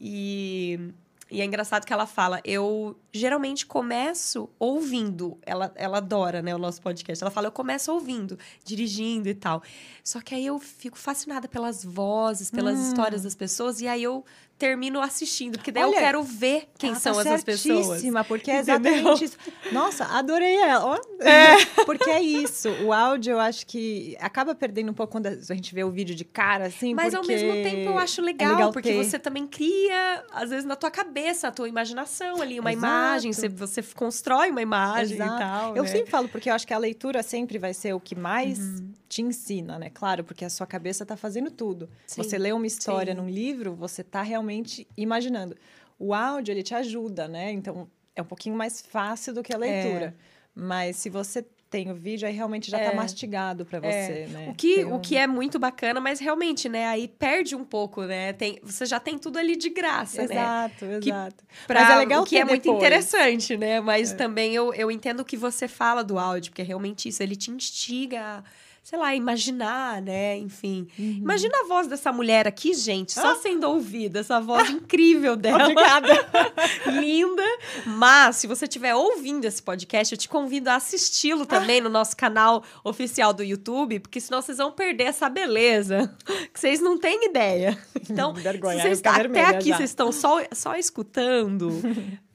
E, 0.03 0.93
e 1.31 1.43
é 1.43 1.45
engraçado 1.45 1.85
que 1.85 1.93
ela 1.93 2.07
fala, 2.07 2.41
eu 2.43 2.99
geralmente 3.13 3.67
começo 3.67 4.49
ouvindo. 4.59 5.39
Ela, 5.45 5.71
ela 5.77 5.99
adora, 5.99 6.41
né, 6.41 6.55
o 6.55 6.59
nosso 6.59 6.81
podcast. 6.81 7.23
Ela 7.23 7.31
fala, 7.31 7.49
eu 7.49 7.53
começo 7.53 7.93
ouvindo, 7.93 8.39
dirigindo 8.65 9.29
e 9.29 9.35
tal. 9.35 9.63
Só 10.03 10.23
que 10.23 10.35
aí 10.35 10.47
eu 10.47 10.59
fico 10.59 10.99
fascinada 10.99 11.47
pelas 11.47 11.85
vozes, 11.85 12.51
pelas 12.51 12.79
hum. 12.79 12.89
histórias 12.89 13.23
das 13.25 13.35
pessoas. 13.35 13.83
E 13.83 13.87
aí 13.87 14.03
eu 14.03 14.25
termino 14.61 15.01
assistindo, 15.01 15.57
porque 15.57 15.73
daí 15.73 15.85
Olha, 15.85 15.95
eu 15.95 15.99
quero 15.99 16.23
ver 16.23 16.69
quem 16.77 16.95
são 16.95 17.15
tá 17.15 17.21
essas 17.23 17.43
pessoas. 17.43 18.03
porque 18.29 18.51
é 18.51 18.59
exatamente 18.59 19.25
isso. 19.25 19.39
Nossa, 19.73 20.05
adorei 20.05 20.55
ela. 20.55 21.01
É. 21.19 21.65
porque 21.87 22.11
é 22.11 22.21
isso. 22.21 22.69
O 22.85 22.93
áudio, 22.93 23.33
eu 23.33 23.41
acho 23.41 23.67
que 23.67 24.15
acaba 24.21 24.55
perdendo 24.55 24.91
um 24.91 24.95
pouco 24.95 25.13
quando 25.13 25.29
a 25.29 25.55
gente 25.55 25.75
vê 25.75 25.83
o 25.83 25.91
vídeo 25.91 26.15
de 26.15 26.27
cara, 26.27 26.67
assim. 26.67 26.93
Mas 26.93 27.15
ao 27.15 27.25
mesmo 27.27 27.51
tempo 27.55 27.89
eu 27.89 27.99
acho 27.99 28.21
legal, 28.21 28.51
é 28.51 28.53
legal 28.53 28.73
porque 28.73 28.91
ter. 28.91 29.03
você 29.03 29.19
também 29.19 29.47
cria, 29.47 30.25
às 30.31 30.51
vezes, 30.51 30.67
na 30.67 30.77
tua 30.77 30.91
cabeça, 30.91 31.49
a 31.49 31.51
tua 31.51 31.67
imaginação 31.67 32.43
ali, 32.43 32.61
uma 32.61 32.71
Exato. 32.71 32.87
imagem, 32.87 33.33
você, 33.33 33.49
você 33.49 33.83
constrói 33.95 34.51
uma 34.51 34.61
imagem 34.61 35.15
Exato. 35.17 35.35
e 35.35 35.39
tal. 35.39 35.77
Eu 35.77 35.85
né? 35.85 35.89
sempre 35.89 36.11
falo, 36.11 36.29
porque 36.29 36.51
eu 36.51 36.55
acho 36.55 36.67
que 36.67 36.75
a 36.75 36.79
leitura 36.79 37.23
sempre 37.23 37.59
vai 37.59 37.73
ser 37.73 37.95
o 37.95 38.01
que 38.01 38.15
mais 38.15 38.59
uhum. 38.59 38.93
Te 39.11 39.23
ensina, 39.23 39.77
né? 39.77 39.91
Claro, 39.91 40.23
porque 40.23 40.45
a 40.45 40.49
sua 40.49 40.69
cabeça 40.69 41.03
está 41.03 41.17
fazendo 41.17 41.51
tudo. 41.51 41.91
Sim. 42.07 42.23
Você 42.23 42.39
lê 42.39 42.53
uma 42.53 42.67
história 42.67 43.13
Sim. 43.13 43.21
num 43.21 43.29
livro, 43.29 43.75
você 43.75 44.03
está 44.03 44.23
realmente 44.23 44.87
imaginando. 44.97 45.57
O 45.99 46.15
áudio, 46.15 46.53
ele 46.53 46.63
te 46.63 46.77
ajuda, 46.77 47.27
né? 47.27 47.51
Então, 47.51 47.91
é 48.15 48.23
um 48.23 48.25
pouquinho 48.25 48.55
mais 48.55 48.81
fácil 48.81 49.35
do 49.35 49.43
que 49.43 49.53
a 49.53 49.59
leitura. 49.59 50.15
É. 50.17 50.41
Mas 50.55 50.95
se 50.95 51.11
você 51.11 51.45
tem 51.69 51.91
o 51.91 51.95
vídeo, 51.95 52.27
aí 52.27 52.33
realmente 52.33 52.71
já 52.71 52.79
está 52.79 52.93
é. 52.93 52.95
mastigado 52.95 53.67
para 53.67 53.79
é. 53.79 53.81
você, 53.81 54.13
é. 54.13 54.27
né? 54.29 54.49
O 54.49 54.55
que, 54.55 54.85
um... 54.85 54.95
o 54.95 55.01
que 55.01 55.17
é 55.17 55.27
muito 55.27 55.59
bacana, 55.59 56.01
mas 56.01 56.21
realmente, 56.21 56.69
né? 56.69 56.87
Aí 56.87 57.09
perde 57.09 57.57
um 57.57 57.65
pouco, 57.65 58.05
né? 58.05 58.33
Tem, 58.33 58.61
você 58.63 58.87
já 58.87 59.01
tem 59.01 59.19
tudo 59.19 59.41
ali 59.41 59.57
de 59.57 59.71
graça, 59.71 60.23
exato, 60.23 60.85
né? 60.85 60.99
Exato, 60.99 61.09
exato. 61.09 61.45
Mas 61.69 61.91
é 61.91 61.97
legal 61.97 62.23
o 62.23 62.25
que 62.25 62.37
é 62.37 62.45
depois. 62.45 62.65
muito 62.65 62.77
interessante, 62.77 63.57
né? 63.57 63.81
Mas 63.81 64.13
é. 64.13 64.15
também 64.15 64.55
eu, 64.55 64.73
eu 64.73 64.89
entendo 64.89 65.21
o 65.21 65.25
que 65.25 65.37
você 65.37 65.67
fala 65.67 66.05
do 66.05 66.17
áudio, 66.17 66.53
porque 66.53 66.63
é 66.63 66.65
realmente 66.65 67.09
isso, 67.09 67.21
ele 67.25 67.35
te 67.35 67.51
instiga 67.51 68.45
sei 68.83 68.99
lá, 68.99 69.15
imaginar, 69.15 70.01
né? 70.03 70.37
Enfim. 70.39 70.89
Uhum. 70.99 71.19
Imagina 71.23 71.61
a 71.61 71.69
voz 71.69 71.87
dessa 71.87 72.13
mulher 72.13 72.49
aqui, 72.49 72.75
gente, 72.75 73.13
só 73.13 73.33
ah. 73.33 73.37
sendo 73.37 73.69
ouvida, 73.69 74.21
essa 74.21 74.41
voz 74.41 74.69
ah. 74.69 74.73
incrível 74.73 75.37
dela. 75.37 75.65
Obrigada. 75.65 76.09
Linda. 77.01 77.45
Mas, 77.87 78.37
se 78.37 78.47
você 78.47 78.65
estiver 78.65 78.95
ouvindo 78.95 79.45
esse 79.45 79.63
podcast, 79.63 80.13
eu 80.13 80.19
te 80.19 80.29
convido 80.29 80.71
a 80.71 80.77
assisti-lo 80.77 81.47
também 81.47 81.81
ah. 81.81 81.85
no 81.85 81.91
nosso 81.91 82.17
canal 82.17 82.65
oficial 82.83 83.33
do 83.33 83.45
YouTube, 83.45 84.01
porque 84.01 84.21
senão 84.21 84.43
vocês 84.43 84.59
vão 84.59 84.73
perder 84.73 85.05
essa 85.05 85.29
beleza 85.29 86.13
que 86.53 86.59
vocês 86.59 86.81
não 86.81 86.99
têm 86.99 87.27
ideia. 87.27 87.79
Então, 88.11 88.35
Vergonha, 88.35 88.83
se 88.83 88.89
vocês, 88.89 89.03
até 89.05 89.45
aqui 89.45 89.69
já. 89.69 89.77
vocês 89.77 89.91
estão 89.91 90.11
só, 90.11 90.43
só 90.53 90.75
escutando, 90.75 91.71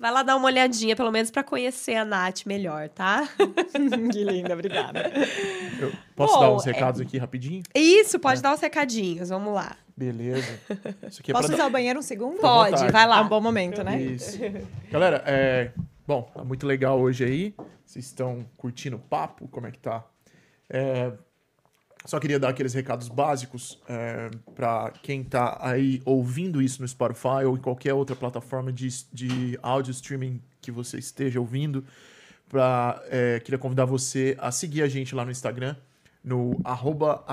vai 0.05 0.11
lá 0.11 0.21
dar 0.21 0.35
uma 0.35 0.45
olhadinha, 0.45 0.95
pelo 0.95 1.11
menos, 1.11 1.31
para 1.31 1.43
conhecer 1.43 1.95
a 1.95 2.05
Nath 2.05 2.45
melhor, 2.45 2.89
tá? 2.89 3.27
que 4.13 4.23
linda, 4.23 4.53
obrigada. 4.53 5.11
Eu 5.79 5.91
posso 6.15 6.39
dar 6.39 6.51
uns 6.51 6.67
é 6.67 6.71
recados 6.71 7.01
é... 7.01 7.03
aqui 7.03 7.17
rapidinho? 7.17 7.63
Isso, 7.73 8.19
pode 8.19 8.37
é. 8.37 8.43
dar 8.43 8.53
uns 8.53 8.61
recadinhos, 8.61 9.29
vamos 9.29 9.51
lá. 9.51 9.75
Beleza. 9.97 10.59
Isso 11.07 11.21
aqui 11.21 11.31
é 11.31 11.33
Posso 11.33 11.47
usar 11.47 11.57
dar... 11.57 11.67
o 11.67 11.71
banheiro 11.71 11.97
um 11.97 12.03
segundo? 12.03 12.39
Pode, 12.39 12.87
vai 12.91 13.07
lá. 13.07 13.17
É 13.17 13.21
um 13.21 13.27
bom 13.27 13.41
momento, 13.41 13.83
né? 13.83 13.99
Isso. 13.99 14.37
Galera, 14.91 15.23
é... 15.25 15.71
Bom, 16.05 16.29
tá 16.35 16.43
muito 16.43 16.67
legal 16.67 16.99
hoje 16.99 17.23
aí. 17.23 17.55
Vocês 17.83 18.05
estão 18.05 18.45
curtindo 18.57 18.97
o 18.97 18.99
papo? 18.99 19.47
Como 19.47 19.65
é 19.65 19.71
que 19.71 19.79
tá? 19.79 20.03
É... 20.69 21.13
Só 22.05 22.19
queria 22.19 22.39
dar 22.39 22.49
aqueles 22.49 22.73
recados 22.73 23.09
básicos 23.09 23.81
é, 23.89 24.29
para 24.53 24.91
quem 25.01 25.23
tá 25.23 25.57
aí 25.59 26.03
ouvindo 26.05 26.61
isso 26.61 26.79
no 26.79 26.87
Spotify 26.87 27.43
ou 27.47 27.57
em 27.57 27.59
qualquer 27.59 27.95
outra 27.95 28.15
plataforma 28.15 28.71
de, 28.71 28.87
de 29.11 29.57
áudio 29.61 29.89
streaming 29.89 30.39
que 30.61 30.71
você 30.71 30.99
esteja 30.99 31.39
ouvindo. 31.39 31.83
Pra, 32.47 33.01
é, 33.09 33.39
queria 33.39 33.57
convidar 33.57 33.85
você 33.85 34.37
a 34.39 34.51
seguir 34.51 34.83
a 34.83 34.87
gente 34.87 35.15
lá 35.15 35.25
no 35.25 35.31
Instagram, 35.31 35.75
no 36.23 36.59
arroba 36.63 37.25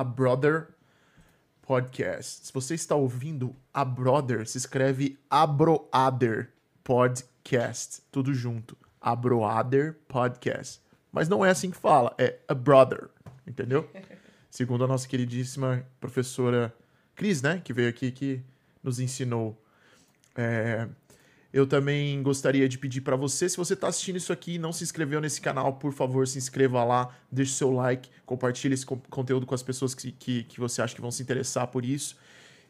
podcast. 1.60 2.46
Se 2.46 2.52
você 2.52 2.74
está 2.74 2.94
ouvindo 2.94 3.54
a 3.74 3.84
Brother, 3.84 4.48
se 4.48 4.56
escreve 4.56 5.18
Abroader 5.28 6.50
Podcast. 6.82 8.02
Tudo 8.10 8.32
junto. 8.32 8.74
Abroader 8.98 9.98
Podcast. 10.08 10.80
Mas 11.12 11.28
não 11.28 11.44
é 11.44 11.50
assim 11.50 11.70
que 11.70 11.76
fala, 11.76 12.14
é 12.16 12.38
a 12.48 12.54
brother, 12.54 13.10
entendeu? 13.46 13.86
Segundo 14.52 14.84
a 14.84 14.86
nossa 14.86 15.08
queridíssima 15.08 15.82
professora 15.98 16.74
Cris, 17.16 17.40
né? 17.40 17.62
Que 17.64 17.72
veio 17.72 17.88
aqui 17.88 18.10
que 18.10 18.42
nos 18.84 19.00
ensinou. 19.00 19.58
É, 20.36 20.86
eu 21.50 21.66
também 21.66 22.22
gostaria 22.22 22.68
de 22.68 22.76
pedir 22.76 23.00
para 23.00 23.16
você, 23.16 23.48
se 23.48 23.56
você 23.56 23.72
está 23.72 23.88
assistindo 23.88 24.16
isso 24.16 24.30
aqui 24.30 24.56
e 24.56 24.58
não 24.58 24.70
se 24.70 24.84
inscreveu 24.84 25.22
nesse 25.22 25.40
canal, 25.40 25.72
por 25.76 25.94
favor, 25.94 26.28
se 26.28 26.36
inscreva 26.36 26.84
lá, 26.84 27.16
deixe 27.30 27.52
seu 27.52 27.70
like, 27.72 28.10
compartilhe 28.26 28.74
esse 28.74 28.84
conteúdo 28.84 29.46
com 29.46 29.54
as 29.54 29.62
pessoas 29.62 29.94
que, 29.94 30.12
que, 30.12 30.42
que 30.44 30.60
você 30.60 30.82
acha 30.82 30.94
que 30.94 31.00
vão 31.00 31.10
se 31.10 31.22
interessar 31.22 31.68
por 31.68 31.82
isso. 31.82 32.14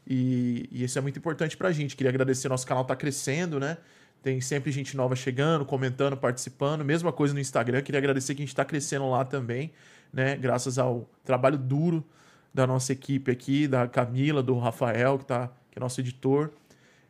E, 0.07 0.69
e 0.71 0.85
isso 0.85 0.97
é 0.97 1.03
muito 1.03 1.19
importante 1.19 1.57
para 1.57 1.67
a 1.67 1.73
gente. 1.73 1.97
Queria 1.97 2.11
agradecer, 2.11 2.49
nosso 2.49 2.65
canal 2.65 2.83
está 2.83 2.95
crescendo, 2.95 3.59
né? 3.59 3.77
Tem 4.23 4.41
sempre 4.41 4.71
gente 4.71 4.97
nova 4.97 5.17
chegando, 5.17 5.65
comentando, 5.65 6.17
participando. 6.17 6.85
Mesma 6.85 7.13
coisa 7.13 7.35
no 7.35 7.41
Instagram. 7.41 7.83
Queria 7.83 7.99
agradecer 7.99 8.37
que 8.37 8.43
a 8.43 8.45
gente 8.45 8.53
está 8.53 8.65
crescendo 8.65 9.11
lá 9.11 9.25
também, 9.25 9.73
né? 10.13 10.37
Graças 10.37 10.79
ao 10.79 11.09
trabalho 11.25 11.59
duro 11.59 12.05
da 12.53 12.67
nossa 12.67 12.93
equipe 12.93 13.31
aqui, 13.31 13.67
da 13.67 13.89
Camila, 13.89 14.43
do 14.43 14.59
Rafael, 14.59 15.19
que, 15.19 15.25
tá, 15.25 15.51
que 15.71 15.79
é 15.79 15.81
nosso 15.81 16.01
editor. 16.01 16.51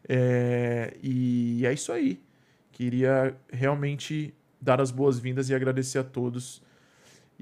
É, 0.08 0.96
e 1.02 1.66
é 1.66 1.72
isso 1.72 1.92
aí. 1.92 2.22
Queria 2.70 3.36
realmente 3.52 4.34
dar 4.60 4.80
as 4.80 4.90
boas-vindas 4.90 5.48
e 5.50 5.54
agradecer 5.54 5.98
a 5.98 6.04
todos. 6.04 6.62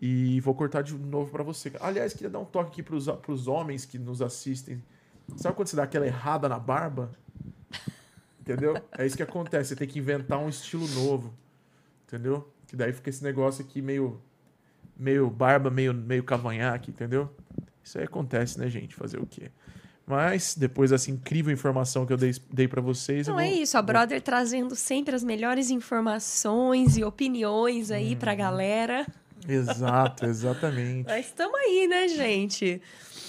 E 0.00 0.40
vou 0.40 0.54
cortar 0.54 0.82
de 0.82 0.94
novo 0.94 1.30
para 1.30 1.42
você. 1.42 1.70
Aliás, 1.80 2.14
queria 2.14 2.30
dar 2.30 2.38
um 2.38 2.44
toque 2.44 2.80
aqui 2.80 2.82
para 2.82 3.32
os 3.32 3.46
homens 3.46 3.84
que 3.84 3.98
nos 3.98 4.22
assistem. 4.22 4.82
Sabe 5.36 5.54
quando 5.54 5.68
você 5.68 5.76
dá 5.76 5.82
aquela 5.82 6.06
errada 6.06 6.48
na 6.48 6.58
barba? 6.58 7.10
Entendeu? 8.40 8.74
É 8.96 9.06
isso 9.06 9.16
que 9.16 9.22
acontece. 9.22 9.68
Você 9.68 9.76
tem 9.76 9.86
que 9.86 9.98
inventar 9.98 10.38
um 10.38 10.48
estilo 10.48 10.88
novo. 10.88 11.34
Entendeu? 12.06 12.50
Que 12.66 12.74
daí 12.74 12.92
fica 12.92 13.10
esse 13.10 13.22
negócio 13.22 13.64
aqui 13.64 13.82
meio. 13.82 14.20
Meio 15.00 15.30
barba, 15.30 15.70
meio, 15.70 15.94
meio 15.94 16.22
cavanhaque, 16.22 16.90
entendeu? 16.90 17.34
Isso 17.82 17.96
aí 17.98 18.04
acontece, 18.04 18.58
né, 18.58 18.68
gente? 18.68 18.94
Fazer 18.94 19.18
o 19.18 19.26
quê? 19.26 19.50
Mas, 20.06 20.54
depois 20.56 20.90
dessa 20.90 21.10
incrível 21.10 21.52
informação 21.52 22.04
que 22.04 22.12
eu 22.12 22.16
dei, 22.16 22.32
dei 22.52 22.66
para 22.68 22.80
vocês... 22.82 23.26
Não, 23.28 23.38
é 23.40 23.48
vou- 23.48 23.62
isso. 23.62 23.78
A 23.78 23.82
Brother 23.82 24.20
trazendo 24.20 24.74
sempre 24.76 25.14
as 25.14 25.22
melhores 25.24 25.70
informações 25.70 26.96
e 26.96 27.04
opiniões 27.04 27.90
aí 27.90 28.14
pra 28.16 28.34
galera. 28.34 29.06
Exato, 29.48 30.26
exatamente. 30.28 31.06
Mas 31.06 31.26
estamos 31.26 31.54
aí, 31.60 31.86
né, 31.88 32.08
gente? 32.08 32.82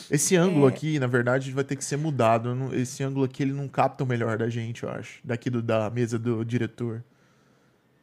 Esse 0.10 0.36
É. 0.36 0.40
ângulo 0.40 0.66
aqui, 0.68 1.00
na 1.00 1.08
verdade, 1.08 1.52
vai 1.52 1.64
ter 1.64 1.76
que 1.78 1.86
ser 1.86 1.98
mudado. 1.98 2.54
Não- 2.54 2.74
Esse 2.74 3.02
ângulo 3.04 3.24
aqui, 3.26 3.44
ele 3.44 3.54
não 3.54 3.68
capta 3.68 4.04
o 4.04 4.08
melhor 4.08 4.38
da 4.38 4.50
gente, 4.50 4.84
eu 4.84 4.90
acho. 4.90 5.20
Daqui 5.24 5.50
do, 5.50 5.62
da 5.62 5.90
mesa 5.90 6.18
do 6.20 6.44
diretor. 6.44 7.04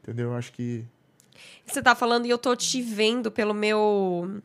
Entendeu? 0.02 0.30
Eu 0.30 0.36
acho 0.36 0.52
que... 0.52 0.84
Você 1.66 1.82
tá 1.82 1.94
falando 1.94 2.26
e 2.26 2.30
eu 2.30 2.38
tô 2.38 2.54
te 2.56 2.80
vendo 2.82 3.30
pelo 3.30 3.52
meu... 3.54 4.40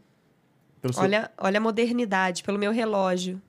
pelo 0.82 0.94
seu- 0.94 1.04
Olha, 1.04 1.32
olha 1.38 1.58
a 1.58 1.62
modernidade, 1.62 2.44
pelo 2.44 2.58
meu 2.60 2.72
relógio. 2.72 3.42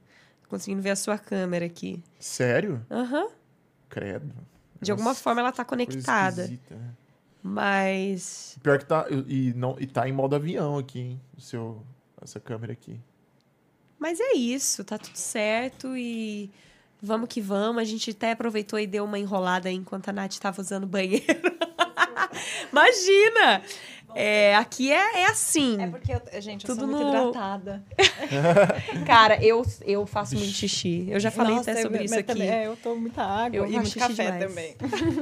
Conseguindo 0.48 0.82
ver 0.82 0.90
a 0.90 0.96
sua 0.96 1.18
câmera 1.18 1.64
aqui. 1.66 2.02
Sério? 2.18 2.84
Aham. 2.90 3.28
Credo. 3.88 4.32
De 4.80 4.90
alguma 4.90 5.10
Nossa, 5.10 5.20
forma 5.22 5.40
ela 5.40 5.50
tá 5.52 5.64
conectada. 5.64 6.46
né? 6.46 6.58
Mas. 7.42 8.56
Pior 8.62 8.78
que 8.78 8.84
tá. 8.86 9.06
E, 9.26 9.52
não, 9.54 9.76
e 9.78 9.86
tá 9.86 10.08
em 10.08 10.12
modo 10.12 10.34
avião 10.36 10.78
aqui, 10.78 10.98
hein? 11.00 11.20
O 11.36 11.40
seu, 11.40 11.84
essa 12.22 12.38
câmera 12.40 12.72
aqui. 12.72 13.00
Mas 13.98 14.18
é 14.20 14.32
isso, 14.34 14.84
tá 14.84 14.98
tudo 14.98 15.16
certo 15.16 15.96
e 15.96 16.50
vamos 17.02 17.28
que 17.28 17.40
vamos. 17.40 17.80
A 17.82 17.84
gente 17.84 18.10
até 18.10 18.32
aproveitou 18.32 18.78
e 18.78 18.86
deu 18.86 19.04
uma 19.04 19.18
enrolada 19.18 19.68
aí 19.68 19.74
enquanto 19.74 20.08
a 20.08 20.12
Nath 20.12 20.36
tava 20.38 20.60
usando 20.60 20.84
o 20.84 20.88
banheiro. 20.88 21.24
Imagina! 22.72 23.62
É, 24.16 24.54
aqui 24.54 24.92
é, 24.92 25.22
é 25.22 25.26
assim. 25.26 25.80
É 25.82 25.88
porque, 25.88 26.12
eu, 26.12 26.40
gente, 26.40 26.64
eu 26.68 26.74
Tudo 26.76 26.80
sou 26.82 26.88
muito 26.88 27.02
no- 27.04 27.30
hidratada. 27.30 27.84
Cara, 29.06 29.42
eu, 29.44 29.64
eu 29.84 30.06
faço 30.06 30.36
muito 30.36 30.52
xixi. 30.52 31.06
Eu 31.10 31.18
já 31.18 31.32
falei 31.32 31.56
Nossa, 31.56 31.72
até 31.72 31.82
sobre 31.82 31.98
eu- 31.98 32.04
isso 32.04 32.14
aqui. 32.14 32.22
também- 32.32 32.48
é, 32.48 32.66
eu 32.68 32.76
tomo 32.76 33.00
muita 33.00 33.22
água 33.24 33.56
Eu 33.56 33.66
e 33.66 33.70
muito 33.72 33.98
café 33.98 34.24
demais. 34.38 34.44
também. 34.48 34.76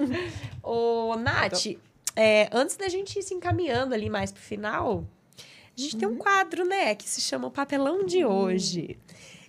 Ô, 0.62 1.16
Nath, 1.16 1.66
é, 2.14 2.48
antes 2.52 2.76
da 2.76 2.88
gente 2.90 3.18
ir 3.18 3.22
se 3.22 3.32
encaminhando 3.32 3.94
ali 3.94 4.10
mais 4.10 4.30
pro 4.30 4.42
final, 4.42 5.04
a 5.38 5.80
gente 5.80 5.96
tem 5.96 6.06
um 6.06 6.16
quadro, 6.16 6.64
né, 6.66 6.94
que 6.94 7.08
se 7.08 7.22
chama 7.22 7.48
o 7.48 7.50
Papelão 7.50 8.04
de 8.04 8.26
hoje. 8.26 8.98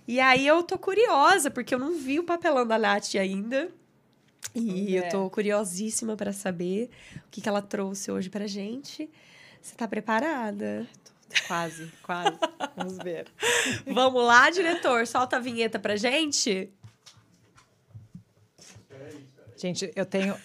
E 0.08 0.20
aí 0.20 0.46
eu 0.46 0.62
tô 0.62 0.78
curiosa, 0.78 1.50
porque 1.50 1.74
eu 1.74 1.78
não 1.78 1.94
vi 1.98 2.18
o 2.18 2.24
papelão 2.24 2.66
da 2.66 2.78
Nath 2.78 3.14
ainda. 3.18 3.70
E 4.54 4.96
É. 4.96 5.00
eu 5.06 5.08
tô 5.10 5.30
curiosíssima 5.30 6.16
pra 6.16 6.32
saber 6.32 6.90
o 7.16 7.30
que, 7.30 7.40
que 7.40 7.48
ela 7.48 7.62
trouxe 7.62 8.10
hoje 8.10 8.28
pra 8.30 8.46
gente. 8.46 9.08
Você 9.62 9.74
tá 9.74 9.86
preparada? 9.88 10.86
Quase, 11.46 11.90
quase. 12.02 12.36
Vamos 12.76 12.98
ver. 12.98 13.26
Vamos 13.86 14.24
lá, 14.24 14.50
diretor, 14.50 15.06
solta 15.06 15.36
a 15.36 15.40
vinheta 15.40 15.78
pra 15.78 15.96
gente. 15.96 16.70
Gente, 19.56 19.90
eu 19.96 20.04
tenho. 20.04 20.36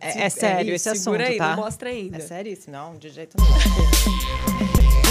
É, 0.00 0.12
Se- 0.12 0.18
é 0.18 0.28
sério 0.30 0.74
isso, 0.74 0.88
esse 0.88 0.88
assunto, 0.90 1.04
segura 1.04 1.28
aí, 1.28 1.36
tá? 1.38 1.56
não 1.56 1.62
mostra 1.64 1.90
ainda. 1.90 2.16
É 2.16 2.20
sério 2.20 2.52
isso? 2.52 2.70
Não, 2.70 2.96
de 2.96 3.10
jeito 3.10 3.36
nenhum. 3.38 3.54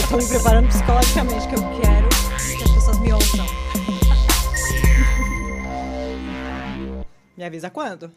Eu 0.02 0.10
tô 0.10 0.18
me 0.18 0.28
preparando 0.28 0.68
psicologicamente, 0.68 1.48
que 1.48 1.56
eu 1.56 1.62
quero 1.82 2.10
que 2.58 2.64
as 2.64 2.72
pessoas 2.72 3.00
me 3.00 3.14
ouçam. 3.14 3.46
Me 7.40 7.46
avisa 7.46 7.70
quando? 7.70 8.12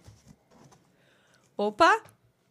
Opa! 1.56 2.02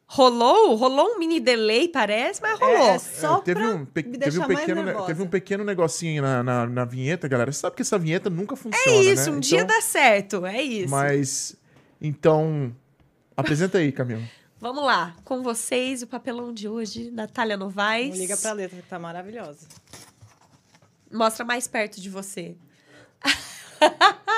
Rolou? 0.08 0.74
Rolou 0.76 1.16
um 1.16 1.20
mini 1.20 1.38
delay, 1.42 1.90
parece, 1.90 2.42
mas 2.42 2.58
rolou. 2.58 2.78
É, 2.78 2.98
só 2.98 3.40
É, 3.40 3.42
teve, 3.42 3.60
pra 3.60 3.70
um, 3.76 3.86
pe- 3.86 4.04
me 4.04 4.18
teve, 4.18 4.40
um 4.40 4.48
pequeno, 4.48 5.06
teve 5.06 5.22
um 5.22 5.28
pequeno 5.28 5.64
negocinho 5.66 6.22
na, 6.22 6.42
na, 6.42 6.66
na 6.68 6.86
vinheta, 6.86 7.28
galera. 7.28 7.52
Você 7.52 7.60
sabe 7.60 7.76
que 7.76 7.82
essa 7.82 8.00
vinheta 8.00 8.30
nunca 8.30 8.56
funciona, 8.56 8.98
É 8.98 9.02
isso, 9.02 9.30
né? 9.30 9.36
um 9.36 9.40
dia 9.42 9.64
Então, 9.64 9.76
dá 9.76 9.82
certo, 9.82 10.46
é 10.46 10.62
isso. 10.62 10.90
Mas, 10.90 11.58
então, 12.00 12.74
apresenta 13.36 13.78
aí, 13.78 13.92
Camila. 13.92 14.22
Vamos 14.58 14.86
lá, 14.86 15.14
com 15.26 15.44
vocês, 15.44 16.02
o 16.02 16.08
papelão 16.08 16.54
de 16.54 16.70
hoje, 16.70 17.12
Natália 17.12 17.58
Novaes. 17.58 18.12
Não 18.12 18.16
liga 18.18 18.38
pra 18.38 18.54
letra, 18.54 18.82
que 18.82 18.88
tá 18.88 18.98
maravilhosa. 18.98 19.68
Mostra 21.12 21.44
mais 21.44 21.68
perto 21.68 22.00
de 22.00 22.10
você. 22.10 22.56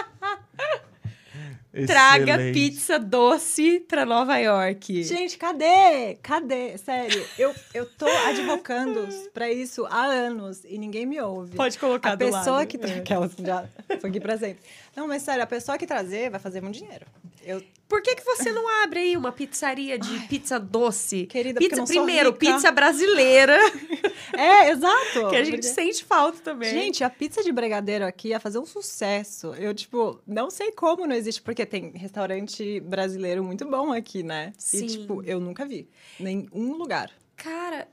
Traga 1.87 2.37
pizza 2.53 2.99
doce 2.99 3.79
pra 3.79 4.05
Nova 4.05 4.37
York. 4.37 5.03
Gente, 5.03 5.37
cadê? 5.39 6.15
Cadê? 6.21 6.77
Sério, 6.77 7.25
eu, 7.37 7.53
eu 7.73 7.85
tô 7.85 8.05
advocando 8.27 9.07
pra 9.33 9.51
isso 9.51 9.83
há 9.87 10.03
anos 10.03 10.63
e 10.65 10.77
ninguém 10.77 11.05
me 11.07 11.19
ouve. 11.19 11.55
Pode 11.55 11.79
colocar 11.79 12.11
a 12.11 12.15
do 12.15 12.25
pessoa 12.25 12.57
lado. 12.57 12.67
que 12.67 12.77
É. 12.77 12.97
aquelas 12.99 13.31
já 13.39 13.67
foi 13.99 14.09
aqui 14.11 14.19
presente. 14.19 14.59
Não, 14.95 15.07
mas 15.07 15.23
sério, 15.23 15.43
a 15.43 15.47
pessoa 15.47 15.75
que 15.77 15.87
trazer 15.87 16.29
vai 16.29 16.39
fazer 16.39 16.61
muito 16.61 16.77
dinheiro. 16.77 17.07
Eu, 17.43 17.61
Por 17.93 18.01
que, 18.01 18.15
que 18.15 18.23
você 18.25 18.51
não 18.51 18.67
abre 18.83 19.01
aí 19.01 19.15
uma 19.15 19.31
pizzaria 19.31 19.99
de 19.99 20.19
pizza 20.27 20.59
doce? 20.59 21.27
Querida, 21.27 21.59
pizza 21.59 21.75
não 21.75 21.85
sou 21.85 21.97
primeiro, 22.03 22.31
rica. 22.31 22.39
pizza 22.39 22.71
brasileira, 22.71 23.55
é, 24.35 24.71
exato. 24.71 25.29
que 25.29 25.35
a 25.35 25.43
gente 25.43 25.57
Porque- 25.57 25.73
sente 25.75 26.03
falta 26.03 26.39
também. 26.39 26.71
Gente, 26.71 27.03
a 27.03 27.09
pizza 27.11 27.43
de 27.43 27.51
brigadeiro 27.51 28.03
aqui 28.03 28.29
ia 28.29 28.39
fazer 28.39 28.57
um 28.57 28.65
sucesso. 28.65 29.53
Eu, 29.59 29.75
tipo, 29.75 30.19
não 30.25 30.49
sei 30.49 30.71
como 30.71 31.05
não 31.05 31.15
existe, 31.15 31.39
porque 31.39 31.67
tem 31.67 31.91
restaurante 31.91 32.79
brasileiro 32.79 33.43
muito 33.43 33.63
bom 33.69 33.93
aqui, 33.93 34.23
né? 34.23 34.53
Sim. 34.57 34.85
E, 34.85 34.87
tipo, 34.87 35.21
eu 35.23 35.39
nunca 35.39 35.63
vi. 35.63 35.87
Nenhum 36.19 36.73
lugar. 36.75 37.11
cara, 37.35 37.87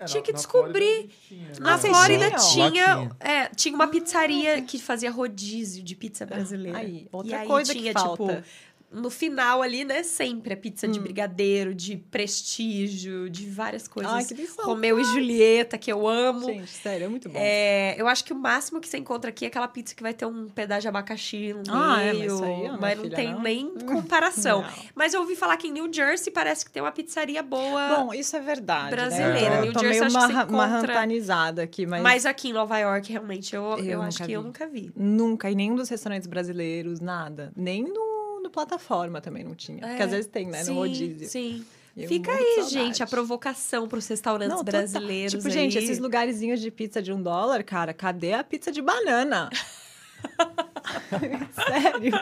É, 0.00 0.04
Tinha 0.04 0.20
na- 0.20 0.26
que 0.26 0.32
na 0.32 0.36
descobrir. 0.38 0.94
Flórida 0.94 1.12
tinha, 1.28 1.52
Na 1.60 1.76
Flórida 1.78 2.30
tinham? 2.36 2.70
tinha, 2.70 2.94
Lá 2.96 3.10
é, 3.18 3.48
tinha 3.48 3.74
uma 3.74 3.88
pizzaria 3.88 4.62
que 4.62 4.78
fazia 4.78 5.10
rodízio 5.10 5.82
de 5.82 5.96
pizza 5.96 6.24
brasileira. 6.24 6.78
Aí, 6.78 6.98
e 7.02 7.08
outra 7.10 7.40
aí 7.40 7.46
coisa 7.48 7.72
tinha, 7.74 7.92
que 7.92 7.98
falta. 8.00 8.36
tipo, 8.36 8.44
no 8.90 9.10
final 9.10 9.60
ali, 9.62 9.84
né, 9.84 10.02
sempre 10.02 10.54
a 10.54 10.56
pizza 10.56 10.88
de 10.88 10.98
brigadeiro, 10.98 11.74
de 11.74 11.96
prestígio, 11.96 13.28
de 13.28 13.46
várias 13.48 13.86
coisas. 13.86 14.12
Ai, 14.12 14.24
que. 14.24 14.48
Romeu 14.62 14.98
e 14.98 15.04
Julieta, 15.04 15.76
que 15.76 15.92
eu 15.92 16.06
amo. 16.08 16.46
Gente, 16.46 16.68
sério, 16.70 17.04
é 17.04 17.08
muito 17.08 17.28
bom. 17.28 17.38
É, 17.40 17.94
eu 18.00 18.08
acho 18.08 18.24
que 18.24 18.32
o 18.32 18.36
máximo 18.36 18.80
que 18.80 18.88
você 18.88 18.96
encontra 18.98 19.30
aqui 19.30 19.44
é 19.44 19.48
aquela 19.48 19.68
pizza 19.68 19.94
que 19.94 20.02
vai 20.02 20.14
ter 20.14 20.24
um 20.26 20.48
pedaço 20.48 20.82
de 20.82 20.88
abacaxi 20.88 21.52
no 21.52 21.62
Ah, 21.68 22.00
é, 22.00 22.06
mas 22.12 22.18
meio. 22.18 22.34
isso 22.34 22.44
aí, 22.44 22.50
ó, 22.52 22.56
minha 22.58 22.76
mas 22.78 22.96
não 22.96 23.04
filha, 23.04 23.16
tem 23.16 23.32
não. 23.32 23.42
nem 23.42 23.74
comparação. 23.86 24.62
Não. 24.62 24.68
Mas 24.94 25.12
eu 25.14 25.20
ouvi 25.20 25.36
falar 25.36 25.56
que 25.56 25.68
em 25.68 25.72
New 25.72 25.92
Jersey 25.92 26.32
parece 26.32 26.64
que 26.64 26.70
tem 26.70 26.82
uma 26.82 26.92
pizzaria 26.92 27.42
boa. 27.42 27.88
Bom, 27.98 28.14
isso 28.14 28.36
é 28.36 28.40
verdade. 28.40 28.90
brasileira. 28.90 29.50
Né? 29.56 29.60
New 29.62 29.72
Eu 29.72 29.80
Jersey 29.80 29.88
meio 29.90 30.04
acho 30.04 30.14
que 30.14 30.20
você 30.22 30.32
encontra- 30.32 31.62
aqui, 31.62 31.86
mas, 31.86 32.02
mas 32.02 32.26
aqui 32.26 32.48
em 32.48 32.52
Nova 32.52 32.78
York, 32.78 33.10
realmente, 33.12 33.54
eu, 33.54 33.62
eu, 33.78 33.84
Eu 33.84 34.02
acho 34.02 34.24
que 34.24 34.32
eu 34.32 34.40
vi. 34.40 34.46
nunca 34.46 34.66
vi. 34.66 34.92
nunca, 34.96 35.50
em 35.50 35.54
nenhum 35.54 35.74
dos 35.74 35.88
restaurantes 35.88 36.26
brasileiros, 36.26 37.00
nada. 37.00 37.52
Nem 37.56 37.82
no, 37.84 38.07
no 38.48 38.50
plataforma 38.50 39.20
também 39.20 39.44
não 39.44 39.54
tinha. 39.54 39.78
Porque 39.80 40.02
É, 40.02 40.04
às 40.04 40.10
vezes 40.10 40.26
tem, 40.26 40.46
né? 40.46 40.64
sim, 40.64 40.72
no 40.72 40.80
rodízio. 40.80 41.28
Sim. 41.28 41.64
Eu 41.96 42.08
Fica 42.08 42.30
aí, 42.32 42.44
saudade. 42.54 42.70
gente, 42.70 43.02
a 43.02 43.06
provocação 43.06 43.88
para 43.88 43.98
os 43.98 44.06
restaurantes 44.06 44.50
Não, 44.56 44.64
total. 44.64 44.80
brasileiros. 44.80 45.32
Tipo, 45.32 45.46
aí. 45.48 45.52
gente, 45.52 45.76
esses 45.78 45.98
lugarzinhos 45.98 46.60
de 46.60 46.70
pizza 46.70 47.02
de 47.02 47.12
um 47.12 47.20
dólar, 47.20 47.62
cara, 47.64 47.92
cadê 47.92 48.32
a 48.34 48.44
pizza 48.44 48.70
de 48.72 48.80
banana? 48.80 49.50
sério. 51.54 52.14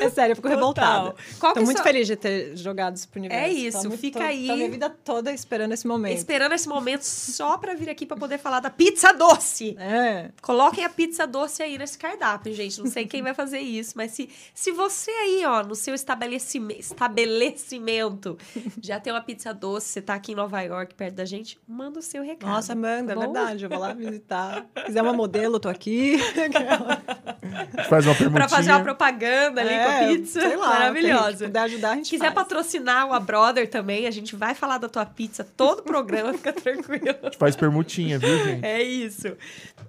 É 0.00 0.10
sério, 0.10 0.32
eu 0.32 0.36
fico 0.36 0.48
Total. 0.48 0.58
revoltada. 0.58 1.14
Qual 1.38 1.52
Tô 1.54 1.60
é 1.60 1.64
muito 1.64 1.76
sua- 1.78 1.84
feliz 1.84 2.06
de 2.06 2.16
ter 2.16 2.56
jogado 2.56 2.96
isso 2.96 3.08
pro 3.08 3.18
universo. 3.20 3.44
É 3.44 3.52
isso, 3.52 3.82
Tô 3.82 3.88
muito- 3.88 4.00
fica 4.00 4.20
tô- 4.20 4.24
aí. 4.24 4.46
Tô 4.46 4.54
minha 4.56 4.70
vida 4.70 4.90
toda 5.04 5.32
esperando 5.32 5.72
esse 5.72 5.86
momento. 5.86 6.16
Esperando 6.16 6.52
esse 6.52 6.68
momento 6.68 7.02
só 7.02 7.58
para 7.58 7.74
vir 7.74 7.88
aqui 7.90 8.06
para 8.06 8.16
poder 8.16 8.38
falar 8.38 8.60
da 8.60 8.70
pizza 8.70 9.12
doce. 9.12 9.76
É. 9.78 10.30
Coloquem 10.42 10.84
a 10.84 10.88
pizza 10.88 11.26
doce 11.26 11.62
aí 11.62 11.76
nesse 11.78 11.98
cardápio, 11.98 12.52
gente. 12.54 12.78
Não 12.80 12.86
sei 12.90 13.06
quem 13.06 13.22
vai 13.22 13.34
fazer 13.34 13.58
isso, 13.58 13.92
mas 13.96 14.12
se, 14.12 14.28
se 14.54 14.70
você 14.72 15.10
aí, 15.10 15.44
ó, 15.46 15.62
no 15.62 15.74
seu 15.74 15.94
estabelecimento, 15.94 16.80
estabelecimento 16.80 18.38
já 18.82 18.98
tem 19.00 19.12
uma 19.12 19.20
pizza 19.22 19.52
doce, 19.52 19.88
você 19.88 20.02
tá 20.02 20.14
aqui 20.14 20.32
em 20.32 20.34
Nova 20.34 20.60
York, 20.62 20.94
perto 20.94 21.14
da 21.14 21.24
gente, 21.24 21.58
manda 21.66 21.98
o 21.98 22.02
seu 22.02 22.22
recado. 22.22 22.50
Nossa, 22.50 22.74
manda, 22.74 23.12
é 23.12 23.14
tá 23.14 23.26
bom? 23.26 23.32
verdade. 23.32 23.64
Eu 23.64 23.68
vou 23.70 23.78
lá 23.78 23.92
visitar. 23.92 24.66
Se 24.78 24.84
quiser 24.84 25.02
uma 25.02 25.12
modelo, 25.12 25.58
tô 25.58 25.68
aqui. 25.68 26.16
Faz 27.88 28.06
uma 28.06 28.14
perguntinha. 28.14 28.30
Pra 28.46 28.48
fazer 28.48 28.70
uma 28.70 28.80
propaganda 28.82 29.60
ali 29.60 29.70
com 29.70 29.74
a 29.74 29.92
É, 29.92 30.08
pizza. 30.08 30.40
sei 30.40 30.56
lá, 30.56 30.68
Maravilhosa. 30.68 31.38
Se 31.38 31.44
puder 31.44 31.60
ajudar, 31.60 31.90
a 31.90 31.94
gente 31.96 32.04
Se 32.06 32.10
quiser 32.10 32.32
faz. 32.32 32.34
patrocinar 32.34 33.06
o 33.08 33.12
A 33.12 33.20
Brother 33.20 33.68
também, 33.68 34.06
a 34.06 34.10
gente 34.10 34.34
vai 34.36 34.54
falar 34.54 34.78
da 34.78 34.88
tua 34.88 35.04
pizza 35.06 35.44
todo 35.56 35.80
o 35.80 35.82
programa, 35.82 36.32
fica 36.38 36.52
tranquilo. 36.52 37.14
A 37.22 37.26
gente 37.26 37.38
faz 37.38 37.56
permutinha, 37.56 38.18
viu, 38.18 38.36
gente? 38.44 38.64
É 38.64 38.82
isso. 38.82 39.36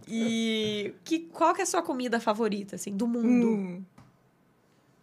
E 0.08 0.93
que, 1.03 1.20
qual 1.20 1.53
que 1.53 1.62
é 1.62 1.64
a 1.64 1.68
sua 1.68 1.82
comida 1.82 2.20
favorita, 2.20 2.76
assim, 2.76 2.95
do 2.95 3.08
mundo? 3.08 3.47
Hum. 3.49 3.84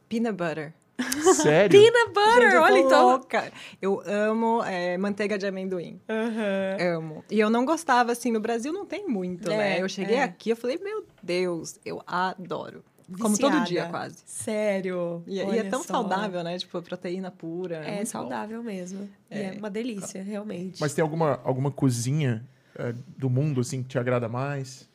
Peanut 0.09 0.37
butter. 0.37 0.73
Sério? 1.35 1.71
Peanut 1.81 2.13
butter, 2.13 2.43
Gente, 2.51 2.57
olha 2.57 2.79
então. 2.79 3.09
louca. 3.11 3.53
Eu 3.83 4.03
amo 4.07 4.63
é, 4.65 4.97
manteiga 4.97 5.37
de 5.37 5.47
amendoim. 5.47 6.01
Aham. 6.09 6.97
Amo. 6.99 7.25
E 7.31 7.41
eu 7.41 7.51
não 7.51 7.65
gostava, 7.65 8.13
assim, 8.13 8.31
no 8.31 8.41
Brasil 8.41 8.73
não 8.73 8.87
tem 8.87 9.07
muito, 9.09 9.51
É, 9.51 9.57
né? 9.57 9.83
Eu 9.83 9.89
cheguei 9.89 10.17
é. 10.17 10.23
aqui, 10.23 10.51
eu 10.51 10.57
falei, 10.57 10.79
meu 10.79 11.05
Deus, 11.23 11.79
eu 11.85 12.01
adoro. 12.07 12.85
Como 13.21 13.37
todo 13.37 13.51
Viciada. 13.51 13.67
dia, 13.67 13.87
quase. 13.87 14.17
Sério. 14.25 15.23
E, 15.27 15.37
e 15.37 15.59
é 15.59 15.65
tão 15.65 15.83
só. 15.83 15.93
saudável, 15.95 16.43
né? 16.43 16.57
Tipo, 16.59 16.81
proteína 16.81 17.31
pura. 17.31 17.77
É 17.77 17.99
bom. 17.99 18.07
saudável 18.07 18.63
mesmo. 18.63 19.11
E 19.31 19.35
é 19.37 19.55
É. 19.55 19.59
uma 19.59 19.69
delícia, 19.69 20.23
realmente. 20.23 20.81
Mas 20.81 20.95
tem 20.95 21.03
alguma, 21.03 21.39
alguma 21.45 21.71
cozinha 21.71 22.43
é, 22.77 22.95
do 23.19 23.29
mundo, 23.29 23.61
assim, 23.61 23.83
que 23.83 23.91
te 23.91 23.99
agrada 23.99 24.27
mais? 24.27 24.89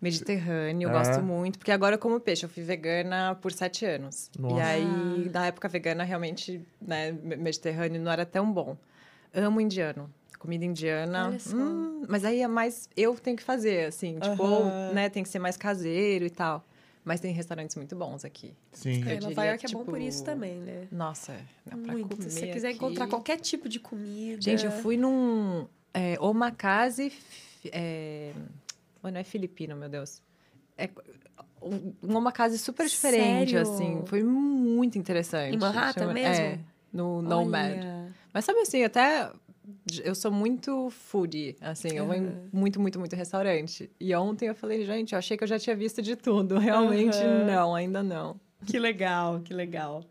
Mediterrâneo, 0.00 0.88
eu 0.88 0.90
É. 0.90 0.92
gosto 0.92 1.22
muito. 1.22 1.58
Porque 1.58 1.72
agora 1.72 1.94
eu 1.94 1.98
como 1.98 2.20
peixe. 2.20 2.44
Eu 2.44 2.48
fui 2.50 2.62
vegana 2.62 3.34
por 3.40 3.52
sete 3.52 3.84
anos. 3.84 4.30
Nossa. 4.38 4.56
E 4.56 4.60
aí, 4.60 5.30
na 5.32 5.46
época 5.46 5.68
vegana, 5.68 6.04
realmente, 6.04 6.60
né, 6.80 7.12
me- 7.12 7.36
Mediterrâneo 7.36 8.00
não 8.00 8.10
era 8.12 8.26
tão 8.26 8.52
bom. 8.52 8.76
Amo 9.34 9.60
indiano. 9.60 10.10
Comida 10.38 10.64
indiana. 10.64 11.36
Hum, 11.54 12.04
mas 12.08 12.24
aí 12.24 12.40
é 12.42 12.46
mais 12.48 12.88
eu 12.96 13.14
tenho 13.14 13.36
que 13.36 13.42
fazer, 13.42 13.86
assim. 13.86 14.18
Tipo, 14.20 14.64
né, 14.94 15.08
tem 15.08 15.22
que 15.22 15.28
ser 15.28 15.38
mais 15.38 15.56
caseiro 15.56 16.24
e 16.26 16.30
tal. 16.30 16.64
Mas 17.04 17.20
tem 17.20 17.32
restaurantes 17.32 17.76
muito 17.76 17.94
bons 17.94 18.24
aqui. 18.24 18.52
Sim. 18.72 19.02
É, 19.08 19.20
Nova 19.20 19.44
York 19.44 19.64
que, 19.64 19.72
é 19.72 19.78
bom 19.78 19.84
por 19.84 19.94
tipo, 19.94 20.08
isso 20.08 20.24
também, 20.24 20.56
né? 20.56 20.88
Nossa, 20.90 21.36
não, 21.64 21.80
pra 21.82 21.92
Muito. 21.92 22.16
comer 22.16 22.30
Se 22.30 22.40
você 22.40 22.46
quiser 22.48 22.68
aqui- 22.68 22.76
encontrar 22.76 23.06
qualquer 23.06 23.38
tipo 23.38 23.68
de 23.68 23.78
comida. 23.78 24.42
Gente, 24.42 24.64
eu 24.64 24.72
fui 24.72 24.96
num 24.96 25.66
é, 25.94 26.16
omakase... 26.20 27.12
É... 27.72 28.32
oh, 29.06 29.10
não 29.10 29.20
é 29.20 29.24
filipino, 29.24 29.76
meu 29.76 29.88
Deus. 29.88 30.22
É 30.78 30.88
um, 31.62 31.92
um 32.02 32.16
omakase 32.16 32.58
super 32.58 32.86
diferente, 32.86 33.52
Sério? 33.52 33.62
assim. 33.62 34.02
Foi 34.06 34.22
muito 34.22 34.98
interessante. 34.98 35.54
Em 35.54 35.58
Manhattan 35.58 36.00
Chama- 36.00 36.12
mesmo? 36.12 36.44
É, 36.44 36.58
no 36.92 37.22
Nomad. 37.22 37.72
Olha. 37.72 38.12
Mas 38.32 38.44
sabe 38.44 38.60
assim, 38.60 38.82
até... 38.84 39.30
Eu 40.04 40.14
sou 40.14 40.30
muito 40.30 40.90
foodie, 40.90 41.56
assim. 41.60 41.88
Eu 41.94 42.06
vou 42.06 42.14
em 42.14 42.48
muito, 42.52 42.80
muito, 42.80 43.00
muito 43.00 43.16
restaurante. 43.16 43.90
E 43.98 44.14
ontem 44.14 44.46
eu 44.46 44.54
falei, 44.54 44.84
gente, 44.86 45.12
eu 45.12 45.18
achei 45.18 45.36
que 45.36 45.42
eu 45.42 45.48
já 45.48 45.58
tinha 45.58 45.74
visto 45.74 46.00
de 46.00 46.14
tudo. 46.14 46.56
Realmente, 46.60 47.16
Aham. 47.16 47.44
não, 47.46 47.74
ainda 47.74 48.00
não. 48.00 48.38
Que 48.64 48.78
legal, 48.78 49.40
que 49.40 49.52
legal. 49.52 50.04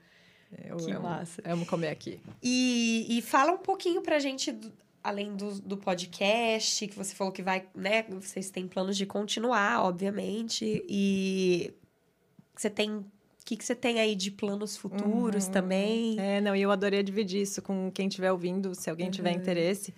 Eu 0.63 0.75
Que 0.77 0.91
amo, 0.91 1.03
massa. 1.03 1.41
amo 1.45 1.65
comer 1.65 1.87
aqui. 1.87 2.19
E, 2.43 3.05
e 3.17 3.21
fala 3.21 3.53
um 3.53 3.57
pouquinho 3.57 4.01
pra 4.01 4.19
gente, 4.19 4.57
além 5.05 5.35
do, 5.35 5.61
do 5.61 5.77
podcast, 5.77 6.87
que 6.87 6.95
você 6.95 7.13
falou 7.13 7.31
que 7.31 7.43
vai, 7.43 7.65
né? 7.75 8.03
Vocês 8.09 8.49
têm 8.49 8.67
planos 8.67 8.97
de 8.97 9.05
continuar, 9.05 9.83
obviamente. 9.85 10.83
E 10.89 11.71
você 12.55 12.69
tem. 12.69 12.91
O 12.97 13.05
que, 13.45 13.55
que 13.55 13.63
você 13.63 13.75
tem 13.75 13.99
aí 13.99 14.15
de 14.15 14.31
planos 14.31 14.75
futuros 14.75 15.45
Uhum. 15.45 15.51
também? 15.51 16.19
É, 16.19 16.41
não, 16.41 16.55
e 16.55 16.61
eu 16.63 16.71
adoraria 16.71 17.03
dividir 17.03 17.41
isso 17.43 17.61
com 17.61 17.91
quem 17.91 18.07
estiver 18.07 18.31
ouvindo, 18.31 18.73
se 18.73 18.89
alguém 18.89 19.11
tiver 19.11 19.31
Uhum. 19.33 19.37
interesse. 19.37 19.93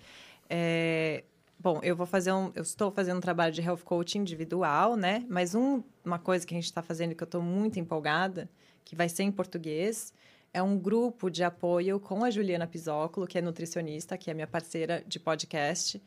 É, 0.49 1.24
bom, 1.58 1.80
eu 1.82 1.95
vou 1.95 2.05
fazer 2.05 2.34
um. 2.34 2.51
Eu 2.53 2.64
estou 2.64 2.91
fazendo 2.91 3.18
um 3.18 3.22
trabalho 3.22 3.53
de 3.53 3.62
health 3.62 3.84
coaching 3.86 4.20
individual, 4.20 4.97
né? 4.97 5.26
Mas 5.30 5.55
um- 5.55 5.82
uma 6.03 6.20
coisa 6.20 6.45
que 6.45 6.53
a 6.53 6.58
gente 6.58 6.66
está 6.66 6.82
fazendo 6.82 7.16
que 7.16 7.24
eu 7.24 7.26
estou 7.26 7.41
muito 7.41 7.80
empolgada, 7.80 8.49
que 8.84 8.95
vai 8.97 9.08
ser 9.08 9.24
em 9.24 9.32
português, 9.32 10.14
é 10.54 10.62
um 10.64 10.78
grupo 10.78 11.30
de 11.30 11.43
apoio 11.43 12.00
com 12.00 12.24
a 12.24 12.32
Juliana 12.32 12.66
Pisóculo, 12.68 13.28
que 13.28 13.38
é 13.38 13.41
nutricionista, 13.41 14.18
que 14.18 14.32
é 14.32 14.34
minha 14.34 14.48
parceira 14.48 15.04
de 15.08 15.20
podcast. 15.20 16.02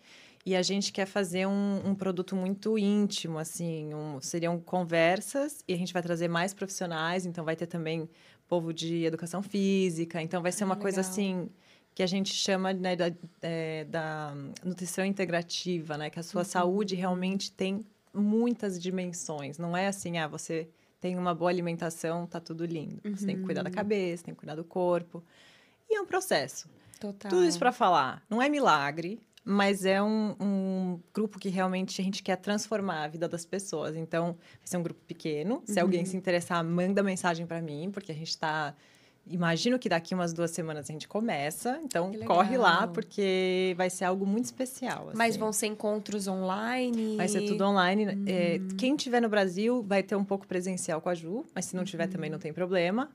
E 0.45 0.57
a 0.57 0.62
gente 0.62 0.91
quer 0.93 1.07
fazer 1.07 1.47
um, 1.47 1.82
um 1.86 1.95
produto 1.95 2.34
muito 2.34 2.78
íntimo, 2.78 3.38
assim, 3.38 3.93
um- 3.95 4.20
seriam 4.20 4.59
conversas, 4.59 5.62
e 5.68 5.74
a 5.74 5.76
gente 5.76 5.93
vai 5.93 6.03
trazer 6.03 6.28
mais 6.28 6.55
profissionais, 6.55 7.26
então 7.26 7.45
vai 7.45 7.55
ter 7.55 7.66
também 7.66 8.09
povo 8.49 8.72
de 8.72 9.05
educação 9.05 9.43
física, 9.43 10.20
então 10.20 10.43
vai 10.43 10.51
ser 10.51 10.64
Ah, 10.64 10.66
uma 10.66 10.76
coisa 10.76 10.99
legal. 11.01 11.11
assim 11.12 11.49
que 11.95 12.03
a 12.03 12.07
gente 12.07 12.32
chama 12.32 12.72
né, 12.72 12.97
da, 12.97 13.12
é, 13.43 13.84
da 13.84 14.32
nutrição 14.64 15.05
integrativa, 15.05 15.99
né? 15.99 16.09
Que 16.09 16.18
a 16.18 16.22
Uhum. 16.22 16.24
sua 16.24 16.45
saúde 16.45 16.95
realmente 16.95 17.53
tem 17.53 17.84
muitas 18.14 18.80
dimensões. 18.80 19.59
Não 19.59 19.76
é 19.76 19.86
assim, 19.88 20.16
ah, 20.18 20.26
você 20.26 20.68
tem 21.01 21.16
uma 21.16 21.34
boa 21.34 21.51
alimentação, 21.51 22.26
tá 22.26 22.38
tudo 22.40 22.64
lindo. 22.64 23.01
Você 23.16 23.26
tem 23.26 23.36
que 23.36 23.42
cuidar 23.42 23.61
Uhum. 23.61 23.64
da 23.64 23.70
cabeça, 23.70 24.24
tem 24.24 24.34
que 24.34 24.38
cuidar 24.40 24.55
do 24.55 24.64
corpo. 24.64 25.22
E 25.88 25.96
é 25.96 26.01
um 26.01 26.07
processo. 26.07 26.68
Total. 27.01 27.30
Tudo 27.30 27.44
isso 27.44 27.59
para 27.59 27.72
falar, 27.72 28.22
não 28.28 28.42
é 28.42 28.48
milagre, 28.48 29.18
mas 29.42 29.86
é 29.86 30.03
um, 30.03 30.36
um 30.38 31.01
grupo 31.14 31.38
que 31.38 31.48
realmente 31.48 32.01
a 32.01 32.05
gente 32.05 32.22
quer 32.22 32.36
transformar 32.36 33.05
a 33.05 33.09
vida 33.09 33.26
das 33.26 33.46
pessoas. 33.46 33.96
Então, 33.96 34.32
vai 34.59 34.66
ser 34.66 34.76
um 34.76 34.82
grupo 34.82 35.01
pequeno. 35.07 35.62
Se 35.64 35.80
alguém 35.80 36.05
se 36.05 36.16
interessar, 36.16 36.62
manda 36.62 37.03
mensagem 37.03 37.46
para 37.46 37.61
mim, 37.62 37.90
porque 37.90 38.12
a 38.12 38.14
gente 38.14 38.28
está. 38.28 38.74
Imagino 39.30 39.78
que 39.78 39.88
daqui 39.88 40.14
umas 40.14 40.32
duas 40.32 40.50
semanas 40.50 40.88
a 40.90 40.92
gente 40.92 41.06
começa. 41.06 41.80
Então, 41.84 42.10
Que 42.10 42.18
corre 42.24 42.56
lá, 42.58 42.86
porque 42.88 43.74
vai 43.76 43.88
ser 43.88 44.04
algo 44.04 44.26
muito 44.26 44.46
especial. 44.46 45.10
Mas 45.14 45.30
assim. 45.30 45.38
vão 45.38 45.52
ser 45.52 45.66
encontros 45.68 46.26
online? 46.26 47.16
Vai 47.16 47.28
ser 47.28 47.42
tudo 47.42 47.64
online. 47.64 48.18
É, 48.26 48.58
Uhum. 48.60 48.76
quem 48.76 48.96
tiver 48.96 49.20
no 49.20 49.28
Brasil 49.28 49.82
vai 49.82 50.02
ter 50.02 50.16
um 50.16 50.24
pouco 50.24 50.46
presencial 50.46 51.00
com 51.00 51.08
a 51.08 51.14
Ju, 51.14 51.44
mas 51.54 51.66
se 51.66 51.76
não 51.76 51.84
tiver 51.84 52.04
Uhum. 52.06 52.10
também 52.10 52.30
não 52.30 52.38
tem 52.38 52.52
problema. 52.52 53.08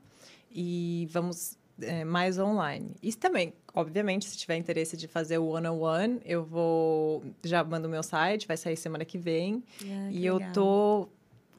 E 0.50 1.06
vamos 1.10 1.56
é, 1.82 2.04
mais 2.04 2.38
online. 2.38 2.92
Isso 3.02 3.18
também, 3.18 3.52
obviamente, 3.74 4.24
se 4.24 4.36
tiver 4.38 4.56
interesse 4.56 4.96
de 4.96 5.06
fazer 5.06 5.36
o 5.36 5.48
one-on-one, 5.48 6.20
eu 6.24 6.42
vou. 6.42 7.22
Já 7.44 7.62
mando 7.62 7.86
o 7.86 7.90
meu 7.90 8.02
site, 8.02 8.46
vai 8.48 8.56
sair 8.56 8.76
semana 8.78 9.04
que 9.04 9.18
vem. 9.18 9.62
Ah, 9.82 10.08
que 10.10 10.16
e 10.18 10.24
eu 10.24 10.36
legal. 10.38 10.52
tô 10.54 11.08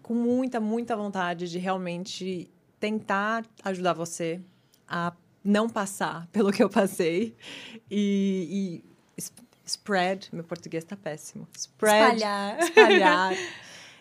com 0.01 0.15
muita, 0.15 0.59
muita 0.59 0.95
vontade 0.95 1.47
de 1.47 1.59
realmente 1.59 2.49
tentar 2.79 3.45
ajudar 3.63 3.93
você 3.93 4.39
a 4.87 5.13
não 5.43 5.69
passar 5.69 6.27
pelo 6.33 6.51
que 6.51 6.61
eu 6.63 6.69
passei 6.69 7.35
e, 7.89 8.83
e 9.17 9.23
spread, 9.65 10.29
meu 10.33 10.43
português 10.43 10.83
tá 10.83 10.95
péssimo. 10.95 11.47
Spread, 11.55 12.15
Espalhar. 12.17 12.59
espalhar. 12.59 13.33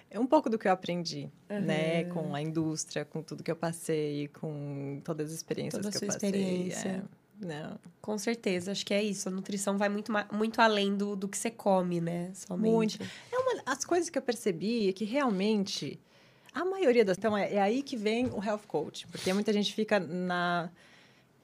É 0.08 0.20
um 0.20 0.26
pouco 0.26 0.48
do 0.48 0.56
que 0.56 0.66
eu 0.68 0.72
aprendi, 0.72 1.28
Uhum. 1.50 1.60
né? 1.60 2.04
Com 2.04 2.34
a 2.34 2.40
indústria, 2.40 3.04
com 3.04 3.20
tudo 3.22 3.42
que 3.42 3.50
eu 3.50 3.56
passei, 3.56 4.28
com 4.28 5.00
todas 5.04 5.30
as 5.30 5.36
experiências 5.36 5.82
Toda 5.82 5.88
a 5.94 5.98
que 5.98 6.04
eu 6.04 6.08
passei. 6.08 6.30
experiência. 6.30 7.04
É, 7.42 7.44
não, 7.44 7.78
Com 8.00 8.16
certeza, 8.16 8.70
acho 8.70 8.86
que 8.86 8.94
é 8.94 9.02
isso. 9.02 9.28
A 9.28 9.32
nutrição 9.32 9.76
vai 9.76 9.88
muito, 9.88 10.10
muito 10.32 10.60
além 10.60 10.96
do, 10.96 11.16
do 11.16 11.28
que 11.28 11.36
você 11.36 11.50
come, 11.50 12.00
né? 12.00 12.30
Somente. 12.34 12.70
Muito. 12.72 13.02
É 13.32 13.36
uma, 13.36 13.62
as 13.66 13.84
coisas 13.84 14.08
que 14.08 14.16
eu 14.16 14.22
percebi 14.22 14.88
é 14.88 14.92
que 14.92 15.04
realmente 15.04 16.00
a 16.60 16.64
maioria 16.64 17.04
das. 17.04 17.16
Então, 17.18 17.36
é, 17.36 17.54
é 17.54 17.60
aí 17.60 17.82
que 17.82 17.96
vem 17.96 18.26
o 18.26 18.42
health 18.42 18.66
coach, 18.66 19.06
porque 19.08 19.32
muita 19.32 19.52
gente 19.52 19.72
fica 19.74 19.98
na. 20.00 20.70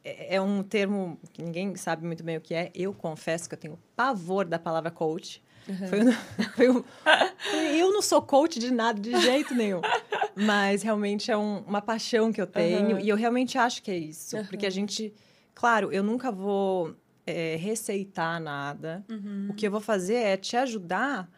É, 0.04 0.36
é 0.36 0.40
um 0.40 0.62
termo 0.62 1.18
que 1.32 1.42
ninguém 1.42 1.76
sabe 1.76 2.04
muito 2.06 2.24
bem 2.24 2.36
o 2.36 2.40
que 2.40 2.54
é. 2.54 2.70
Eu 2.74 2.92
confesso 2.92 3.48
que 3.48 3.54
eu 3.54 3.58
tenho 3.58 3.78
pavor 3.94 4.44
da 4.44 4.58
palavra 4.58 4.90
coach. 4.90 5.42
Foi 5.88 6.00
um- 6.02 6.12
foi 6.56 6.70
um- 6.70 6.84
eu 7.78 7.92
não 7.92 8.02
sou 8.02 8.20
coach 8.20 8.58
de 8.58 8.72
nada, 8.72 8.98
de 9.00 9.16
jeito 9.20 9.54
nenhum. 9.54 9.80
Mas 10.34 10.82
realmente 10.82 11.30
é 11.30 11.36
um- 11.36 11.58
uma 11.60 11.80
paixão 11.80 12.32
que 12.32 12.40
eu 12.42 12.46
tenho. 12.48 12.96
Aham. 12.96 13.00
E 13.00 13.08
eu 13.08 13.14
realmente 13.16 13.56
acho 13.56 13.80
que 13.80 13.90
é 13.90 13.96
isso. 13.96 14.36
Aham. 14.36 14.46
Porque 14.46 14.66
a 14.66 14.70
gente. 14.70 15.14
Claro, 15.54 15.92
eu 15.92 16.02
nunca 16.02 16.32
vou 16.32 16.96
é, 17.24 17.54
receitar 17.54 18.40
nada. 18.40 19.04
Uhum. 19.08 19.48
O 19.50 19.54
que 19.54 19.64
eu 19.64 19.70
vou 19.70 19.80
fazer 19.80 20.14
é 20.16 20.36
te 20.36 20.56
ajudar 20.56 21.30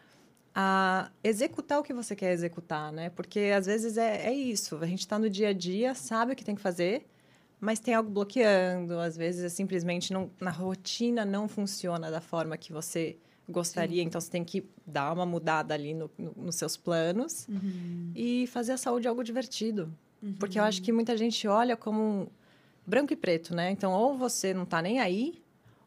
a 0.55 1.11
executar 1.23 1.79
o 1.79 1.83
que 1.83 1.93
você 1.93 2.15
quer 2.15 2.31
executar, 2.31 2.91
né? 2.91 3.09
Porque 3.09 3.51
às 3.55 3.65
vezes 3.65 3.97
é, 3.97 4.27
é 4.27 4.33
isso. 4.33 4.77
A 4.77 4.85
gente 4.87 4.99
está 5.01 5.19
no 5.19 5.29
dia 5.29 5.49
a 5.49 5.53
dia, 5.53 5.93
sabe 5.93 6.31
o 6.31 6.35
que 6.35 6.45
tem 6.45 6.55
que 6.55 6.61
fazer, 6.61 7.05
mas 7.59 7.77
tem 7.79 7.93
algo 7.93 8.09
bloqueando. 8.09 8.97
Às 8.99 9.17
vezes 9.17 9.43
é 9.43 9.49
simplesmente 9.49 10.13
não, 10.13 10.31
na 10.39 10.51
rotina 10.51 11.25
não 11.25 11.47
funciona 11.49 12.09
da 12.09 12.21
forma 12.21 12.55
que 12.57 12.71
você 12.71 13.17
gostaria. 13.49 14.01
Então 14.01 14.19
você 14.21 14.31
tem 14.31 14.45
que 14.45 14.65
dar 14.87 15.11
uma 15.11 15.25
mudada 15.25 15.73
ali 15.73 15.93
no- 15.93 16.09
no- 16.17 16.33
nos 16.37 16.55
seus 16.55 16.77
planos 16.77 17.47
Uhum. 17.49 18.11
e 18.15 18.47
fazer 18.47 18.71
a 18.71 18.77
saúde 18.77 19.07
algo 19.09 19.23
divertido. 19.23 19.93
Porque 20.39 20.57
eu 20.57 20.63
acho 20.63 20.81
que 20.81 20.91
muita 20.91 21.15
gente 21.15 21.47
olha 21.47 21.75
como 21.77 22.31
branco 22.87 23.13
e 23.13 23.15
preto, 23.15 23.53
né? 23.53 23.69
Então, 23.71 23.91
ou 23.91 24.17
você 24.17 24.53
não 24.55 24.65
tá 24.65 24.81
nem 24.81 24.99
aí, 24.99 25.39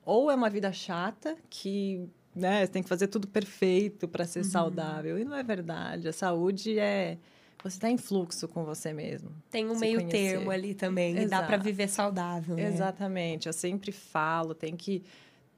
ou 0.05 0.31
é 0.31 0.35
uma 0.35 0.49
vida 0.49 0.70
chata 0.73 1.36
que, 1.51 2.09
né, 2.35 2.65
você 2.65 2.73
tem 2.73 2.83
que 2.83 2.89
fazer 2.89 3.09
tudo 3.09 3.27
perfeito 3.27 4.07
para 4.07 4.25
ser 4.25 4.45
saudável. 4.45 5.19
E 5.19 5.25
não 5.25 5.37
é 5.37 5.43
verdade. 5.43 6.09
A 6.09 6.13
saúde 6.13 6.79
é 6.79 7.19
você 7.63 7.79
tá 7.79 7.91
em 7.91 7.99
fluxo 7.99 8.47
com 8.47 8.65
você 8.65 8.93
mesmo. 8.93 9.31
Tem 9.51 9.69
um 9.69 9.79
meio 9.79 9.99
conhecer. 9.99 10.35
termo 10.35 10.51
ali 10.51 10.75
também. 10.75 11.13
E 11.17 11.27
dá 11.27 11.45
Exato. 11.45 11.63
viver 11.65 11.89
saudável. 11.89 12.57
Né? 12.57 12.69
Exatamente. 12.69 13.47
Eu 13.47 13.53
sempre 13.53 13.91
falo, 13.91 14.55
tem 14.55 14.77
que 14.77 15.03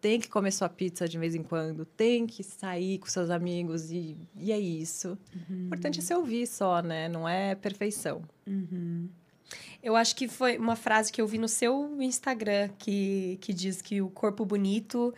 tem 0.00 0.18
que 0.18 0.28
comer 0.28 0.50
sua 0.50 0.68
pizza 0.68 1.06
de 1.06 1.18
vez 1.18 1.34
em 1.34 1.42
quando, 1.42 1.84
tem 1.84 2.26
que 2.26 2.42
sair 2.42 2.98
com 2.98 3.06
seus 3.06 3.28
amigos 3.28 3.90
e, 3.90 4.16
e 4.34 4.50
é 4.50 4.58
isso. 4.58 5.18
O 5.48 5.52
importante 5.52 5.98
é 5.98 6.02
se 6.02 6.14
ouvir 6.14 6.46
só, 6.46 6.80
né? 6.80 7.06
Não 7.06 7.28
é 7.28 7.54
perfeição. 7.54 8.22
Eu 9.82 9.96
acho 9.96 10.16
que 10.16 10.26
foi 10.26 10.56
uma 10.56 10.74
frase 10.74 11.12
que 11.12 11.20
eu 11.20 11.26
vi 11.26 11.36
no 11.36 11.48
seu 11.48 12.00
Instagram 12.00 12.70
que, 12.78 13.36
que 13.42 13.52
diz 13.52 13.82
que 13.82 14.00
o 14.00 14.08
corpo 14.08 14.46
bonito 14.46 15.12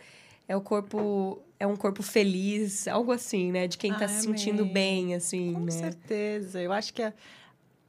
é 0.47 0.55
o 0.55 0.61
corpo. 0.61 1.41
É 1.59 1.65
um 1.67 1.75
corpo 1.77 2.03
feliz, 2.03 2.87
algo 2.89 3.11
assim, 3.13 3.51
né? 3.51 3.67
De 3.67 3.77
quem 3.77 3.93
tá 3.93 4.05
se 4.07 4.23
sentindo 4.23 4.65
bem, 4.65 5.15
assim, 5.15 5.53
Com 5.53 5.61
né? 5.61 5.71
certeza. 5.71 6.61
Eu 6.61 6.73
acho 6.73 6.93
que 6.93 7.01
a, 7.01 7.13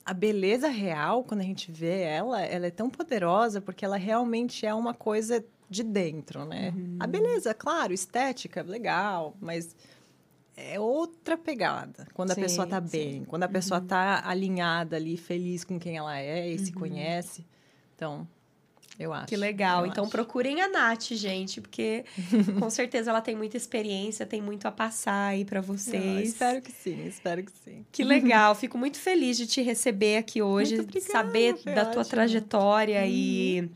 a 0.05 0.15
beleza 0.15 0.69
real, 0.69 1.25
quando 1.25 1.41
a 1.41 1.45
gente 1.45 1.73
vê 1.73 2.03
ela, 2.03 2.41
ela 2.43 2.67
é 2.67 2.71
tão 2.71 2.89
poderosa 2.89 3.61
porque 3.61 3.85
ela 3.85 3.97
realmente 3.97 4.65
é 4.65 4.73
uma 4.73 4.95
coisa 4.95 5.45
de 5.69 5.83
dentro, 5.83 6.45
né? 6.45 6.73
Uhum. 6.77 6.97
A 7.01 7.07
beleza, 7.09 7.53
claro, 7.53 7.93
estética, 7.93 8.63
legal, 8.63 9.35
mas 9.41 9.75
é 10.57 10.79
outra 10.79 11.37
pegada. 11.37 12.07
Quando 12.15 12.31
a 12.31 12.35
Sim, 12.35 12.43
pessoa 12.43 12.69
tá 12.69 12.81
sim. 12.81 12.85
Uhum. 12.85 12.91
bem, 12.93 13.25
quando 13.25 13.43
a 13.43 13.49
pessoa 13.49 13.81
tá 13.81 14.23
alinhada 14.25 14.95
ali, 14.95 15.17
feliz 15.17 15.65
com 15.65 15.81
quem 15.81 15.97
ela 15.97 16.17
é 16.17 16.49
e 16.49 16.59
se 16.59 16.71
Uhum. 16.73 16.79
conhece. 16.79 17.45
Então, 17.97 18.29
eu 18.99 19.13
acho. 19.13 19.27
Que 19.27 19.37
legal. 19.37 19.85
eu 19.85 19.91
Então 19.91 20.05
acho. 20.05 20.11
procurem 20.13 20.61
a 20.63 20.69
Nath, 20.69 21.13
gente, 21.13 21.61
porque 21.61 22.05
com 22.61 22.71
certeza 22.71 23.11
ela 23.11 23.21
tem 23.21 23.35
muita 23.37 23.57
experiência, 23.57 24.25
tem 24.27 24.41
muito 24.41 24.67
a 24.67 24.73
passar 24.73 25.29
aí 25.29 25.45
pra 25.45 25.59
Ah, 25.61 25.63
vocês. 25.63 26.29
espero 26.29 26.63
que 26.63 26.71
sim, 26.73 27.07
espero 27.07 27.43
que 27.45 27.53
sim. 27.65 27.85
Que 27.91 28.05
legal, 28.05 28.55
fico 28.57 28.79
muito 28.79 28.99
feliz 28.99 29.37
de 29.37 29.47
te 29.47 29.61
receber 29.63 30.17
aqui 30.19 30.41
hoje, 30.43 30.77
Muito 30.77 30.89
obrigada, 30.91 31.13
saber 31.13 31.53
da 31.65 31.85
tua 31.87 32.01
ótimo. 32.03 32.05
trajetória 32.11 33.05
e 33.07 33.69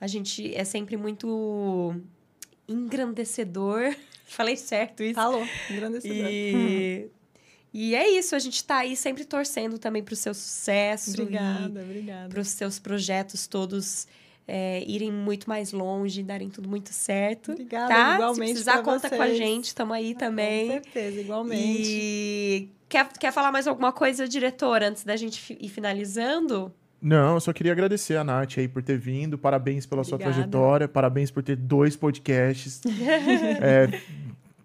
a 0.00 0.06
gente 0.06 0.54
é 0.54 0.64
sempre 0.64 0.96
muito 0.96 1.94
engrandecedor. 2.68 3.94
Falei 4.26 4.56
certo 4.56 5.02
isso. 5.02 5.14
Falou, 5.14 5.44
engrandecedor. 5.70 6.28
E, 6.30 7.08
e 7.72 7.94
é 7.94 8.08
isso, 8.10 8.34
a 8.36 8.38
gente 8.38 8.62
tá 8.64 8.78
aí 8.78 8.94
sempre 8.96 9.24
torcendo 9.24 9.78
também 9.78 10.02
pro 10.02 10.14
seu 10.14 10.32
sucesso. 10.34 11.10
Obrigada, 11.20 11.82
obrigada. 11.82 12.28
Para 12.28 12.40
os 12.40 12.48
seus 12.48 12.78
projetos 12.78 13.46
todos 13.46 14.06
é, 14.52 14.82
irem 14.84 15.12
muito 15.12 15.48
mais 15.48 15.72
longe, 15.72 16.24
darem 16.24 16.50
tudo 16.50 16.68
muito 16.68 16.92
certo. 16.92 17.52
Obrigada, 17.52 17.94
tá? 17.94 18.14
igualmente 18.16 18.46
Se 18.46 18.52
precisar, 18.64 18.72
pra 18.72 18.82
conta 18.82 19.08
com 19.08 19.14
a 19.22 19.26
vocês. 19.26 19.38
gente, 19.38 19.64
estamos 19.66 19.94
aí 19.94 20.12
Com 20.14 20.18
também. 20.18 20.68
certeza, 20.72 21.20
igualmente. 21.20 21.88
E 21.88 22.68
quer, 22.88 23.08
quer 23.12 23.32
falar 23.32 23.52
mais 23.52 23.68
alguma 23.68 23.92
coisa, 23.92 24.26
diretor, 24.26 24.82
antes 24.82 25.04
da 25.04 25.14
gente 25.16 25.56
ir 25.60 25.68
finalizando? 25.68 26.72
Não, 27.00 27.34
eu 27.34 27.40
só 27.40 27.52
queria 27.52 27.70
agradecer 27.72 28.16
a 28.16 28.24
Nath 28.24 28.58
aí 28.58 28.66
por 28.66 28.82
ter 28.82 28.98
vindo. 28.98 29.38
Parabéns 29.38 29.86
pela 29.86 30.02
sua 30.04 30.16
Obrigada. 30.16 30.34
trajetória. 30.36 30.88
Parabéns 30.88 31.30
por 31.30 31.42
ter 31.42 31.56
dois 31.56 31.94
podcasts. 31.96 32.80
É, 33.62 34.00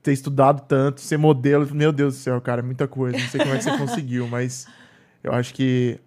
ter 0.03 0.13
estudado 0.13 0.61
tanto, 0.67 0.99
ser 1.01 1.17
modelo. 1.17 1.67
Meu 1.73 1.91
Deus 1.91 2.15
do 2.15 2.19
céu, 2.19 2.41
cara, 2.41 2.61
muita 2.61 2.87
coisa. 2.87 3.17
Não 3.17 3.27
sei 3.27 3.39
como 3.41 3.53
é 3.53 3.57
que 3.57 3.63
você 3.63 3.77
conseguiu, 3.77 4.27
mas 4.27 4.67
eu 5.23 5.31
acho 5.33 5.53
que 5.53 5.99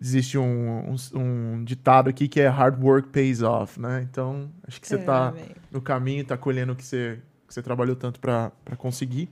existe 0.00 0.38
um, 0.38 0.92
um, 0.92 0.96
um 1.20 1.64
ditado 1.64 2.08
aqui 2.08 2.28
que 2.28 2.40
é 2.40 2.48
hard 2.48 2.82
work 2.82 3.08
pays 3.08 3.42
off, 3.42 3.80
né? 3.80 4.06
Então, 4.10 4.50
acho 4.66 4.80
que 4.80 4.86
você 4.88 4.94
É, 4.96 4.98
tá 4.98 5.28
amém. 5.28 5.44
no 5.70 5.80
caminho, 5.80 6.24
tá 6.24 6.36
colhendo 6.36 6.72
o 6.72 6.76
que 6.76 6.84
você, 6.84 7.18
que 7.46 7.52
você 7.54 7.62
trabalhou 7.62 7.96
tanto 7.96 8.20
para 8.20 8.52
conseguir. 8.76 9.28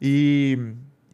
E, 0.00 0.58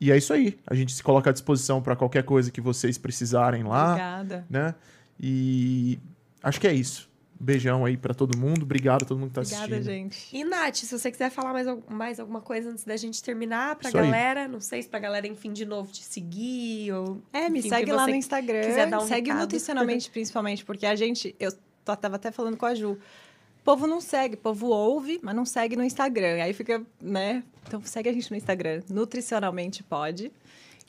e 0.01 0.11
é 0.13 0.17
isso 0.17 0.33
aí. 0.33 0.59
A 0.67 0.75
gente 0.75 0.93
se 0.93 1.03
coloca 1.03 1.31
à 1.31 1.33
disposição 1.33 1.83
para 1.83 1.95
qualquer 1.97 2.23
coisa 2.25 2.51
que 2.51 2.61
vocês 2.61 2.97
precisarem 2.99 3.63
lá 3.65 3.89
Obrigada. 3.91 4.47
né? 4.49 4.75
E 5.21 5.99
acho 6.43 6.61
que 6.61 6.67
é 6.67 6.73
isso. 6.73 7.09
Beijão 7.39 7.85
aí 7.85 7.97
pra 7.97 8.15
todo 8.15 8.37
mundo. 8.39 8.63
Obrigado 8.63 9.03
a 9.03 9.07
todo 9.07 9.19
mundo 9.19 9.29
que 9.29 9.35
tá 9.35 9.41
Obrigada, 9.43 9.65
assistindo. 9.77 9.85
gente. 9.85 10.37
E, 10.37 10.45
Nath, 10.45 10.77
se 10.77 10.99
você 10.99 11.11
quiser 11.11 11.31
falar 11.31 11.53
mais, 11.53 11.67
mais 11.89 12.21
alguma 12.21 12.41
coisa 12.41 12.71
antes 12.71 12.85
da 12.85 12.97
gente 12.97 13.23
terminar, 13.23 13.77
pra 13.77 13.89
Isso 13.89 13.99
aí. 13.99 14.05
galera, 14.05 14.49
não 14.49 14.61
sei 14.61 14.83
se 14.83 14.89
pra 14.89 14.99
galera, 14.99 15.27
enfim, 15.27 15.53
de 15.53 15.65
novo 15.67 15.93
te 15.93 16.03
seguir 16.03 16.93
ou. 16.93 17.21
É, 17.33 17.49
me 17.49 17.59
enfim, 17.59 17.69
segue 17.69 17.93
lá 17.93 18.07
no 18.07 18.15
Instagram. 18.15 18.61
quiser 18.63 18.89
dar 18.89 18.99
um 18.99 19.07
segue 19.07 19.29
recado. 19.29 19.43
nutricionalmente, 19.43 20.11
principalmente, 20.11 20.65
porque 20.65 20.87
a 20.87 20.95
gente. 20.97 21.35
Eu 21.39 21.53
tava 21.85 22.17
até 22.17 22.31
falando 22.31 22.57
com 22.57 22.67
a 22.67 22.75
Ju. 22.75 22.93
O 22.93 23.65
povo 23.65 23.87
não 23.87 24.01
segue, 24.01 24.37
o 24.37 24.39
povo 24.39 24.69
ouve, 24.69 25.19
mas 25.23 25.35
não 25.35 25.45
segue 25.45 25.75
no 25.77 25.83
Instagram. 25.85 26.43
Aí 26.43 26.53
fica, 26.53 26.83
né? 27.01 27.43
Então 27.67 27.83
segue 27.85 28.09
a 28.09 28.13
gente 28.13 28.31
no 28.31 28.37
Instagram. 28.37 28.83
Nutricionalmente 28.89 29.83
pode. 29.83 30.31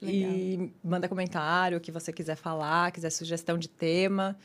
E 0.01 0.71
manda 0.83 1.09
comentário, 1.09 1.77
o 1.79 1.81
que 1.81 1.91
você 1.91 2.13
quiser 2.13 2.35
falar, 2.35 2.91
quiser 2.91 3.09
sugestão 3.09 3.57
de 3.57 3.67
tema. 3.67 4.37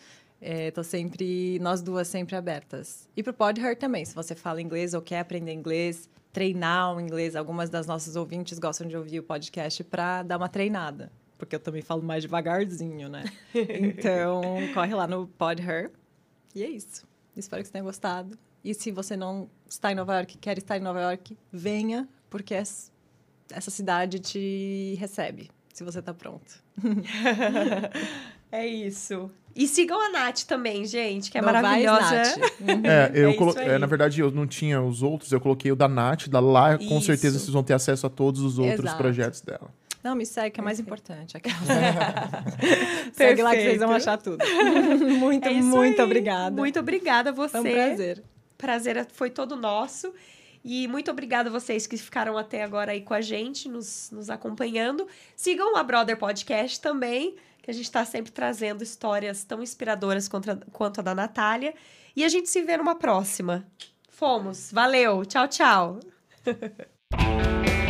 É, 0.45 0.73
tô 0.73 0.83
sempre, 0.83 1.57
nós 1.61 1.81
duas 1.81 2.09
sempre 2.09 2.35
abertas. 2.35 3.09
E 3.17 3.23
pro 3.23 3.33
Pod 3.33 3.61
Her 3.61 3.77
também, 3.79 4.05
se 4.05 4.13
você 4.13 4.35
fala 4.35 4.61
inglês 4.61 4.93
ou 4.93 5.01
quer 5.01 5.21
aprender 5.21 5.53
inglês, 5.53 6.11
treinar 6.33 6.97
o 6.97 7.01
inglês. 7.01 7.37
Algumas 7.37 7.71
das 7.71 7.87
nossas 7.87 8.17
ouvintes 8.17 8.59
gostam 8.59 8.89
de 8.89 8.97
ouvir 8.97 9.21
o 9.21 9.23
podcast 9.23 9.85
para 9.85 10.25
dar 10.25 10.37
uma 10.39 10.49
treinada. 10.49 11.13
Porque 11.39 11.55
eu 11.55 11.61
também 11.61 11.81
falo 11.83 12.03
mais 12.03 12.23
devagarzinho, 12.25 13.09
né? 13.09 13.25
Então, 13.55 14.43
corre 14.75 14.95
lá 14.95 15.07
no 15.07 15.29
Pod 15.29 15.63
Her. 15.63 15.93
E 16.55 16.65
é 16.65 16.69
isso. 16.69 17.07
Espero 17.37 17.63
que 17.63 17.69
você 17.69 17.73
tenha 17.73 17.85
gostado. 17.85 18.37
E 18.65 18.75
se 18.75 18.91
você 18.91 19.17
não 19.17 19.49
está 19.69 19.93
em 19.93 19.95
Nova 19.95 20.15
York, 20.17 20.39
quer 20.39 20.59
estar 20.59 20.77
em 20.77 20.81
Nova 20.81 21.01
York, 21.03 21.37
venha, 21.53 22.09
porque 22.29 22.55
es- 22.55 22.91
essa 23.51 23.71
cidade 23.71 24.19
te 24.19 24.97
recebe, 24.99 25.51
se 25.73 25.85
você 25.85 26.01
está 26.01 26.13
pronto. 26.13 26.63
É 28.51 28.67
isso. 28.67 29.31
E 29.55 29.67
sigam 29.69 30.01
a 30.01 30.09
Nath 30.09 30.43
também, 30.45 30.85
gente, 30.87 31.31
que 31.31 31.37
é 31.39 31.41
Novaes 31.43 31.63
maravilhosa. 31.63 32.15
Nath. 32.39 32.53
É, 32.85 33.11
eu 33.15 33.31
É 33.31 33.35
colo- 33.35 33.59
é, 33.59 33.79
na 33.79 33.87
verdade, 33.87 34.21
eu 34.21 34.31
não 34.31 34.47
tinha 34.47 34.81
os 34.81 35.03
outros, 35.03 35.31
eu 35.33 35.41
coloquei 35.41 35.71
o 35.71 35.77
da 35.77 35.89
Nath, 35.89 36.29
da 36.29 36.41
lá, 36.41 36.79
com 36.79 36.85
Isso. 36.99 37.03
certeza 37.07 37.39
vocês 37.39 37.51
vão 37.51 37.63
ter 37.63 37.75
acesso 37.75 38.07
a 38.07 38.11
todos 38.11 38.41
os 38.41 38.59
outros 38.59 38.81
Exato. 38.85 38.97
projetos 38.99 39.41
dela. 39.43 39.69
Não, 40.03 40.15
me 40.17 40.27
segue, 40.27 40.51
que 40.51 40.61
é 40.61 40.65
mais 40.65 40.81
importante. 40.81 41.37
aquela. 41.37 41.55
segue 43.13 43.43
lá 43.43 43.51
que 43.55 43.63
vocês 43.63 43.79
vão 43.79 43.93
achar 43.93 44.17
tudo. 44.19 44.39
muito, 45.19 45.47
É 45.49 45.53
muito 45.53 46.01
aí. 46.01 46.05
obrigada. 46.05 46.57
Muito 46.57 46.79
obrigada 46.81 47.31
a 47.31 47.33
você. 47.33 47.61
Foi 47.61 47.71
um 47.71 47.75
prazer. 47.75 48.23
prazer 48.59 49.07
foi 49.13 49.31
todo 49.31 49.55
nosso. 49.57 50.13
E 50.65 50.87
muito 50.87 51.11
obrigada 51.11 51.49
a 51.49 51.53
vocês 51.53 51.87
que 51.89 51.97
ficaram 51.97 52.39
até 52.39 52.63
agora 52.63 52.93
aí 52.93 53.01
com 53.01 53.15
a 53.15 53.21
gente, 53.21 53.69
nos, 53.69 54.11
nos 54.13 54.31
acompanhando. 54.31 55.07
Sigam 55.37 55.77
a 55.77 55.83
Brother 55.83 56.17
Podcast 56.17 56.81
também, 56.81 57.35
que 57.63 57.71
a 57.71 57.75
gente 57.75 57.85
está 57.85 58.05
sempre 58.05 58.33
trazendo 58.33 58.83
histórias 58.83 59.45
tão 59.45 59.63
inspiradoras 59.63 60.29
contra- 60.29 60.61
quanto 60.73 60.99
a 60.99 61.03
da 61.03 61.15
Natália. 61.15 61.75
E 62.15 62.25
a 62.25 62.29
gente 62.29 62.51
se 62.51 62.61
vê 62.63 62.77
numa 62.77 62.97
próxima. 62.97 63.65
Fomos. 64.11 64.71
Valeu. 64.73 65.25
Tchau, 65.25 65.49
tchau. 65.49 66.01